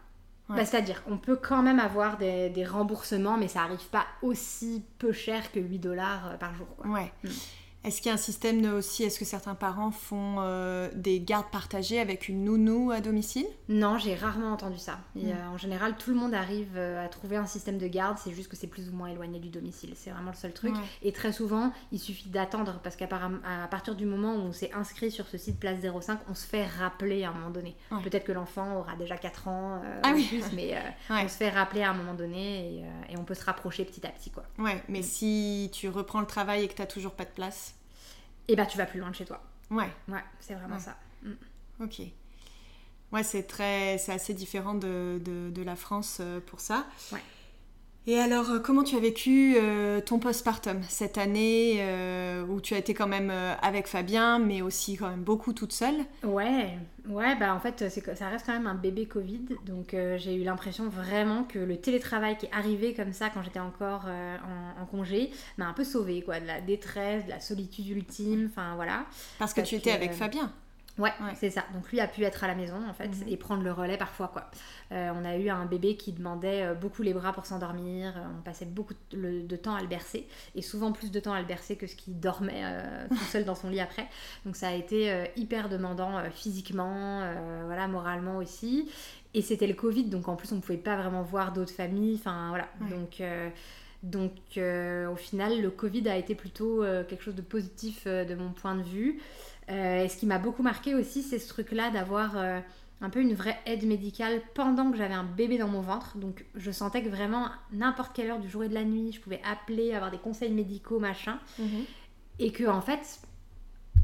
bah, 0.48 0.64
c'est-à-dire, 0.64 1.02
on 1.08 1.18
peut 1.18 1.36
quand 1.36 1.62
même 1.62 1.80
avoir 1.80 2.18
des, 2.18 2.50
des, 2.50 2.64
remboursements, 2.64 3.36
mais 3.36 3.48
ça 3.48 3.62
arrive 3.62 3.88
pas 3.90 4.06
aussi 4.22 4.84
peu 4.98 5.12
cher 5.12 5.50
que 5.50 5.58
8 5.58 5.78
dollars 5.80 6.28
euh, 6.28 6.36
par 6.36 6.54
jour. 6.54 6.68
Quoi. 6.76 6.86
Ouais. 6.88 7.12
Mm. 7.24 7.28
Est-ce 7.86 8.02
qu'il 8.02 8.08
y 8.08 8.10
a 8.10 8.14
un 8.14 8.18
système 8.18 8.64
aussi, 8.74 9.04
est-ce 9.04 9.16
que 9.16 9.24
certains 9.24 9.54
parents 9.54 9.92
font 9.92 10.38
euh, 10.40 10.88
des 10.96 11.20
gardes 11.20 11.46
partagées 11.52 12.00
avec 12.00 12.28
une 12.28 12.42
nounou 12.42 12.90
à 12.90 13.00
domicile? 13.00 13.46
Non, 13.68 13.96
j'ai 13.96 14.16
rarement 14.16 14.50
entendu 14.52 14.76
ça. 14.76 14.98
Hmm. 15.14 15.30
en 15.52 15.56
général, 15.56 15.96
tout 15.96 16.10
le 16.10 16.16
monde 16.16 16.34
arrive 16.34 16.72
euh, 16.74 17.04
à 17.04 17.08
trouver 17.08 17.36
un 17.36 17.46
système 17.46 17.78
de 17.78 17.86
garde, 17.86 18.18
c'est 18.18 18.32
juste 18.32 18.48
que 18.48 18.56
c'est 18.56 18.66
plus 18.66 18.88
ou 18.88 18.92
moins 18.92 19.06
éloigné 19.06 19.38
du 19.38 19.50
domicile. 19.50 19.92
C'est 19.94 20.10
vraiment 20.10 20.32
le 20.32 20.36
seul 20.36 20.52
truc. 20.52 20.74
Et 21.02 21.12
très 21.12 21.32
souvent, 21.32 21.72
il 21.92 22.00
suffit 22.00 22.28
d'attendre 22.28 22.80
parce 22.82 22.96
qu'à 22.96 23.06
partir 23.06 23.94
du 23.94 24.04
moment 24.04 24.34
où 24.34 24.40
on 24.40 24.52
s'est 24.52 24.72
inscrit 24.74 25.12
sur 25.12 25.28
ce 25.28 25.38
site 25.38 25.60
Place 25.60 25.78
05, 25.80 26.18
on 26.28 26.34
se 26.34 26.44
fait 26.44 26.66
rappeler 26.66 27.22
à 27.22 27.30
un 27.30 27.34
moment 27.34 27.50
donné. 27.50 27.76
Peut-être 28.02 28.24
que 28.24 28.32
l'enfant 28.32 28.80
aura 28.80 28.96
déjà 28.96 29.16
4 29.16 29.46
ans 29.46 29.80
euh, 29.84 30.00
ah, 30.02 30.10
oui. 30.12 30.26
plus, 30.26 30.42
mais 30.54 30.74
on 31.10 31.28
se 31.28 31.36
fait 31.36 31.50
rappeler 31.50 31.82
à 31.82 31.90
un 31.90 31.94
moment 31.94 32.14
donné 32.14 32.80
et, 33.08 33.12
et, 33.12 33.16
on 33.16 33.22
peut 33.22 33.34
se 33.34 33.44
rapprocher 33.44 33.84
petit 33.84 34.04
à 34.04 34.10
petit. 34.10 34.30
Quoi. 34.30 34.42
Ouais, 34.58 34.82
mais 34.88 35.02
si 35.02 35.70
tu 35.72 35.88
reprends 35.88 36.20
le 36.20 36.26
travail 36.26 36.64
et 36.64 36.68
que 36.68 36.74
tu 36.74 36.82
n'as 36.82 36.86
toujours 36.86 37.12
pas 37.12 37.24
de 37.24 37.30
place 37.30 37.75
et 38.48 38.56
bah 38.56 38.66
tu 38.66 38.78
vas 38.78 38.86
plus 38.86 39.00
loin 39.00 39.10
de 39.10 39.14
chez 39.14 39.24
toi. 39.24 39.42
Ouais. 39.70 39.90
Ouais, 40.08 40.24
c'est 40.40 40.54
vraiment 40.54 40.78
ça. 40.78 40.96
Mm. 41.22 41.32
Ok. 41.80 42.00
Ouais, 43.12 43.22
c'est 43.22 43.44
très, 43.44 43.98
c'est 43.98 44.12
assez 44.12 44.34
différent 44.34 44.74
de, 44.74 45.20
de, 45.24 45.50
de, 45.50 45.62
la 45.62 45.76
France 45.76 46.18
euh, 46.20 46.40
pour 46.40 46.60
ça. 46.60 46.86
Ouais. 47.12 47.22
Et 48.08 48.20
alors, 48.20 48.50
euh, 48.50 48.58
comment 48.60 48.84
tu 48.84 48.94
as 48.94 49.00
vécu 49.00 49.56
euh, 49.56 50.00
ton 50.00 50.20
postpartum 50.20 50.80
cette 50.88 51.18
année 51.18 51.78
euh, 51.80 52.46
où 52.46 52.60
tu 52.60 52.74
as 52.74 52.78
été 52.78 52.94
quand 52.94 53.08
même 53.08 53.32
avec 53.62 53.88
Fabien, 53.88 54.38
mais 54.38 54.62
aussi 54.62 54.96
quand 54.96 55.10
même 55.10 55.24
beaucoup 55.24 55.52
toute 55.52 55.72
seule? 55.72 55.96
Ouais, 56.22 56.78
ouais, 57.08 57.34
bah 57.36 57.52
en 57.52 57.58
fait, 57.58 57.90
ça 58.14 58.28
reste 58.28 58.46
quand 58.46 58.52
même 58.52 58.68
un 58.68 58.76
bébé 58.76 59.06
Covid, 59.06 59.46
donc 59.66 59.96
j'ai 60.18 60.34
eu 60.34 60.44
l'impression 60.44 60.88
vraiment 60.88 61.42
que 61.42 61.58
le 61.58 61.76
télétravail 61.76 62.36
qui 62.38 62.46
est 62.46 62.52
arrivé 62.52 62.94
comme 62.94 63.12
ça 63.12 63.28
quand 63.28 63.42
j'étais 63.42 63.58
encore 63.58 64.06
en, 64.06 64.86
congé 64.86 65.30
m'a 65.58 65.66
un 65.66 65.72
peu 65.72 65.82
sauvée, 65.82 66.22
quoi, 66.22 66.38
de 66.38 66.46
la 66.46 66.60
détresse, 66.60 67.24
de 67.24 67.30
la 67.30 67.40
solitude 67.40 67.88
ultime, 67.88 68.48
enfin 68.50 68.76
voilà. 68.76 69.04
Parce 69.38 69.52
que 69.52 69.62
tu 69.62 69.74
étais 69.74 69.90
avec 69.90 70.12
Fabien? 70.12 70.52
Ouais, 70.98 71.12
c'est 71.34 71.50
ça. 71.50 71.64
Donc 71.74 71.90
lui 71.90 72.00
a 72.00 72.08
pu 72.08 72.24
être 72.24 72.42
à 72.42 72.46
la 72.46 72.54
maison 72.54 72.76
en 72.88 72.94
fait 72.94 73.08
mhm. 73.08 73.28
et 73.28 73.36
prendre 73.36 73.62
le 73.62 73.70
relais 73.70 73.98
parfois 73.98 74.28
quoi. 74.28 74.50
Euh, 74.92 75.10
on 75.14 75.24
a 75.26 75.36
eu 75.36 75.50
un 75.50 75.66
bébé 75.66 75.96
qui 75.96 76.12
demandait 76.12 76.62
euh, 76.62 76.74
beaucoup 76.74 77.02
les 77.02 77.12
bras 77.12 77.34
pour 77.34 77.44
s'endormir. 77.44 78.16
Euh, 78.16 78.20
on 78.38 78.42
passait 78.42 78.64
beaucoup 78.64 78.94
de 79.12 79.56
temps 79.56 79.74
à 79.74 79.82
le 79.82 79.88
bercer 79.88 80.26
et 80.54 80.62
souvent 80.62 80.92
plus 80.92 81.10
de 81.10 81.20
temps 81.20 81.34
à 81.34 81.40
le 81.40 81.46
bercer 81.46 81.76
que 81.76 81.86
ce 81.86 81.96
qu'il 81.96 82.18
dormait 82.18 82.62
tout 83.10 83.16
seul 83.30 83.44
dans 83.44 83.54
son 83.54 83.68
lit 83.68 83.80
après. 83.80 84.08
Donc 84.46 84.56
ça 84.56 84.68
a 84.68 84.72
été 84.72 85.30
hyper 85.36 85.68
demandant 85.68 86.22
physiquement, 86.30 87.20
voilà, 87.66 87.88
moralement 87.88 88.38
aussi. 88.38 88.88
Et 89.34 89.42
c'était 89.42 89.66
le 89.66 89.74
Covid, 89.74 90.04
donc 90.04 90.28
en 90.28 90.36
plus 90.36 90.50
on 90.52 90.56
ne 90.56 90.60
pouvait 90.60 90.78
pas 90.78 90.96
vraiment 90.96 91.22
voir 91.22 91.52
d'autres 91.52 91.72
familles. 91.72 92.16
Enfin 92.18 92.48
voilà. 92.48 92.68
Donc 92.90 93.22
donc 94.02 94.32
au 94.56 95.16
final, 95.16 95.60
le 95.60 95.70
Covid 95.70 96.08
a 96.08 96.16
été 96.16 96.34
plutôt 96.34 96.82
quelque 97.08 97.22
chose 97.22 97.34
de 97.34 97.42
positif 97.42 98.06
de 98.06 98.34
mon 98.34 98.50
point 98.50 98.74
de 98.74 98.82
vue. 98.82 99.20
Euh, 99.70 100.04
et 100.04 100.08
ce 100.08 100.16
qui 100.16 100.26
m'a 100.26 100.38
beaucoup 100.38 100.62
marqué 100.62 100.94
aussi, 100.94 101.22
c'est 101.22 101.38
ce 101.38 101.48
truc-là 101.48 101.90
d'avoir 101.90 102.36
euh, 102.36 102.60
un 103.00 103.10
peu 103.10 103.20
une 103.20 103.34
vraie 103.34 103.58
aide 103.66 103.84
médicale 103.84 104.40
pendant 104.54 104.90
que 104.90 104.96
j'avais 104.96 105.14
un 105.14 105.24
bébé 105.24 105.58
dans 105.58 105.68
mon 105.68 105.80
ventre. 105.80 106.16
Donc 106.18 106.44
je 106.54 106.70
sentais 106.70 107.02
que 107.02 107.08
vraiment, 107.08 107.48
n'importe 107.72 108.14
quelle 108.14 108.30
heure 108.30 108.38
du 108.38 108.48
jour 108.48 108.64
et 108.64 108.68
de 108.68 108.74
la 108.74 108.84
nuit, 108.84 109.12
je 109.12 109.20
pouvais 109.20 109.42
appeler, 109.44 109.92
avoir 109.92 110.10
des 110.10 110.18
conseils 110.18 110.52
médicaux, 110.52 110.98
machin. 110.98 111.38
Mhm. 111.58 111.84
Et 112.38 112.52
que 112.52 112.64
en 112.64 112.80
fait, 112.80 113.20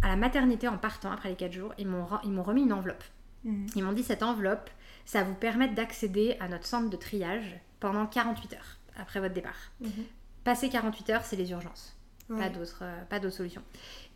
à 0.02 0.08
la 0.08 0.16
maternité, 0.16 0.68
en 0.68 0.78
partant 0.78 1.12
après 1.12 1.30
les 1.30 1.36
4 1.36 1.52
jours, 1.52 1.74
ils 1.78 1.86
m'ont, 1.86 2.04
remis 2.42 2.62
une 2.62 2.72
enveloppe. 2.72 3.04
Mhm. 3.44 3.66
Ils 3.76 3.84
m'ont 3.84 3.92
dit 3.92 4.02
cette 4.02 4.22
enveloppe, 4.22 4.70
ça 5.04 5.22
vous 5.22 5.34
permet 5.34 5.68
d'accéder 5.68 6.36
à 6.40 6.48
notre 6.48 6.66
centre 6.66 6.90
de 6.90 6.96
triage 6.96 7.60
pendant 7.80 8.06
48 8.06 8.54
heures 8.54 8.78
après 8.96 9.20
votre 9.20 9.34
départ. 9.34 9.70
Mhm. 9.80 9.90
Passer 10.44 10.68
48 10.68 11.10
heures, 11.10 11.24
c'est 11.24 11.36
les 11.36 11.50
urgences. 11.52 11.96
Pas 12.38 12.48
d'autres 12.48 12.80
euh, 12.82 13.04
pas 13.08 13.18
d'autres 13.18 13.36
solutions. 13.36 13.62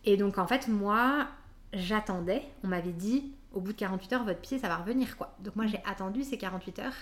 Et 0.05 0.17
donc 0.17 0.39
en 0.39 0.47
fait, 0.47 0.69
moi, 0.69 1.29
j'attendais. 1.73 2.43
On 2.65 2.69
m'avait 2.69 2.93
dit, 2.93 3.33
au 3.53 3.61
bout 3.61 3.73
de 3.73 3.79
48 3.79 4.13
heures, 4.13 4.25
votre 4.25 4.41
pied, 4.41 4.59
ça 4.59 4.69
va 4.69 4.77
revenir 4.77 5.17
quoi. 5.17 5.35
Donc 5.41 5.57
moi, 5.57 5.67
j'ai 5.67 5.81
attendu 5.87 6.23
ces 6.25 6.39
48 6.39 6.79
heures. 6.81 6.95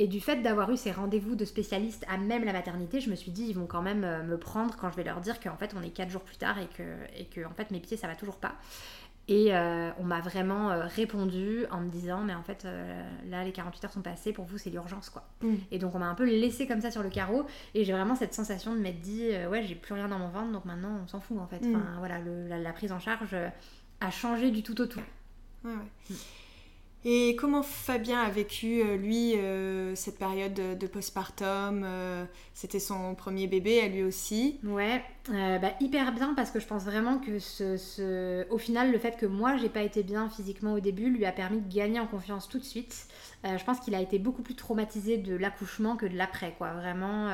Et 0.00 0.08
du 0.08 0.20
fait 0.20 0.42
d'avoir 0.42 0.72
eu 0.72 0.76
ces 0.76 0.90
rendez-vous 0.90 1.36
de 1.36 1.44
spécialistes 1.44 2.04
à 2.08 2.16
même 2.16 2.42
la 2.44 2.52
maternité, 2.52 3.00
je 3.00 3.08
me 3.10 3.14
suis 3.14 3.30
dit, 3.30 3.44
ils 3.44 3.54
vont 3.54 3.66
quand 3.66 3.82
même 3.82 4.02
euh, 4.02 4.24
me 4.24 4.36
prendre 4.36 4.74
quand 4.76 4.90
je 4.90 4.96
vais 4.96 5.04
leur 5.04 5.20
dire 5.20 5.38
qu'en 5.38 5.56
fait, 5.56 5.72
on 5.78 5.82
est 5.82 5.90
4 5.90 6.10
jours 6.10 6.22
plus 6.22 6.36
tard 6.36 6.58
et 6.58 6.66
que, 6.66 6.82
et 7.16 7.26
que 7.26 7.44
en 7.46 7.52
fait, 7.52 7.70
mes 7.70 7.78
pieds, 7.78 7.96
ça 7.96 8.08
va 8.08 8.16
toujours 8.16 8.38
pas. 8.38 8.54
Et 9.26 9.54
euh, 9.54 9.90
on 9.98 10.04
m'a 10.04 10.20
vraiment 10.20 10.70
euh, 10.70 10.84
répondu 10.84 11.64
en 11.70 11.80
me 11.80 11.88
disant, 11.88 12.22
mais 12.22 12.34
en 12.34 12.42
fait, 12.42 12.64
euh, 12.66 13.02
là, 13.30 13.42
les 13.42 13.52
48 13.52 13.84
heures 13.84 13.92
sont 13.92 14.02
passées, 14.02 14.32
pour 14.32 14.44
vous, 14.44 14.58
c'est 14.58 14.68
l'urgence, 14.68 15.08
quoi. 15.08 15.26
Mm. 15.40 15.54
Et 15.70 15.78
donc, 15.78 15.94
on 15.94 15.98
m'a 15.98 16.08
un 16.08 16.14
peu 16.14 16.24
laissé 16.24 16.66
comme 16.66 16.82
ça 16.82 16.90
sur 16.90 17.02
le 17.02 17.08
carreau. 17.08 17.46
Et 17.74 17.84
j'ai 17.84 17.92
vraiment 17.92 18.16
cette 18.16 18.34
sensation 18.34 18.74
de 18.74 18.80
m'être 18.80 19.00
dit, 19.00 19.30
ouais, 19.50 19.64
j'ai 19.64 19.74
plus 19.74 19.94
rien 19.94 20.08
dans 20.08 20.18
mon 20.18 20.28
ventre, 20.28 20.52
donc 20.52 20.66
maintenant, 20.66 21.00
on 21.02 21.06
s'en 21.06 21.20
fout, 21.20 21.38
en 21.38 21.46
fait. 21.46 21.64
Mm. 21.64 21.74
Enfin, 21.74 21.86
voilà, 21.98 22.18
la, 22.58 22.72
prise 22.72 22.92
en 22.92 23.00
charge 23.00 23.34
a 24.00 24.10
changé 24.10 24.50
du 24.50 24.62
tout 24.62 24.78
au 24.80 24.86
tout. 24.86 25.00
Ouais, 25.64 25.70
ouais. 25.70 25.76
Mm. 26.10 26.14
Et 27.06 27.36
comment 27.36 27.62
Fabien 27.62 28.22
a 28.22 28.30
vécu, 28.30 28.80
euh, 28.80 28.96
lui, 28.96 29.34
euh, 29.36 29.94
cette 29.94 30.18
période 30.18 30.54
de, 30.54 30.86
postpartum 30.86 31.82
euh, 31.84 32.24
C'était 32.54 32.80
son 32.80 33.14
premier 33.14 33.46
bébé, 33.46 33.80
à 33.80 33.88
lui 33.88 34.02
aussi? 34.02 34.58
Ouais, 34.64 35.04
bah, 35.28 35.74
hyper 35.80 36.12
bien 36.12 36.32
parce 36.34 36.50
que 36.50 36.60
je 36.60 36.66
pense 36.66 36.84
vraiment 36.84 37.18
que 37.18 37.38
ce, 37.38 38.50
au 38.50 38.56
final, 38.56 38.90
le 38.90 38.98
fait 38.98 39.18
que 39.18 39.26
moi, 39.26 39.58
j'ai 39.58 39.68
pas 39.68 39.82
été 39.82 40.02
bien 40.02 40.30
physiquement 40.30 40.72
au 40.72 40.80
début 40.80 41.10
lui 41.10 41.26
a 41.26 41.32
permis 41.32 41.60
de 41.60 41.74
gagner 41.74 42.00
en 42.00 42.06
confiance 42.06 42.48
tout 42.48 42.58
de 42.58 42.64
suite. 42.64 43.06
je 43.44 43.62
pense 43.64 43.80
qu'il 43.80 43.94
a 43.94 44.00
été 44.00 44.18
beaucoup 44.18 44.42
plus 44.42 44.54
traumatisé 44.54 45.18
de 45.18 45.36
l'accouchement 45.36 45.96
que 45.96 46.06
de 46.06 46.16
l'après, 46.16 46.54
quoi. 46.56 46.72
Vraiment, 46.72 47.30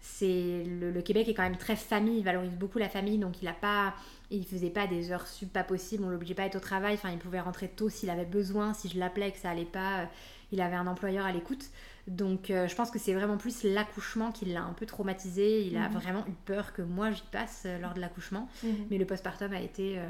c'est 0.00 0.64
le, 0.64 0.90
le, 0.90 1.02
Québec 1.02 1.28
est 1.28 1.34
quand 1.34 1.42
même 1.42 1.56
très 1.56 1.76
famille, 1.76 2.18
il 2.18 2.24
valorise 2.24 2.56
beaucoup 2.56 2.78
la 2.78 2.88
famille, 2.88 3.18
donc 3.18 3.40
il 3.42 3.48
a 3.48 3.52
pas 3.52 3.94
il 4.36 4.46
faisait 4.46 4.70
pas 4.70 4.86
des 4.86 5.12
heures 5.12 5.26
sub 5.26 5.48
pas 5.48 5.64
possibles, 5.64 6.04
on 6.04 6.08
l'obligeait 6.08 6.34
pas 6.34 6.42
à 6.42 6.46
être 6.46 6.56
au 6.56 6.60
travail, 6.60 6.94
enfin 6.94 7.10
il 7.10 7.18
pouvait 7.18 7.40
rentrer 7.40 7.68
tôt 7.68 7.88
s'il 7.88 8.10
avait 8.10 8.24
besoin, 8.24 8.74
si 8.74 8.88
je 8.88 8.98
l'appelais 8.98 9.28
et 9.28 9.32
que 9.32 9.38
ça 9.38 9.50
allait 9.50 9.64
pas, 9.64 10.00
euh, 10.00 10.04
il 10.52 10.60
avait 10.60 10.76
un 10.76 10.86
employeur 10.86 11.26
à 11.26 11.32
l'écoute. 11.32 11.70
Donc 12.08 12.50
euh, 12.50 12.66
je 12.66 12.74
pense 12.74 12.90
que 12.90 12.98
c'est 12.98 13.14
vraiment 13.14 13.36
plus 13.36 13.62
l'accouchement 13.62 14.32
qui 14.32 14.46
l'a 14.46 14.62
un 14.62 14.72
peu 14.72 14.86
traumatisé, 14.86 15.62
il 15.62 15.76
a 15.76 15.88
mhm. 15.88 15.94
vraiment 15.94 16.26
eu 16.26 16.32
peur 16.44 16.72
que 16.72 16.82
moi 16.82 17.12
j'y 17.12 17.22
passe 17.30 17.62
euh, 17.66 17.78
lors 17.78 17.94
de 17.94 18.00
l'accouchement, 18.00 18.48
mhm. 18.64 18.86
mais 18.90 18.98
le 18.98 19.06
postpartum 19.06 19.52
a 19.52 19.60
été 19.60 20.00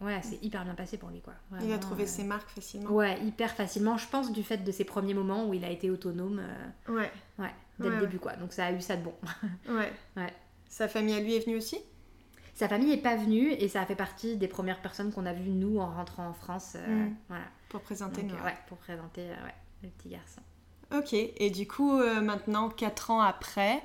ouais, 0.00 0.20
c'est 0.22 0.42
hyper 0.44 0.64
bien 0.64 0.74
passé 0.74 0.96
pour 0.96 1.08
lui 1.08 1.20
quoi. 1.20 1.34
il 1.62 1.72
a 1.72 1.78
trouvé 1.78 2.06
ses 2.06 2.24
marques 2.24 2.50
facilement. 2.50 2.90
Ouais, 2.90 3.20
hyper 3.22 3.50
facilement, 3.52 3.96
je 3.96 4.08
pense 4.08 4.30
du 4.30 4.42
fait 4.42 4.58
de 4.58 4.72
ses 4.72 4.84
premiers 4.84 5.14
moments 5.14 5.46
où 5.46 5.54
il 5.54 5.64
a 5.64 5.70
été 5.70 5.90
autonome. 5.90 6.42
ouais. 6.88 7.10
Ouais, 7.38 7.50
dès 7.80 7.88
le 7.88 8.00
début 8.00 8.18
quoi. 8.18 8.36
Donc 8.36 8.52
ça 8.52 8.66
a 8.66 8.72
eu 8.72 8.80
ça 8.80 8.96
de 8.96 9.02
bon. 9.02 9.14
ouais. 9.68 9.92
ouais. 10.16 10.32
Sa 10.68 10.88
famille 10.88 11.14
à 11.14 11.20
lui 11.20 11.34
est 11.34 11.44
venue 11.44 11.56
aussi? 11.56 11.78
Sa 12.54 12.68
famille 12.68 12.90
n'est 12.90 12.96
pas 12.96 13.16
venue 13.16 13.50
et 13.50 13.68
ça 13.68 13.82
a 13.82 13.86
fait 13.86 13.96
partie 13.96 14.36
des 14.36 14.48
premières 14.48 14.80
personnes 14.80 15.12
qu'on 15.12 15.26
a 15.26 15.32
vues 15.32 15.50
nous 15.50 15.78
en 15.78 15.90
rentrant 15.90 16.28
en 16.28 16.32
France. 16.32 16.76
Euh, 16.76 16.86
mm. 16.86 17.16
Voilà. 17.28 17.44
Pour 17.68 17.80
présenter 17.80 18.22
nous. 18.22 18.34
Ouais, 18.36 18.54
pour 18.68 18.78
présenter 18.78 19.22
euh, 19.22 19.48
le 19.82 19.88
petit 19.88 20.08
garçon. 20.08 20.40
Ok, 20.94 21.12
et 21.12 21.50
du 21.50 21.66
coup, 21.66 21.98
euh, 21.98 22.20
maintenant, 22.20 22.68
4 22.68 23.10
ans 23.10 23.20
après, 23.20 23.82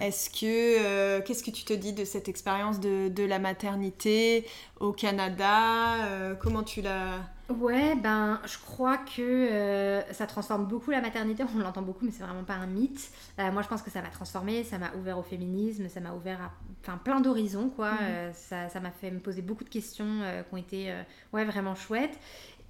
est-ce 0.00 0.30
que 0.30 1.20
qu'est-ce 1.20 1.42
que 1.42 1.50
tu 1.50 1.64
te 1.64 1.72
dis 1.72 1.92
de 1.92 2.04
cette 2.04 2.28
expérience 2.28 2.78
de, 2.78 3.08
de, 3.08 3.24
la 3.24 3.38
maternité 3.38 4.46
au 4.78 4.92
Canada 4.92 6.36
Comment 6.38 6.62
tu 6.62 6.82
l'as 6.82 7.22
Ouais, 7.48 7.94
ben 7.94 8.40
je 8.44 8.58
crois 8.58 8.98
que 8.98 9.22
euh, 9.22 10.12
ça 10.12 10.26
transforme 10.26 10.66
beaucoup 10.66 10.90
la 10.90 11.00
maternité, 11.00 11.44
on 11.54 11.58
l'entend 11.60 11.82
beaucoup 11.82 12.04
mais 12.04 12.10
c'est 12.10 12.24
vraiment 12.24 12.42
pas 12.42 12.54
un 12.54 12.66
mythe. 12.66 13.12
Euh, 13.38 13.52
moi 13.52 13.62
je 13.62 13.68
pense 13.68 13.82
que 13.82 13.90
ça 13.90 14.02
m'a 14.02 14.08
transformé, 14.08 14.64
ça 14.64 14.78
m'a 14.78 14.92
ouvert 14.98 15.16
au 15.16 15.22
féminisme, 15.22 15.88
ça 15.88 16.00
m'a 16.00 16.12
ouvert 16.12 16.42
à 16.42 16.50
enfin, 16.82 16.98
plein 16.98 17.20
d'horizons 17.20 17.68
quoi. 17.68 17.92
Mhm. 17.92 17.98
Euh, 18.00 18.32
ça 18.32 18.80
m'a 18.80 18.90
fait 18.90 19.12
me 19.12 19.20
poser 19.20 19.42
beaucoup 19.42 19.62
de 19.62 19.68
questions 19.68 20.22
qui 20.48 20.54
ont 20.54 20.56
été 20.56 20.92
ouais, 21.32 21.44
vraiment 21.44 21.76
chouettes. 21.76 22.18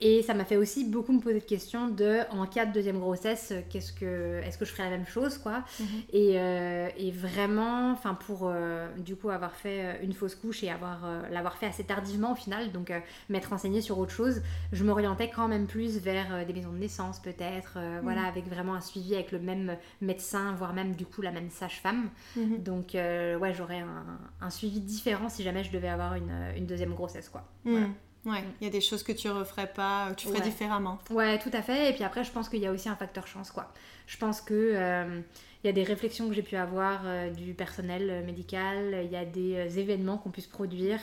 Et 0.01 0.23
ça 0.23 0.35
m'a 0.35 0.45
fait 0.45 0.57
aussi 0.57 0.85
beaucoup 0.85 1.13
me 1.13 1.21
poser 1.21 1.41
de 1.41 1.45
questions 1.45 1.89
de, 1.89 2.19
en 2.31 2.47
cas 2.47 2.67
de 2.67 2.73
deuxième 2.73 2.99
grossesse, 2.99 3.55
qu'est-ce 3.71 3.93
que, 3.93 4.41
est-ce 4.43 4.59
que 4.59 4.65
je 4.65 4.73
ferais 4.73 4.85
la 4.85 4.91
même 4.91 5.07
chose, 5.07 5.39
quoi. 5.39 5.65
Mhm. 5.81 5.87
et, 6.13 6.33
euh, 6.39 6.89
et, 6.99 7.11
vraiment, 7.11 7.93
enfin 7.93 8.15
pour 8.15 8.43
euh, 8.45 8.89
du 8.99 9.17
coup 9.17 9.31
avoir 9.31 9.55
fait 9.55 9.85
euh, 9.85 9.95
une 10.03 10.13
fausse 10.13 10.35
couche 10.35 10.63
et 10.63 10.71
avoir 10.71 11.07
l'avoir 11.31 11.57
fait 11.57 11.67
assez 11.67 11.85
tardivement 11.85 12.33
au 12.33 12.35
final, 12.35 12.73
donc 12.73 12.93
m'être 13.31 13.51
renseignée 13.51 13.81
sur 13.81 13.99
autre 13.99 14.13
chose, 14.13 14.43
je 14.73 14.85
m'orientais 14.85 15.31
quand 15.31 15.49
même 15.49 15.67
plus 15.67 15.99
vers 15.99 16.45
des 16.47 16.53
maisons 16.53 16.73
de 16.73 16.79
naissance 16.79 17.21
peut-être, 17.21 17.79
voilà, 18.03 18.23
mhm. 18.23 18.29
avec 18.29 18.49
vraiment 18.49 18.75
un 18.75 18.81
suivi 18.81 19.15
avec 19.15 19.33
le 19.33 19.39
même 19.39 19.77
médecin, 20.01 20.55
voire 20.55 20.75
même 20.75 20.95
du 20.95 21.07
coup 21.07 21.23
la 21.23 21.31
même 21.31 21.51
sage-femme. 21.51 22.11
Mhm. 22.37 22.63
Donc 22.63 22.91
ouais, 22.95 23.55
j'aurais 23.57 23.81
un, 23.81 24.19
un, 24.41 24.51
suivi 24.51 24.81
différent 24.81 25.29
si 25.29 25.43
jamais 25.43 25.65
je 25.65 25.73
devais 25.73 25.89
avoir 25.89 26.15
une, 26.15 26.53
une 26.57 26.67
deuxième 26.67 26.95
grossesse, 26.95 27.29
quoi. 27.29 27.45
Voilà. 27.65 27.89
Ouais, 28.27 28.43
il 28.61 28.65
y 28.65 28.67
a 28.67 28.71
des 28.71 28.81
choses 28.81 29.05
que 29.05 29.13
tu 29.13 29.31
referais 29.31 29.69
pas, 29.73 30.13
tu 30.17 30.27
ferais 30.27 30.41
différemment. 30.41 30.99
Ouais, 31.11 31.39
tout 31.39 31.51
à 31.53 31.63
fait. 31.63 31.91
Et 31.91 31.93
puis 31.95 32.03
après, 32.03 32.25
je 32.25 32.33
pense 32.33 32.49
qu'il 32.49 32.59
y 32.59 32.67
a 32.67 32.73
aussi 32.73 32.89
un 32.89 32.97
facteur 32.97 33.27
chance, 33.29 33.53
quoi. 33.53 33.73
Je 34.09 34.17
pense 34.19 34.41
que 34.41 34.73
euh, 34.75 35.21
il 35.63 35.67
y 35.67 35.71
a 35.71 35.73
des 35.73 35.85
réflexions 35.85 36.29
que 36.29 36.35
j'ai 36.35 36.43
pu 36.43 36.57
avoir 36.57 37.03
euh, 37.05 37.31
du 37.31 37.55
personnel 37.55 38.11
euh, 38.11 38.25
médical, 38.25 39.01
il 39.05 39.11
y 39.13 39.17
a 39.17 39.25
des 39.25 39.79
événements 39.79 40.19
qu'on 40.19 40.31
puisse 40.31 40.49
produire. 40.49 40.99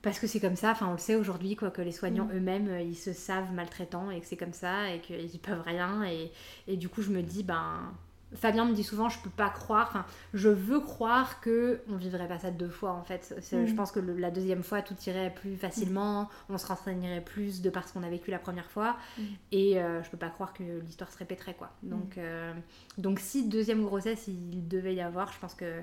Parce 0.00 0.20
que 0.20 0.26
c'est 0.26 0.38
comme 0.38 0.56
ça, 0.56 0.70
enfin 0.70 0.86
on 0.88 0.92
le 0.92 0.98
sait 0.98 1.16
aujourd'hui, 1.16 1.56
quoi, 1.56 1.70
que 1.70 1.82
les 1.82 1.90
soignants 1.90 2.26
mm. 2.26 2.36
eux-mêmes, 2.36 2.80
ils 2.80 2.96
se 2.96 3.12
savent 3.12 3.52
maltraitants 3.52 4.10
et 4.10 4.20
que 4.20 4.26
c'est 4.26 4.36
comme 4.36 4.52
ça 4.52 4.90
et 4.90 5.00
qu'ils 5.00 5.40
peuvent 5.40 5.62
rien. 5.62 6.04
Et, 6.04 6.30
et 6.68 6.76
du 6.76 6.88
coup, 6.88 7.02
je 7.02 7.10
me 7.10 7.22
dis, 7.22 7.42
ben, 7.42 7.92
Fabien 8.34 8.64
me 8.64 8.74
dit 8.74 8.82
souvent, 8.82 9.08
je 9.08 9.18
peux 9.20 9.30
pas 9.30 9.48
croire, 9.48 9.88
enfin, 9.88 10.04
je 10.32 10.48
veux 10.48 10.80
croire 10.80 11.40
que 11.40 11.80
on 11.88 11.96
vivrait 11.96 12.26
pas 12.26 12.38
ça 12.38 12.50
deux 12.50 12.68
fois 12.68 12.92
en 12.92 13.02
fait. 13.02 13.34
Je 13.50 13.56
mm. 13.56 13.74
pense 13.74 13.92
que 13.92 14.00
la 14.00 14.30
deuxième 14.30 14.62
fois, 14.62 14.82
tout 14.82 14.96
irait 15.06 15.32
plus 15.32 15.56
facilement, 15.56 16.28
on 16.48 16.58
se 16.58 16.66
renseignerait 16.66 17.20
plus 17.20 17.62
de 17.62 17.70
par 17.70 17.88
ce 17.88 17.92
qu'on 17.92 18.02
a 18.02 18.10
vécu 18.10 18.30
la 18.30 18.38
première 18.38 18.70
fois, 18.70 18.96
mm. 19.18 19.22
et 19.52 19.78
euh, 19.78 20.02
je 20.02 20.10
peux 20.10 20.16
pas 20.16 20.30
croire 20.30 20.52
que 20.52 20.62
l'histoire 20.80 21.10
se 21.10 21.18
répéterait 21.18 21.54
quoi. 21.54 21.70
Mm. 21.82 21.88
Donc, 21.88 22.18
euh, 22.18 22.52
donc 22.98 23.20
si 23.20 23.48
deuxième 23.48 23.84
grossesse 23.84 24.26
il 24.28 24.66
devait 24.68 24.94
y 24.94 25.00
avoir, 25.00 25.32
je 25.32 25.38
pense 25.38 25.54
que 25.54 25.80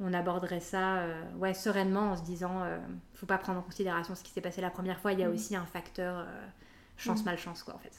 on 0.00 0.12
aborderait 0.12 0.60
ça 0.60 0.96
euh, 0.96 1.22
ouais, 1.36 1.54
sereinement 1.54 2.10
en 2.10 2.16
se 2.16 2.22
disant, 2.22 2.62
faut 3.14 3.26
pas 3.26 3.38
prendre 3.38 3.60
en 3.60 3.62
considération 3.62 4.14
ce 4.14 4.24
qui 4.24 4.30
s'est 4.30 4.40
passé 4.40 4.60
la 4.60 4.70
première 4.70 4.98
fois, 4.98 5.12
il 5.12 5.20
y 5.20 5.24
a 5.24 5.30
aussi 5.30 5.56
un 5.56 5.66
facteur 5.66 6.26
chance-malchance 6.96 7.62
quoi 7.62 7.74
en 7.74 7.78
fait. 7.78 7.92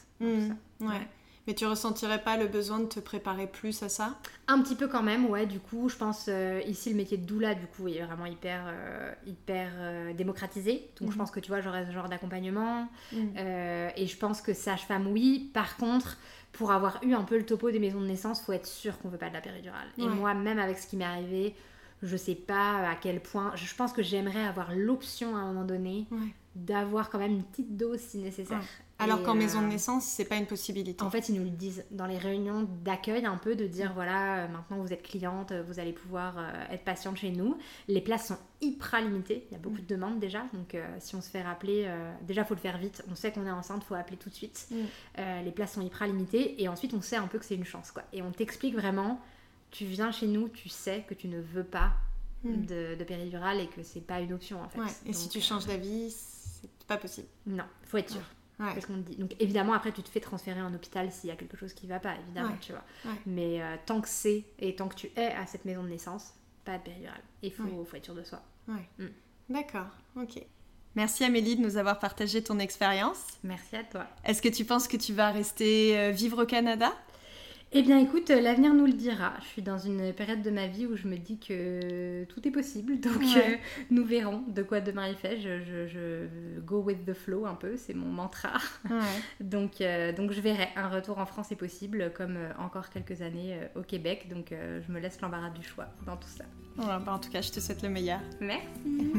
Ouais. 0.80 1.08
Mais 1.46 1.54
tu 1.54 1.64
ressentirais 1.64 2.22
pas 2.22 2.36
le 2.36 2.46
besoin 2.46 2.80
de 2.80 2.86
te 2.86 2.98
préparer 2.98 3.46
plus 3.46 3.82
à 3.82 3.88
ça? 3.88 4.18
Un 4.48 4.60
petit 4.60 4.74
peu 4.74 4.88
quand 4.88 5.02
même, 5.02 5.26
ouais. 5.26 5.46
Du 5.46 5.60
coup, 5.60 5.88
je 5.88 5.96
pense 5.96 6.26
euh, 6.28 6.60
ici 6.66 6.90
le 6.90 6.96
métier 6.96 7.16
de 7.16 7.24
doula, 7.24 7.54
du 7.54 7.66
coup, 7.66 7.86
est 7.86 8.02
vraiment 8.02 8.26
hyper, 8.26 8.64
euh, 8.66 9.12
hyper 9.26 9.70
euh, 9.78 10.12
démocratisé. 10.12 10.90
Donc, 10.98 11.10
je 11.10 11.14
mhm. 11.14 11.18
pense 11.18 11.30
que 11.30 11.38
tu 11.38 11.48
vois, 11.48 11.60
j'aurais 11.60 11.86
ce 11.86 11.92
genre 11.92 12.08
d'accompagnement. 12.08 12.88
Mhm. 13.12 13.36
et 13.96 14.06
je 14.06 14.16
pense 14.16 14.42
que 14.42 14.54
sage-femme, 14.54 15.06
oui. 15.06 15.50
Par 15.54 15.76
contre, 15.76 16.18
pour 16.52 16.72
avoir 16.72 17.00
eu 17.04 17.14
un 17.14 17.22
peu 17.22 17.36
le 17.36 17.46
topo 17.46 17.70
des 17.70 17.78
maisons 17.78 18.00
de 18.00 18.06
naissance, 18.06 18.40
faut 18.42 18.52
être 18.52 18.66
sûr 18.66 18.98
qu'on 18.98 19.08
veut 19.08 19.18
pas 19.18 19.28
de 19.28 19.34
la 19.34 19.40
péridurale. 19.40 19.88
Et 19.98 20.06
moi, 20.06 20.34
même 20.34 20.58
avec 20.58 20.78
ce 20.78 20.86
qui 20.86 20.96
m'est 20.96 21.04
arrivé, 21.04 21.54
je 22.02 22.16
sais 22.16 22.34
pas 22.34 22.88
à 22.88 22.94
quel 22.94 23.20
point. 23.20 23.52
Je 23.54 23.74
pense 23.74 23.92
que 23.92 24.02
j'aimerais 24.02 24.44
avoir 24.44 24.74
l'option 24.74 25.36
à 25.36 25.40
un 25.40 25.52
moment 25.52 25.64
donné 25.64 26.06
d'avoir 26.54 27.10
quand 27.10 27.18
même 27.18 27.32
une 27.32 27.44
petite 27.44 27.76
dose 27.76 28.00
si 28.00 28.18
nécessaire. 28.18 28.62
Alors 28.98 29.22
qu'en 29.22 29.34
maison 29.34 29.60
de 29.60 29.66
naissance, 29.66 30.04
c'est 30.04 30.24
pas 30.24 30.36
une 30.36 30.46
possibilité. 30.46 31.02
En 31.04 31.10
fait, 31.10 31.28
ils 31.28 31.34
nous 31.34 31.44
le 31.44 31.50
disent 31.50 31.84
dans 31.90 32.06
les 32.06 32.18
réunions 32.18 32.68
d'accueil 32.82 33.26
un 33.26 33.36
peu 33.36 33.54
de 33.54 33.66
dire 33.66 33.92
voilà, 33.94 34.48
maintenant 34.48 34.78
vous 34.78 34.92
êtes 34.92 35.02
cliente, 35.02 35.52
vous 35.52 35.78
allez 35.78 35.92
pouvoir 35.92 36.36
être 36.70 36.84
patiente 36.84 37.18
chez 37.18 37.30
nous. 37.30 37.58
Les 37.88 38.00
places 38.00 38.28
sont 38.28 38.38
hyper 38.62 39.02
limitées, 39.02 39.46
il 39.50 39.52
y 39.52 39.56
a 39.56 39.58
beaucoup 39.58 39.80
de 39.80 39.86
demandes 39.86 40.18
déjà, 40.18 40.44
donc 40.54 40.76
si 40.98 41.14
on 41.14 41.20
se 41.20 41.28
fait 41.28 41.42
rappeler, 41.42 41.90
déjà 42.22 42.44
faut 42.44 42.54
le 42.54 42.60
faire 42.60 42.78
vite. 42.78 43.04
On 43.10 43.14
sait 43.14 43.32
qu'on 43.32 43.46
est 43.46 43.50
enceinte, 43.50 43.84
faut 43.84 43.94
appeler 43.94 44.16
tout 44.16 44.30
de 44.30 44.34
suite. 44.34 44.68
les 45.16 45.52
places 45.52 45.74
sont 45.74 45.82
hyper 45.82 46.06
limitées 46.06 46.62
et 46.62 46.68
ensuite 46.68 46.94
on 46.94 47.02
sait 47.02 47.16
un 47.16 47.26
peu 47.26 47.38
que 47.38 47.44
c'est 47.44 47.56
une 47.56 47.64
chance 47.64 47.90
quoi. 47.90 48.02
Et 48.12 48.22
on 48.22 48.30
t'explique 48.30 48.74
vraiment, 48.74 49.20
tu 49.70 49.84
viens 49.84 50.10
chez 50.10 50.26
nous, 50.26 50.48
tu 50.48 50.68
sais 50.68 51.04
que 51.06 51.14
tu 51.14 51.28
ne 51.28 51.40
veux 51.40 51.64
pas 51.64 51.92
Mm. 52.46 52.66
de, 52.96 53.04
péridurale 53.04 53.60
et 53.60 53.66
que 53.66 53.82
c'est 53.82 54.00
pas 54.00 54.20
une 54.20 54.32
option 54.32 54.62
en 54.62 54.68
fait. 54.68 54.80
Et 55.06 55.12
si 55.12 55.28
tu 55.28 55.40
changes 55.40 55.64
euh, 55.64 55.68
d'avis, 55.68 56.10
c'est 56.10 56.86
pas 56.86 56.96
possible. 56.96 57.28
Non, 57.46 57.64
faut 57.84 57.98
être 57.98 58.10
sûr. 58.10 58.20
Parce 58.58 58.86
qu'on 58.86 58.96
dit. 58.96 59.16
Donc 59.16 59.34
évidemment 59.38 59.74
après 59.74 59.92
tu 59.92 60.02
te 60.02 60.08
fais 60.08 60.20
transférer 60.20 60.62
en 60.62 60.72
hôpital 60.72 61.12
s'il 61.12 61.28
y 61.28 61.32
a 61.32 61.36
quelque 61.36 61.56
chose 61.56 61.74
qui 61.74 61.86
va 61.86 62.00
pas 62.00 62.14
évidemment 62.16 62.56
tu 62.60 62.72
vois. 62.72 62.84
Mais 63.26 63.62
euh, 63.62 63.76
tant 63.84 64.00
que 64.00 64.08
c'est 64.08 64.44
et 64.58 64.74
tant 64.74 64.88
que 64.88 64.94
tu 64.94 65.10
es 65.16 65.26
à 65.26 65.46
cette 65.46 65.64
maison 65.64 65.82
de 65.82 65.88
naissance, 65.88 66.32
pas 66.64 66.78
de 66.78 66.82
péridurale. 66.82 67.20
Il 67.42 67.52
faut, 67.52 67.84
faut, 67.84 67.96
être 67.96 68.04
sûr 68.04 68.14
de 68.14 68.24
soi. 68.24 68.42
Mm. 68.66 69.06
D'accord, 69.50 69.88
ok. 70.16 70.42
Merci 70.94 71.24
Amélie 71.24 71.56
de 71.56 71.60
nous 71.60 71.76
avoir 71.76 71.98
partagé 71.98 72.42
ton 72.42 72.58
expérience. 72.58 73.22
Merci 73.44 73.76
à 73.76 73.84
toi. 73.84 74.06
Est-ce 74.24 74.40
que 74.40 74.48
tu 74.48 74.64
penses 74.64 74.88
que 74.88 74.96
tu 74.96 75.12
vas 75.12 75.30
rester 75.30 75.98
euh, 75.98 76.10
vivre 76.10 76.42
au 76.42 76.46
Canada? 76.46 76.90
Eh 77.72 77.82
bien 77.82 77.98
écoute, 77.98 78.30
euh, 78.30 78.40
l'avenir 78.40 78.72
nous 78.74 78.86
le 78.86 78.92
dira. 78.92 79.34
Je 79.40 79.46
suis 79.46 79.62
dans 79.62 79.76
une 79.76 80.12
période 80.12 80.40
de 80.40 80.50
ma 80.50 80.68
vie 80.68 80.86
où 80.86 80.96
je 80.96 81.08
me 81.08 81.16
dis 81.16 81.38
que 81.38 82.24
tout 82.24 82.46
est 82.46 82.52
possible. 82.52 83.00
Donc 83.00 83.22
euh, 83.36 83.56
nous 83.90 84.04
verrons 84.04 84.44
de 84.46 84.62
quoi 84.62 84.80
demain 84.80 85.06
est 85.06 85.14
fait. 85.14 85.40
Je, 85.40 86.26
go 86.60 86.80
with 86.80 87.04
the 87.04 87.12
flow 87.12 87.44
un 87.44 87.54
peu, 87.54 87.76
c'est 87.76 87.94
mon 87.94 88.06
mantra. 88.06 88.52
donc, 89.40 89.80
euh, 89.80 90.12
donc 90.12 90.32
je 90.32 90.40
verrai. 90.40 90.68
Un 90.76 90.88
retour 90.88 91.18
en 91.18 91.26
France 91.26 91.50
est 91.52 91.56
possible 91.56 92.12
comme 92.14 92.38
encore 92.58 92.88
quelques 92.88 93.20
années 93.22 93.58
au 93.74 93.82
Québec. 93.82 94.28
Donc 94.30 94.52
je 94.52 94.92
me 94.92 95.00
laisse 95.00 95.20
l'embarras 95.20 95.50
du 95.50 95.62
choix 95.62 95.86
dans 96.06 96.16
tout 96.16 96.28
ça. 96.28 96.44
Bah, 96.76 97.02
en 97.08 97.18
tout 97.18 97.30
cas, 97.30 97.40
je 97.40 97.50
te 97.50 97.60
souhaite 97.60 97.82
le 97.82 97.88
meilleur. 97.88 98.20
Merci. 98.40 98.68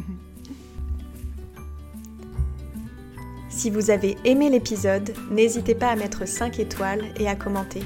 si 3.49 3.69
vous 3.69 3.91
avez 3.91 4.17
aimé 4.23 4.49
l'épisode, 4.49 5.13
n'hésitez 5.31 5.75
pas 5.75 5.89
à 5.89 5.95
mettre 5.95 6.27
5 6.27 6.59
étoiles 6.59 7.05
et 7.19 7.27
à 7.27 7.35
commenter. 7.35 7.81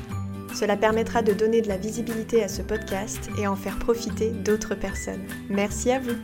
Cela 0.54 0.78
permettra 0.78 1.22
de 1.22 1.34
donner 1.34 1.62
de 1.62 1.68
la 1.68 1.78
visibilité 1.78 2.44
à 2.44 2.48
ce 2.48 2.62
podcast 2.62 3.30
et 3.38 3.48
en 3.48 3.56
faire 3.56 3.80
profiter 3.80 4.32
d'autres 4.32 4.76
personnes. 4.76 5.26
Merci 5.50 5.92
à 5.92 6.00
vous. 6.00 6.16